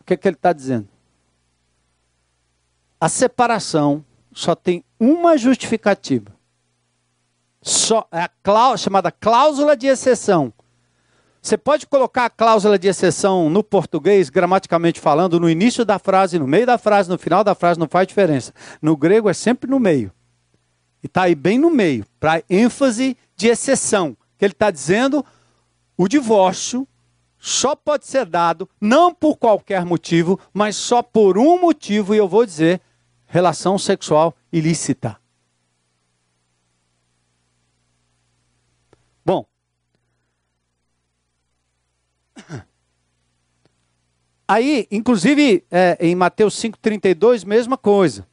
O 0.00 0.04
que, 0.04 0.14
é 0.14 0.16
que 0.16 0.26
ele 0.26 0.36
está 0.36 0.52
dizendo? 0.52 0.88
A 2.98 3.08
separação 3.08 4.04
só 4.32 4.54
tem 4.54 4.84
uma 4.98 5.36
justificativa 5.36 6.39
só, 7.62 8.06
a 8.10 8.28
cláusula, 8.28 8.78
chamada 8.78 9.10
cláusula 9.10 9.76
de 9.76 9.86
exceção. 9.86 10.52
Você 11.42 11.56
pode 11.56 11.86
colocar 11.86 12.26
a 12.26 12.30
cláusula 12.30 12.78
de 12.78 12.88
exceção 12.88 13.48
no 13.48 13.64
português, 13.64 14.28
gramaticalmente 14.28 15.00
falando, 15.00 15.40
no 15.40 15.48
início 15.48 15.84
da 15.84 15.98
frase, 15.98 16.38
no 16.38 16.46
meio 16.46 16.66
da 16.66 16.76
frase, 16.76 17.08
no 17.08 17.18
final 17.18 17.42
da 17.42 17.54
frase, 17.54 17.80
não 17.80 17.88
faz 17.88 18.06
diferença. 18.06 18.52
No 18.82 18.96
grego 18.96 19.28
é 19.28 19.32
sempre 19.34 19.70
no 19.70 19.80
meio. 19.80 20.12
E 21.02 21.06
está 21.06 21.22
aí 21.22 21.34
bem 21.34 21.58
no 21.58 21.70
meio, 21.70 22.04
para 22.18 22.42
ênfase 22.48 23.16
de 23.34 23.48
exceção. 23.48 24.14
Que 24.36 24.44
ele 24.44 24.52
está 24.52 24.70
dizendo, 24.70 25.24
o 25.96 26.06
divórcio 26.06 26.86
só 27.38 27.74
pode 27.74 28.06
ser 28.06 28.26
dado, 28.26 28.68
não 28.78 29.14
por 29.14 29.38
qualquer 29.38 29.82
motivo, 29.84 30.38
mas 30.52 30.76
só 30.76 31.02
por 31.02 31.38
um 31.38 31.58
motivo, 31.58 32.14
e 32.14 32.18
eu 32.18 32.28
vou 32.28 32.44
dizer, 32.44 32.82
relação 33.26 33.78
sexual 33.78 34.36
ilícita. 34.52 35.18
Bom, 39.24 39.46
aí, 44.50 44.86
inclusive, 44.90 45.64
é, 45.70 45.96
em 46.00 46.14
Mateus 46.14 46.54
5,32, 46.54 47.44
mesma 47.46 47.76
coisa. 47.76 48.26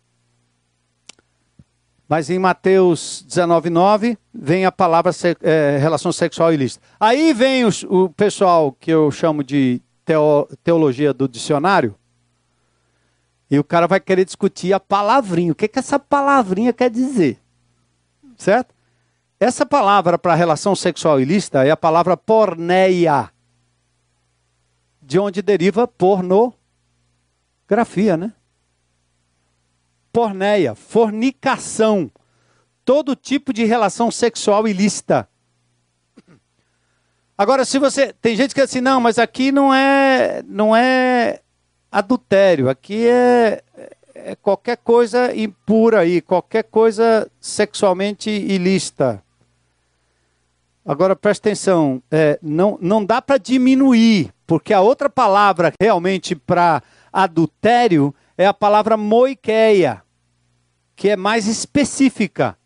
Mas 2.10 2.30
em 2.30 2.40
Mateus 2.40 3.26
19,9 3.28 4.18
vem 4.34 4.66
a 4.66 4.72
palavra 4.72 5.12
é, 5.42 5.78
relação 5.78 6.12
sexual 6.12 6.54
ilícita. 6.54 6.86
Aí 7.00 7.34
vem 7.34 7.66
os, 7.66 7.84
o 7.84 8.10
pessoal 8.10 8.72
que 8.72 8.90
eu 8.90 9.12
chamo 9.12 9.44
de 9.44 9.82
teo, 10.06 10.48
teologia 10.64 11.14
do 11.14 11.28
dicionário. 11.28 11.96
E 13.52 13.60
o 13.60 13.64
cara 13.64 13.88
vai 13.88 14.00
querer 14.00 14.26
discutir 14.26 14.74
a 14.74 14.80
palavrinha. 14.80 15.52
O 15.52 15.56
que, 15.56 15.68
que 15.68 15.80
essa 15.80 16.00
palavrinha 16.00 16.72
quer 16.72 16.90
dizer? 16.90 17.38
Certo? 18.38 18.74
Essa 19.40 19.66
palavra 19.66 20.18
para 20.18 20.34
relação 20.34 20.76
sexual 20.76 21.20
ilícita 21.20 21.66
é 21.66 21.70
a 21.70 21.78
palavra 21.78 22.18
porneia, 22.18 23.30
de 25.08 25.18
onde 25.18 25.42
deriva 25.42 25.88
pornografia, 25.88 28.18
né? 28.18 28.34
Porneia, 30.12 30.76
fornicação, 30.76 32.12
todo 32.84 33.16
tipo 33.16 33.54
de 33.54 33.64
relação 33.64 34.12
sexual 34.12 34.68
ilícita. 34.68 35.30
Agora, 37.38 37.64
se 37.64 37.80
você 37.80 38.12
tem 38.12 38.36
gente 38.36 38.54
que 38.54 38.60
diz 38.60 38.70
assim, 38.70 38.82
não, 38.82 39.00
mas 39.00 39.18
aqui 39.18 39.50
não 39.50 39.74
é, 39.74 40.44
não 40.46 40.76
é 40.76 41.40
adultério, 41.90 42.68
aqui 42.68 43.08
é, 43.08 43.64
é 44.14 44.36
qualquer 44.36 44.76
coisa 44.76 45.34
impura 45.34 46.02
aí, 46.02 46.20
qualquer 46.20 46.64
coisa 46.64 47.32
sexualmente 47.40 48.30
ilícita. 48.30 49.24
Agora 50.86 51.16
presta 51.16 51.48
atenção, 51.48 52.04
é, 52.12 52.38
não, 52.42 52.78
não 52.82 53.06
dá 53.06 53.22
para 53.22 53.38
diminuir, 53.38 54.34
porque 54.48 54.74
a 54.74 54.82
outra 54.82 55.10
palavra 55.10 55.72
realmente 55.80 56.36
para 56.36 56.82
adultério 57.14 58.16
é 58.36 58.48
a 58.48 58.54
palavra 58.54 58.98
moiqueia, 58.98 60.02
que 60.96 61.10
é 61.10 61.16
mais 61.16 61.46
específica. 61.46 62.58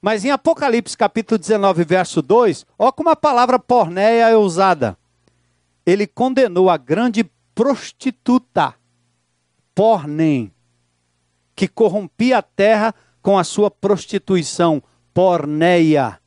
Mas 0.00 0.24
em 0.24 0.30
Apocalipse 0.30 0.96
capítulo 0.96 1.38
19, 1.38 1.84
verso 1.84 2.22
2, 2.22 2.64
olha 2.78 2.92
como 2.92 3.10
a 3.10 3.16
palavra 3.16 3.58
pornéia 3.58 4.28
é 4.30 4.36
usada. 4.36 4.96
Ele 5.84 6.06
condenou 6.06 6.70
a 6.70 6.76
grande 6.76 7.28
prostituta, 7.54 8.74
pornem, 9.74 10.50
que 11.54 11.68
corrompia 11.68 12.38
a 12.38 12.42
terra 12.42 12.94
com 13.20 13.36
a 13.36 13.44
sua 13.44 13.70
prostituição, 13.70 14.82
porneia 15.12 16.20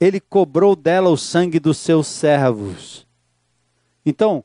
ele 0.00 0.18
cobrou 0.18 0.74
dela 0.74 1.10
o 1.10 1.16
sangue 1.16 1.60
dos 1.60 1.76
seus 1.76 2.06
servos. 2.06 3.06
Então, 4.04 4.44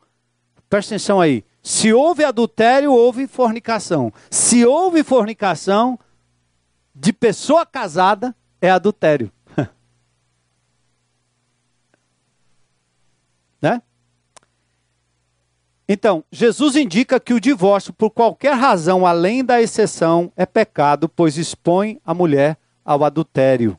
preste 0.70 0.90
atenção 0.90 1.20
aí. 1.22 1.44
Se 1.64 1.92
houve 1.92 2.24
adultério, 2.24 2.94
houve 2.94 3.28
fornicação. 3.28 4.14
Se 4.30 4.66
houve 4.66 5.04
fornicação 5.04 6.00
de 6.94 7.12
pessoa 7.12 7.66
casada, 7.66 8.36
é 8.62 8.70
adultério. 8.70 9.32
né? 13.62 13.82
Então, 15.88 16.24
Jesus 16.32 16.76
indica 16.76 17.20
que 17.20 17.34
o 17.34 17.40
divórcio, 17.40 17.94
por 17.94 18.10
qualquer 18.10 18.54
razão 18.54 19.06
além 19.06 19.44
da 19.44 19.62
exceção, 19.62 20.32
é 20.36 20.46
pecado, 20.46 21.10
pois 21.10 21.38
expõe 21.38 22.00
a 22.06 22.14
mulher 22.14 22.58
ao 22.84 23.04
adultério. 23.04 23.78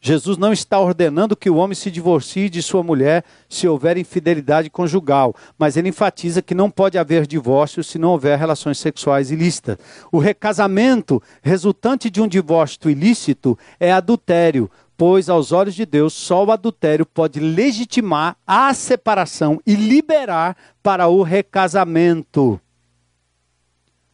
Jesus 0.00 0.38
não 0.38 0.52
está 0.52 0.80
ordenando 0.80 1.36
que 1.36 1.50
o 1.50 1.56
homem 1.56 1.74
se 1.74 1.90
divorcie 1.90 2.48
de 2.48 2.62
sua 2.62 2.82
mulher 2.82 3.22
se 3.48 3.68
houver 3.68 3.98
infidelidade 3.98 4.70
conjugal, 4.70 5.34
mas 5.58 5.76
ele 5.76 5.90
enfatiza 5.90 6.40
que 6.40 6.54
não 6.54 6.70
pode 6.70 6.96
haver 6.96 7.26
divórcio 7.26 7.84
se 7.84 7.98
não 7.98 8.10
houver 8.10 8.38
relações 8.38 8.78
sexuais 8.78 9.30
ilícitas. 9.30 9.76
O 10.10 10.18
recasamento 10.18 11.22
resultante 11.42 12.08
de 12.08 12.20
um 12.20 12.26
divórcio 12.26 12.88
ilícito 12.88 13.58
é 13.78 13.92
adultério, 13.92 14.70
pois 14.96 15.28
aos 15.28 15.52
olhos 15.52 15.74
de 15.74 15.84
Deus 15.84 16.14
só 16.14 16.44
o 16.44 16.50
adultério 16.50 17.04
pode 17.04 17.38
legitimar 17.38 18.36
a 18.46 18.72
separação 18.72 19.60
e 19.66 19.74
liberar 19.74 20.56
para 20.82 21.08
o 21.08 21.22
recasamento. 21.22 22.58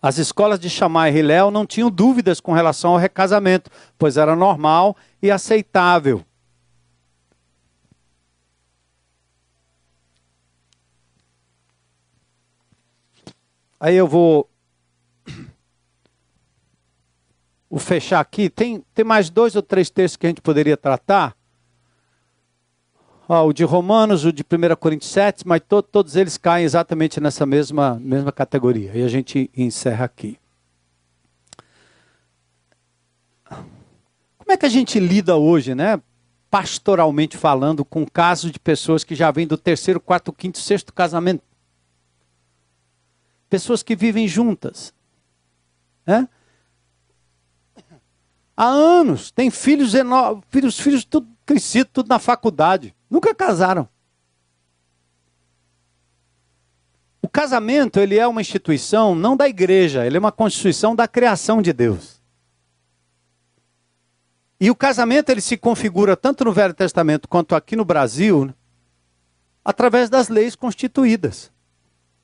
As 0.00 0.18
escolas 0.18 0.60
de 0.60 0.68
Shammai 0.68 1.10
e 1.10 1.18
Hillel 1.18 1.50
não 1.50 1.66
tinham 1.66 1.90
dúvidas 1.90 2.40
com 2.40 2.52
relação 2.52 2.92
ao 2.92 2.98
recasamento, 2.98 3.70
pois 3.98 4.16
era 4.16 4.36
normal 4.36 4.96
e 5.22 5.30
aceitável. 5.30 6.24
Aí 13.78 13.94
eu 13.94 14.08
vou, 14.08 14.48
vou 17.70 17.78
fechar 17.78 18.20
aqui. 18.20 18.48
Tem, 18.48 18.82
tem 18.94 19.04
mais 19.04 19.28
dois 19.28 19.54
ou 19.54 19.62
três 19.62 19.90
textos 19.90 20.16
que 20.16 20.26
a 20.26 20.30
gente 20.30 20.40
poderia 20.40 20.76
tratar. 20.76 21.35
O 23.28 23.52
de 23.52 23.64
Romanos, 23.64 24.24
o 24.24 24.32
de 24.32 24.42
1 24.42 24.76
Coríntios 24.76 25.10
7, 25.10 25.46
mas 25.46 25.60
to, 25.68 25.82
todos 25.82 26.16
eles 26.16 26.36
caem 26.36 26.64
exatamente 26.64 27.20
nessa 27.20 27.44
mesma, 27.44 27.98
mesma 28.00 28.30
categoria. 28.32 28.92
E 28.94 29.02
a 29.02 29.08
gente 29.08 29.50
encerra 29.56 30.04
aqui. 30.04 30.38
Como 34.38 34.52
é 34.52 34.56
que 34.56 34.66
a 34.66 34.70
gente 34.70 35.00
lida 35.00 35.36
hoje, 35.36 35.74
né? 35.74 36.00
pastoralmente 36.56 37.36
falando, 37.36 37.84
com 37.84 38.06
casos 38.06 38.50
de 38.50 38.58
pessoas 38.58 39.04
que 39.04 39.14
já 39.14 39.30
vêm 39.30 39.46
do 39.46 39.58
terceiro, 39.58 40.00
quarto, 40.00 40.32
quinto, 40.32 40.58
sexto 40.58 40.90
casamento. 40.90 41.42
Pessoas 43.50 43.82
que 43.82 43.94
vivem 43.94 44.26
juntas. 44.26 44.94
Né? 46.06 46.26
Há 48.56 48.68
anos, 48.68 49.30
tem 49.30 49.50
filhos 49.50 49.92
enormes, 49.92 50.44
filhos, 50.48 50.80
filhos 50.80 51.04
tudo 51.04 51.28
crescido, 51.44 51.90
tudo 51.92 52.08
na 52.08 52.18
faculdade. 52.18 52.95
Nunca 53.10 53.34
casaram. 53.34 53.88
O 57.22 57.28
casamento, 57.28 57.98
ele 57.98 58.16
é 58.16 58.26
uma 58.26 58.40
instituição 58.40 59.14
não 59.14 59.36
da 59.36 59.48
igreja, 59.48 60.06
ele 60.06 60.16
é 60.16 60.20
uma 60.20 60.30
constituição 60.30 60.94
da 60.94 61.08
criação 61.08 61.60
de 61.60 61.72
Deus. 61.72 62.20
E 64.60 64.70
o 64.70 64.76
casamento 64.76 65.30
ele 65.30 65.40
se 65.40 65.56
configura 65.56 66.16
tanto 66.16 66.44
no 66.44 66.52
Velho 66.52 66.72
Testamento 66.72 67.28
quanto 67.28 67.54
aqui 67.54 67.76
no 67.76 67.84
Brasil 67.84 68.54
através 69.64 70.08
das 70.08 70.28
leis 70.28 70.54
constituídas. 70.54 71.50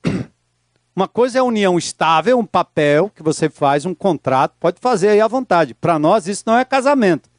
Uma 0.95 1.07
coisa 1.07 1.39
é 1.39 1.41
a 1.41 1.43
união 1.43 1.77
estável, 1.77 2.39
um 2.39 2.45
papel 2.45 3.09
que 3.09 3.21
você 3.21 3.49
faz, 3.49 3.85
um 3.85 3.93
contrato, 3.93 4.55
pode 4.59 4.79
fazer 4.79 5.09
aí 5.09 5.19
à 5.19 5.27
vontade. 5.27 5.73
Para 5.73 5.99
nós 5.99 6.27
isso 6.27 6.43
não 6.45 6.57
é 6.57 6.63
casamento. 6.63 7.29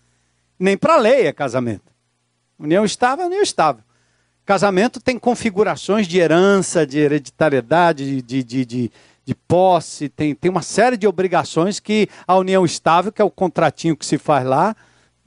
Nem 0.58 0.76
para 0.76 0.94
a 0.94 0.98
lei 0.98 1.26
é 1.26 1.32
casamento. 1.32 1.93
União 2.58 2.84
estável 2.84 3.26
união 3.26 3.42
estável. 3.42 3.82
Casamento 4.44 5.00
tem 5.00 5.18
configurações 5.18 6.06
de 6.06 6.18
herança, 6.18 6.86
de 6.86 6.98
hereditariedade, 6.98 8.22
de, 8.22 8.42
de, 8.42 8.64
de, 8.64 8.92
de 9.24 9.34
posse, 9.34 10.08
tem, 10.08 10.34
tem 10.34 10.50
uma 10.50 10.62
série 10.62 10.96
de 10.96 11.06
obrigações 11.06 11.80
que 11.80 12.08
a 12.26 12.36
união 12.36 12.64
estável, 12.64 13.10
que 13.10 13.22
é 13.22 13.24
o 13.24 13.30
contratinho 13.30 13.96
que 13.96 14.04
se 14.04 14.18
faz 14.18 14.46
lá. 14.46 14.76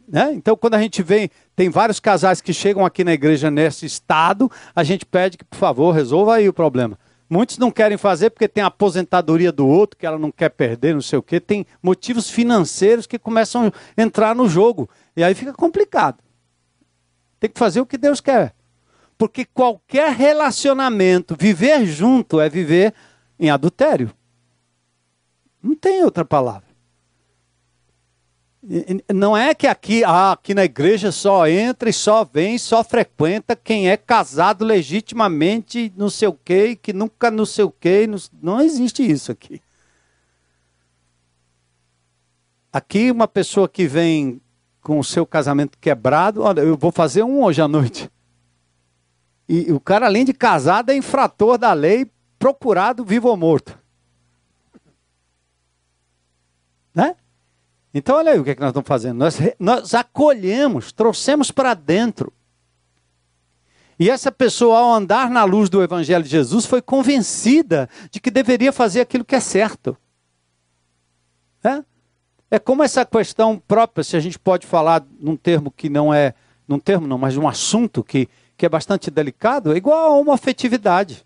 Né? 0.07 0.31
Então, 0.33 0.55
quando 0.55 0.75
a 0.75 0.81
gente 0.81 1.01
vem, 1.01 1.29
tem 1.55 1.69
vários 1.69 1.99
casais 1.99 2.39
que 2.39 2.53
chegam 2.53 2.85
aqui 2.85 3.03
na 3.03 3.11
igreja 3.11 3.49
nesse 3.49 3.85
estado, 3.85 4.49
a 4.75 4.83
gente 4.83 5.05
pede 5.05 5.37
que, 5.37 5.43
por 5.43 5.57
favor, 5.57 5.91
resolva 5.91 6.35
aí 6.35 6.47
o 6.47 6.53
problema. 6.53 6.97
Muitos 7.29 7.57
não 7.57 7.71
querem 7.71 7.97
fazer 7.97 8.29
porque 8.29 8.47
tem 8.47 8.63
a 8.63 8.67
aposentadoria 8.67 9.51
do 9.51 9.67
outro, 9.67 9.97
que 9.97 10.05
ela 10.05 10.17
não 10.17 10.31
quer 10.31 10.49
perder, 10.49 10.93
não 10.93 11.01
sei 11.01 11.19
o 11.19 11.23
quê. 11.23 11.41
Tem 11.41 11.65
motivos 11.83 12.29
financeiros 12.29 13.05
que 13.05 13.19
começam 13.19 13.67
a 13.97 14.01
entrar 14.01 14.33
no 14.33 14.47
jogo. 14.47 14.89
E 15.15 15.23
aí 15.23 15.35
fica 15.35 15.51
complicado. 15.51 16.19
Tem 17.39 17.49
que 17.49 17.59
fazer 17.59 17.81
o 17.81 17.85
que 17.85 17.97
Deus 17.97 18.19
quer. 18.19 18.53
Porque 19.17 19.45
qualquer 19.45 20.11
relacionamento, 20.13 21.35
viver 21.37 21.85
junto 21.85 22.39
é 22.39 22.49
viver 22.49 22.93
em 23.39 23.49
adultério. 23.49 24.11
Não 25.61 25.75
tem 25.75 26.03
outra 26.03 26.23
palavra. 26.23 26.67
Não 29.13 29.35
é 29.35 29.55
que 29.55 29.65
aqui, 29.65 30.03
ah, 30.03 30.33
aqui 30.33 30.53
na 30.53 30.65
igreja 30.65 31.11
só 31.11 31.47
entra 31.47 31.89
e 31.89 31.93
só 31.93 32.25
vem, 32.25 32.57
só 32.57 32.83
frequenta 32.83 33.55
quem 33.55 33.89
é 33.89 33.95
casado 33.95 34.65
legitimamente, 34.65 35.93
não 35.95 36.09
sei 36.09 36.27
o 36.27 36.33
quê, 36.33 36.75
que 36.75 36.91
nunca 36.91 37.31
não 37.31 37.45
sei 37.45 37.63
o 37.63 37.71
quê. 37.71 38.05
Não, 38.05 38.17
não 38.41 38.61
existe 38.61 39.09
isso 39.09 39.31
aqui. 39.31 39.61
Aqui, 42.73 43.09
uma 43.09 43.27
pessoa 43.27 43.69
que 43.69 43.87
vem 43.87 44.41
com 44.87 44.99
o 44.99 45.03
seu 45.03 45.25
casamento 45.25 45.77
quebrado, 45.77 46.43
olha, 46.43 46.61
eu 46.61 46.77
vou 46.77 46.93
fazer 46.93 47.21
um 47.21 47.43
hoje 47.43 47.61
à 47.61 47.67
noite. 47.67 48.09
E 49.45 49.69
o 49.69 49.81
cara, 49.81 50.05
além 50.05 50.23
de 50.23 50.31
casado, 50.31 50.91
é 50.91 50.95
infrator 50.95 51.57
da 51.57 51.73
lei, 51.73 52.09
procurado 52.39 53.03
vivo 53.03 53.27
ou 53.27 53.35
morto. 53.35 53.77
Né? 56.95 57.17
Então, 57.93 58.15
olha 58.15 58.31
aí 58.31 58.39
o 58.39 58.45
que, 58.45 58.51
é 58.51 58.55
que 58.55 58.61
nós 58.61 58.69
estamos 58.69 58.87
fazendo. 58.87 59.17
Nós, 59.17 59.37
nós 59.59 59.93
acolhemos, 59.93 60.93
trouxemos 60.93 61.51
para 61.51 61.73
dentro. 61.73 62.31
E 63.99 64.09
essa 64.09 64.31
pessoa, 64.31 64.79
ao 64.79 64.93
andar 64.93 65.29
na 65.29 65.43
luz 65.43 65.69
do 65.69 65.83
Evangelho 65.83 66.23
de 66.23 66.29
Jesus, 66.29 66.65
foi 66.65 66.81
convencida 66.81 67.89
de 68.09 68.21
que 68.21 68.31
deveria 68.31 68.71
fazer 68.71 69.01
aquilo 69.01 69.25
que 69.25 69.35
é 69.35 69.41
certo. 69.41 69.97
É, 71.61 71.83
é 72.49 72.57
como 72.57 72.83
essa 72.83 73.05
questão 73.05 73.61
própria, 73.67 74.03
se 74.03 74.15
a 74.15 74.19
gente 74.19 74.39
pode 74.39 74.65
falar 74.65 75.05
num 75.19 75.35
termo 75.35 75.69
que 75.69 75.89
não 75.89 76.13
é, 76.13 76.33
num 76.67 76.79
termo 76.79 77.05
não, 77.05 77.17
mas 77.17 77.35
um 77.35 77.47
assunto 77.47 78.03
que, 78.03 78.29
que 78.55 78.65
é 78.65 78.69
bastante 78.69 79.11
delicado, 79.11 79.73
é 79.73 79.77
igual 79.77 80.13
a 80.13 80.19
uma 80.19 80.33
afetividade. 80.35 81.25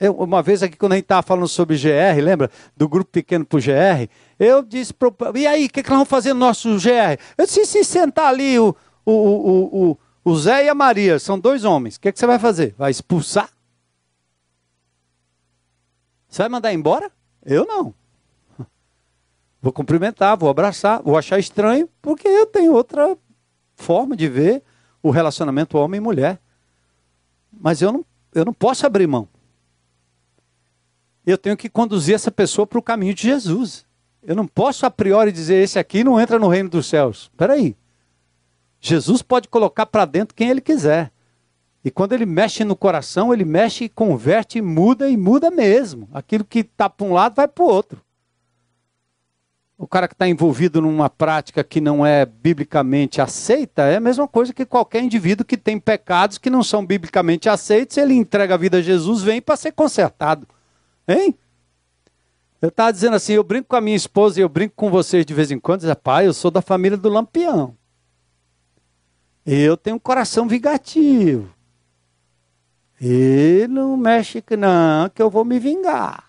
Eu, 0.00 0.12
uma 0.14 0.40
vez 0.42 0.62
aqui, 0.62 0.76
quando 0.76 0.92
a 0.92 0.94
gente 0.94 1.06
estava 1.06 1.22
falando 1.22 1.48
sobre 1.48 1.76
GR, 1.76 2.22
lembra? 2.22 2.48
Do 2.76 2.88
grupo 2.88 3.10
pequeno 3.10 3.44
para 3.44 3.58
o 3.58 3.60
GR, 3.60 4.08
eu 4.38 4.62
disse, 4.62 4.94
pro, 4.94 5.12
e 5.34 5.44
aí, 5.44 5.66
o 5.66 5.68
que, 5.68 5.82
que 5.82 5.90
nós 5.90 5.98
vamos 5.98 6.08
fazer 6.08 6.32
no 6.32 6.38
nosso 6.38 6.76
GR? 6.76 7.20
Eu 7.36 7.46
disse, 7.46 7.66
se 7.66 7.82
sentar 7.82 8.26
ali 8.26 8.60
o, 8.60 8.76
o, 9.04 9.12
o, 9.12 9.90
o, 9.90 9.98
o 10.24 10.36
Zé 10.36 10.66
e 10.66 10.68
a 10.68 10.74
Maria, 10.74 11.18
são 11.18 11.36
dois 11.36 11.64
homens, 11.64 11.96
o 11.96 12.00
que, 12.00 12.12
que 12.12 12.18
você 12.18 12.26
vai 12.28 12.38
fazer? 12.38 12.76
Vai 12.78 12.92
expulsar? 12.92 13.50
Você 16.28 16.42
vai 16.42 16.48
mandar 16.48 16.72
embora? 16.72 17.10
Eu 17.44 17.66
não. 17.66 17.92
Vou 19.60 19.72
cumprimentar, 19.72 20.36
vou 20.36 20.48
abraçar, 20.48 21.02
vou 21.02 21.16
achar 21.16 21.38
estranho, 21.38 21.88
porque 22.00 22.28
eu 22.28 22.46
tenho 22.46 22.72
outra 22.72 23.16
forma 23.74 24.16
de 24.16 24.28
ver 24.28 24.62
o 25.02 25.10
relacionamento 25.10 25.76
homem 25.76 25.98
e 25.98 26.02
mulher. 26.02 26.40
Mas 27.52 27.82
eu 27.82 27.92
não, 27.92 28.04
eu 28.34 28.44
não 28.44 28.52
posso 28.52 28.86
abrir 28.86 29.06
mão 29.06 29.28
eu 31.30 31.36
tenho 31.36 31.56
que 31.56 31.68
conduzir 31.68 32.14
essa 32.14 32.30
pessoa 32.30 32.66
para 32.66 32.78
o 32.78 32.82
caminho 32.82 33.14
de 33.14 33.22
Jesus. 33.22 33.84
Eu 34.22 34.34
não 34.34 34.46
posso 34.46 34.86
a 34.86 34.90
priori 34.90 35.30
dizer 35.30 35.62
esse 35.62 35.78
aqui 35.78 36.02
não 36.02 36.18
entra 36.18 36.38
no 36.38 36.48
reino 36.48 36.70
dos 36.70 36.86
céus. 36.86 37.30
Espera 37.32 37.52
aí. 37.52 37.76
Jesus 38.80 39.20
pode 39.20 39.48
colocar 39.48 39.86
para 39.86 40.04
dentro 40.04 40.34
quem 40.34 40.48
ele 40.48 40.60
quiser. 40.60 41.12
E 41.84 41.90
quando 41.90 42.12
ele 42.12 42.24
mexe 42.24 42.64
no 42.64 42.74
coração, 42.74 43.32
ele 43.32 43.44
mexe 43.44 43.84
e 43.84 43.88
converte, 43.88 44.58
e 44.58 44.62
muda 44.62 45.08
e 45.08 45.16
muda 45.16 45.50
mesmo. 45.50 46.08
Aquilo 46.12 46.44
que 46.44 46.60
está 46.60 46.88
para 46.88 47.06
um 47.06 47.12
lado 47.12 47.34
vai 47.34 47.46
para 47.46 47.64
o 47.64 47.68
outro. 47.68 48.00
O 49.78 49.86
cara 49.86 50.08
que 50.08 50.14
está 50.14 50.26
envolvido 50.26 50.82
numa 50.82 51.08
prática 51.08 51.62
que 51.62 51.80
não 51.80 52.04
é 52.04 52.26
biblicamente 52.26 53.20
aceita 53.20 53.82
é 53.82 53.94
a 53.94 54.00
mesma 54.00 54.26
coisa 54.26 54.52
que 54.52 54.66
qualquer 54.66 55.04
indivíduo 55.04 55.46
que 55.46 55.56
tem 55.56 55.78
pecados 55.78 56.36
que 56.36 56.50
não 56.50 56.64
são 56.64 56.84
biblicamente 56.84 57.48
aceitos. 57.48 57.96
Ele 57.96 58.14
entrega 58.14 58.54
a 58.54 58.56
vida 58.58 58.78
a 58.78 58.82
Jesus, 58.82 59.22
vem 59.22 59.40
para 59.40 59.56
ser 59.56 59.70
consertado. 59.70 60.48
Hein? 61.06 61.32
Eu 62.60 62.70
estava 62.70 62.92
dizendo 62.92 63.14
assim, 63.14 63.34
eu 63.34 63.44
brinco 63.44 63.68
com 63.68 63.76
a 63.76 63.80
minha 63.80 63.96
esposa 63.96 64.40
e 64.40 64.42
eu 64.42 64.48
brinco 64.48 64.74
com 64.74 64.90
vocês 64.90 65.24
de 65.24 65.32
vez 65.32 65.52
em 65.52 65.60
quando, 65.60 65.82
diz, 65.82 65.94
pai, 66.02 66.26
eu 66.26 66.34
sou 66.34 66.50
da 66.50 66.60
família 66.60 66.98
do 66.98 67.08
Lampião. 67.08 67.76
Eu 69.46 69.76
tenho 69.76 69.94
um 69.94 70.00
coração 70.00 70.48
vingativo. 70.48 71.48
E 73.00 73.64
não 73.70 73.96
mexe 73.96 74.42
que 74.42 74.56
não, 74.56 75.08
que 75.08 75.22
eu 75.22 75.30
vou 75.30 75.44
me 75.44 75.60
vingar. 75.60 76.27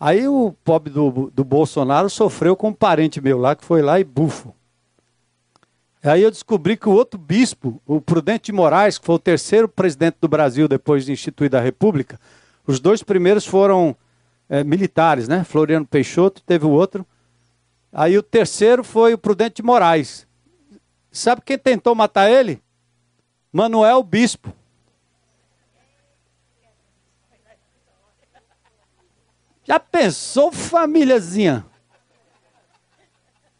Aí 0.00 0.26
o 0.26 0.56
pobre 0.64 0.90
do, 0.90 1.30
do 1.30 1.44
Bolsonaro 1.44 2.08
sofreu 2.08 2.56
com 2.56 2.68
um 2.68 2.72
parente 2.72 3.20
meu 3.20 3.38
lá, 3.38 3.54
que 3.54 3.62
foi 3.62 3.82
lá 3.82 4.00
e 4.00 4.04
bufo. 4.04 4.54
Aí 6.02 6.22
eu 6.22 6.30
descobri 6.30 6.78
que 6.78 6.88
o 6.88 6.92
outro 6.92 7.20
bispo, 7.20 7.82
o 7.86 8.00
Prudente 8.00 8.46
de 8.46 8.52
Moraes, 8.52 8.96
que 8.96 9.04
foi 9.04 9.16
o 9.16 9.18
terceiro 9.18 9.68
presidente 9.68 10.16
do 10.18 10.26
Brasil 10.26 10.66
depois 10.66 11.04
de 11.04 11.12
instituída 11.12 11.58
a 11.58 11.60
República, 11.60 12.18
os 12.66 12.80
dois 12.80 13.02
primeiros 13.02 13.44
foram 13.44 13.94
é, 14.48 14.64
militares, 14.64 15.28
né? 15.28 15.44
Floriano 15.44 15.86
Peixoto, 15.86 16.42
teve 16.46 16.64
o 16.64 16.70
outro. 16.70 17.06
Aí 17.92 18.16
o 18.16 18.22
terceiro 18.22 18.82
foi 18.82 19.12
o 19.12 19.18
Prudente 19.18 19.56
de 19.56 19.62
Moraes. 19.62 20.26
Sabe 21.12 21.42
quem 21.44 21.58
tentou 21.58 21.94
matar 21.94 22.30
ele? 22.30 22.62
Manuel 23.52 24.02
Bispo. 24.02 24.50
Já 29.70 29.78
pensou, 29.78 30.50
famíliazinha? 30.50 31.64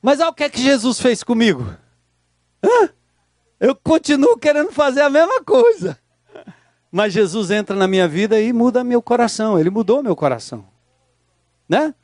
Mas 0.02 0.18
olha 0.18 0.30
o 0.30 0.34
que 0.34 0.42
é 0.42 0.48
que 0.48 0.60
Jesus 0.60 0.98
fez 0.98 1.22
comigo. 1.22 1.72
Hã? 2.60 2.90
Eu 3.60 3.76
continuo 3.76 4.36
querendo 4.36 4.72
fazer 4.72 5.02
a 5.02 5.08
mesma 5.08 5.40
coisa. 5.44 5.96
Mas 6.90 7.12
Jesus 7.12 7.52
entra 7.52 7.76
na 7.76 7.86
minha 7.86 8.08
vida 8.08 8.40
e 8.40 8.52
muda 8.52 8.82
meu 8.82 9.00
coração. 9.00 9.56
Ele 9.56 9.70
mudou 9.70 10.02
meu 10.02 10.16
coração. 10.16 10.66
Né? 11.68 11.94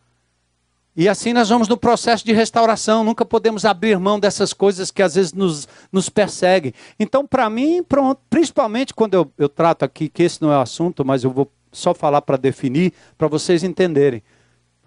E 0.94 1.08
assim 1.08 1.32
nós 1.32 1.48
vamos 1.48 1.66
no 1.66 1.76
processo 1.76 2.24
de 2.24 2.32
restauração. 2.32 3.02
Nunca 3.02 3.24
podemos 3.24 3.64
abrir 3.64 3.98
mão 3.98 4.20
dessas 4.20 4.52
coisas 4.52 4.92
que 4.92 5.02
às 5.02 5.16
vezes 5.16 5.32
nos, 5.32 5.66
nos 5.90 6.08
perseguem. 6.08 6.72
Então, 6.96 7.26
para 7.26 7.50
mim, 7.50 7.82
pronto, 7.82 8.20
principalmente 8.30 8.94
quando 8.94 9.14
eu, 9.14 9.32
eu 9.36 9.48
trato 9.48 9.84
aqui, 9.84 10.08
que 10.08 10.22
esse 10.22 10.40
não 10.40 10.52
é 10.52 10.56
o 10.56 10.62
assunto, 10.62 11.04
mas 11.04 11.24
eu 11.24 11.32
vou 11.32 11.50
só 11.76 11.94
falar 11.94 12.22
para 12.22 12.36
definir, 12.36 12.92
para 13.16 13.28
vocês 13.28 13.62
entenderem. 13.62 14.22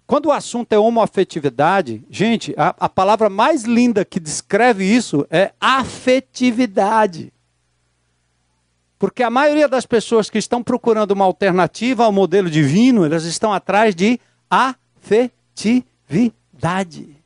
Quando 0.06 0.26
o 0.26 0.32
assunto 0.32 0.74
é 0.74 0.80
homoafetividade, 0.80 2.04
gente, 2.10 2.54
a, 2.58 2.76
a 2.80 2.90
palavra 2.90 3.30
mais 3.30 3.64
linda 3.64 4.04
que 4.04 4.20
descreve 4.20 4.84
isso 4.84 5.26
é 5.30 5.54
afetividade. 5.62 7.32
Porque 8.98 9.22
a 9.22 9.30
maioria 9.30 9.68
das 9.68 9.86
pessoas 9.86 10.30
que 10.30 10.40
estão 10.40 10.64
procurando 10.64 11.12
uma 11.12 11.26
alternativa 11.26 12.06
ao 12.06 12.12
modelo 12.12 12.50
divino, 12.50 13.06
elas 13.06 13.24
estão 13.24 13.54
atrás 13.54 13.96
de 13.96 14.20
afetividade. 14.50 17.19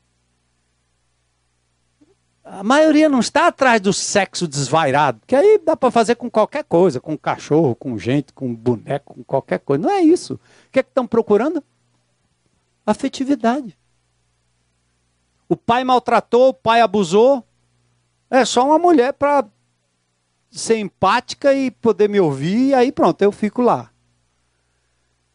A 2.43 2.61
maioria 2.61 3.07
não 3.07 3.19
está 3.19 3.47
atrás 3.47 3.79
do 3.79 3.93
sexo 3.93 4.47
desvairado, 4.47 5.21
que 5.25 5.33
aí 5.33 5.57
dá 5.63 5.77
para 5.77 5.89
fazer 5.89 6.15
com 6.15 6.29
qualquer 6.29 6.65
coisa, 6.65 6.99
com 6.99 7.17
cachorro, 7.17 7.73
com 7.73 7.97
gente, 7.97 8.33
com 8.33 8.53
boneco, 8.53 9.13
com 9.13 9.23
qualquer 9.23 9.59
coisa. 9.59 9.81
Não 9.81 9.89
é 9.89 10.01
isso. 10.01 10.33
O 10.33 10.39
que 10.71 10.79
é 10.79 10.83
que 10.83 10.89
estão 10.89 11.07
procurando? 11.07 11.63
Afetividade. 12.85 13.77
O 15.47 15.55
pai 15.55 15.85
maltratou, 15.85 16.49
o 16.49 16.53
pai 16.53 16.81
abusou. 16.81 17.45
É 18.29 18.43
só 18.43 18.65
uma 18.65 18.79
mulher 18.79 19.13
para 19.13 19.45
ser 20.51 20.79
empática 20.79 21.53
e 21.53 21.71
poder 21.71 22.09
me 22.09 22.19
ouvir, 22.19 22.69
e 22.69 22.73
aí 22.73 22.91
pronto, 22.91 23.21
eu 23.21 23.31
fico 23.31 23.61
lá. 23.61 23.92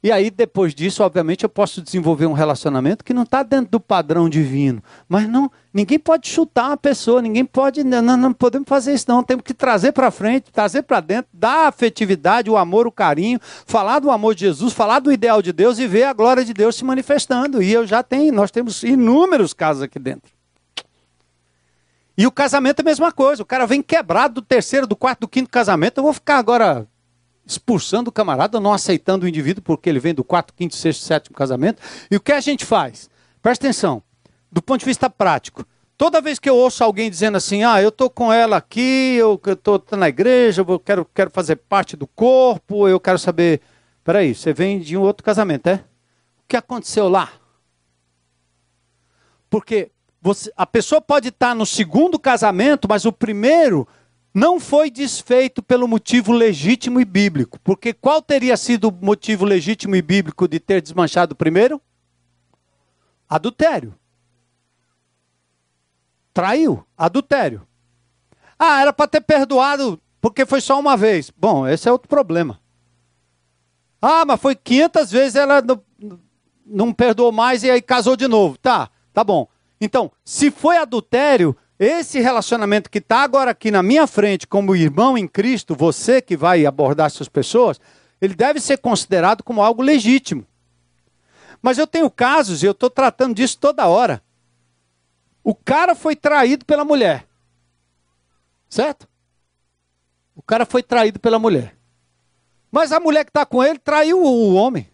E 0.01 0.12
aí, 0.12 0.31
depois 0.31 0.77
disso, 0.77 1.03
obviamente, 1.03 1.43
eu 1.43 1.49
posso 1.49 1.83
desenvolver 1.83 2.27
um 2.27 2.33
relacionamento 2.33 3.05
que 3.05 3.12
não 3.12 3.25
está 3.25 3.43
dentro 3.43 3.73
do 3.73 3.81
padrão 3.81 4.29
divino. 4.29 4.81
Mas 5.09 5.29
não, 5.29 5.51
ninguém 5.75 5.99
pode 5.99 6.29
chutar 6.29 6.69
uma 6.69 6.77
pessoa, 6.77 7.20
ninguém 7.20 7.45
pode. 7.45 7.83
Não, 7.83 8.16
não 8.16 8.33
podemos 8.33 8.69
fazer 8.69 8.95
isso, 8.95 9.07
não. 9.09 9.25
Temos 9.25 9.43
que 9.43 9.53
trazer 9.53 9.91
para 9.91 10.12
frente, 10.12 10.53
trazer 10.53 10.83
para 10.83 11.01
dentro, 11.01 11.29
dar 11.33 11.65
a 11.65 11.69
afetividade, 11.69 12.49
o 12.49 12.57
amor, 12.57 12.87
o 12.87 12.93
carinho, 12.93 13.41
falar 13.66 13.99
do 13.99 14.09
amor 14.09 14.37
de 14.37 14.43
Jesus, 14.43 14.73
falar 14.73 15.01
do 15.01 15.11
ideal 15.11 15.43
de 15.43 15.53
Deus 15.53 15.81
e 15.81 15.87
ver 15.89 16.05
a 16.05 16.12
glória 16.12 16.45
de 16.45 16.55
Deus 16.55 16.77
se 16.77 16.85
manifestando. 16.85 17.61
E 17.61 17.73
eu 17.73 17.85
já 17.85 18.01
tenho, 18.01 18.33
nós 18.33 18.53
temos 18.53 18.85
inúmeros 18.85 19.53
casos 19.53 19.83
aqui 19.83 19.99
dentro. 19.99 20.31
E 22.16 22.25
o 22.25 22.31
casamento 22.31 22.81
é 22.81 22.83
a 22.83 22.85
mesma 22.85 23.11
coisa. 23.11 23.43
O 23.43 23.47
cara 23.47 23.66
vem 23.66 23.83
quebrado 23.83 24.35
do 24.35 24.43
terceiro, 24.43 24.87
do 24.87 24.95
quarto, 24.95 25.20
do 25.20 25.29
quinto 25.29 25.51
casamento. 25.51 25.99
Eu 25.99 26.05
vou 26.05 26.12
ficar 26.12 26.39
agora 26.39 26.87
expulsando 27.49 28.11
o 28.11 28.12
camarada, 28.12 28.61
não 28.61 28.75
aceitando 28.75 29.25
o 29.25 29.29
indivíduo 29.29 29.62
porque 29.62 29.89
ele 29.89 29.99
vem 29.99 30.15
do 30.15 30.23
quarto, 30.23 30.53
quinto, 30.53 30.77
sexto, 30.77 31.03
sétimo 31.03 31.35
casamento. 31.35 31.83
E 32.11 32.16
o 32.16 32.20
que 32.20 32.31
a 32.31 32.41
gente 32.41 32.65
faz? 32.65 33.09
Presta 33.41 33.66
atenção, 33.66 34.03
do 34.53 34.61
ponto 34.61 34.81
de 34.81 34.85
vista 34.85 35.09
prático. 35.09 35.65
Toda 35.97 36.20
vez 36.20 36.39
que 36.39 36.49
eu 36.49 36.55
ouço 36.55 36.85
alguém 36.85 37.11
dizendo 37.11 37.37
assim, 37.37 37.65
ah, 37.65 37.83
eu 37.83 37.89
estou 37.89 38.11
com 38.11 38.33
ela 38.33 38.59
aqui, 38.59 39.16
eu 39.16 39.41
estou 39.45 39.83
na 39.93 40.09
igreja, 40.09 40.65
eu 40.66 40.79
quero, 40.79 41.05
quero 41.07 41.31
fazer 41.31 41.57
parte 41.57 41.97
do 41.97 42.07
corpo, 42.07 42.87
eu 42.87 43.01
quero 43.01 43.19
saber. 43.19 43.62
Peraí, 44.05 44.35
você 44.35 44.53
vem 44.53 44.79
de 44.79 44.97
um 44.97 45.01
outro 45.01 45.25
casamento, 45.25 45.69
é? 45.69 45.85
O 46.39 46.49
que 46.49 46.57
aconteceu 46.57 47.09
lá? 47.09 47.33
Porque 49.51 49.91
você, 50.20 50.53
a 50.57 50.66
pessoa 50.66 51.01
pode 51.01 51.29
estar 51.29 51.55
no 51.55 51.65
segundo 51.65 52.19
casamento, 52.19 52.87
mas 52.89 53.05
o 53.05 53.12
primeiro 53.12 53.89
não 54.39 54.60
foi 54.60 54.89
desfeito 54.89 55.60
pelo 55.60 55.89
motivo 55.89 56.31
legítimo 56.31 57.01
e 57.01 57.05
bíblico. 57.05 57.59
Porque 57.59 57.93
qual 57.93 58.23
teria 58.23 58.56
sido 58.56 58.89
o 58.89 58.93
motivo 58.93 59.44
legítimo 59.44 59.97
e 59.97 60.01
bíblico 60.01 60.47
de 60.47 60.60
ter 60.60 60.81
desmanchado 60.81 61.35
primeiro? 61.35 61.82
Adultério. 63.28 63.98
Traiu, 66.32 66.86
adultério. 66.97 67.66
Ah, 68.56 68.81
era 68.81 68.93
para 68.93 69.09
ter 69.09 69.20
perdoado 69.23 70.01
porque 70.20 70.47
foi 70.47 70.60
só 70.60 70.78
uma 70.78 70.97
vez. 70.97 71.32
Bom, 71.36 71.66
esse 71.66 71.89
é 71.89 71.93
outro 71.93 72.09
problema. 72.09 72.60
Ah, 74.01 74.24
mas 74.24 74.40
foi 74.40 74.55
500 74.55 75.10
vezes 75.10 75.35
ela 75.35 75.60
não, 75.60 75.82
não 76.65 76.93
perdoou 76.94 77.32
mais 77.32 77.65
e 77.65 77.70
aí 77.70 77.82
casou 77.82 78.15
de 78.15 78.28
novo. 78.28 78.56
Tá, 78.56 78.89
tá 79.12 79.24
bom. 79.24 79.48
Então, 79.81 80.12
se 80.24 80.48
foi 80.48 80.77
adultério, 80.77 81.56
esse 81.79 82.19
relacionamento 82.19 82.91
que 82.91 82.99
está 82.99 83.23
agora 83.23 83.53
aqui 83.53 83.71
na 83.71 83.83
minha 83.83 84.07
frente, 84.07 84.47
como 84.47 84.75
irmão 84.75 85.17
em 85.17 85.29
Cristo, 85.29 85.77
você 85.77 86.21
que 86.21 86.37
vai 86.37 86.67
abordar 86.67 87.07
essas 87.07 87.29
pessoas, 87.29 87.81
ele 88.21 88.35
deve 88.35 88.59
ser 88.59 88.79
considerado 88.79 89.45
como 89.45 89.63
algo 89.63 89.81
legítimo. 89.81 90.45
Mas 91.63 91.79
eu 91.79 91.87
tenho 91.87 92.11
casos, 92.11 92.63
e 92.63 92.67
eu 92.67 92.73
estou 92.73 92.91
tratando 92.91 93.35
disso 93.35 93.59
toda 93.59 93.87
hora. 93.87 94.23
O 95.45 95.55
cara 95.55 95.95
foi 95.95 96.17
traído 96.17 96.65
pela 96.65 96.85
mulher. 96.85 97.27
Certo? 98.69 99.09
O 100.35 100.43
cara 100.43 100.67
foi 100.67 100.83
traído 100.83 101.21
pela 101.21 101.39
mulher. 101.39 101.77
Mas 102.71 102.93
a 102.93 103.01
mulher 103.01 103.25
que 103.25 103.31
está 103.31 103.47
com 103.47 103.63
ele 103.63 103.79
traiu 103.79 104.23
o 104.23 104.55
homem. 104.55 104.89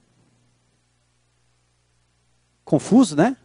Confuso, 2.65 3.17
né? 3.17 3.37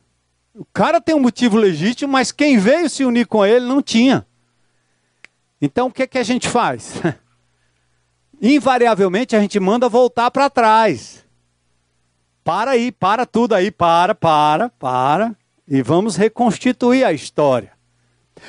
O 0.59 0.65
cara 0.73 0.99
tem 0.99 1.15
um 1.15 1.21
motivo 1.21 1.55
legítimo, 1.55 2.11
mas 2.11 2.33
quem 2.33 2.57
veio 2.57 2.89
se 2.89 3.05
unir 3.05 3.25
com 3.25 3.45
ele 3.45 3.65
não 3.65 3.81
tinha. 3.81 4.27
Então 5.61 5.87
o 5.87 5.91
que, 5.91 6.03
é 6.03 6.07
que 6.07 6.17
a 6.17 6.23
gente 6.23 6.49
faz? 6.49 6.95
Invariavelmente 8.41 9.37
a 9.37 9.39
gente 9.39 9.57
manda 9.57 9.87
voltar 9.87 10.29
para 10.29 10.49
trás. 10.49 11.25
Para 12.43 12.71
aí, 12.71 12.91
para 12.91 13.25
tudo 13.25 13.55
aí, 13.55 13.71
para, 13.71 14.13
para, 14.13 14.67
para. 14.67 15.33
E 15.65 15.81
vamos 15.81 16.17
reconstituir 16.17 17.05
a 17.05 17.13
história. 17.13 17.71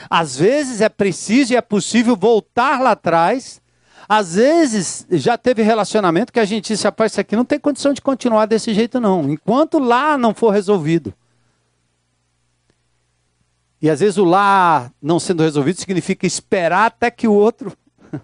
Às 0.08 0.36
vezes 0.36 0.80
é 0.80 0.88
preciso 0.88 1.52
e 1.52 1.56
é 1.56 1.60
possível 1.60 2.16
voltar 2.16 2.80
lá 2.80 2.90
atrás. 2.90 3.62
Às 4.08 4.34
vezes 4.34 5.06
já 5.12 5.38
teve 5.38 5.62
relacionamento 5.62 6.32
que 6.32 6.40
a 6.40 6.44
gente 6.44 6.72
disse, 6.72 6.82
rapaz, 6.82 7.12
isso 7.12 7.20
aqui 7.20 7.36
não 7.36 7.44
tem 7.44 7.60
condição 7.60 7.92
de 7.92 8.02
continuar 8.02 8.46
desse 8.46 8.74
jeito, 8.74 8.98
não. 8.98 9.30
Enquanto 9.30 9.78
lá 9.78 10.18
não 10.18 10.34
for 10.34 10.50
resolvido. 10.50 11.14
E 13.80 13.88
às 13.88 14.00
vezes 14.00 14.18
o 14.18 14.24
lá 14.24 14.92
não 15.00 15.18
sendo 15.18 15.42
resolvido 15.42 15.80
significa 15.80 16.26
esperar 16.26 16.86
até 16.86 17.10
que 17.10 17.26
o 17.26 17.32
outro 17.32 17.76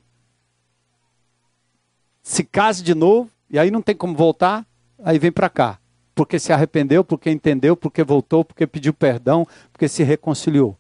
se 2.23 2.45
case 2.45 2.83
de 2.83 2.95
novo, 2.95 3.31
e 3.49 3.59
aí 3.59 3.71
não 3.71 3.81
tem 3.81 3.95
como 3.95 4.15
voltar, 4.15 4.67
aí 5.03 5.19
vem 5.19 5.33
para 5.33 5.49
cá. 5.49 5.79
Porque 6.15 6.39
se 6.39 6.53
arrependeu, 6.53 7.05
porque 7.05 7.31
entendeu, 7.31 7.77
porque 7.77 8.03
voltou, 8.03 8.45
porque 8.45 8.67
pediu 8.67 8.93
perdão, 8.93 9.47
porque 9.73 9.89
se 9.89 10.03
reconciliou. 10.03 10.77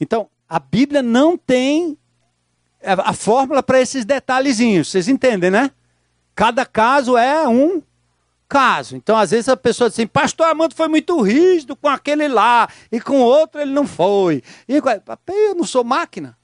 Então, 0.00 0.28
a 0.48 0.58
Bíblia 0.58 1.02
não 1.02 1.36
tem 1.36 1.98
a 2.82 3.12
fórmula 3.12 3.62
para 3.62 3.80
esses 3.80 4.04
detalhezinhos. 4.04 4.90
Vocês 4.90 5.08
entendem, 5.08 5.50
né? 5.50 5.70
Cada 6.34 6.66
caso 6.66 7.16
é 7.16 7.48
um 7.48 7.82
caso. 8.54 8.94
Então, 8.94 9.16
às 9.16 9.32
vezes 9.32 9.48
a 9.48 9.56
pessoa 9.56 9.90
diz 9.90 9.98
assim: 9.98 10.06
Pastor 10.06 10.46
Armando 10.46 10.76
foi 10.76 10.86
muito 10.86 11.20
rígido 11.20 11.74
com 11.74 11.88
aquele 11.88 12.28
lá, 12.28 12.68
e 12.92 13.00
com 13.00 13.20
outro 13.20 13.60
ele 13.60 13.72
não 13.72 13.84
foi. 13.84 14.44
E 14.68 14.76
eu 14.76 15.54
não 15.56 15.64
sou 15.64 15.82
máquina. 15.82 16.38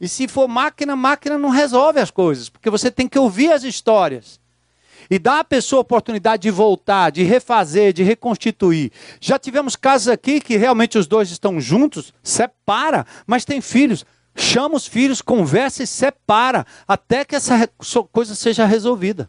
E 0.00 0.08
se 0.08 0.28
for 0.28 0.46
máquina, 0.46 0.94
máquina 0.94 1.36
não 1.36 1.48
resolve 1.48 1.98
as 1.98 2.12
coisas, 2.12 2.48
porque 2.48 2.70
você 2.70 2.88
tem 2.88 3.08
que 3.08 3.18
ouvir 3.18 3.50
as 3.50 3.64
histórias. 3.64 4.38
E 5.10 5.18
dar 5.18 5.40
à 5.40 5.44
pessoa 5.44 5.80
a 5.80 5.82
oportunidade 5.82 6.42
de 6.42 6.50
voltar, 6.52 7.10
de 7.10 7.24
refazer, 7.24 7.92
de 7.92 8.04
reconstituir. 8.04 8.92
Já 9.20 9.40
tivemos 9.40 9.74
casos 9.74 10.06
aqui 10.06 10.40
que 10.40 10.56
realmente 10.56 10.98
os 10.98 11.08
dois 11.08 11.32
estão 11.32 11.60
juntos, 11.60 12.14
separa, 12.22 13.04
mas 13.26 13.44
tem 13.44 13.60
filhos. 13.60 14.06
Chama 14.36 14.76
os 14.76 14.86
filhos, 14.86 15.20
conversa 15.20 15.82
e 15.82 15.86
separa, 15.86 16.64
até 16.86 17.24
que 17.24 17.34
essa 17.34 17.68
coisa 18.12 18.36
seja 18.36 18.64
resolvida. 18.66 19.28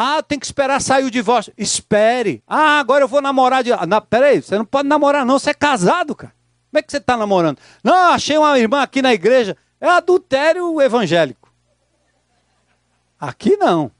Ah, 0.00 0.22
tem 0.22 0.38
que 0.38 0.46
esperar 0.46 0.80
sair 0.80 1.04
o 1.04 1.10
divórcio. 1.10 1.52
Espere. 1.58 2.40
Ah, 2.46 2.78
agora 2.78 3.02
eu 3.02 3.08
vou 3.08 3.20
namorar 3.20 3.64
de. 3.64 3.70
Não, 3.84 4.00
peraí, 4.00 4.40
você 4.40 4.56
não 4.56 4.64
pode 4.64 4.86
namorar, 4.86 5.26
não. 5.26 5.40
Você 5.40 5.50
é 5.50 5.54
casado, 5.54 6.14
cara. 6.14 6.32
Como 6.70 6.78
é 6.78 6.82
que 6.82 6.92
você 6.92 6.98
está 6.98 7.16
namorando? 7.16 7.58
Não, 7.82 8.12
achei 8.12 8.38
uma 8.38 8.56
irmã 8.56 8.80
aqui 8.80 9.02
na 9.02 9.12
igreja. 9.12 9.56
É 9.80 9.88
adultério 9.88 10.80
evangélico. 10.80 11.52
Aqui 13.18 13.56
não. 13.56 13.90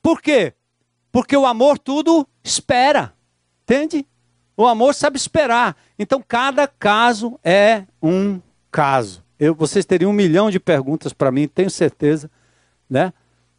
Por 0.00 0.22
quê? 0.22 0.54
Porque 1.12 1.36
o 1.36 1.44
amor 1.44 1.78
tudo 1.78 2.26
espera. 2.42 3.12
Entende? 3.64 4.06
O 4.56 4.66
amor 4.66 4.94
sabe 4.94 5.18
esperar. 5.18 5.76
Então, 5.98 6.24
cada 6.26 6.66
caso 6.66 7.38
é 7.44 7.84
um 8.02 8.40
caso. 8.70 9.22
Eu, 9.38 9.54
vocês 9.54 9.84
teriam 9.84 10.12
um 10.12 10.14
milhão 10.14 10.50
de 10.50 10.58
perguntas 10.58 11.12
para 11.12 11.30
mim, 11.30 11.46
tenho 11.46 11.68
certeza. 11.68 12.30
Né? 12.88 13.12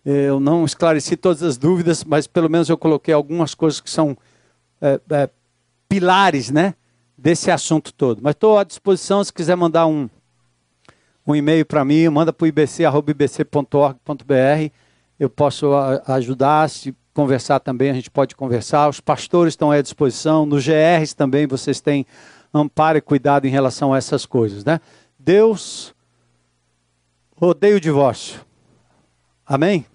Eu 0.06 0.40
não 0.40 0.66
esclareci 0.66 1.16
todas 1.16 1.44
as 1.44 1.58
dúvidas, 1.58 2.04
mas 2.04 2.26
pelo 2.26 2.50
menos 2.50 2.70
eu 2.70 2.78
coloquei 2.78 3.14
algumas 3.14 3.54
coisas 3.54 3.80
que 3.80 3.90
são 3.90 4.18
é, 4.82 5.00
é, 5.12 5.30
pilares 5.88 6.50
né, 6.50 6.74
desse 7.18 7.52
assunto 7.52 7.94
todo. 7.94 8.20
Mas 8.22 8.32
estou 8.32 8.58
à 8.58 8.64
disposição, 8.64 9.24
se 9.24 9.32
quiser 9.32 9.56
mandar 9.56 9.86
um, 9.86 10.10
um 11.26 11.36
e-mail 11.36 11.66
para 11.66 11.86
mim, 11.86 12.10
manda 12.10 12.34
para 12.34 12.46
o 12.46 12.48
ibc.ibc.org.br. 12.48 14.72
Eu 15.20 15.30
posso 15.30 15.72
ajudar, 16.08 16.68
se 16.68 16.96
conversar 17.14 17.60
também, 17.60 17.92
a 17.92 17.94
gente 17.94 18.10
pode 18.10 18.36
conversar. 18.36 18.90
Os 18.90 19.00
pastores 19.00 19.54
estão 19.54 19.70
à 19.70 19.80
disposição, 19.82 20.48
nos 20.48 20.66
GRs 20.66 21.14
também 21.14 21.46
vocês 21.46 21.80
têm 21.80 22.08
amparo 22.52 22.98
e 22.98 23.02
cuidado 23.02 23.46
em 23.46 23.52
relação 23.52 23.94
a 23.94 23.98
essas 23.98 24.26
coisas. 24.26 24.66
Né? 24.66 24.80
Deus 25.20 25.94
odeia 27.40 27.76
o 27.76 27.80
divórcio. 27.80 28.42
Amém? 29.46 29.86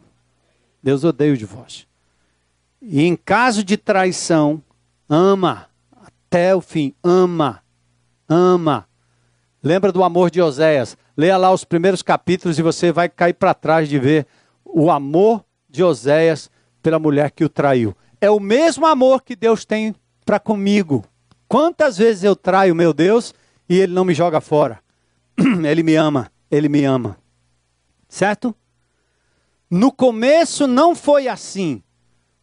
Deus 0.86 1.02
odeia 1.02 1.32
o 1.32 1.36
divórcio. 1.36 1.84
E 2.80 3.02
em 3.02 3.16
caso 3.16 3.64
de 3.64 3.76
traição, 3.76 4.62
ama 5.08 5.66
até 6.00 6.54
o 6.54 6.60
fim, 6.60 6.94
ama, 7.02 7.60
ama. 8.28 8.86
Lembra 9.60 9.90
do 9.90 10.04
amor 10.04 10.30
de 10.30 10.40
Oséias? 10.40 10.96
Leia 11.16 11.36
lá 11.36 11.50
os 11.50 11.64
primeiros 11.64 12.02
capítulos 12.02 12.56
e 12.56 12.62
você 12.62 12.92
vai 12.92 13.08
cair 13.08 13.34
para 13.34 13.52
trás 13.52 13.88
de 13.88 13.98
ver 13.98 14.28
o 14.64 14.88
amor 14.88 15.44
de 15.68 15.82
Oséias 15.82 16.48
pela 16.80 17.00
mulher 17.00 17.32
que 17.32 17.44
o 17.44 17.48
traiu. 17.48 17.92
É 18.20 18.30
o 18.30 18.38
mesmo 18.38 18.86
amor 18.86 19.22
que 19.22 19.34
Deus 19.34 19.64
tem 19.64 19.92
para 20.24 20.38
comigo. 20.38 21.04
Quantas 21.48 21.98
vezes 21.98 22.22
eu 22.22 22.36
traio 22.36 22.76
meu 22.76 22.92
Deus 22.92 23.34
e 23.68 23.76
ele 23.76 23.92
não 23.92 24.04
me 24.04 24.14
joga 24.14 24.40
fora? 24.40 24.78
Ele 25.68 25.82
me 25.82 25.96
ama, 25.96 26.30
ele 26.48 26.68
me 26.68 26.84
ama. 26.84 27.18
Certo? 28.08 28.54
No 29.70 29.90
começo 29.90 30.66
não 30.66 30.94
foi 30.94 31.26
assim, 31.26 31.82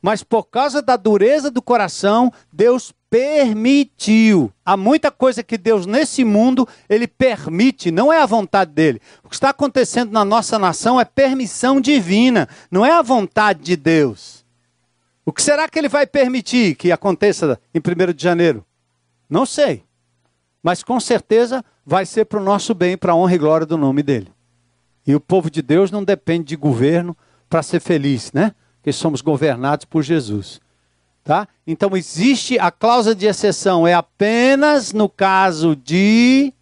mas 0.01 0.21
por 0.21 0.43
causa 0.43 0.81
da 0.81 0.97
dureza 0.97 1.49
do 1.49 1.61
coração, 1.61 2.31
Deus 2.51 2.93
permitiu. 3.09 4.51
Há 4.65 4.75
muita 4.75 5.09
coisa 5.09 5.41
que 5.41 5.57
Deus 5.57 5.85
nesse 5.85 6.25
mundo 6.25 6.67
ele 6.89 7.07
permite, 7.07 7.91
não 7.91 8.11
é 8.11 8.21
a 8.21 8.25
vontade 8.25 8.71
dele. 8.71 8.99
O 9.23 9.29
que 9.29 9.35
está 9.35 9.51
acontecendo 9.51 10.11
na 10.11 10.25
nossa 10.25 10.59
nação 10.59 10.99
é 10.99 11.05
permissão 11.05 11.79
divina, 11.79 12.49
não 12.69 12.85
é 12.85 12.91
a 12.91 13.01
vontade 13.01 13.61
de 13.61 13.77
Deus. 13.77 14.43
O 15.25 15.31
que 15.31 15.41
será 15.41 15.69
que 15.69 15.79
ele 15.79 15.87
vai 15.87 16.05
permitir 16.05 16.75
que 16.75 16.91
aconteça 16.91 17.57
em 17.73 17.79
1 17.79 18.13
de 18.13 18.21
janeiro? 18.21 18.65
Não 19.29 19.45
sei. 19.45 19.83
Mas 20.61 20.83
com 20.83 20.99
certeza 20.99 21.63
vai 21.85 22.05
ser 22.05 22.25
para 22.25 22.41
o 22.41 22.43
nosso 22.43 22.73
bem, 22.73 22.97
para 22.97 23.13
a 23.13 23.15
honra 23.15 23.35
e 23.35 23.37
glória 23.37 23.65
do 23.65 23.77
nome 23.77 24.03
dele. 24.03 24.29
E 25.05 25.13
o 25.13 25.19
povo 25.19 25.49
de 25.49 25.61
Deus 25.61 25.91
não 25.91 26.03
depende 26.03 26.45
de 26.45 26.55
governo 26.55 27.15
para 27.49 27.61
ser 27.61 27.79
feliz, 27.79 28.31
né? 28.31 28.55
Porque 28.77 28.93
somos 28.93 29.21
governados 29.21 29.85
por 29.85 30.01
Jesus. 30.01 30.61
Tá? 31.23 31.47
Então 31.65 31.95
existe 31.95 32.59
a 32.59 32.69
cláusula 32.69 33.15
de 33.15 33.25
exceção, 33.25 33.87
é 33.87 33.93
apenas 33.93 34.91
no 34.91 35.07
caso 35.07 35.75
de 35.75 36.53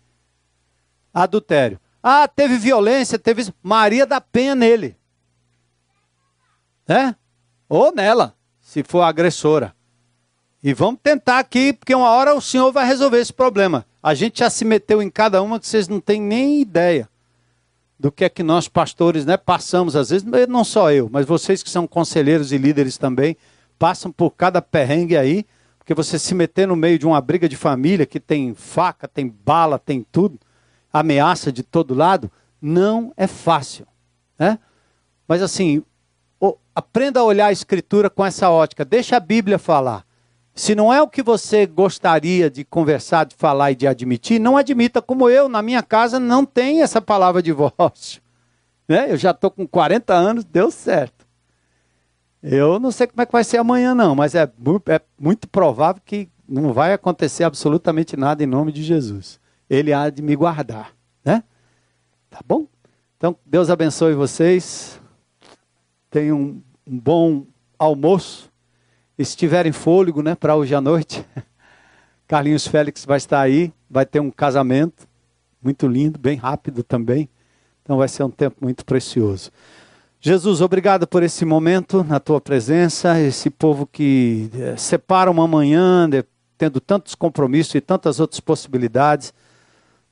adultério. 1.13 1.79
Ah, 2.01 2.27
teve 2.27 2.57
violência, 2.57 3.17
teve. 3.17 3.51
Maria 3.61 4.05
dá 4.05 4.19
penha 4.19 4.55
nele. 4.55 4.95
Né? 6.87 7.15
Ou 7.69 7.93
nela, 7.93 8.35
se 8.59 8.83
for 8.83 9.01
agressora. 9.01 9.75
E 10.63 10.73
vamos 10.73 10.99
tentar 11.01 11.39
aqui, 11.39 11.73
porque 11.73 11.95
uma 11.95 12.09
hora 12.09 12.35
o 12.35 12.41
Senhor 12.41 12.71
vai 12.71 12.85
resolver 12.85 13.19
esse 13.19 13.33
problema. 13.33 13.85
A 14.01 14.13
gente 14.13 14.39
já 14.39 14.49
se 14.49 14.63
meteu 14.65 15.01
em 15.01 15.09
cada 15.09 15.41
uma 15.41 15.59
que 15.59 15.67
vocês 15.67 15.87
não 15.87 15.99
têm 15.99 16.21
nem 16.21 16.61
ideia 16.61 17.10
do 18.01 18.11
que 18.11 18.25
é 18.25 18.29
que 18.29 18.41
nós 18.41 18.67
pastores 18.67 19.27
né, 19.27 19.37
passamos, 19.37 19.95
às 19.95 20.09
vezes, 20.09 20.27
não 20.49 20.63
só 20.63 20.91
eu, 20.91 21.07
mas 21.11 21.23
vocês 21.23 21.61
que 21.61 21.69
são 21.69 21.85
conselheiros 21.85 22.51
e 22.51 22.57
líderes 22.57 22.97
também, 22.97 23.37
passam 23.77 24.11
por 24.11 24.31
cada 24.31 24.59
perrengue 24.59 25.15
aí, 25.15 25.45
porque 25.77 25.93
você 25.93 26.17
se 26.17 26.33
meter 26.33 26.67
no 26.67 26.75
meio 26.75 26.97
de 26.97 27.05
uma 27.05 27.21
briga 27.21 27.47
de 27.47 27.55
família 27.55 28.07
que 28.07 28.19
tem 28.19 28.55
faca, 28.55 29.07
tem 29.07 29.27
bala, 29.27 29.77
tem 29.77 30.03
tudo, 30.11 30.39
ameaça 30.91 31.51
de 31.51 31.61
todo 31.61 31.93
lado, 31.93 32.31
não 32.59 33.13
é 33.15 33.27
fácil. 33.27 33.85
Né? 34.37 34.57
Mas 35.27 35.43
assim, 35.43 35.83
aprenda 36.73 37.19
a 37.19 37.23
olhar 37.23 37.47
a 37.47 37.51
escritura 37.51 38.09
com 38.09 38.25
essa 38.25 38.49
ótica, 38.49 38.83
deixa 38.83 39.17
a 39.17 39.19
Bíblia 39.19 39.59
falar. 39.59 40.03
Se 40.53 40.75
não 40.75 40.93
é 40.93 41.01
o 41.01 41.07
que 41.07 41.23
você 41.23 41.65
gostaria 41.65 42.49
de 42.49 42.65
conversar, 42.65 43.25
de 43.25 43.35
falar 43.35 43.71
e 43.71 43.75
de 43.75 43.87
admitir, 43.87 44.39
não 44.39 44.57
admita. 44.57 45.01
Como 45.01 45.29
eu, 45.29 45.47
na 45.47 45.61
minha 45.61 45.81
casa, 45.81 46.19
não 46.19 46.45
tem 46.45 46.81
essa 46.81 47.01
palavra 47.01 47.41
divórcio. 47.41 48.21
Né? 48.87 49.09
Eu 49.09 49.15
já 49.15 49.31
estou 49.31 49.49
com 49.49 49.65
40 49.65 50.13
anos, 50.13 50.43
deu 50.43 50.69
certo. 50.69 51.25
Eu 52.43 52.77
não 52.77 52.91
sei 52.91 53.07
como 53.07 53.21
é 53.21 53.25
que 53.25 53.31
vai 53.31 53.43
ser 53.43 53.57
amanhã, 53.57 53.95
não, 53.95 54.13
mas 54.13 54.35
é, 54.35 54.51
é 54.87 55.01
muito 55.17 55.47
provável 55.47 56.01
que 56.03 56.27
não 56.45 56.73
vai 56.73 56.91
acontecer 56.91 57.45
absolutamente 57.45 58.17
nada 58.17 58.43
em 58.43 58.47
nome 58.47 58.73
de 58.73 58.83
Jesus. 58.83 59.39
Ele 59.69 59.93
há 59.93 60.09
de 60.09 60.21
me 60.21 60.35
guardar. 60.35 60.93
Né? 61.23 61.41
Tá 62.29 62.39
bom? 62.45 62.67
Então, 63.15 63.37
Deus 63.45 63.69
abençoe 63.69 64.13
vocês. 64.13 64.99
Tenham 66.09 66.37
um, 66.37 66.63
um 66.85 66.99
bom 66.99 67.45
almoço 67.79 68.50
estiverem 69.29 69.71
fôlego, 69.71 70.21
né, 70.21 70.35
para 70.35 70.55
hoje 70.55 70.73
à 70.75 70.81
noite. 70.81 71.25
Carlinhos 72.27 72.65
Félix 72.65 73.05
vai 73.05 73.17
estar 73.17 73.41
aí, 73.41 73.73
vai 73.89 74.05
ter 74.05 74.19
um 74.19 74.31
casamento 74.31 75.07
muito 75.61 75.87
lindo, 75.87 76.17
bem 76.17 76.37
rápido 76.37 76.83
também. 76.83 77.29
Então 77.83 77.97
vai 77.97 78.07
ser 78.07 78.23
um 78.23 78.29
tempo 78.29 78.57
muito 78.61 78.85
precioso. 78.85 79.51
Jesus, 80.19 80.61
obrigado 80.61 81.07
por 81.07 81.23
esse 81.23 81.43
momento 81.43 82.03
na 82.03 82.19
tua 82.19 82.39
presença, 82.39 83.19
esse 83.19 83.49
povo 83.49 83.87
que 83.87 84.49
é, 84.53 84.77
separa 84.77 85.31
uma 85.31 85.47
manhã, 85.47 86.07
tendo 86.57 86.79
tantos 86.79 87.15
compromissos 87.15 87.73
e 87.73 87.81
tantas 87.81 88.19
outras 88.19 88.39
possibilidades 88.39 89.33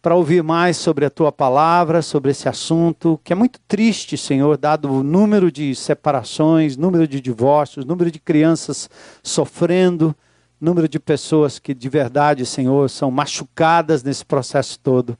para 0.02 0.16
ouvir 0.16 0.42
mais 0.42 0.78
sobre 0.78 1.06
a 1.06 1.10
tua 1.10 1.32
palavra, 1.32 2.02
sobre 2.02 2.32
esse 2.32 2.48
assunto, 2.48 3.20
que 3.24 3.34
é 3.34 3.36
muito 3.36 3.60
triste, 3.68 4.18
Senhor, 4.18 4.58
dado 4.58 4.90
o 4.90 5.04
número 5.04 5.52
de 5.52 5.76
separações, 5.76 6.78
número 6.78 7.06
de 7.06 7.20
divórcios, 7.20 7.86
número 7.86 8.10
de 8.10 8.20
crianças 8.20 8.90
sofrendo, 9.22 10.16
número 10.60 10.88
de 10.88 11.00
pessoas 11.00 11.60
que 11.60 11.74
de 11.74 11.90
verdade, 11.90 12.46
Senhor, 12.46 12.90
são 12.90 13.12
machucadas 13.12 14.02
nesse 14.02 14.26
processo 14.26 14.80
todo. 14.80 15.18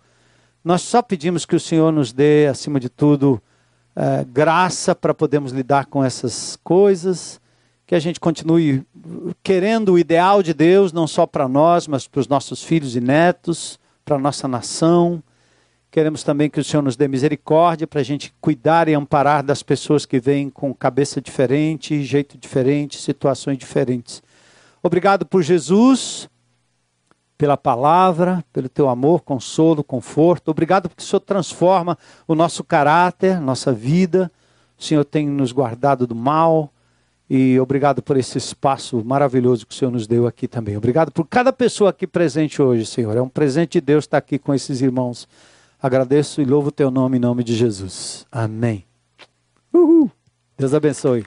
Nós 0.64 0.82
só 0.82 1.02
pedimos 1.02 1.46
que 1.46 1.56
o 1.56 1.60
Senhor 1.60 1.92
nos 1.92 2.14
dê, 2.14 2.48
acima 2.48 2.80
de 2.80 2.88
tudo, 2.88 3.42
é, 3.94 4.24
graça 4.24 4.96
para 4.96 5.14
podermos 5.14 5.52
lidar 5.52 5.88
com 5.88 6.04
essas 6.04 6.58
coisas, 6.64 7.42
que 7.86 7.96
a 7.96 8.00
gente 8.00 8.20
continue 8.20 8.86
querendo 9.44 9.94
o 9.94 10.00
ideal 10.00 10.42
de 10.42 10.54
Deus, 10.54 10.94
não 10.94 11.08
só 11.08 11.26
para 11.26 11.50
nós, 11.50 11.86
mas 11.86 12.08
para 12.08 12.20
os 12.20 12.28
nossos 12.30 12.64
filhos 12.64 12.96
e 12.96 13.02
netos 13.02 13.79
para 14.10 14.16
a 14.16 14.20
nossa 14.20 14.48
nação. 14.48 15.22
Queremos 15.92 16.24
também 16.24 16.50
que 16.50 16.60
o 16.60 16.64
Senhor 16.64 16.82
nos 16.82 16.96
dê 16.96 17.08
misericórdia 17.08 17.86
para 17.86 18.02
a 18.02 18.04
gente 18.04 18.34
cuidar 18.42 18.88
e 18.90 18.96
amparar 18.96 19.44
das 19.44 19.62
pessoas 19.62 20.04
que 20.04 20.20
vêm 20.20 20.50
com 20.50 20.74
cabeça 20.74 21.22
diferente, 21.22 22.02
jeito 22.02 22.36
diferente, 22.36 23.00
situações 23.00 23.56
diferentes. 23.56 24.24
Obrigado 24.82 25.28
por 25.28 25.44
Jesus, 25.44 26.28
pela 27.38 27.56
palavra, 27.56 28.44
pelo 28.52 28.68
teu 28.68 28.90
amor, 28.90 29.22
consolo, 29.22 29.84
conforto. 29.84 30.50
Obrigado 30.50 30.90
porque 30.90 31.04
o 31.04 31.06
Senhor 31.06 31.20
transforma 31.20 31.96
o 32.28 32.34
nosso 32.34 32.64
caráter, 32.64 33.40
nossa 33.40 33.72
vida. 33.72 34.32
O 34.76 34.84
Senhor 34.84 35.06
tem 35.06 35.28
nos 35.28 35.52
guardado 35.52 36.08
do 36.08 36.16
mal. 36.16 36.74
E 37.30 37.60
obrigado 37.60 38.02
por 38.02 38.18
esse 38.18 38.40
espaço 38.40 39.04
maravilhoso 39.06 39.68
que 39.68 39.74
o 39.74 39.78
Senhor 39.78 39.92
nos 39.92 40.08
deu 40.08 40.26
aqui 40.26 40.48
também. 40.48 40.76
Obrigado 40.76 41.12
por 41.12 41.28
cada 41.28 41.54
pessoa 41.54 41.92
aqui 41.92 42.08
presente 42.08 42.60
hoje, 42.60 42.86
Senhor. 42.88 43.16
É 43.16 43.22
um 43.22 43.30
presente 43.30 43.74
de 43.74 43.82
Deus 43.82 44.06
estar 44.06 44.18
aqui 44.18 44.40
com 44.40 44.54
esses 44.54 44.82
irmãos. 44.82 45.28
Agradeço 45.82 46.42
e 46.42 46.46
louvo 46.46 46.70
o 46.70 46.72
teu 46.72 46.90
nome 46.90 47.18
em 47.18 47.20
nome 47.20 47.44
de 47.44 47.56
Jesus. 47.56 48.26
Amém. 48.32 48.84
Uhul. 49.72 50.10
Deus 50.58 50.74
abençoe. 50.74 51.24